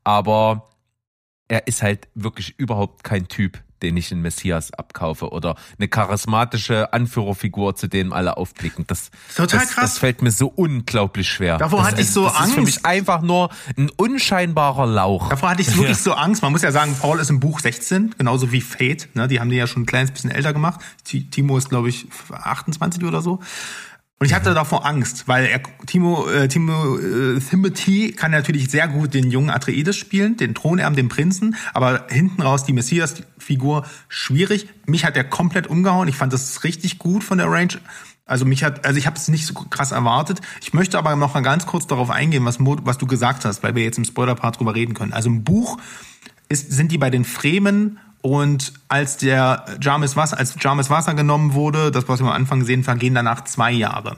aber 0.06 0.70
er 1.50 1.68
ist 1.68 1.82
halt 1.82 2.08
wirklich 2.16 2.58
überhaupt 2.58 3.04
kein 3.04 3.28
Typ, 3.28 3.62
den 3.82 3.98
ich 3.98 4.12
in 4.12 4.22
Messias 4.22 4.74
abkaufe 4.74 5.32
oder 5.32 5.56
eine 5.78 5.88
charismatische 5.88 6.94
Anführerfigur, 6.94 7.76
zu 7.76 7.88
denen 7.88 8.14
alle 8.14 8.38
aufblicken. 8.38 8.86
Das, 8.88 9.12
Total 9.36 9.60
das, 9.60 9.70
krass. 9.70 9.84
Das 9.84 9.98
fällt 10.00 10.22
mir 10.22 10.32
so 10.32 10.48
unglaublich 10.48 11.30
schwer. 11.30 11.58
Davor 11.58 11.80
das, 11.80 11.88
hatte 11.90 12.02
ich 12.02 12.12
so 12.12 12.26
das 12.26 12.34
Angst. 12.34 12.42
Das 12.42 12.50
ist 12.50 12.56
für 12.56 12.62
mich 12.62 12.86
einfach 12.86 13.22
nur 13.22 13.50
ein 13.78 13.90
unscheinbarer 13.96 14.86
Lauch. 14.86 15.30
Davor 15.30 15.50
hatte 15.50 15.62
ich 15.62 15.70
wirklich 15.70 15.90
ja. 15.90 15.96
so 15.96 16.14
Angst. 16.14 16.42
Man 16.42 16.52
muss 16.52 16.62
ja 16.62 16.72
sagen, 16.72 16.96
Paul 17.00 17.20
ist 17.20 17.30
im 17.30 17.40
Buch 17.40 17.60
16, 17.60 18.16
genauso 18.18 18.52
wie 18.52 18.62
Fate. 18.62 19.10
Ne? 19.16 19.28
Die 19.28 19.40
haben 19.40 19.50
die 19.50 19.56
ja 19.56 19.68
schon 19.68 19.84
ein 19.84 19.86
kleines 19.86 20.12
bisschen 20.12 20.32
älter 20.32 20.54
gemacht. 20.54 20.82
Timo 21.04 21.58
ist, 21.58 21.70
glaube 21.70 21.90
ich, 21.90 22.08
28 22.32 23.04
oder 23.04 23.22
so. 23.22 23.40
Und 24.20 24.26
ich 24.26 24.34
hatte 24.34 24.54
davor 24.54 24.86
Angst, 24.86 25.30
weil 25.30 25.46
er, 25.46 25.62
Timo, 25.86 26.28
äh, 26.28 26.50
Timo 26.50 26.98
äh, 26.98 27.40
Timothy 27.40 28.12
kann 28.12 28.32
natürlich 28.32 28.70
sehr 28.70 28.90
gut 28.90 29.14
den 29.14 29.32
jungen 29.32 29.50
Atreides 29.50 29.96
spielen, 29.96 30.36
den 30.36 30.54
Thronerben, 30.54 30.98
den 30.98 31.08
Prinzen, 31.08 31.56
aber 31.74 32.06
hinten 32.10 32.42
raus 32.42 32.66
die 32.66 32.74
Messias-Figur 32.74 33.86
schwierig. 34.10 34.68
Mich 34.86 35.06
hat 35.06 35.16
er 35.16 35.24
komplett 35.24 35.68
umgehauen. 35.68 36.10
Ich 36.10 36.18
fand 36.18 36.34
das 36.34 36.66
richtig 36.66 37.00
gut 37.00 37.24
von 37.24 37.38
der 37.38 37.50
Range. 37.50 37.76
Also 38.26 38.44
mich 38.44 38.62
hat, 38.66 38.86
also 38.86 39.00
ich 39.00 39.08
habe 39.08 39.16
es 39.16 39.30
nicht 39.30 39.46
so 39.46 39.54
krass 39.54 39.94
erwartet. 39.94 40.42
Ich 40.62 40.74
möchte 40.74 40.98
aber 40.98 41.16
noch 41.16 41.34
mal 41.34 41.42
ganz 41.42 41.66
kurz 41.66 41.88
darauf 41.88 42.10
eingehen, 42.10 42.44
was, 42.44 42.58
was 42.60 42.98
du 42.98 43.08
gesagt 43.08 43.46
hast, 43.46 43.64
weil 43.64 43.74
wir 43.74 43.84
jetzt 43.84 43.98
im 43.98 44.06
Spoiler-Part 44.06 44.60
drüber 44.60 44.76
reden 44.76 44.96
können. 44.96 45.14
Also 45.14 45.30
im 45.30 45.46
Buch 45.46 45.80
ist, 46.50 46.74
sind 46.74 46.92
die 46.92 46.98
bei 46.98 47.10
den 47.10 47.24
Fremen 47.24 48.00
und 48.22 48.74
als 48.88 49.18
der 49.18 49.66
James 49.82 50.16
Wasser, 50.16 50.38
als 50.38 50.56
James 50.60 50.90
Wasser 50.90 51.14
genommen 51.14 51.54
wurde, 51.54 51.92
das 51.92 52.08
was 52.08 52.20
wir 52.20 52.28
am 52.28 52.34
Anfang 52.34 52.60
gesehen, 52.60 52.84
vergehen 52.84 53.16
danach 53.16 53.44
zwei 53.46 53.72
Jahre. 53.72 54.18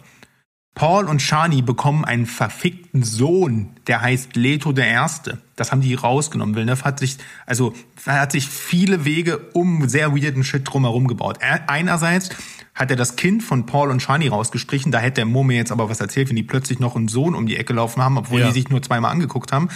Paul 0.74 1.06
und 1.06 1.22
Shani 1.22 1.62
bekommen 1.62 2.06
einen 2.06 2.26
verfickten 2.26 3.04
Sohn, 3.04 3.72
der 3.88 4.02
heißt 4.02 4.38
Leto 4.38 4.72
der 4.72 4.88
Erste. 4.88 5.40
Das 5.58 5.72
haben 5.72 5.82
die 5.82 5.94
rausgenommen. 5.94 6.56
Villeneuve 6.56 6.86
hat 6.86 7.00
sich, 7.00 7.18
also, 7.46 7.74
er 8.06 8.22
hat 8.22 8.32
sich 8.32 8.48
viele 8.48 9.04
Wege 9.04 9.50
um 9.54 9.90
sehr 9.90 10.16
weirden 10.16 10.46
Shit 10.46 10.62
drumherum 10.66 11.08
gebaut. 11.08 11.40
Er, 11.42 11.70
einerseits 11.70 12.30
hat 12.74 12.90
er 12.90 12.96
das 12.96 13.18
Kind 13.18 13.44
von 13.44 13.66
Paul 13.66 13.92
und 13.92 14.02
Shani 14.02 14.30
rausgestrichen. 14.30 14.94
Da 14.94 15.00
hätte 15.00 15.16
der 15.16 15.26
Mo 15.26 15.44
mir 15.44 15.58
jetzt 15.58 15.74
aber 15.74 15.90
was 15.90 16.00
erzählt, 16.00 16.30
wenn 16.30 16.38
die 16.38 16.44
plötzlich 16.44 16.80
noch 16.80 16.96
einen 16.96 17.10
Sohn 17.10 17.36
um 17.36 17.46
die 17.46 17.58
Ecke 17.58 17.74
laufen 17.74 18.02
haben, 18.02 18.18
obwohl 18.18 18.40
ja. 18.40 18.48
die 18.48 18.54
sich 18.54 18.70
nur 18.70 18.82
zweimal 18.82 19.12
angeguckt 19.12 19.52
haben. 19.52 19.68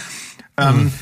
Ähm, 0.56 0.74
mhm. 0.74 0.80
Ähm, 0.80 0.92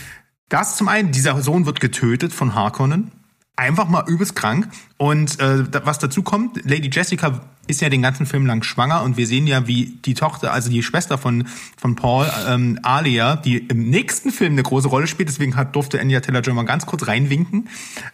das 0.48 0.76
zum 0.76 0.88
einen, 0.88 1.12
dieser 1.12 1.40
Sohn 1.42 1.66
wird 1.66 1.80
getötet 1.80 2.32
von 2.32 2.54
Harkonnen. 2.54 3.12
Einfach 3.56 3.88
mal 3.88 4.04
übelst 4.08 4.34
krank. 4.34 4.68
Und 4.96 5.38
äh, 5.38 5.64
was 5.84 6.00
dazu 6.00 6.22
kommt, 6.22 6.68
Lady 6.68 6.90
Jessica 6.92 7.40
ist 7.66 7.80
ja 7.80 7.88
den 7.88 8.02
ganzen 8.02 8.26
Film 8.26 8.46
lang 8.46 8.62
schwanger 8.62 9.02
und 9.02 9.16
wir 9.16 9.26
sehen 9.26 9.46
ja, 9.46 9.66
wie 9.66 9.98
die 10.04 10.14
Tochter, 10.14 10.52
also 10.52 10.70
die 10.70 10.82
Schwester 10.82 11.18
von, 11.18 11.46
von 11.76 11.96
Paul, 11.96 12.30
ähm, 12.48 12.78
Alia, 12.82 13.36
die 13.36 13.58
im 13.58 13.88
nächsten 13.88 14.30
Film 14.30 14.52
eine 14.52 14.62
große 14.62 14.88
Rolle 14.88 15.06
spielt, 15.06 15.28
deswegen 15.28 15.56
hat, 15.56 15.74
durfte 15.74 16.00
Anya 16.00 16.20
Taylor-Joy 16.20 16.52
mal 16.52 16.64
ganz 16.64 16.84
kurz 16.84 17.06
reinwinken. 17.06 17.68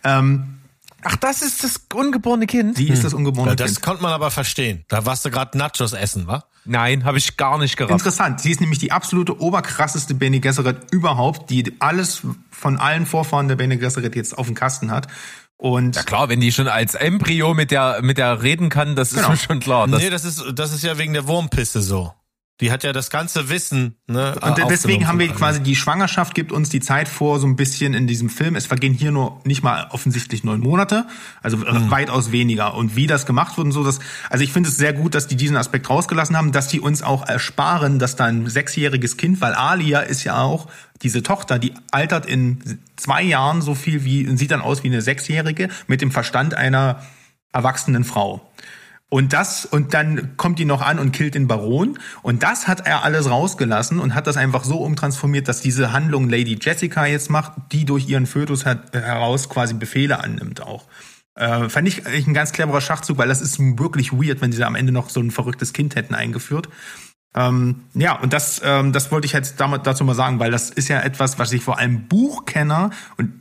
Ähm, 0.05 0.60
Ach, 1.03 1.17
das 1.17 1.43
ist 1.43 1.65
das 1.65 1.87
ungeborene 1.95 2.47
Kind? 2.47 2.79
Die 2.79 2.89
ist 2.89 3.05
das 3.05 3.15
ungeborene 3.15 3.53
ja, 3.53 3.57
das 3.57 3.67
Kind. 3.67 3.77
Das 3.79 3.83
konnte 3.83 4.03
man 4.03 4.13
aber 4.13 4.31
verstehen. 4.31 4.85
Da 4.89 5.07
warst 5.07 5.25
du 5.25 5.31
gerade 5.31 5.57
Nachos 5.57 5.93
essen, 5.93 6.27
wa? 6.27 6.45
Nein, 6.65 7.05
habe 7.05 7.19
ich 7.19 7.37
gar 7.37 7.59
nicht 7.59 7.77
gerafft. 7.77 7.93
Interessant. 7.93 8.41
Sie 8.41 8.51
ist 8.51 8.61
nämlich 8.61 8.79
die 8.79 8.93
absolute 8.93 9.41
oberkrasseste 9.41 10.15
Bene 10.15 10.41
Gesserit 10.41 10.93
überhaupt, 10.93 11.51
die 11.51 11.75
alles 11.79 12.23
von 12.51 12.79
allen 12.79 13.07
Vorfahren 13.07 13.49
der 13.49 13.57
Bene 13.57 13.79
Gesserit 13.79 14.15
jetzt 14.15 14.37
auf 14.37 14.47
dem 14.47 14.55
Kasten 14.55 14.91
hat. 14.91 15.09
Und 15.57 15.97
ja 15.97 16.03
klar, 16.03 16.29
wenn 16.29 16.41
die 16.41 16.53
schon 16.53 16.69
als 16.69 16.95
Embryo 16.95 17.53
mit 17.53 17.71
der 17.71 18.01
mit 18.03 18.17
der 18.17 18.43
reden 18.43 18.71
kann, 18.71 18.97
das 18.97 19.11
genau. 19.11 19.25
ist 19.25 19.29
mir 19.29 19.37
schon 19.37 19.61
klar. 19.61 19.87
nee, 19.87 20.09
das 20.09 20.25
ist 20.25 20.43
das 20.55 20.73
ist 20.73 20.83
ja 20.83 20.97
wegen 20.97 21.13
der 21.13 21.27
Wurmpisse 21.27 21.83
so. 21.83 22.15
Die 22.61 22.71
hat 22.71 22.85
ja 22.85 22.93
das 22.93 23.11
ganze 23.11 23.49
Wissen. 23.49 23.97
Ne, 24.07 24.35
und 24.41 24.59
deswegen 24.69 25.07
haben 25.09 25.19
wir 25.19 25.29
quasi 25.29 25.63
die 25.63 25.77
Schwangerschaft 25.77 26.35
gibt 26.35 26.53
uns 26.53 26.69
die 26.69 26.81
Zeit 26.81 27.09
vor 27.09 27.41
so 27.41 27.47
ein 27.47 27.57
bisschen 27.57 27.95
in 27.95 28.07
diesem 28.07 28.29
Film. 28.29 28.55
Es 28.55 28.67
vergehen 28.67 28.93
hier 28.93 29.11
nur 29.11 29.41
nicht 29.45 29.63
mal 29.63 29.89
offensichtlich 29.91 30.45
neun 30.45 30.61
Monate, 30.61 31.07
also 31.43 31.57
mhm. 31.57 31.91
weitaus 31.91 32.33
weniger. 32.33 32.75
Und 32.75 32.97
wie 32.97 33.07
das 33.07 33.25
gemacht 33.25 33.57
wird 33.57 33.67
und 33.67 33.73
so, 33.73 33.83
das, 33.83 33.99
also 34.29 34.45
ich 34.45 34.53
finde 34.53 34.69
es 34.69 34.77
sehr 34.77 34.93
gut, 34.93 35.15
dass 35.15 35.27
die 35.27 35.37
diesen 35.37 35.57
Aspekt 35.57 35.89
rausgelassen 35.89 36.37
haben, 36.37 36.53
dass 36.53 36.69
die 36.69 36.81
uns 36.81 37.03
auch 37.03 37.27
ersparen, 37.27 37.99
dass 37.99 38.17
da 38.17 38.27
ein 38.27 38.47
sechsjähriges 38.47 39.17
Kind, 39.17 39.41
weil 39.41 39.55
Alia 39.55 40.01
ist 40.01 40.25
ja 40.25 40.43
auch 40.43 40.69
diese 41.03 41.23
Tochter, 41.23 41.59
die 41.59 41.73
altert 41.91 42.27
in 42.27 42.79
zwei 42.97 43.23
Jahren 43.23 43.63
so 43.63 43.75
viel 43.75 44.05
wie, 44.05 44.37
sieht 44.37 44.51
dann 44.51 44.61
aus 44.61 44.83
wie 44.83 44.89
eine 44.89 45.01
Sechsjährige 45.01 45.69
mit 45.87 46.03
dem 46.03 46.11
Verstand 46.11 46.55
einer 46.55 47.03
erwachsenen 47.53 48.05
Frau. 48.05 48.47
Und 49.11 49.33
das, 49.33 49.67
und 49.67 49.93
dann 49.93 50.37
kommt 50.37 50.61
die 50.61 50.65
noch 50.65 50.83
an 50.83 51.01
und 51.01 51.11
killt 51.11 51.35
den 51.35 51.49
Baron. 51.49 51.99
Und 52.23 52.45
das 52.45 52.69
hat 52.69 52.87
er 52.87 53.05
alles 53.05 53.29
rausgelassen 53.29 53.99
und 53.99 54.15
hat 54.15 54.29
das 54.29 54.37
einfach 54.37 54.63
so 54.63 54.79
umtransformiert, 54.79 55.49
dass 55.49 55.61
diese 55.61 55.93
Handlung 55.93 56.29
Lady 56.29 56.57
Jessica 56.61 57.05
jetzt 57.07 57.29
macht, 57.29 57.53
die 57.73 57.85
durch 57.85 58.09
ihren 58.09 58.27
Fötus 58.27 58.65
heraus 58.65 59.49
quasi 59.49 59.75
Befehle 59.75 60.21
annimmt 60.21 60.63
auch. 60.63 60.87
Äh, 61.35 61.69
fand 61.69 61.89
ich 61.89 62.07
eigentlich 62.07 62.29
ein 62.29 62.35
ganz 62.35 62.53
cleverer 62.53 62.81
Schachzug, 62.81 63.19
weil 63.19 63.29
das 63.29 63.41
ist 63.41 63.59
wirklich 63.59 64.13
weird, 64.13 64.41
wenn 64.41 64.53
sie 64.53 64.59
da 64.59 64.67
am 64.69 64.77
Ende 64.77 64.93
noch 64.93 65.11
so 65.11 65.21
ein 65.21 65.33
verrücktes 65.33 65.73
Kind 65.73 65.97
hätten 65.97 66.15
eingeführt. 66.15 66.69
Ähm, 67.35 67.83
ja, 67.95 68.19
und 68.19 68.33
das, 68.33 68.61
ähm, 68.65 68.93
das 68.93 69.11
wollte 69.11 69.27
ich 69.27 69.33
jetzt 69.33 69.61
damit, 69.61 69.87
dazu 69.87 70.05
mal 70.05 70.15
sagen, 70.15 70.39
weil 70.39 70.51
das 70.51 70.71
ist 70.71 70.89
ja 70.89 71.01
etwas, 71.01 71.39
was 71.39 71.53
ich 71.53 71.63
vor 71.63 71.79
allem 71.79 72.07
Buchkenner 72.09 72.91
und 73.17 73.33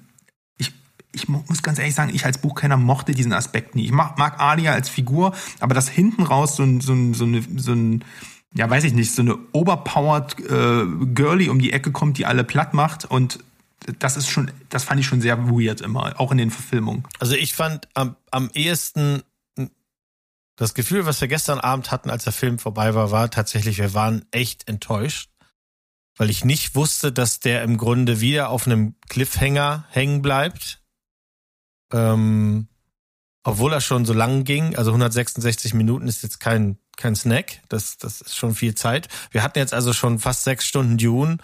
ich 1.12 1.28
muss 1.28 1.64
ganz 1.64 1.80
ehrlich 1.80 1.96
sagen, 1.96 2.14
ich 2.14 2.26
als 2.26 2.38
Buchkenner 2.38 2.78
mochte 2.78 3.14
diesen 3.14 3.34
Aspekt 3.34 3.76
nie. 3.76 3.86
Ich 3.86 3.92
mag, 3.92 4.18
mag 4.18 4.40
Alia 4.40 4.74
als 4.74 4.90
Figur, 4.90 5.34
aber 5.60 5.74
dass 5.74 5.90
hinten 5.90 6.24
raus 6.24 6.56
so 6.56 6.64
ein, 6.64 6.82
so 6.82 6.94
ein, 6.94 7.14
so 7.14 7.26
eine, 7.26 7.44
so 7.58 7.74
ein 7.74 8.04
ja, 8.54 8.70
weiß 8.70 8.84
ich 8.84 8.94
nicht, 8.94 9.14
so 9.14 9.22
eine 9.22 9.38
overpowered 9.52 10.40
äh, 10.40 10.86
Girlie 11.14 11.50
um 11.50 11.60
die 11.60 11.72
Ecke 11.72 11.92
kommt, 11.92 12.18
die 12.18 12.26
alle 12.26 12.44
platt 12.44 12.74
macht 12.74 13.06
und 13.06 13.40
das 14.00 14.18
ist 14.18 14.28
schon, 14.28 14.52
das 14.70 14.84
fand 14.84 15.00
ich 15.00 15.06
schon 15.06 15.22
sehr 15.22 15.50
weird 15.50 15.82
immer, 15.82 16.20
auch 16.20 16.32
in 16.32 16.38
den 16.38 16.52
Verfilmungen. 16.52 17.04
Also 17.20 17.36
ich 17.36 17.54
fand 17.54 17.88
am, 17.94 18.16
am 18.32 18.50
ehesten 18.54 19.24
das 20.58 20.74
Gefühl, 20.74 21.06
was 21.06 21.22
wir 21.22 21.30
gestern 21.30 21.60
Abend 21.60 21.90
hatten, 21.90 22.10
als 22.10 22.26
der 22.26 22.34
Film 22.34 22.60
vorbei 22.60 22.94
war, 22.94 23.12
war 23.12 23.32
tatsächlich, 23.32 23.78
wir 23.78 23.94
waren 23.94 24.26
echt 24.32 24.68
enttäuscht, 24.68 25.30
weil 26.18 26.30
ich 26.30 26.44
nicht 26.44 26.76
wusste, 26.76 27.14
dass 27.14 27.40
der 27.40 27.64
im 27.64 27.78
Grunde 27.78 28.20
wieder 28.20 28.50
auf 28.50 28.68
einem 28.68 28.96
Cliffhanger 29.08 29.86
hängen 29.90 30.22
bleibt 30.22 30.79
ähm, 31.94 32.68
obwohl 33.44 33.74
er 33.74 33.82
schon 33.82 34.06
so 34.06 34.14
lang 34.14 34.44
ging, 34.44 34.76
also 34.76 34.92
166 34.92 35.74
Minuten 35.74 36.08
ist 36.08 36.24
jetzt 36.24 36.40
kein, 36.40 36.78
kein 36.98 37.16
Snack, 37.16 37.62
das, 37.70 37.98
das 37.98 38.22
ist 38.22 38.36
schon 38.36 38.54
viel 38.54 38.76
Zeit. 38.76 39.08
Wir 39.32 39.44
hatten 39.44 39.60
jetzt 39.60 39.74
also 39.74 39.94
schon 39.94 40.20
fast 40.20 40.44
sechs 40.44 40.66
Stunden 40.66 40.98
Dune 40.98 41.38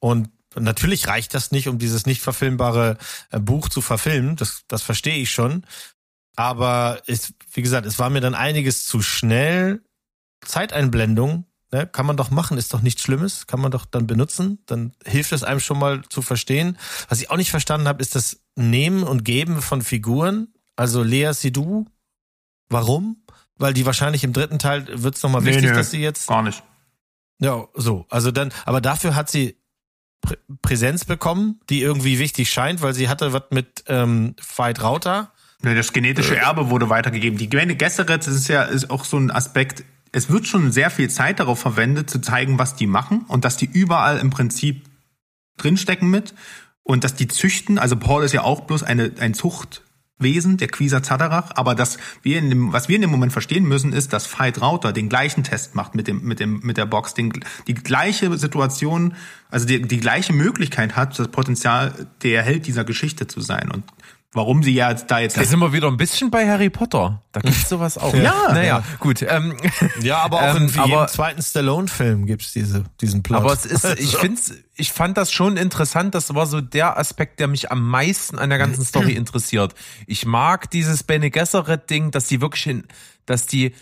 und 0.00 0.30
natürlich 0.54 1.06
reicht 1.08 1.34
das 1.34 1.52
nicht, 1.52 1.68
um 1.68 1.78
dieses 1.78 2.06
nicht 2.06 2.22
verfilmbare 2.22 2.96
äh, 3.30 3.38
Buch 3.38 3.68
zu 3.68 3.80
verfilmen, 3.80 4.36
das, 4.36 4.64
das 4.68 4.82
verstehe 4.82 5.16
ich 5.16 5.30
schon. 5.30 5.66
Aber 6.36 7.02
es, 7.06 7.32
wie 7.52 7.62
gesagt, 7.62 7.86
es 7.86 7.98
war 7.98 8.10
mir 8.10 8.20
dann 8.20 8.34
einiges 8.34 8.84
zu 8.84 9.00
schnell. 9.02 9.82
Zeiteinblendung, 10.44 11.46
ne, 11.72 11.86
kann 11.86 12.06
man 12.06 12.16
doch 12.16 12.30
machen, 12.30 12.58
ist 12.58 12.72
doch 12.72 12.82
nichts 12.82 13.02
Schlimmes, 13.02 13.46
kann 13.46 13.60
man 13.60 13.70
doch 13.70 13.84
dann 13.84 14.06
benutzen, 14.06 14.58
dann 14.66 14.92
hilft 15.04 15.32
es 15.32 15.42
einem 15.42 15.60
schon 15.60 15.78
mal 15.78 16.02
zu 16.08 16.22
verstehen. 16.22 16.78
Was 17.08 17.20
ich 17.20 17.30
auch 17.30 17.36
nicht 17.36 17.50
verstanden 17.50 17.88
habe, 17.88 18.02
ist 18.02 18.14
das 18.14 18.40
Nehmen 18.54 19.02
und 19.02 19.24
Geben 19.24 19.62
von 19.62 19.82
Figuren. 19.82 20.48
Also 20.76 21.02
Lea 21.02 21.32
Sidou, 21.32 21.86
warum? 22.68 23.24
Weil 23.56 23.72
die 23.72 23.86
wahrscheinlich 23.86 24.24
im 24.24 24.32
dritten 24.32 24.58
Teil 24.58 24.86
wird 25.02 25.16
es 25.16 25.22
nochmal 25.22 25.42
nee, 25.42 25.48
wichtig, 25.48 25.70
nee, 25.70 25.76
dass 25.76 25.90
sie 25.90 26.00
jetzt. 26.00 26.28
Gar 26.28 26.42
nicht. 26.42 26.62
Ja, 27.38 27.66
so. 27.74 28.06
Also 28.10 28.30
dann, 28.30 28.52
aber 28.64 28.80
dafür 28.80 29.14
hat 29.14 29.30
sie 29.30 29.58
Prä 30.20 30.36
Präsenz 30.62 31.04
bekommen, 31.04 31.60
die 31.70 31.82
irgendwie 31.82 32.18
wichtig 32.18 32.50
scheint, 32.50 32.82
weil 32.82 32.94
sie 32.94 33.08
hatte 33.08 33.32
was 33.32 33.44
mit 33.50 33.84
ähm, 33.86 34.34
Veit 34.56 34.82
Rauter. 34.82 35.32
Das 35.62 35.92
genetische 35.92 36.36
Erbe 36.36 36.70
wurde 36.70 36.90
weitergegeben. 36.90 37.38
Die 37.38 37.48
Gesserit 37.48 38.26
ist 38.26 38.48
ja 38.48 38.62
ist 38.62 38.90
auch 38.90 39.04
so 39.04 39.16
ein 39.16 39.30
Aspekt. 39.30 39.84
Es 40.12 40.30
wird 40.30 40.46
schon 40.46 40.72
sehr 40.72 40.90
viel 40.90 41.10
Zeit 41.10 41.40
darauf 41.40 41.58
verwendet, 41.58 42.08
zu 42.08 42.20
zeigen, 42.20 42.58
was 42.58 42.76
die 42.76 42.86
machen 42.86 43.24
und 43.28 43.44
dass 43.44 43.56
die 43.56 43.66
überall 43.66 44.18
im 44.18 44.30
Prinzip 44.30 44.84
drinstecken 45.56 46.08
mit 46.10 46.34
und 46.82 47.04
dass 47.04 47.14
die 47.14 47.28
züchten, 47.28 47.78
also 47.78 47.96
Paul 47.96 48.24
ist 48.24 48.32
ja 48.32 48.42
auch 48.42 48.62
bloß 48.62 48.82
eine, 48.82 49.12
ein 49.18 49.34
Zuchtwesen, 49.34 50.56
der 50.56 50.68
Quisa 50.68 51.02
Zadarach, 51.02 51.50
aber 51.56 51.74
dass 51.74 51.98
wir 52.22 52.38
in 52.38 52.48
dem, 52.48 52.72
was 52.72 52.88
wir 52.88 52.96
in 52.96 53.02
dem 53.02 53.10
Moment 53.10 53.32
verstehen 53.32 53.64
müssen, 53.64 53.92
ist, 53.92 54.12
dass 54.12 54.26
Veit 54.38 54.62
Rauter 54.62 54.92
den 54.92 55.08
gleichen 55.08 55.42
Test 55.42 55.74
macht 55.74 55.94
mit 55.94 56.06
dem, 56.06 56.22
mit 56.22 56.38
dem, 56.38 56.60
mit 56.62 56.76
der 56.76 56.86
Box, 56.86 57.14
den, 57.14 57.32
die 57.66 57.74
gleiche 57.74 58.36
Situation, 58.38 59.14
also 59.50 59.66
die, 59.66 59.82
die 59.82 59.98
gleiche 59.98 60.32
Möglichkeit 60.32 60.94
hat, 60.94 61.18
das 61.18 61.28
Potenzial 61.28 62.06
der 62.22 62.42
Held 62.42 62.66
dieser 62.66 62.84
Geschichte 62.84 63.26
zu 63.26 63.40
sein. 63.40 63.70
Und 63.72 63.84
warum 64.32 64.62
sie 64.62 64.72
ja 64.72 64.92
da 64.94 65.18
jetzt. 65.18 65.36
Da 65.36 65.44
sind 65.44 65.58
wir 65.58 65.72
wieder 65.72 65.88
ein 65.88 65.96
bisschen 65.96 66.30
bei 66.30 66.48
Harry 66.48 66.70
Potter. 66.70 67.22
Da 67.32 67.40
gibt's 67.40 67.68
sowas 67.68 67.98
auch. 67.98 68.14
ja, 68.14 68.52
naja, 68.52 68.62
ja. 68.62 68.84
gut. 68.98 69.22
Ähm, 69.22 69.56
ja, 70.00 70.18
aber 70.18 70.42
auch 70.42 70.54
in 70.56 70.64
ähm, 70.64 70.72
aber, 70.76 70.86
jedem 70.86 71.08
zweiten 71.08 71.42
Stallone-Film 71.42 72.26
gibt's 72.26 72.52
diese, 72.52 72.84
diesen 73.00 73.22
Plot. 73.22 73.40
Aber 73.40 73.52
es 73.52 73.64
ist, 73.64 73.84
ich 73.98 74.16
find's, 74.16 74.54
ich 74.74 74.92
fand 74.92 75.16
das 75.16 75.32
schon 75.32 75.56
interessant. 75.56 76.14
Das 76.14 76.34
war 76.34 76.46
so 76.46 76.60
der 76.60 76.98
Aspekt, 76.98 77.40
der 77.40 77.48
mich 77.48 77.70
am 77.70 77.88
meisten 77.88 78.38
an 78.38 78.50
der 78.50 78.58
ganzen 78.58 78.84
Story 78.84 79.12
interessiert. 79.16 79.74
Ich 80.06 80.26
mag 80.26 80.70
dieses 80.70 81.02
Bene 81.02 81.30
Gesserit-Ding, 81.30 82.10
dass 82.10 82.26
die 82.26 82.40
wirklich 82.40 82.66
in, 82.66 82.84
dass 83.24 83.46
die 83.46 83.74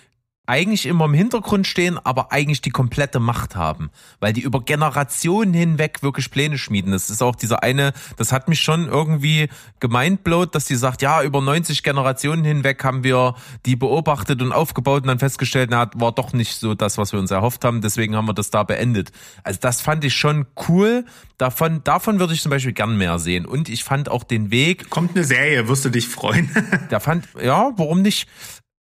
eigentlich 0.47 0.85
immer 0.87 1.07
im 1.07 1.15
Hintergrund 1.15 1.67
stehen, 1.67 1.99
aber 2.05 2.31
eigentlich 2.31 2.61
die 2.61 2.71
komplette 2.71 3.19
Macht 3.19 3.57
haben, 3.57 3.91
weil 4.21 4.33
die 4.33 4.43
über 4.43 4.61
Generationen 4.61 5.55
hinweg 5.55 6.03
wirklich 6.03 6.31
Pläne 6.31 6.59
schmieden. 6.59 6.93
Das 6.93 7.09
ist 7.09 7.23
auch 7.23 7.35
dieser 7.35 7.63
eine, 7.63 7.93
das 8.17 8.31
hat 8.31 8.49
mich 8.49 8.61
schon 8.61 8.87
irgendwie 8.87 9.49
gemeinblowt, 9.81 10.55
dass 10.55 10.67
die 10.67 10.75
sagt, 10.75 11.01
ja, 11.01 11.23
über 11.23 11.41
90 11.41 11.83
Generationen 11.83 12.45
hinweg 12.45 12.85
haben 12.85 13.05
wir 13.05 13.35
die 13.65 13.77
beobachtet 13.77 14.43
und 14.43 14.53
aufgebaut 14.53 15.03
und 15.03 15.09
dann 15.09 15.19
festgestellt, 15.19 15.71
na, 15.71 15.91
war 15.95 16.13
doch 16.13 16.35
nicht 16.35 16.57
so 16.57 16.75
das, 16.75 16.99
was 16.99 17.13
wir 17.13 17.21
uns 17.21 17.31
erhofft 17.31 17.65
haben, 17.65 17.81
deswegen 17.81 18.15
haben 18.15 18.27
wir 18.27 18.35
das 18.35 18.51
da 18.51 18.65
beendet. 18.65 19.13
Also 19.45 19.59
das 19.61 19.81
fand 19.81 20.05
ich 20.05 20.15
schon 20.15 20.47
cool. 20.69 21.07
Davon, 21.39 21.83
davon 21.85 22.21
würde 22.21 22.35
ich 22.35 22.43
zum 22.43 22.51
Beispiel 22.51 22.73
gern 22.73 22.97
mehr 22.97 23.19
sehen. 23.19 23.45
Und 23.47 23.69
ich 23.69 23.83
fand 23.83 24.09
auch 24.09 24.23
den 24.23 24.51
Weg. 24.51 24.89
Kommt 24.91 25.17
eine 25.17 25.25
Serie, 25.25 25.67
wirst 25.69 25.85
du 25.85 25.89
dich 25.89 26.07
freuen. 26.07 26.51
da 26.91 27.01
fand, 27.01 27.27
ja, 27.43 27.73
warum 27.77 28.03
nicht? 28.03 28.29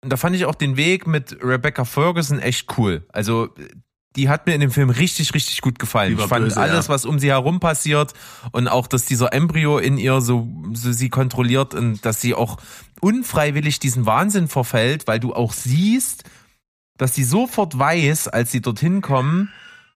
Und 0.04 0.12
da 0.12 0.18
fand 0.18 0.36
ich 0.36 0.46
auch 0.46 0.56
den 0.56 0.78
Weg 0.78 1.08
mit 1.08 1.38
Rebecca 1.42 1.86
Ferguson 1.86 2.40
echt 2.40 2.78
cool. 2.78 3.04
Also 3.12 3.50
die 4.16 4.30
hat 4.30 4.46
mir 4.46 4.54
in 4.54 4.62
dem 4.62 4.72
Film 4.72 4.90
richtig, 4.90 5.34
richtig 5.34 5.62
gut 5.62 5.80
gefallen. 5.80 6.18
Ich 6.18 6.26
fand 6.26 6.46
böse, 6.46 6.60
alles, 6.60 6.88
ja. 6.88 6.94
was 6.94 7.06
um 7.06 7.20
sie 7.20 7.30
herum 7.30 7.60
passiert 7.60 8.14
und 8.52 8.68
auch, 8.68 8.88
dass 8.88 9.06
dieser 9.06 9.34
Embryo 9.34 9.80
in 9.80 9.98
ihr 9.98 10.22
so, 10.22 10.48
so 10.74 10.92
sie 10.92 11.10
kontrolliert 11.10 11.74
und 11.74 12.06
dass 12.06 12.22
sie 12.22 12.36
auch 12.36 12.58
unfreiwillig 13.02 13.80
diesen 13.80 14.06
Wahnsinn 14.06 14.48
verfällt, 14.48 15.08
weil 15.08 15.20
du 15.20 15.34
auch 15.34 15.54
siehst, 15.54 16.26
dass 16.98 17.16
sie 17.16 17.24
sofort 17.24 17.78
weiß, 17.78 18.28
als 18.28 18.52
sie 18.52 18.62
dorthin 18.62 19.02
kommen, 19.02 19.50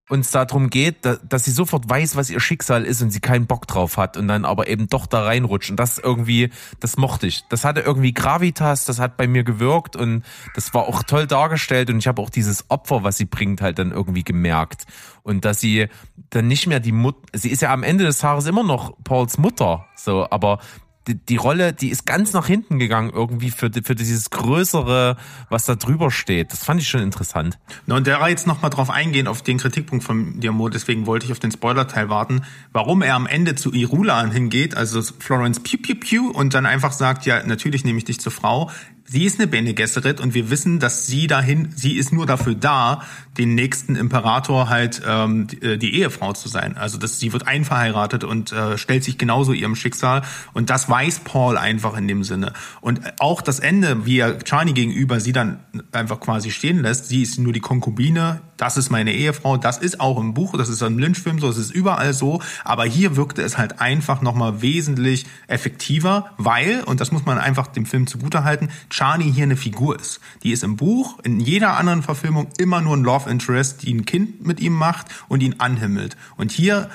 uns 0.10 0.32
darum 0.32 0.70
geht, 0.70 0.98
dass 1.06 1.44
sie 1.44 1.52
sofort 1.52 1.90
weiß, 1.90 2.16
was 2.16 2.30
ihr 2.30 2.40
Schicksal 2.40 2.86
ist 2.86 3.02
und 3.02 3.12
sie 3.12 3.20
keinen 3.20 3.46
Bock 3.46 3.68
drauf 3.68 3.98
hat 3.98 4.16
und 4.16 4.28
dann 4.28 4.46
aber 4.46 4.68
eben 4.68 4.88
doch 4.88 5.06
da 5.06 5.24
reinrutscht. 5.24 5.70
Und 5.70 5.78
das 5.78 5.98
irgendwie, 5.98 6.50
das 6.80 6.96
mochte 6.98 7.28
ich. 7.28 7.44
Das 7.50 7.66
hatte 7.66 7.82
irgendwie 7.82 8.14
Gravitas, 8.14 8.86
das 8.86 9.00
hat 9.00 9.18
bei 9.18 9.28
mir 9.28 9.44
gewirkt 9.44 9.96
und 9.96 10.24
das 10.56 10.74
war 10.74 10.88
auch 10.88 11.04
toll 11.04 11.28
dargestellt 11.28 11.90
und 11.90 11.98
ich 11.98 12.08
habe 12.08 12.22
auch 12.22 12.30
dieses 12.30 12.70
Opfer, 12.70 13.04
was 13.04 13.18
sie 13.18 13.26
bringt, 13.26 13.62
halt 13.62 13.80
dann 13.80 13.92
irgendwie 13.92 14.24
gemerkt. 14.24 14.86
Und 15.24 15.44
dass 15.44 15.60
sie 15.60 15.88
dann 16.30 16.48
nicht 16.48 16.68
mehr 16.68 16.80
die 16.80 16.94
Mutter, 16.94 17.20
sie 17.34 17.50
ist 17.50 17.62
ja 17.62 17.74
am 17.74 17.84
Ende 17.84 18.06
des 18.06 18.20
Tages 18.20 18.46
immer 18.46 18.64
noch 18.64 18.94
Pauls 19.04 19.38
Mutter, 19.38 19.88
so, 19.96 20.26
aber 20.30 20.60
die, 21.08 21.16
die 21.16 21.38
Rolle, 21.38 21.74
die 21.74 21.90
ist 21.90 22.06
ganz 22.06 22.34
nach 22.34 22.48
hinten 22.48 22.80
gegangen 22.80 23.10
irgendwie 23.14 23.52
für, 23.52 23.72
für 23.84 23.96
dieses 23.96 24.30
Größere, 24.30 25.18
was 25.50 25.66
da 25.66 25.76
drüber 25.76 26.12
steht. 26.12 26.52
Das 26.52 26.64
fand 26.64 26.82
ich 26.82 26.90
schon 26.90 27.02
interessant. 27.02 27.58
Na, 27.86 27.96
und 27.96 28.08
der 28.08 28.28
jetzt 28.30 28.48
nochmal 28.48 28.70
drauf 28.70 28.90
eingehen, 28.90 29.28
auf 29.28 29.42
den 29.42 29.58
Kritikpunkt 29.58 30.04
von 30.04 30.40
Diamo, 30.40 30.70
deswegen 30.70 31.06
wollte 31.06 31.26
ich 31.26 31.32
auf 31.32 31.40
den 31.40 31.52
Spoiler-Teil 31.52 32.10
warten, 32.10 32.42
warum 32.74 33.02
er 33.02 33.16
am 33.16 33.28
Ende 33.28 33.56
zu 33.56 33.74
Irulan 33.74 34.32
hingeht, 34.32 34.76
also 34.76 35.02
Florence 35.02 35.62
Pew 35.62 35.78
Pew 35.78 35.96
Pew, 35.96 36.32
und 36.32 36.54
dann 36.54 36.66
einfach 36.66 36.92
sagt, 36.92 37.26
ja, 37.26 37.44
natürlich 37.44 37.86
nehme 37.86 37.98
ich 37.98 38.06
dich 38.06 38.20
zur 38.20 38.32
Frau, 38.32 38.70
Sie 39.10 39.24
ist 39.24 39.40
eine 39.40 39.48
Bene 39.48 39.74
Gesserit 39.74 40.20
und 40.20 40.34
wir 40.34 40.50
wissen, 40.50 40.80
dass 40.80 41.08
sie 41.08 41.28
dahin, 41.28 41.70
sie 41.74 41.94
ist 41.94 42.12
nur 42.12 42.26
dafür 42.26 42.56
da, 42.56 43.04
den 43.38 43.56
nächsten 43.56 43.96
Imperator 43.96 44.68
halt 44.68 45.02
ähm, 45.08 45.48
die, 45.48 45.62
äh, 45.62 45.78
die 45.78 45.96
Ehefrau 45.96 46.34
zu 46.34 46.50
sein. 46.50 46.76
Also 46.76 46.98
dass 46.98 47.18
sie 47.18 47.32
wird 47.32 47.48
einverheiratet 47.48 48.26
und 48.26 48.52
äh, 48.52 48.78
stellt 48.78 49.06
sich 49.06 49.18
genauso 49.18 49.54
ihrem 49.54 49.78
Schicksal 49.78 50.24
und 50.52 50.70
das 50.70 50.90
weiß 50.90 51.22
Paul 51.22 51.58
einfach 51.58 51.96
in 51.96 52.10
dem 52.10 52.26
Sinne. 52.26 52.52
Und 52.82 53.00
auch 53.22 53.42
das 53.42 53.60
Ende, 53.60 54.06
wie 54.06 54.20
er 54.20 54.40
Charlie 54.40 54.74
gegenüber 54.74 55.22
sie 55.22 55.32
dann 55.32 55.60
einfach 55.94 56.20
quasi 56.20 56.52
stehen 56.52 56.82
lässt, 56.82 57.08
sie 57.08 57.22
ist 57.22 57.40
nur 57.40 57.54
die 57.54 57.62
Konkubine, 57.62 58.42
das 58.58 58.76
ist 58.76 58.90
meine 58.90 59.14
Ehefrau, 59.14 59.56
das 59.58 59.78
ist 59.78 60.02
auch 60.02 60.20
im 60.20 60.34
Buch, 60.34 60.58
das 60.58 60.68
ist 60.68 60.82
im 60.82 61.00
Lynchfilm 61.00 61.40
so, 61.40 61.48
es 61.48 61.58
ist 61.58 61.72
überall 61.72 62.14
so, 62.14 62.42
aber 62.66 62.86
hier 62.86 63.16
wirkte 63.16 63.42
es 63.44 63.58
halt 63.58 63.80
einfach 63.80 64.22
nochmal 64.22 64.62
wesentlich 64.62 65.26
effektiver, 65.48 66.32
weil, 66.38 66.84
und 66.84 67.00
das 67.00 67.12
muss 67.12 67.26
man 67.26 67.38
einfach 67.38 67.68
dem 67.68 67.86
Film 67.86 68.08
zugutehalten, 68.08 68.70
Charlie 68.98 69.32
hier 69.32 69.44
eine 69.44 69.58
Figur 69.58 70.00
ist. 70.00 70.20
Die 70.42 70.52
ist 70.52 70.64
im 70.64 70.76
Buch, 70.76 71.20
in 71.22 71.40
jeder 71.40 71.78
anderen 71.78 72.02
Verfilmung 72.02 72.48
immer 72.58 72.82
nur 72.82 72.98
ein 72.98 73.04
Love 73.04 73.30
Interest, 73.30 73.84
die 73.84 73.94
ein 73.94 74.06
Kind 74.06 74.44
mit 74.44 74.60
ihm 74.60 74.74
macht 74.74 75.06
und 75.28 75.44
ihn 75.44 75.60
anhimmelt. 75.60 76.18
Und 76.36 76.52
hier 76.52 76.90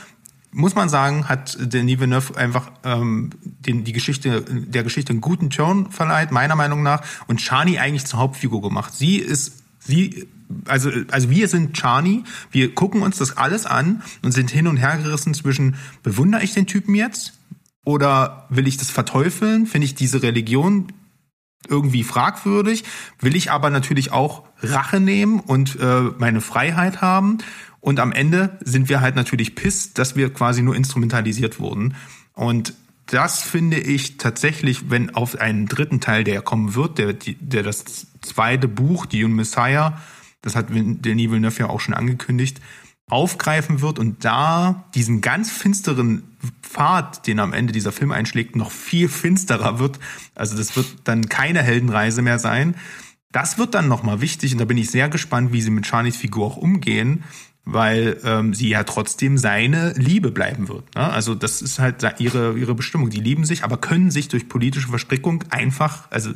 muss 0.51 0.75
man 0.75 0.89
sagen, 0.89 1.29
hat 1.29 1.57
Denis 1.61 2.01
Villeneuve 2.01 2.37
einfach 2.37 2.73
ähm, 2.83 3.31
den, 3.45 3.85
die 3.85 3.93
Geschichte, 3.93 4.43
der 4.43 4.83
Geschichte 4.83 5.13
einen 5.13 5.21
guten 5.21 5.49
Turn 5.51 5.93
verleiht, 5.93 6.33
meiner 6.33 6.57
Meinung 6.57 6.83
nach, 6.83 7.03
und 7.29 7.37
Charlie 7.37 7.79
eigentlich 7.79 8.05
zur 8.05 8.19
Hauptfigur 8.19 8.63
gemacht. 8.63 8.93
Sie 8.93 9.19
ist, 9.19 9.63
sie, 9.79 10.27
also, 10.65 10.91
also 11.13 11.31
wir 11.31 11.47
sind 11.47 11.75
Charlie, 11.75 12.25
wir 12.51 12.75
gucken 12.75 13.03
uns 13.03 13.19
das 13.19 13.37
alles 13.37 13.65
an 13.65 14.03
und 14.23 14.33
sind 14.33 14.51
hin 14.51 14.67
und 14.67 14.77
her 14.77 14.99
gerissen 14.99 15.35
zwischen, 15.35 15.77
bewundere 16.03 16.43
ich 16.43 16.53
den 16.53 16.67
Typen 16.67 16.97
jetzt? 16.97 17.35
Oder 17.85 18.47
will 18.51 18.67
ich 18.67 18.77
das 18.77 18.91
verteufeln? 18.91 19.67
Finde 19.67 19.85
ich 19.85 19.95
diese 19.95 20.23
Religion 20.25 20.89
irgendwie 21.69 22.03
fragwürdig, 22.03 22.85
will 23.21 23.37
ich 23.37 23.51
aber 23.51 23.71
natürlich 23.71 24.13
auch 24.13 24.45
Rache 24.61 25.01
nehmen 25.01 25.41
und 25.41 25.79
äh, 25.81 26.03
meine 26.19 26.41
Freiheit 26.41 27.01
haben. 27.01 27.39
Und 27.81 27.99
am 27.99 28.13
Ende 28.13 28.59
sind 28.61 28.89
wir 28.89 29.01
halt 29.01 29.17
natürlich 29.17 29.55
piss, 29.55 29.93
dass 29.93 30.15
wir 30.15 30.33
quasi 30.33 30.63
nur 30.63 30.77
instrumentalisiert 30.77 31.59
wurden. 31.59 31.95
Und 32.35 32.75
das 33.07 33.43
finde 33.43 33.79
ich 33.79 34.17
tatsächlich, 34.17 34.91
wenn 34.91 35.15
auf 35.15 35.39
einen 35.39 35.67
dritten 35.67 36.01
Teil, 36.01 36.25
der 36.25 36.41
kommen 36.43 36.75
wird, 36.75 36.99
der, 36.99 37.13
der 37.13 37.63
das 37.63 38.07
zweite 38.23 38.69
Buch, 38.69 39.07
Dune 39.07 39.35
Messiah, 39.35 40.01
das 40.41 40.57
hat 40.57 40.67
Denis 40.71 41.31
Villeneuve 41.31 41.61
ja 41.61 41.69
auch 41.69 41.81
schon 41.81 41.95
angekündigt, 41.95 42.61
aufgreifen 43.13 43.83
wird 43.83 43.99
und 43.99 44.25
da 44.25 44.85
diesen 44.95 45.21
ganz 45.21 45.51
finsteren 45.51 46.23
Pfad, 46.63 47.27
den 47.27 47.41
am 47.41 47.53
Ende 47.53 47.73
dieser 47.73 47.93
Film 47.93 48.11
einschlägt, 48.11 48.57
noch 48.57 48.71
viel 48.71 49.09
finsterer 49.09 49.79
wird. 49.79 50.01
Also 50.35 50.57
das 50.57 50.77
wird 50.77 50.87
dann 51.05 51.29
keine 51.29 51.63
Heldenreise 51.63 52.23
mehr 52.23 52.39
sein. 52.39 52.75
Das 53.31 53.59
wird 53.59 53.75
dann 53.75 53.87
nochmal 53.87 54.23
wichtig 54.23 54.53
und 54.53 54.59
da 54.59 54.65
bin 54.65 54.79
ich 54.79 54.91
sehr 54.91 55.11
gespannt, 55.11 55.53
wie 55.53 55.61
sie 55.61 55.71
mit 55.71 55.87
Charlies 55.87 56.17
Figur 56.17 56.47
auch 56.47 56.57
umgehen, 56.57 57.23
weil 57.67 58.19
ähm, 58.25 58.55
sie 58.55 58.71
ja 58.71 58.83
trotzdem 58.85 59.37
seine 59.37 59.93
Liebe 59.93 60.31
bleiben 60.31 60.69
wird. 60.69 60.95
Ne? 60.95 61.03
Also 61.03 61.35
das 61.35 61.61
ist 61.61 61.79
halt 61.79 62.03
ihre, 62.19 62.59
ihre 62.59 62.75
Bestimmung. 62.75 63.11
Die 63.11 63.21
lieben 63.21 63.45
sich, 63.45 63.63
aber 63.63 63.77
können 63.77 64.11
sich 64.11 64.29
durch 64.29 64.49
politische 64.49 64.89
Verstrickung 64.89 65.45
einfach, 65.51 66.11
also 66.11 66.33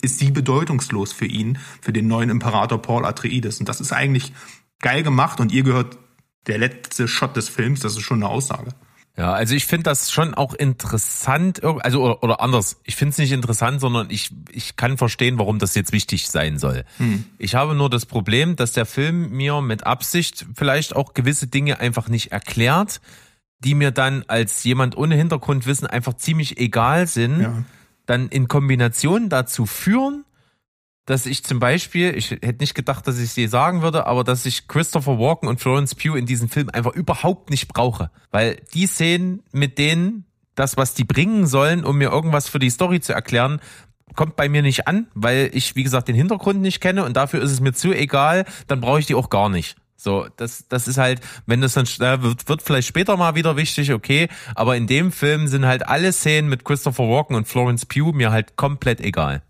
ist 0.00 0.20
sie 0.20 0.30
bedeutungslos 0.30 1.12
für 1.12 1.26
ihn, 1.26 1.58
für 1.80 1.92
den 1.92 2.06
neuen 2.06 2.30
Imperator 2.30 2.80
Paul 2.80 3.04
Atreides. 3.04 3.58
Und 3.58 3.68
das 3.68 3.80
ist 3.80 3.92
eigentlich 3.92 4.32
geil 4.80 5.02
gemacht 5.02 5.40
und 5.40 5.50
ihr 5.50 5.64
gehört 5.64 5.98
der 6.46 6.58
letzte 6.58 7.08
Shot 7.08 7.36
des 7.36 7.48
Films, 7.48 7.80
das 7.80 7.92
ist 7.92 8.02
schon 8.02 8.22
eine 8.22 8.30
Aussage. 8.30 8.70
Ja, 9.16 9.32
also 9.32 9.54
ich 9.54 9.66
finde 9.66 9.84
das 9.84 10.10
schon 10.10 10.34
auch 10.34 10.54
interessant, 10.54 11.62
also 11.62 12.02
oder, 12.02 12.22
oder 12.24 12.40
anders. 12.40 12.80
Ich 12.82 12.96
finde 12.96 13.10
es 13.10 13.18
nicht 13.18 13.30
interessant, 13.30 13.80
sondern 13.80 14.10
ich, 14.10 14.30
ich 14.50 14.74
kann 14.74 14.98
verstehen, 14.98 15.38
warum 15.38 15.60
das 15.60 15.76
jetzt 15.76 15.92
wichtig 15.92 16.28
sein 16.28 16.58
soll. 16.58 16.84
Hm. 16.96 17.24
Ich 17.38 17.54
habe 17.54 17.76
nur 17.76 17.88
das 17.88 18.06
Problem, 18.06 18.56
dass 18.56 18.72
der 18.72 18.86
Film 18.86 19.30
mir 19.30 19.60
mit 19.60 19.86
Absicht 19.86 20.46
vielleicht 20.56 20.96
auch 20.96 21.14
gewisse 21.14 21.46
Dinge 21.46 21.78
einfach 21.78 22.08
nicht 22.08 22.32
erklärt, 22.32 23.00
die 23.60 23.76
mir 23.76 23.92
dann 23.92 24.24
als 24.26 24.64
jemand 24.64 24.96
ohne 24.96 25.14
Hintergrundwissen 25.14 25.86
einfach 25.86 26.14
ziemlich 26.14 26.58
egal 26.58 27.06
sind, 27.06 27.40
ja. 27.40 27.64
dann 28.06 28.28
in 28.28 28.48
Kombination 28.48 29.28
dazu 29.28 29.64
führen, 29.64 30.24
dass 31.06 31.26
ich 31.26 31.44
zum 31.44 31.58
Beispiel, 31.58 32.16
ich 32.16 32.30
hätte 32.30 32.60
nicht 32.60 32.74
gedacht, 32.74 33.06
dass 33.06 33.18
ich 33.18 33.30
sie 33.32 33.46
sagen 33.46 33.82
würde, 33.82 34.06
aber 34.06 34.24
dass 34.24 34.46
ich 34.46 34.68
Christopher 34.68 35.18
Walken 35.18 35.48
und 35.48 35.60
Florence 35.60 35.94
Pugh 35.94 36.16
in 36.16 36.26
diesem 36.26 36.48
Film 36.48 36.70
einfach 36.72 36.94
überhaupt 36.94 37.50
nicht 37.50 37.68
brauche. 37.68 38.10
Weil 38.30 38.56
die 38.72 38.86
Szenen, 38.86 39.42
mit 39.52 39.78
denen 39.78 40.24
das, 40.54 40.76
was 40.76 40.94
die 40.94 41.04
bringen 41.04 41.46
sollen, 41.46 41.84
um 41.84 41.98
mir 41.98 42.10
irgendwas 42.10 42.48
für 42.48 42.58
die 42.58 42.70
Story 42.70 43.00
zu 43.00 43.12
erklären, 43.12 43.60
kommt 44.14 44.36
bei 44.36 44.48
mir 44.48 44.62
nicht 44.62 44.86
an, 44.86 45.08
weil 45.14 45.50
ich, 45.52 45.76
wie 45.76 45.82
gesagt, 45.82 46.08
den 46.08 46.14
Hintergrund 46.14 46.60
nicht 46.60 46.80
kenne 46.80 47.04
und 47.04 47.16
dafür 47.16 47.42
ist 47.42 47.50
es 47.50 47.60
mir 47.60 47.72
zu 47.72 47.92
egal, 47.92 48.44
dann 48.66 48.80
brauche 48.80 49.00
ich 49.00 49.06
die 49.06 49.14
auch 49.14 49.28
gar 49.28 49.48
nicht. 49.48 49.76
So, 49.96 50.26
das, 50.36 50.68
das 50.68 50.86
ist 50.86 50.98
halt, 50.98 51.20
wenn 51.46 51.60
das 51.60 51.74
dann 51.74 51.86
wird, 52.22 52.48
wird 52.48 52.62
vielleicht 52.62 52.86
später 52.86 53.16
mal 53.16 53.34
wieder 53.34 53.56
wichtig, 53.56 53.92
okay, 53.92 54.28
aber 54.54 54.76
in 54.76 54.86
dem 54.86 55.12
Film 55.12 55.48
sind 55.48 55.66
halt 55.66 55.88
alle 55.88 56.12
Szenen 56.12 56.48
mit 56.48 56.64
Christopher 56.64 57.08
Walken 57.08 57.36
und 57.36 57.48
Florence 57.48 57.86
Pugh 57.86 58.12
mir 58.12 58.30
halt 58.30 58.56
komplett 58.56 59.00
egal. 59.00 59.42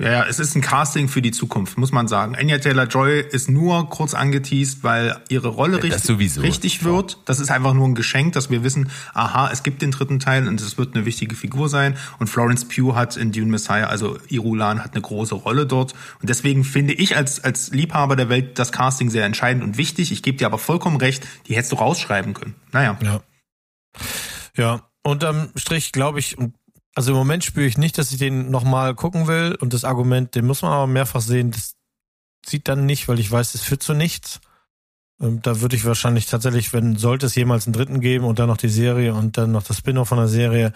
Ja, 0.00 0.10
ja, 0.10 0.26
es 0.26 0.38
ist 0.38 0.56
ein 0.56 0.62
Casting 0.62 1.08
für 1.08 1.20
die 1.20 1.30
Zukunft, 1.30 1.76
muss 1.76 1.92
man 1.92 2.08
sagen. 2.08 2.34
Anya 2.34 2.56
Taylor-Joy 2.56 3.20
ist 3.20 3.50
nur 3.50 3.90
kurz 3.90 4.14
angeteased, 4.14 4.82
weil 4.82 5.20
ihre 5.28 5.48
Rolle 5.48 5.76
ja, 5.76 5.94
richtig, 5.94 6.38
richtig 6.40 6.84
wird. 6.84 7.18
Das 7.26 7.38
ist 7.38 7.50
einfach 7.50 7.74
nur 7.74 7.86
ein 7.86 7.94
Geschenk, 7.94 8.32
dass 8.32 8.48
wir 8.48 8.64
wissen, 8.64 8.90
aha, 9.12 9.50
es 9.52 9.62
gibt 9.62 9.82
den 9.82 9.90
dritten 9.90 10.18
Teil 10.18 10.48
und 10.48 10.58
es 10.58 10.78
wird 10.78 10.94
eine 10.94 11.04
wichtige 11.04 11.36
Figur 11.36 11.68
sein. 11.68 11.98
Und 12.18 12.28
Florence 12.28 12.66
Pugh 12.66 12.96
hat 12.96 13.18
in 13.18 13.30
Dune 13.30 13.50
Messiah, 13.50 13.88
also 13.88 14.16
Irulan, 14.28 14.82
hat 14.82 14.94
eine 14.94 15.02
große 15.02 15.34
Rolle 15.34 15.66
dort. 15.66 15.92
Und 16.22 16.30
deswegen 16.30 16.64
finde 16.64 16.94
ich 16.94 17.14
als, 17.14 17.44
als 17.44 17.70
Liebhaber 17.70 18.16
der 18.16 18.30
Welt 18.30 18.58
das 18.58 18.72
Casting 18.72 19.10
sehr 19.10 19.26
entscheidend 19.26 19.62
und 19.62 19.76
wichtig. 19.76 20.12
Ich 20.12 20.22
gebe 20.22 20.38
dir 20.38 20.46
aber 20.46 20.58
vollkommen 20.58 20.96
recht, 20.96 21.26
die 21.46 21.56
hättest 21.56 21.72
du 21.72 21.76
rausschreiben 21.76 22.32
können. 22.32 22.54
Naja. 22.72 22.98
Ja. 23.02 23.20
Ja, 24.56 24.90
unterm 25.02 25.50
Strich 25.56 25.92
glaube 25.92 26.20
ich, 26.20 26.38
und 26.38 26.54
also 26.94 27.12
im 27.12 27.18
Moment 27.18 27.44
spüre 27.44 27.66
ich 27.66 27.78
nicht, 27.78 27.98
dass 27.98 28.12
ich 28.12 28.18
den 28.18 28.50
nochmal 28.50 28.94
gucken 28.94 29.26
will 29.26 29.56
und 29.60 29.72
das 29.72 29.84
Argument, 29.84 30.34
den 30.34 30.46
muss 30.46 30.62
man 30.62 30.72
aber 30.72 30.86
mehrfach 30.86 31.20
sehen, 31.20 31.50
das 31.50 31.76
zieht 32.44 32.68
dann 32.68 32.86
nicht, 32.86 33.08
weil 33.08 33.20
ich 33.20 33.30
weiß, 33.30 33.52
das 33.52 33.62
führt 33.62 33.82
zu 33.82 33.94
nichts. 33.94 34.40
Ähm, 35.20 35.42
da 35.42 35.60
würde 35.60 35.76
ich 35.76 35.84
wahrscheinlich 35.84 36.26
tatsächlich, 36.26 36.72
wenn 36.72 36.96
sollte 36.96 37.26
es 37.26 37.34
jemals 37.34 37.66
einen 37.66 37.74
dritten 37.74 38.00
geben 38.00 38.24
und 38.24 38.38
dann 38.38 38.48
noch 38.48 38.56
die 38.56 38.68
Serie 38.68 39.14
und 39.14 39.38
dann 39.38 39.52
noch 39.52 39.62
das 39.62 39.78
Spin-off 39.78 40.08
von 40.08 40.18
der 40.18 40.28
Serie, 40.28 40.72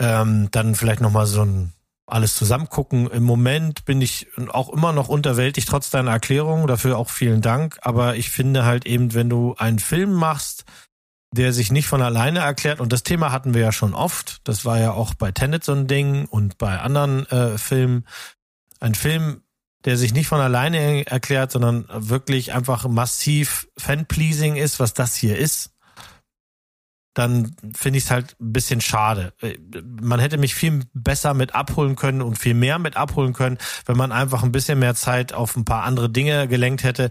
ähm, 0.00 0.48
dann 0.50 0.74
vielleicht 0.74 1.00
nochmal 1.00 1.26
so 1.26 1.42
ein 1.42 1.72
alles 2.06 2.34
zusammen 2.34 2.68
gucken. 2.68 3.08
Im 3.08 3.22
Moment 3.22 3.84
bin 3.84 4.00
ich 4.02 4.26
auch 4.48 4.70
immer 4.70 4.92
noch 4.92 5.08
unterwältigt, 5.08 5.68
trotz 5.68 5.90
deiner 5.90 6.10
Erklärung. 6.10 6.66
Dafür 6.66 6.98
auch 6.98 7.08
vielen 7.08 7.40
Dank. 7.40 7.78
Aber 7.82 8.16
ich 8.16 8.30
finde 8.30 8.64
halt 8.64 8.84
eben, 8.84 9.14
wenn 9.14 9.30
du 9.30 9.54
einen 9.58 9.78
Film 9.78 10.12
machst, 10.12 10.64
der 11.32 11.52
sich 11.52 11.70
nicht 11.70 11.86
von 11.86 12.02
alleine 12.02 12.40
erklärt, 12.40 12.80
und 12.80 12.92
das 12.92 13.02
Thema 13.02 13.30
hatten 13.30 13.54
wir 13.54 13.60
ja 13.60 13.72
schon 13.72 13.94
oft, 13.94 14.40
das 14.44 14.64
war 14.64 14.78
ja 14.78 14.92
auch 14.92 15.14
bei 15.14 15.30
Tenet 15.30 15.64
so 15.64 15.72
ein 15.72 15.86
Ding 15.86 16.26
und 16.26 16.58
bei 16.58 16.78
anderen 16.80 17.26
äh, 17.26 17.56
Filmen, 17.56 18.06
ein 18.80 18.94
Film, 18.94 19.42
der 19.84 19.96
sich 19.96 20.12
nicht 20.12 20.26
von 20.26 20.40
alleine 20.40 21.06
erklärt, 21.06 21.52
sondern 21.52 21.86
wirklich 21.88 22.52
einfach 22.52 22.86
massiv 22.86 23.68
Fan-pleasing 23.78 24.56
ist, 24.56 24.80
was 24.80 24.92
das 24.92 25.14
hier 25.14 25.38
ist, 25.38 25.70
dann 27.14 27.56
finde 27.74 27.98
ich 27.98 28.04
es 28.04 28.10
halt 28.10 28.36
ein 28.40 28.52
bisschen 28.52 28.80
schade. 28.80 29.32
Man 29.84 30.20
hätte 30.20 30.38
mich 30.38 30.54
viel 30.54 30.84
besser 30.92 31.34
mit 31.34 31.54
abholen 31.54 31.96
können 31.96 32.22
und 32.22 32.38
viel 32.38 32.54
mehr 32.54 32.78
mit 32.78 32.96
abholen 32.96 33.32
können, 33.32 33.58
wenn 33.86 33.96
man 33.96 34.12
einfach 34.12 34.42
ein 34.42 34.52
bisschen 34.52 34.78
mehr 34.78 34.94
Zeit 34.94 35.32
auf 35.32 35.56
ein 35.56 35.64
paar 35.64 35.84
andere 35.84 36.08
Dinge 36.08 36.46
gelenkt 36.46 36.84
hätte. 36.84 37.10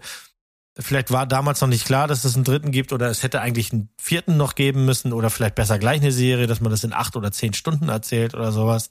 Vielleicht 0.80 1.10
war 1.10 1.26
damals 1.26 1.60
noch 1.60 1.68
nicht 1.68 1.84
klar, 1.84 2.08
dass 2.08 2.24
es 2.24 2.34
einen 2.34 2.44
dritten 2.44 2.70
gibt 2.70 2.92
oder 2.92 3.08
es 3.10 3.22
hätte 3.22 3.40
eigentlich 3.40 3.72
einen 3.72 3.90
vierten 4.00 4.36
noch 4.36 4.54
geben 4.54 4.84
müssen 4.84 5.12
oder 5.12 5.28
vielleicht 5.28 5.54
besser 5.54 5.78
gleich 5.78 6.00
eine 6.00 6.12
Serie, 6.12 6.46
dass 6.46 6.60
man 6.60 6.70
das 6.70 6.84
in 6.84 6.92
acht 6.92 7.16
oder 7.16 7.32
zehn 7.32 7.52
Stunden 7.52 7.88
erzählt 7.88 8.34
oder 8.34 8.50
sowas. 8.50 8.88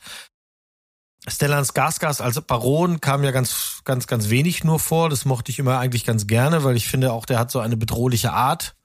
Stellan 1.28 1.66
Skarsgård 1.66 2.22
als 2.22 2.41
Baron 2.41 3.02
kam 3.02 3.24
ja 3.24 3.32
ganz, 3.32 3.82
ganz, 3.84 4.07
ganz 4.07 4.30
wenig 4.30 4.64
nur 4.64 4.80
vor. 4.80 5.10
Das 5.10 5.26
mochte 5.26 5.52
ich 5.52 5.60
immer 5.60 5.80
eigentlich 5.80 6.06
ganz 6.06 6.28
gerne, 6.28 6.64
weil 6.64 6.78
ich 6.78 6.88
finde 6.88 7.11
auch, 7.11 7.26
der 7.26 7.40
hat 7.40 7.52
so 7.52 7.60
eine 7.60 7.76
bedrohliche 7.76 8.32
Art. 8.32 8.76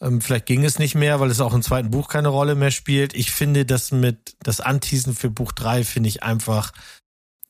Ähm, 0.00 0.20
vielleicht 0.20 0.46
ging 0.46 0.64
es 0.64 0.78
nicht 0.78 0.94
mehr, 0.94 1.20
weil 1.20 1.30
es 1.30 1.40
auch 1.40 1.54
im 1.54 1.62
zweiten 1.62 1.90
Buch 1.90 2.08
keine 2.08 2.28
Rolle 2.28 2.54
mehr 2.54 2.70
spielt. 2.70 3.14
Ich 3.14 3.30
finde 3.30 3.64
das 3.64 3.92
mit, 3.92 4.36
das 4.40 4.60
Anteasen 4.60 5.14
für 5.14 5.30
Buch 5.30 5.52
drei 5.52 5.84
finde 5.84 6.08
ich 6.08 6.22
einfach, 6.22 6.72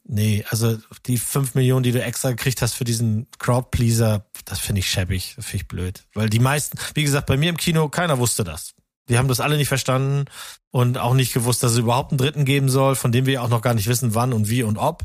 nee, 0.08 0.44
also 0.48 0.76
die 1.06 1.18
fünf 1.18 1.54
Millionen, 1.54 1.82
die 1.82 1.92
du 1.92 2.02
extra 2.02 2.30
gekriegt 2.30 2.62
hast 2.62 2.74
für 2.74 2.84
diesen 2.84 3.28
Crowdpleaser, 3.38 4.26
das 4.44 4.58
finde 4.58 4.80
ich 4.80 4.90
schäbig, 4.90 5.34
das 5.36 5.46
finde 5.46 5.62
ich 5.62 5.68
blöd. 5.68 6.04
Weil 6.14 6.30
die 6.30 6.40
meisten, 6.40 6.78
wie 6.94 7.04
gesagt, 7.04 7.26
bei 7.26 7.36
mir 7.36 7.50
im 7.50 7.56
Kino, 7.56 7.88
keiner 7.88 8.18
wusste 8.18 8.42
das. 8.42 8.74
Die 9.08 9.16
haben 9.16 9.28
das 9.28 9.40
alle 9.40 9.56
nicht 9.56 9.68
verstanden 9.68 10.26
und 10.70 10.98
auch 10.98 11.14
nicht 11.14 11.32
gewusst, 11.32 11.62
dass 11.62 11.72
es 11.72 11.78
überhaupt 11.78 12.10
einen 12.10 12.18
dritten 12.18 12.44
geben 12.44 12.68
soll, 12.68 12.94
von 12.94 13.12
dem 13.12 13.26
wir 13.26 13.42
auch 13.42 13.48
noch 13.48 13.62
gar 13.62 13.74
nicht 13.74 13.86
wissen, 13.86 14.14
wann 14.14 14.32
und 14.32 14.48
wie 14.50 14.62
und 14.62 14.76
ob. 14.76 15.04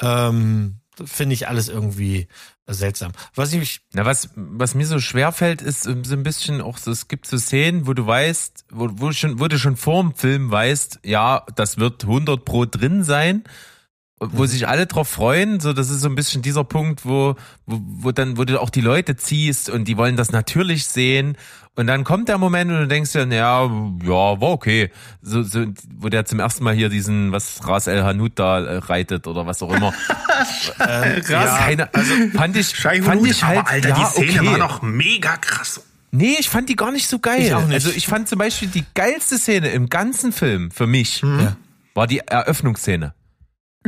Ähm, 0.00 0.80
Finde 1.04 1.34
ich 1.34 1.46
alles 1.46 1.68
irgendwie 1.68 2.26
seltsam. 2.66 3.12
Was 3.36 3.52
ich 3.52 3.82
Na, 3.92 4.04
was, 4.04 4.30
was 4.34 4.74
mir 4.74 4.84
so 4.84 4.98
schwer 4.98 5.30
fällt, 5.30 5.62
ist 5.62 5.84
so 5.84 5.90
ein 5.90 6.24
bisschen 6.24 6.60
auch 6.60 6.76
so, 6.76 6.90
es 6.90 7.06
gibt 7.06 7.26
so 7.26 7.38
Szenen, 7.38 7.86
wo 7.86 7.92
du 7.92 8.04
weißt, 8.04 8.64
wo, 8.72 8.88
wo, 8.94 9.12
schon, 9.12 9.38
wo 9.38 9.46
du 9.46 9.60
schon 9.60 9.76
vor 9.76 10.02
dem 10.02 10.14
Film 10.14 10.50
weißt, 10.50 11.00
ja, 11.04 11.46
das 11.54 11.78
wird 11.78 12.02
100 12.02 12.44
pro 12.44 12.64
drin 12.64 13.04
sein 13.04 13.44
wo 14.20 14.46
sich 14.46 14.66
alle 14.66 14.86
drauf 14.86 15.08
freuen, 15.08 15.60
so 15.60 15.72
das 15.72 15.90
ist 15.90 16.00
so 16.00 16.08
ein 16.08 16.14
bisschen 16.14 16.42
dieser 16.42 16.64
Punkt, 16.64 17.04
wo, 17.04 17.36
wo, 17.66 17.80
wo 17.82 18.12
dann, 18.12 18.36
wo 18.36 18.44
du 18.44 18.60
auch 18.60 18.70
die 18.70 18.80
Leute 18.80 19.16
ziehst 19.16 19.70
und 19.70 19.86
die 19.86 19.96
wollen 19.96 20.16
das 20.16 20.32
natürlich 20.32 20.86
sehen 20.86 21.36
und 21.78 21.86
dann 21.86 22.02
kommt 22.02 22.28
der 22.28 22.38
Moment 22.38 22.72
und 22.72 22.78
du 22.78 22.88
denkst 22.88 23.12
dir, 23.12 23.24
ja, 23.28 23.62
ja, 23.62 23.70
war 24.08 24.42
okay. 24.42 24.90
So, 25.22 25.44
so, 25.44 25.64
wo 25.96 26.08
der 26.08 26.24
zum 26.24 26.40
ersten 26.40 26.64
Mal 26.64 26.74
hier 26.74 26.88
diesen, 26.88 27.30
was 27.30 27.60
Ras 27.68 27.86
El 27.86 28.02
Hanout 28.02 28.30
da 28.34 28.58
äh, 28.58 28.76
reitet 28.78 29.28
oder 29.28 29.46
was 29.46 29.62
auch 29.62 29.72
immer. 29.72 29.94
ähm, 30.80 31.22
ja, 31.28 31.56
keine, 31.56 31.94
also 31.94 32.14
fand 32.34 32.56
ich, 32.56 32.74
fand 32.74 33.24
ich 33.24 33.44
halt, 33.44 33.60
aber 33.60 33.70
Alter, 33.70 33.88
ja, 33.90 33.94
die 33.94 34.04
Szene 34.06 34.40
okay. 34.40 34.46
war 34.50 34.58
doch 34.58 34.82
mega 34.82 35.36
krass. 35.36 35.80
Nee, 36.10 36.34
ich 36.40 36.48
fand 36.48 36.68
die 36.68 36.74
gar 36.74 36.90
nicht 36.90 37.06
so 37.06 37.20
geil. 37.20 37.42
Ich 37.42 37.54
auch 37.54 37.64
nicht. 37.64 37.74
Also 37.74 37.90
ich 37.90 38.08
fand 38.08 38.28
zum 38.28 38.40
Beispiel 38.40 38.66
die 38.66 38.84
geilste 38.94 39.38
Szene 39.38 39.68
im 39.68 39.88
ganzen 39.88 40.32
Film 40.32 40.72
für 40.72 40.88
mich 40.88 41.22
mhm. 41.22 41.54
war 41.94 42.08
die 42.08 42.18
Eröffnungsszene. 42.18 43.14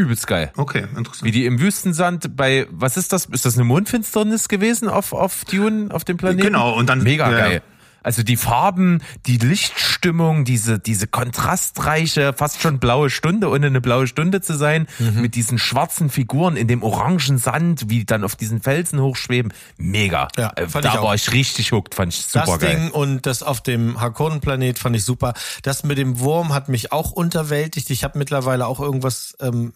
Übelst 0.01 0.27
geil. 0.27 0.53
Okay, 0.57 0.85
interessant. 0.97 1.25
Wie 1.25 1.31
die 1.31 1.47
im 1.47 1.61
Wüstensand 1.61 2.37
bei, 2.37 2.67
was 2.71 2.97
ist 2.97 3.13
das? 3.13 3.27
Ist 3.27 3.45
das 3.45 3.57
eine 3.57 3.65
Mondfinsternis 3.65 4.49
gewesen 4.49 4.89
auf, 4.89 5.13
auf 5.13 5.45
Dune, 5.45 5.93
auf 5.93 6.05
dem 6.05 6.17
Planeten? 6.17 6.47
Genau, 6.47 6.75
und 6.75 6.89
dann. 6.89 7.03
Mega 7.03 7.31
ja, 7.31 7.39
geil. 7.39 7.63
Also 8.03 8.23
die 8.23 8.37
Farben, 8.37 9.03
die 9.27 9.39
Lichtstimmung, 9.39 10.45
diese, 10.45 10.79
diese 10.79 11.07
kontrastreiche, 11.07 12.33
fast 12.33 12.61
schon 12.61 12.79
blaue 12.79 13.11
Stunde, 13.11 13.49
ohne 13.49 13.67
eine 13.67 13.81
blaue 13.81 14.07
Stunde 14.07 14.41
zu 14.41 14.57
sein, 14.57 14.87
mhm. 14.99 15.21
mit 15.21 15.35
diesen 15.35 15.59
schwarzen 15.59 16.11
Figuren 16.11 16.57
in 16.57 16.69
dem 16.69 16.83
orangen 16.83 17.39
Sand, 17.39 17.89
wie 17.89 18.05
dann 18.05 18.25
auf 18.25 18.37
diesen 18.37 18.61
Felsen 18.63 19.01
hochschweben. 19.01 19.53
Mega. 19.77 20.29
Ja, 20.37 20.53
äh, 20.57 20.67
da 20.67 20.95
ich 20.95 21.03
war 21.03 21.15
ich 21.15 21.33
richtig 21.33 21.73
hooked, 21.73 21.95
fand 21.95 22.15
ich 22.15 22.23
super 22.23 22.47
das 22.47 22.59
geil. 22.61 22.77
Ding 22.77 22.91
und 22.91 23.27
das 23.27 23.43
auf 23.43 23.61
dem 23.61 24.01
Harkonnen-Planet 24.01 24.79
fand 24.79 24.97
ich 24.97 25.05
super. 25.05 25.35
Das 25.63 25.85
mit 25.85 25.99
dem 25.99 26.21
Wurm 26.21 26.53
hat 26.55 26.69
mich 26.69 26.93
auch 26.93 27.13
unterwältigt. 27.13 27.91
Ich 27.91 28.05
habe 28.05 28.19
mittlerweile 28.19 28.67
auch 28.67 28.81
irgendwas 28.81 29.37
ähm, 29.41 29.73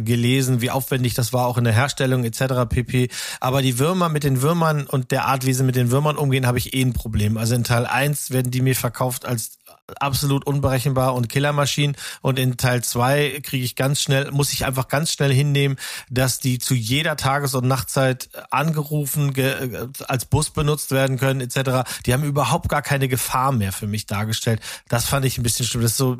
gelesen, 0.00 0.60
wie 0.60 0.70
aufwendig 0.70 1.14
das 1.14 1.32
war, 1.32 1.46
auch 1.46 1.58
in 1.58 1.64
der 1.64 1.72
Herstellung 1.72 2.24
etc. 2.24 2.68
pp. 2.68 3.08
Aber 3.40 3.62
die 3.62 3.78
Würmer 3.78 4.08
mit 4.08 4.24
den 4.24 4.42
Würmern 4.42 4.86
und 4.86 5.10
der 5.10 5.26
Art, 5.26 5.46
wie 5.46 5.52
sie 5.52 5.64
mit 5.64 5.76
den 5.76 5.90
Würmern 5.90 6.16
umgehen, 6.16 6.46
habe 6.46 6.58
ich 6.58 6.74
eh 6.74 6.82
ein 6.82 6.92
Problem. 6.92 7.36
Also 7.36 7.54
in 7.54 7.64
Teil 7.64 7.86
1 7.86 8.30
werden 8.30 8.50
die 8.50 8.60
mir 8.60 8.76
verkauft 8.76 9.26
als 9.26 9.58
absolut 10.00 10.46
unberechenbar 10.46 11.14
und 11.14 11.28
Killermaschinen 11.28 11.96
und 12.20 12.38
in 12.38 12.56
Teil 12.56 12.82
2 12.82 13.40
kriege 13.42 13.64
ich 13.64 13.76
ganz 13.76 14.00
schnell, 14.00 14.30
muss 14.30 14.52
ich 14.52 14.64
einfach 14.64 14.88
ganz 14.88 15.12
schnell 15.12 15.32
hinnehmen, 15.32 15.76
dass 16.08 16.38
die 16.38 16.58
zu 16.58 16.74
jeder 16.74 17.16
Tages- 17.16 17.54
und 17.54 17.66
Nachtzeit 17.66 18.30
angerufen, 18.50 19.32
ge, 19.32 19.88
als 20.06 20.24
Bus 20.24 20.50
benutzt 20.50 20.90
werden 20.90 21.18
können 21.18 21.40
etc. 21.40 21.88
Die 22.06 22.12
haben 22.12 22.24
überhaupt 22.24 22.68
gar 22.68 22.82
keine 22.82 23.08
Gefahr 23.08 23.52
mehr 23.52 23.72
für 23.72 23.86
mich 23.86 24.06
dargestellt. 24.06 24.60
Das 24.88 25.06
fand 25.06 25.24
ich 25.24 25.38
ein 25.38 25.42
bisschen 25.42 25.66
schlimm. 25.66 25.82
Das 25.82 25.92
ist 25.92 25.98
so 25.98 26.16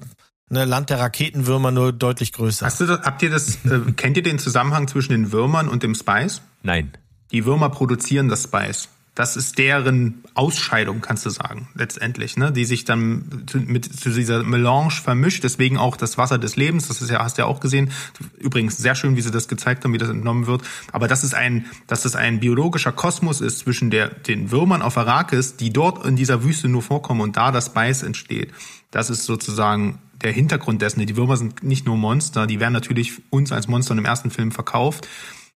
ne, 0.50 0.64
Land 0.64 0.90
der 0.90 1.00
Raketenwürmer 1.00 1.70
nur 1.70 1.92
deutlich 1.92 2.32
größer. 2.32 2.66
Hast 2.66 2.80
du 2.80 2.86
das, 2.86 3.00
habt 3.02 3.22
ihr 3.22 3.30
das, 3.30 3.64
äh, 3.64 3.80
kennt 3.96 4.16
ihr 4.16 4.22
den 4.22 4.38
Zusammenhang 4.38 4.88
zwischen 4.88 5.12
den 5.12 5.32
Würmern 5.32 5.68
und 5.68 5.82
dem 5.82 5.94
Spice? 5.94 6.42
Nein. 6.62 6.92
Die 7.32 7.44
Würmer 7.44 7.70
produzieren 7.70 8.28
das 8.28 8.44
Spice. 8.44 8.88
Das 9.14 9.36
ist 9.36 9.58
deren 9.58 10.24
Ausscheidung, 10.32 11.02
kannst 11.02 11.26
du 11.26 11.30
sagen, 11.30 11.68
letztendlich, 11.74 12.38
ne? 12.38 12.50
die 12.50 12.64
sich 12.64 12.86
dann 12.86 13.44
mit 13.52 13.84
zu 13.84 14.08
dieser 14.08 14.42
Melange 14.42 14.90
vermischt, 14.90 15.44
deswegen 15.44 15.76
auch 15.76 15.98
das 15.98 16.16
Wasser 16.16 16.38
des 16.38 16.56
Lebens, 16.56 16.88
das 16.88 17.02
ist 17.02 17.10
ja, 17.10 17.22
hast 17.22 17.36
du 17.36 17.42
ja 17.42 17.46
auch 17.46 17.60
gesehen. 17.60 17.90
Übrigens 18.38 18.78
sehr 18.78 18.94
schön, 18.94 19.14
wie 19.14 19.20
sie 19.20 19.30
das 19.30 19.48
gezeigt 19.48 19.84
haben, 19.84 19.92
wie 19.92 19.98
das 19.98 20.08
entnommen 20.08 20.46
wird. 20.46 20.62
Aber 20.92 21.08
das 21.08 21.24
ist 21.24 21.34
ein, 21.34 21.66
dass 21.88 22.04
das 22.04 22.16
ein 22.16 22.40
biologischer 22.40 22.92
Kosmos 22.92 23.42
ist 23.42 23.58
zwischen 23.58 23.90
der, 23.90 24.08
den 24.08 24.50
Würmern 24.50 24.80
auf 24.80 24.96
Arrakis, 24.96 25.56
die 25.56 25.70
dort 25.70 26.06
in 26.06 26.16
dieser 26.16 26.42
Wüste 26.42 26.68
nur 26.68 26.80
vorkommen 26.80 27.20
und 27.20 27.36
da 27.36 27.52
das 27.52 27.66
Spice 27.66 28.04
entsteht. 28.04 28.50
Das 28.90 29.10
ist 29.10 29.24
sozusagen 29.26 29.98
der 30.22 30.32
Hintergrund 30.32 30.82
dessen. 30.82 31.04
Die 31.04 31.16
Würmer 31.16 31.36
sind 31.36 31.62
nicht 31.62 31.86
nur 31.86 31.96
Monster, 31.96 32.46
die 32.46 32.60
werden 32.60 32.72
natürlich 32.72 33.12
uns 33.30 33.52
als 33.52 33.68
Monster 33.68 33.96
im 33.96 34.04
ersten 34.04 34.30
Film 34.30 34.52
verkauft, 34.52 35.08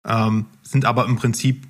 ähm, 0.05 0.45
sind 0.63 0.85
aber 0.85 1.05
im 1.05 1.15
Prinzip 1.15 1.67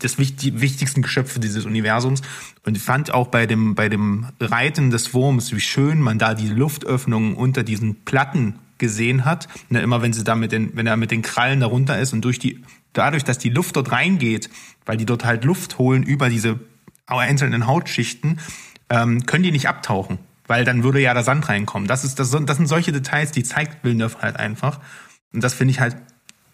das 0.00 0.16
die 0.16 0.60
wichtigsten 0.60 1.02
Geschöpfe 1.02 1.38
dieses 1.40 1.64
Universums. 1.64 2.22
Und 2.64 2.76
ich 2.76 2.82
fand 2.82 3.12
auch 3.12 3.28
bei 3.28 3.46
dem, 3.46 3.74
bei 3.74 3.88
dem 3.88 4.26
Reiten 4.40 4.90
des 4.90 5.14
Wurms, 5.14 5.52
wie 5.52 5.60
schön 5.60 6.00
man 6.00 6.18
da 6.18 6.34
die 6.34 6.48
Luftöffnungen 6.48 7.34
unter 7.34 7.62
diesen 7.62 8.04
Platten 8.04 8.58
gesehen 8.78 9.24
hat. 9.24 9.48
Ne, 9.68 9.80
immer 9.80 10.02
wenn 10.02 10.12
sie 10.12 10.24
da 10.24 10.34
mit 10.34 10.52
den, 10.52 10.76
wenn 10.76 10.86
er 10.86 10.96
mit 10.96 11.10
den 11.10 11.22
Krallen 11.22 11.60
darunter 11.60 11.98
ist 11.98 12.12
und 12.12 12.24
durch 12.24 12.38
die, 12.38 12.62
dadurch, 12.92 13.24
dass 13.24 13.38
die 13.38 13.50
Luft 13.50 13.76
dort 13.76 13.92
reingeht, 13.92 14.50
weil 14.84 14.96
die 14.96 15.06
dort 15.06 15.24
halt 15.24 15.44
Luft 15.44 15.78
holen 15.78 16.02
über 16.02 16.28
diese 16.28 16.58
einzelnen 17.06 17.66
Hautschichten, 17.66 18.40
ähm, 18.90 19.26
können 19.26 19.44
die 19.44 19.52
nicht 19.52 19.68
abtauchen 19.68 20.18
weil 20.48 20.64
dann 20.64 20.82
würde 20.82 21.00
ja 21.00 21.14
der 21.14 21.22
Sand 21.22 21.48
reinkommen. 21.48 21.86
Das 21.86 22.02
ist 22.02 22.18
das, 22.18 22.30
das 22.30 22.56
sind 22.56 22.66
solche 22.66 22.90
Details, 22.90 23.30
die 23.30 23.44
zeigt 23.44 23.84
Villeneuve 23.84 24.16
halt 24.20 24.36
einfach. 24.36 24.80
Und 25.32 25.44
das 25.44 25.54
finde 25.54 25.72
ich 25.72 25.80
halt, 25.80 25.96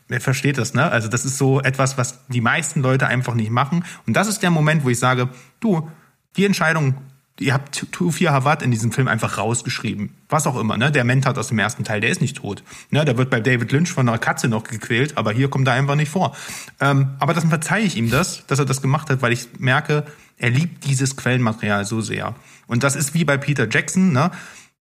wer 0.09 0.21
versteht 0.21 0.59
das, 0.59 0.75
ne? 0.75 0.91
Also 0.91 1.09
das 1.09 1.25
ist 1.25 1.39
so 1.39 1.61
etwas, 1.61 1.97
was 1.97 2.27
die 2.29 2.41
meisten 2.41 2.83
Leute 2.83 3.07
einfach 3.07 3.35
nicht 3.35 3.51
machen. 3.51 3.85
Und 4.07 4.15
das 4.15 4.27
ist 4.27 4.43
der 4.43 4.51
Moment, 4.51 4.85
wo 4.85 4.91
ich 4.91 4.99
sage, 4.99 5.29
du, 5.61 5.89
die 6.37 6.45
Entscheidung, 6.45 6.97
ihr 7.41 7.55
habt 7.55 7.91
Tufir 7.93 8.33
Hawat 8.33 8.63
in 8.63 8.71
diesem 8.71 8.93
Film 8.93 9.09
einfach 9.09 9.39
rausgeschrieben. 9.39 10.11
Was 10.29 10.47
auch 10.47 10.59
immer, 10.59 10.77
ne? 10.77 10.93
Der 10.93 11.05
Mentat 11.05 11.39
aus 11.39 11.49
dem 11.49 11.59
ersten 11.59 11.85
Teil, 11.85 12.01
der 12.01 12.11
ist 12.11 12.21
nicht 12.21 12.37
tot. 12.37 12.63
Ne? 12.91 13.05
Der 13.05 13.17
wird 13.17 13.31
bei 13.31 13.41
David 13.41 13.73
Lynch 13.73 13.93
von 13.93 14.09
einer 14.09 14.19
Katze 14.19 14.49
noch 14.49 14.65
gequält, 14.65 15.17
aber 15.17 15.33
hier 15.33 15.49
kommt 15.49 15.67
er 15.69 15.75
einfach 15.75 15.97
nicht 15.97 16.11
vor. 16.11 16.37
Ähm, 16.81 17.11
aber 17.19 17.35
das 17.35 17.45
verzeihe 17.45 17.85
ich 17.85 17.97
ihm 17.97 18.11
das, 18.11 18.47
dass 18.47 18.59
er 18.59 18.65
das 18.65 18.83
gemacht 18.83 19.11
hat, 19.11 19.23
weil 19.23 19.33
ich 19.33 19.49
merke, 19.59 20.05
er 20.37 20.51
liebt 20.51 20.85
dieses 20.85 21.17
Quellenmaterial 21.17 21.85
so 21.85 22.01
sehr. 22.01 22.35
Und 22.67 22.83
das 22.83 22.97
ist 22.97 23.15
wie 23.15 23.25
bei 23.25 23.37
Peter 23.37 23.69
Jackson, 23.71 24.13
ne? 24.13 24.31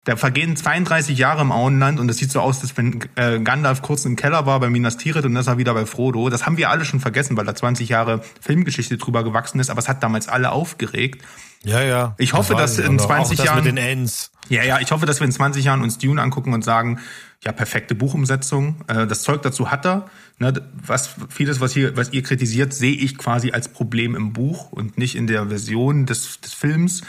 Da 0.05 0.17
vergehen 0.17 0.55
32 0.55 1.17
Jahre 1.17 1.41
im 1.41 1.51
Auenland 1.51 1.99
und 1.99 2.11
es 2.11 2.19
sieht 2.19 2.31
so 2.31 2.41
aus, 2.41 2.61
als 2.61 2.77
wenn 2.77 3.01
äh, 3.15 3.41
Gandalf 3.41 3.81
kurz 3.81 4.05
im 4.05 4.17
Keller 4.17 4.45
war 4.45 4.61
bei 4.61 4.69
Minas 4.69 4.99
Tirith 4.99 5.25
und 5.25 5.33
dann 5.33 5.41
ist 5.41 5.47
er 5.47 5.57
wieder 5.57 5.73
bei 5.73 5.87
Frodo. 5.87 6.29
Das 6.29 6.45
haben 6.45 6.59
wir 6.59 6.69
alle 6.69 6.85
schon 6.85 7.01
vergessen, 7.01 7.39
weil 7.39 7.47
da 7.47 7.55
20 7.55 7.89
Jahre 7.89 8.21
Filmgeschichte 8.39 8.99
drüber 8.99 9.25
gewachsen 9.25 9.61
ist, 9.61 9.71
aber 9.71 9.79
es 9.79 9.89
hat 9.89 10.03
damals 10.03 10.29
alle 10.29 10.53
aufgeregt. 10.53 11.25
Ja, 11.65 11.83
ja. 11.83 12.15
Ich 12.19 12.35
hoffe, 12.35 12.55
das 12.55 12.77
dass 12.77 12.87
in 12.87 12.99
20 12.99 13.41
auch 13.41 13.45
Jahren. 13.47 13.57
Das 13.57 13.65
mit 13.65 13.79
den 13.79 13.83
Ends. 13.83 14.31
Ja, 14.51 14.63
ja, 14.63 14.79
ich 14.81 14.93
hoffe, 14.93 15.07
dass 15.07 15.21
wir 15.21 15.25
in 15.25 15.33
20 15.33 15.65
Jahren 15.65 15.81
uns 15.81 15.97
Dune 15.97 16.21
angucken 16.21 16.53
und 16.53 16.63
sagen, 16.63 17.01
ja, 17.43 17.53
perfekte 17.53 17.95
Buchumsetzung. 17.95 18.77
Äh, 18.89 19.07
das 19.07 19.23
Zeug 19.23 19.41
dazu 19.41 19.71
hat 19.71 19.87
er. 19.87 20.11
Ne, 20.39 20.53
was, 20.75 21.15
vieles, 21.31 21.61
was, 21.61 21.73
hier, 21.73 21.97
was 21.97 22.13
ihr 22.13 22.23
kritisiert, 22.23 22.75
sehe 22.75 22.95
ich 22.95 23.17
quasi 23.17 23.53
als 23.53 23.69
Problem 23.69 24.15
im 24.15 24.33
Buch 24.33 24.73
und 24.73 24.99
nicht 24.99 25.15
in 25.15 25.27
der 25.27 25.47
Version 25.47 26.05
des, 26.05 26.41
des 26.41 26.53
Films. 26.53 27.03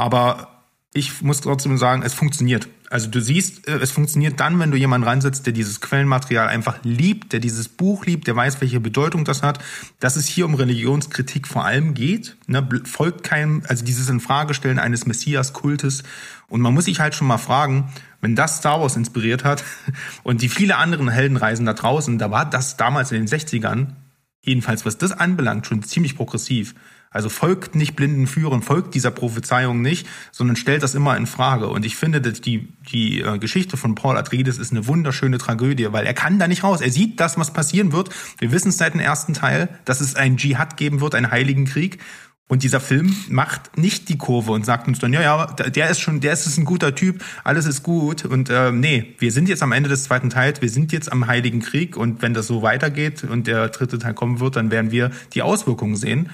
Aber 0.00 0.64
ich 0.94 1.20
muss 1.20 1.42
trotzdem 1.42 1.76
sagen, 1.76 2.02
es 2.02 2.14
funktioniert. 2.14 2.68
Also 2.88 3.10
du 3.10 3.20
siehst, 3.20 3.68
äh, 3.68 3.76
es 3.80 3.90
funktioniert 3.90 4.40
dann, 4.40 4.58
wenn 4.58 4.70
du 4.70 4.78
jemanden 4.78 5.06
reinsetzt, 5.06 5.44
der 5.44 5.52
dieses 5.52 5.82
Quellenmaterial 5.82 6.48
einfach 6.48 6.78
liebt, 6.84 7.34
der 7.34 7.40
dieses 7.40 7.68
Buch 7.68 8.06
liebt, 8.06 8.26
der 8.26 8.34
weiß, 8.34 8.62
welche 8.62 8.80
Bedeutung 8.80 9.26
das 9.26 9.42
hat. 9.42 9.58
Dass 9.98 10.16
es 10.16 10.26
hier 10.26 10.46
um 10.46 10.54
Religionskritik 10.54 11.46
vor 11.46 11.66
allem 11.66 11.92
geht, 11.92 12.38
ne, 12.46 12.66
folgt 12.84 13.24
keinem, 13.24 13.62
also 13.68 13.84
dieses 13.84 14.08
Infragestellen 14.08 14.78
eines 14.78 15.04
Messias-Kultes. 15.04 16.02
Und 16.48 16.62
man 16.62 16.72
muss 16.72 16.86
sich 16.86 16.98
halt 16.98 17.14
schon 17.14 17.26
mal 17.26 17.36
fragen, 17.36 17.92
wenn 18.22 18.34
das 18.34 18.56
Star 18.56 18.80
Wars 18.80 18.96
inspiriert 18.96 19.44
hat 19.44 19.64
und 20.22 20.40
die 20.40 20.48
viele 20.48 20.78
anderen 20.78 21.10
Heldenreisen 21.10 21.66
da 21.66 21.74
draußen, 21.74 22.18
da 22.18 22.30
war 22.30 22.48
das 22.48 22.78
damals 22.78 23.12
in 23.12 23.18
den 23.18 23.28
60ern, 23.28 23.88
jedenfalls 24.40 24.86
was 24.86 24.96
das 24.96 25.12
anbelangt, 25.12 25.66
schon 25.66 25.82
ziemlich 25.82 26.16
progressiv. 26.16 26.74
Also 27.12 27.28
folgt 27.28 27.74
nicht 27.74 27.96
blinden 27.96 28.28
Führern, 28.28 28.62
folgt 28.62 28.94
dieser 28.94 29.10
Prophezeiung 29.10 29.82
nicht, 29.82 30.06
sondern 30.30 30.54
stellt 30.54 30.84
das 30.84 30.94
immer 30.94 31.16
in 31.16 31.26
Frage. 31.26 31.68
Und 31.68 31.84
ich 31.84 31.96
finde, 31.96 32.20
dass 32.20 32.40
die, 32.40 32.68
die 32.92 33.20
äh, 33.20 33.38
Geschichte 33.38 33.76
von 33.76 33.96
Paul 33.96 34.16
Atreides 34.16 34.58
ist 34.58 34.70
eine 34.70 34.86
wunderschöne 34.86 35.38
Tragödie, 35.38 35.88
weil 35.90 36.06
er 36.06 36.14
kann 36.14 36.38
da 36.38 36.46
nicht 36.46 36.62
raus. 36.62 36.80
Er 36.80 36.92
sieht 36.92 37.18
das, 37.18 37.36
was 37.36 37.52
passieren 37.52 37.90
wird. 37.90 38.10
Wir 38.38 38.52
wissen 38.52 38.68
es 38.68 38.78
seit 38.78 38.94
dem 38.94 39.00
ersten 39.00 39.34
Teil, 39.34 39.68
dass 39.84 40.00
es 40.00 40.14
einen 40.14 40.36
Dschihad 40.36 40.76
geben 40.76 41.00
wird, 41.00 41.16
einen 41.16 41.32
heiligen 41.32 41.64
Krieg. 41.64 41.98
Und 42.50 42.64
dieser 42.64 42.80
Film 42.80 43.14
macht 43.28 43.78
nicht 43.78 44.08
die 44.08 44.18
Kurve 44.18 44.50
und 44.50 44.66
sagt 44.66 44.88
uns 44.88 44.98
dann, 44.98 45.12
ja, 45.12 45.22
ja, 45.22 45.46
der 45.46 45.88
ist 45.88 46.00
schon, 46.00 46.18
der 46.18 46.32
ist 46.32 46.58
ein 46.58 46.64
guter 46.64 46.96
Typ, 46.96 47.24
alles 47.44 47.64
ist 47.64 47.84
gut. 47.84 48.24
Und 48.24 48.50
äh, 48.50 48.72
nee, 48.72 49.14
wir 49.18 49.30
sind 49.30 49.48
jetzt 49.48 49.62
am 49.62 49.70
Ende 49.70 49.88
des 49.88 50.02
zweiten 50.02 50.30
Teils, 50.30 50.60
wir 50.60 50.68
sind 50.68 50.90
jetzt 50.90 51.12
am 51.12 51.28
Heiligen 51.28 51.60
Krieg 51.60 51.96
und 51.96 52.22
wenn 52.22 52.34
das 52.34 52.48
so 52.48 52.62
weitergeht 52.62 53.22
und 53.22 53.46
der 53.46 53.68
dritte 53.68 54.00
Teil 54.00 54.14
kommen 54.14 54.40
wird, 54.40 54.56
dann 54.56 54.72
werden 54.72 54.90
wir 54.90 55.12
die 55.32 55.42
Auswirkungen 55.42 55.94
sehen. 55.94 56.30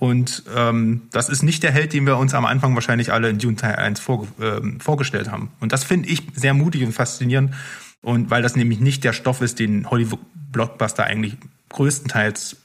Und 0.00 0.44
ähm, 0.56 1.02
das 1.12 1.28
ist 1.28 1.42
nicht 1.42 1.62
der 1.62 1.72
Held, 1.72 1.92
den 1.92 2.06
wir 2.06 2.16
uns 2.16 2.32
am 2.32 2.46
Anfang 2.46 2.74
wahrscheinlich 2.74 3.12
alle 3.12 3.28
in 3.28 3.38
Dune 3.38 3.56
Teil 3.56 3.76
1 3.76 4.00
vor, 4.00 4.26
ähm, 4.40 4.80
vorgestellt 4.80 5.30
haben. 5.30 5.50
Und 5.60 5.72
das 5.72 5.84
finde 5.84 6.08
ich 6.08 6.22
sehr 6.34 6.54
mutig 6.54 6.82
und 6.84 6.92
faszinierend. 6.92 7.52
Und 8.00 8.30
weil 8.30 8.40
das 8.40 8.56
nämlich 8.56 8.80
nicht 8.80 9.04
der 9.04 9.12
Stoff 9.12 9.42
ist, 9.42 9.58
den 9.58 9.90
Hollywood-Blockbuster 9.90 11.04
eigentlich 11.04 11.36
größtenteils 11.68 12.56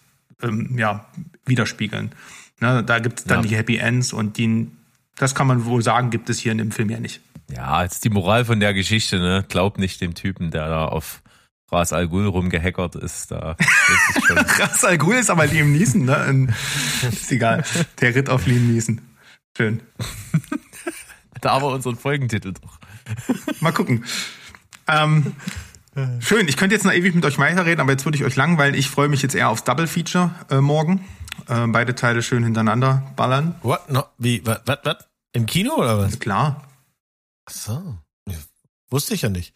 ähm, 0.43 0.77
ja, 0.77 1.07
widerspiegeln. 1.45 2.13
Ne, 2.61 2.85
da 2.85 2.99
gibt 2.99 3.19
es 3.19 3.25
dann 3.25 3.43
ja. 3.43 3.49
die 3.49 3.55
Happy 3.57 3.75
Ends 3.75 4.13
und 4.13 4.37
die, 4.37 4.71
das 5.17 5.35
kann 5.35 5.45
man 5.45 5.65
wohl 5.65 5.83
sagen, 5.83 6.11
gibt 6.11 6.29
es 6.29 6.39
hier 6.39 6.53
in 6.53 6.57
dem 6.57 6.71
Film 6.71 6.89
ja 6.89 7.01
nicht. 7.01 7.19
Ja, 7.53 7.83
jetzt 7.83 8.05
die 8.05 8.09
Moral 8.09 8.45
von 8.45 8.61
der 8.61 8.73
Geschichte, 8.73 9.19
ne? 9.19 9.43
Glaub 9.49 9.77
nicht 9.77 9.99
dem 9.99 10.15
Typen, 10.15 10.51
der 10.51 10.69
da 10.69 10.85
auf 10.85 11.21
Ras 11.71 11.93
Al 11.93 12.07
Ghul 12.07 12.27
rumgehackert 12.27 12.95
ist. 12.95 13.31
Da 13.31 13.55
ist 13.59 14.29
Ras 14.59 14.83
Al 14.83 14.97
Ghul 14.97 15.15
ist 15.15 15.29
aber 15.29 15.47
Liam 15.47 15.71
Neeson, 15.71 16.05
ne? 16.05 16.53
ist 17.01 17.31
egal. 17.31 17.63
Der 18.01 18.13
ritt 18.15 18.29
auf 18.29 18.45
Liam 18.45 18.71
Neeson. 18.71 19.01
Schön. 19.57 19.81
da 21.41 21.51
aber 21.51 21.67
unseren 21.69 21.95
Folgentitel 21.95 22.53
doch. 22.53 22.79
Mal 23.61 23.71
gucken. 23.71 24.05
Ähm, 24.87 25.33
schön, 26.19 26.47
ich 26.47 26.57
könnte 26.57 26.75
jetzt 26.75 26.83
noch 26.83 26.93
ewig 26.93 27.15
mit 27.15 27.25
euch 27.25 27.37
weiterreden, 27.37 27.79
aber 27.79 27.91
jetzt 27.91 28.05
würde 28.05 28.17
ich 28.17 28.23
euch 28.23 28.35
langweilen. 28.35 28.75
Ich 28.75 28.89
freue 28.89 29.07
mich 29.07 29.21
jetzt 29.21 29.35
eher 29.35 29.49
aufs 29.49 29.63
Double 29.63 29.87
Feature 29.87 30.31
äh, 30.49 30.61
morgen. 30.61 31.05
Äh, 31.47 31.67
beide 31.67 31.95
Teile 31.95 32.21
schön 32.21 32.43
hintereinander 32.43 33.11
ballern. 33.15 33.55
What? 33.61 33.89
No, 33.89 34.03
wie? 34.17 34.45
Was? 34.45 34.61
Was? 34.65 35.07
Im 35.33 35.45
Kino 35.45 35.75
oder 35.75 35.97
was? 35.97 36.19
Klar. 36.19 36.67
Ach 37.45 37.53
so. 37.53 37.97
Wusste 38.89 39.15
ich 39.15 39.23
ja 39.23 39.29
nicht. 39.29 39.53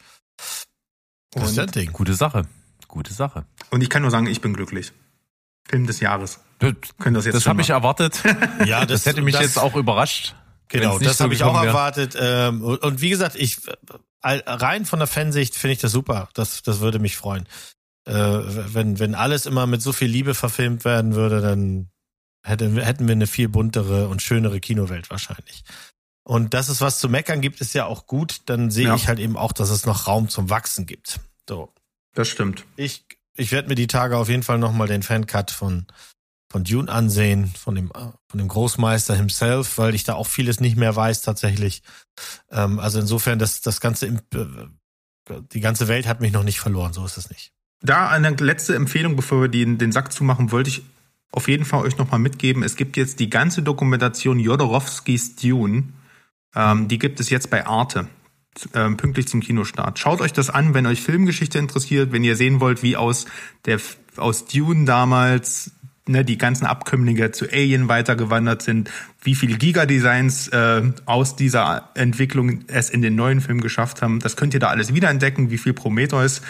Das 1.31 1.51
ist 1.51 1.57
ja 1.57 1.65
Ding. 1.65 1.91
Gute 1.91 2.13
Sache. 2.13 2.45
Gute 2.87 3.13
Sache. 3.13 3.45
Und 3.69 3.81
ich 3.81 3.89
kann 3.89 4.01
nur 4.01 4.11
sagen, 4.11 4.27
ich 4.27 4.41
bin 4.41 4.53
glücklich. 4.53 4.91
Film 5.67 5.85
des 5.85 5.99
Jahres. 5.99 6.39
Das, 6.57 6.73
Können 6.97 7.13
das 7.13 7.25
jetzt 7.25 7.35
das 7.35 7.45
habe 7.45 7.61
ich 7.61 7.69
erwartet. 7.69 8.23
ja, 8.65 8.85
das, 8.85 9.03
das 9.03 9.05
hätte 9.05 9.21
mich 9.21 9.33
das, 9.33 9.43
jetzt 9.43 9.59
auch 9.59 9.75
überrascht. 9.75 10.35
Genau, 10.67 10.99
das 10.99 11.17
so 11.17 11.23
habe 11.23 11.33
ich 11.33 11.43
auch 11.43 11.53
wäre. 11.53 11.67
erwartet. 11.67 12.17
Ähm, 12.19 12.63
und 12.63 13.01
wie 13.01 13.09
gesagt, 13.09 13.35
ich 13.35 13.57
rein 14.21 14.85
von 14.85 14.99
der 14.99 15.07
Fansicht 15.07 15.55
finde 15.55 15.73
ich 15.73 15.79
das 15.79 15.91
super. 15.91 16.29
Das, 16.33 16.61
das 16.63 16.79
würde 16.79 16.99
mich 16.99 17.15
freuen. 17.15 17.47
Äh, 18.05 18.13
wenn, 18.13 18.99
wenn 18.99 19.15
alles 19.15 19.45
immer 19.45 19.67
mit 19.67 19.81
so 19.81 19.93
viel 19.93 20.09
Liebe 20.09 20.33
verfilmt 20.33 20.83
werden 20.85 21.15
würde, 21.15 21.41
dann 21.41 21.89
hätten 22.43 22.75
wir 22.75 23.11
eine 23.11 23.27
viel 23.27 23.49
buntere 23.49 24.07
und 24.07 24.21
schönere 24.21 24.59
Kinowelt 24.59 25.09
wahrscheinlich. 25.09 25.63
Und 26.29 26.53
dass 26.53 26.69
es 26.69 26.79
was 26.79 26.99
zu 26.99 27.09
meckern 27.09 27.41
gibt, 27.41 27.59
ist 27.59 27.73
ja 27.73 27.87
auch 27.87 28.05
gut. 28.05 28.41
Dann 28.45 28.69
sehe 28.69 28.85
ja. 28.85 28.95
ich 28.95 29.07
halt 29.07 29.17
eben 29.17 29.35
auch, 29.35 29.51
dass 29.51 29.71
es 29.71 29.87
noch 29.87 30.05
Raum 30.05 30.29
zum 30.29 30.51
Wachsen 30.51 30.85
gibt. 30.85 31.19
So. 31.49 31.73
Das 32.13 32.27
stimmt. 32.27 32.65
Ich, 32.75 33.03
ich 33.35 33.51
werde 33.51 33.67
mir 33.67 33.73
die 33.73 33.87
Tage 33.87 34.15
auf 34.15 34.29
jeden 34.29 34.43
Fall 34.43 34.59
nochmal 34.59 34.87
den 34.87 35.01
Fancut 35.01 35.49
von, 35.49 35.87
von 36.47 36.63
Dune 36.63 36.91
ansehen, 36.91 37.47
von 37.47 37.73
dem, 37.73 37.91
von 37.91 38.37
dem 38.37 38.47
Großmeister 38.47 39.15
himself, 39.15 39.79
weil 39.79 39.95
ich 39.95 40.03
da 40.03 40.13
auch 40.13 40.27
vieles 40.27 40.59
nicht 40.59 40.77
mehr 40.77 40.95
weiß 40.95 41.23
tatsächlich. 41.23 41.81
Ähm, 42.51 42.77
also 42.77 42.99
insofern, 42.99 43.39
das, 43.39 43.61
das 43.61 43.81
ganze, 43.81 44.05
äh, 44.05 44.15
die 45.51 45.61
ganze 45.61 45.87
Welt 45.87 46.05
hat 46.05 46.21
mich 46.21 46.31
noch 46.31 46.43
nicht 46.43 46.59
verloren, 46.59 46.93
so 46.93 47.03
ist 47.03 47.17
es 47.17 47.31
nicht. 47.31 47.53
Da 47.81 48.07
eine 48.07 48.29
letzte 48.29 48.75
Empfehlung, 48.75 49.15
bevor 49.15 49.41
wir 49.41 49.49
den, 49.49 49.79
den 49.79 49.91
Sack 49.91 50.13
zumachen, 50.13 50.51
wollte 50.51 50.69
ich 50.69 50.83
auf 51.31 51.47
jeden 51.47 51.65
Fall 51.65 51.81
euch 51.81 51.97
nochmal 51.97 52.19
mitgeben. 52.19 52.61
Es 52.61 52.75
gibt 52.75 52.97
jetzt 52.97 53.19
die 53.19 53.31
ganze 53.31 53.63
Dokumentation 53.63 54.37
Jodorowskis 54.37 55.35
Dune 55.35 55.85
ähm, 56.55 56.87
die 56.87 56.99
gibt 56.99 57.19
es 57.19 57.29
jetzt 57.29 57.49
bei 57.49 57.65
Arte. 57.65 58.07
Ähm, 58.73 58.97
pünktlich 58.97 59.27
zum 59.27 59.39
Kinostart. 59.39 59.99
Schaut 59.99 60.19
euch 60.19 60.33
das 60.33 60.49
an, 60.49 60.73
wenn 60.73 60.85
euch 60.85 61.01
Filmgeschichte 61.01 61.59
interessiert, 61.59 62.11
wenn 62.11 62.23
ihr 62.23 62.35
sehen 62.35 62.59
wollt, 62.59 62.83
wie 62.83 62.97
aus 62.97 63.25
der 63.65 63.79
aus 64.17 64.45
Dune 64.45 64.85
damals 64.85 65.71
ne, 66.09 66.25
die 66.25 66.37
ganzen 66.37 66.65
Abkömmlinge 66.65 67.31
zu 67.31 67.45
Alien 67.49 67.87
weitergewandert 67.87 68.61
sind, 68.61 68.89
wie 69.21 69.35
viele 69.35 69.57
Giga-Designs 69.57 70.49
äh, 70.49 70.81
aus 71.05 71.35
dieser 71.35 71.91
Entwicklung 71.93 72.65
es 72.67 72.89
in 72.89 73.01
den 73.01 73.15
neuen 73.15 73.39
Film 73.39 73.61
geschafft 73.61 74.01
haben. 74.01 74.19
Das 74.19 74.35
könnt 74.35 74.53
ihr 74.53 74.59
da 74.59 74.67
alles 74.67 74.93
wiederentdecken, 74.93 75.51
wie 75.51 75.57
viel 75.57 75.73
Prometheus, 75.73 76.41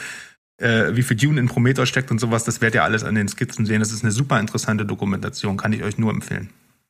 äh, 0.58 0.96
wie 0.96 1.04
viel 1.04 1.18
Dune 1.18 1.40
in 1.40 1.48
Prometheus 1.48 1.90
steckt 1.90 2.10
und 2.10 2.20
sowas. 2.20 2.44
Das 2.46 2.62
werdet 2.62 2.76
ihr 2.76 2.84
alles 2.84 3.04
an 3.04 3.14
den 3.14 3.28
Skizzen 3.28 3.66
sehen. 3.66 3.82
Das 3.82 3.92
ist 3.92 4.04
eine 4.04 4.12
super 4.12 4.40
interessante 4.40 4.86
Dokumentation, 4.86 5.58
kann 5.58 5.74
ich 5.74 5.84
euch 5.84 5.98
nur 5.98 6.12
empfehlen. 6.12 6.50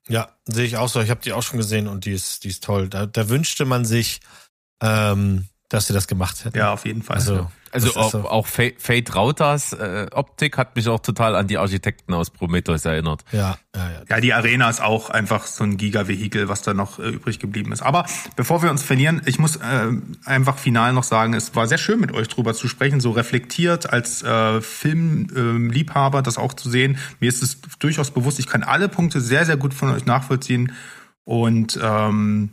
Ja, 0.09 0.35
sehe 0.45 0.65
ich 0.65 0.77
auch 0.77 0.89
so. 0.89 1.01
Ich 1.01 1.09
habe 1.09 1.21
die 1.21 1.33
auch 1.33 1.43
schon 1.43 1.57
gesehen 1.57 1.87
und 1.87 2.05
die 2.05 2.11
ist, 2.11 2.43
die 2.43 2.49
ist 2.49 2.63
toll. 2.63 2.89
Da, 2.89 3.05
da 3.05 3.29
wünschte 3.29 3.65
man 3.65 3.85
sich, 3.85 4.19
ähm, 4.81 5.47
dass 5.69 5.85
sie 5.87 5.93
das 5.93 6.07
gemacht 6.07 6.43
hätten. 6.43 6.57
Ja, 6.57 6.73
auf 6.73 6.85
jeden 6.85 7.03
Fall. 7.03 7.17
Also, 7.17 7.47
also 7.71 7.95
auch, 7.95 8.11
so. 8.11 8.27
auch 8.27 8.47
Fate 8.47 9.15
Rauters 9.15 9.73
äh, 9.73 10.07
Optik 10.11 10.57
hat 10.57 10.75
mich 10.75 10.87
auch 10.87 10.99
total 10.99 11.35
an 11.35 11.47
die 11.47 11.59
Architekten 11.59 12.15
aus 12.15 12.31
Prometheus 12.31 12.85
erinnert. 12.85 13.23
Ja, 13.31 13.59
ja, 13.75 13.91
ja. 13.91 14.01
Ja, 14.09 14.19
die 14.19 14.33
Arena 14.33 14.67
ist 14.71 14.81
auch 14.81 15.11
einfach 15.11 15.45
so 15.45 15.63
ein 15.63 15.77
Giga-Vehikel, 15.77 16.49
was 16.49 16.63
da 16.63 16.73
noch 16.73 16.97
äh, 16.97 17.09
übrig 17.09 17.37
geblieben 17.37 17.71
ist. 17.71 17.83
Aber 17.83 18.07
bevor 18.35 18.63
wir 18.63 18.71
uns 18.71 18.81
verlieren, 18.81 19.21
ich 19.25 19.37
muss 19.37 19.57
äh, 19.57 19.91
einfach 20.25 20.57
final 20.57 20.93
noch 20.93 21.03
sagen, 21.03 21.35
es 21.35 21.55
war 21.55 21.67
sehr 21.67 21.77
schön 21.77 21.99
mit 21.99 22.11
euch 22.11 22.27
drüber 22.27 22.55
zu 22.55 22.67
sprechen, 22.67 22.99
so 22.99 23.11
reflektiert 23.11 23.93
als 23.93 24.23
äh, 24.23 24.61
Filmliebhaber 24.61 26.19
äh, 26.19 26.23
das 26.23 26.39
auch 26.39 26.53
zu 26.53 26.69
sehen. 26.71 26.97
Mir 27.19 27.29
ist 27.29 27.43
es 27.43 27.61
durchaus 27.77 28.09
bewusst, 28.09 28.39
ich 28.39 28.47
kann 28.47 28.63
alle 28.63 28.89
Punkte 28.89 29.21
sehr, 29.21 29.45
sehr 29.45 29.57
gut 29.57 29.75
von 29.75 29.91
euch 29.91 30.07
nachvollziehen. 30.07 30.71
Und 31.23 31.79
ähm, 31.79 32.49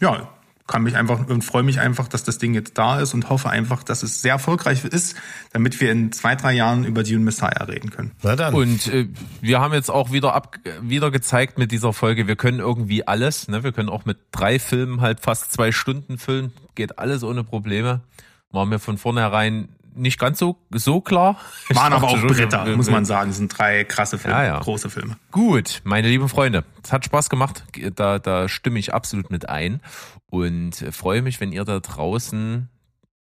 ja, 0.00 0.30
kann 0.68 0.82
mich 0.82 0.96
einfach 0.96 1.26
und 1.26 1.42
freue 1.42 1.64
mich 1.64 1.80
einfach, 1.80 2.06
dass 2.06 2.22
das 2.22 2.38
Ding 2.38 2.54
jetzt 2.54 2.78
da 2.78 3.00
ist 3.00 3.14
und 3.14 3.28
hoffe 3.30 3.50
einfach, 3.50 3.82
dass 3.82 4.02
es 4.02 4.22
sehr 4.22 4.32
erfolgreich 4.32 4.84
ist, 4.84 5.16
damit 5.52 5.80
wir 5.80 5.90
in 5.90 6.12
zwei, 6.12 6.36
drei 6.36 6.52
Jahren 6.52 6.84
über 6.84 7.02
Dune 7.02 7.24
Messiah 7.24 7.64
reden 7.64 7.90
können. 7.90 8.12
Na 8.22 8.36
dann. 8.36 8.54
Und 8.54 8.86
äh, 8.86 9.08
wir 9.40 9.60
haben 9.60 9.72
jetzt 9.74 9.90
auch 9.90 10.12
wieder 10.12 10.34
ab, 10.34 10.56
wieder 10.82 11.10
gezeigt 11.10 11.58
mit 11.58 11.72
dieser 11.72 11.92
Folge, 11.92 12.28
wir 12.28 12.36
können 12.36 12.60
irgendwie 12.60 13.06
alles. 13.06 13.48
Ne? 13.48 13.64
Wir 13.64 13.72
können 13.72 13.88
auch 13.88 14.04
mit 14.04 14.18
drei 14.30 14.58
Filmen 14.58 15.00
halt 15.00 15.20
fast 15.20 15.52
zwei 15.52 15.72
Stunden 15.72 16.18
füllen. 16.18 16.52
Geht 16.74 16.98
alles 16.98 17.24
ohne 17.24 17.42
Probleme. 17.42 18.02
Waren 18.50 18.70
wir 18.70 18.78
von 18.78 18.98
vornherein 18.98 19.68
nicht 19.98 20.18
ganz 20.18 20.38
so, 20.38 20.56
so 20.70 21.00
klar. 21.00 21.36
Waren 21.70 21.92
aber 21.92 22.08
auch 22.08 22.20
Bretter, 22.20 22.76
muss 22.76 22.90
man 22.90 23.04
sagen. 23.04 23.30
Das 23.30 23.36
sind 23.36 23.56
drei 23.56 23.84
krasse 23.84 24.18
Filme, 24.18 24.36
ja, 24.36 24.44
ja. 24.44 24.58
große 24.60 24.90
Filme. 24.90 25.16
Gut, 25.30 25.80
meine 25.84 26.08
lieben 26.08 26.28
Freunde, 26.28 26.64
es 26.82 26.92
hat 26.92 27.04
Spaß 27.04 27.28
gemacht. 27.28 27.64
Da, 27.94 28.18
da 28.18 28.48
stimme 28.48 28.78
ich 28.78 28.94
absolut 28.94 29.30
mit 29.30 29.48
ein 29.48 29.80
und 30.30 30.74
freue 30.92 31.22
mich, 31.22 31.40
wenn 31.40 31.52
ihr 31.52 31.64
da 31.64 31.80
draußen 31.80 32.68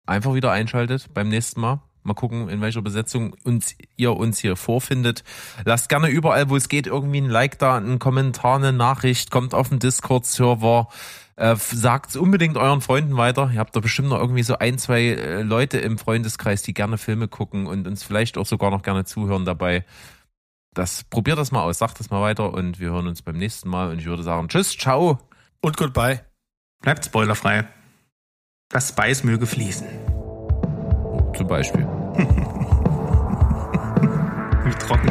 einfach 0.07 0.35
wieder 0.35 0.53
einschaltet 0.53 1.12
beim 1.12 1.28
nächsten 1.28 1.61
Mal. 1.61 1.81
Mal 2.03 2.15
gucken, 2.15 2.48
in 2.48 2.61
welcher 2.61 2.82
Besetzung 2.82 3.35
uns, 3.43 3.74
ihr 3.97 4.16
uns 4.16 4.39
hier 4.39 4.55
vorfindet. 4.55 5.24
Lasst 5.65 5.89
gerne 5.89 6.09
überall, 6.09 6.48
wo 6.48 6.55
es 6.55 6.69
geht, 6.69 6.86
irgendwie 6.86 7.20
ein 7.20 7.28
Like 7.28 7.59
da, 7.59 7.77
einen 7.77 7.98
Kommentar, 7.98 8.57
eine 8.57 8.73
Nachricht, 8.73 9.32
kommt 9.32 9.55
auf 9.55 9.70
den 9.70 9.81
Discord-Server. 9.81 10.89
Äh, 11.37 11.55
Sagt 11.57 12.17
unbedingt 12.17 12.57
euren 12.57 12.81
Freunden 12.81 13.17
weiter. 13.17 13.51
Ihr 13.53 13.61
habt 13.61 13.77
da 13.77 13.81
bestimmt 13.81 14.09
noch 14.09 14.19
irgendwie 14.19 14.43
so 14.43 14.59
ein, 14.59 14.79
zwei 14.79 15.03
äh, 15.03 15.43
Leute 15.43 15.79
im 15.79 15.99
Freundeskreis, 15.99 16.63
die 16.63 16.73
gerne 16.75 16.97
Filme 16.97 17.29
gucken 17.29 17.67
und 17.67 17.87
uns 17.87 18.03
vielleicht 18.03 18.39
auch 18.39 18.47
sogar 18.47 18.71
noch 18.71 18.83
gerne 18.83 19.05
zuhören 19.05 19.45
dabei. 19.45 19.85
Das 20.73 21.05
probiert 21.05 21.39
das 21.39 21.53
mal 21.53 21.63
aus, 21.63 21.79
sagt 21.79 22.01
das 22.01 22.11
mal 22.11 22.21
weiter 22.23 22.53
und 22.53 22.81
wir 22.81 22.91
hören 22.91 23.07
uns 23.07 23.23
beim 23.23 23.37
nächsten 23.37 23.69
Mal 23.69 23.91
und 23.91 23.99
ich 23.99 24.07
würde 24.07 24.23
sagen 24.23 24.49
Tschüss, 24.49 24.77
ciao 24.77 25.19
und 25.63 25.77
goodbye. 25.77 26.25
Bleibt 26.83 27.05
spoilerfrei. 27.05 27.67
Das 28.69 28.89
Spice 28.91 29.25
möge 29.25 29.47
fließen. 29.47 29.87
Zum 31.35 31.47
Beispiel. 31.47 31.83
Wie 34.65 34.75
trocken. 34.75 35.11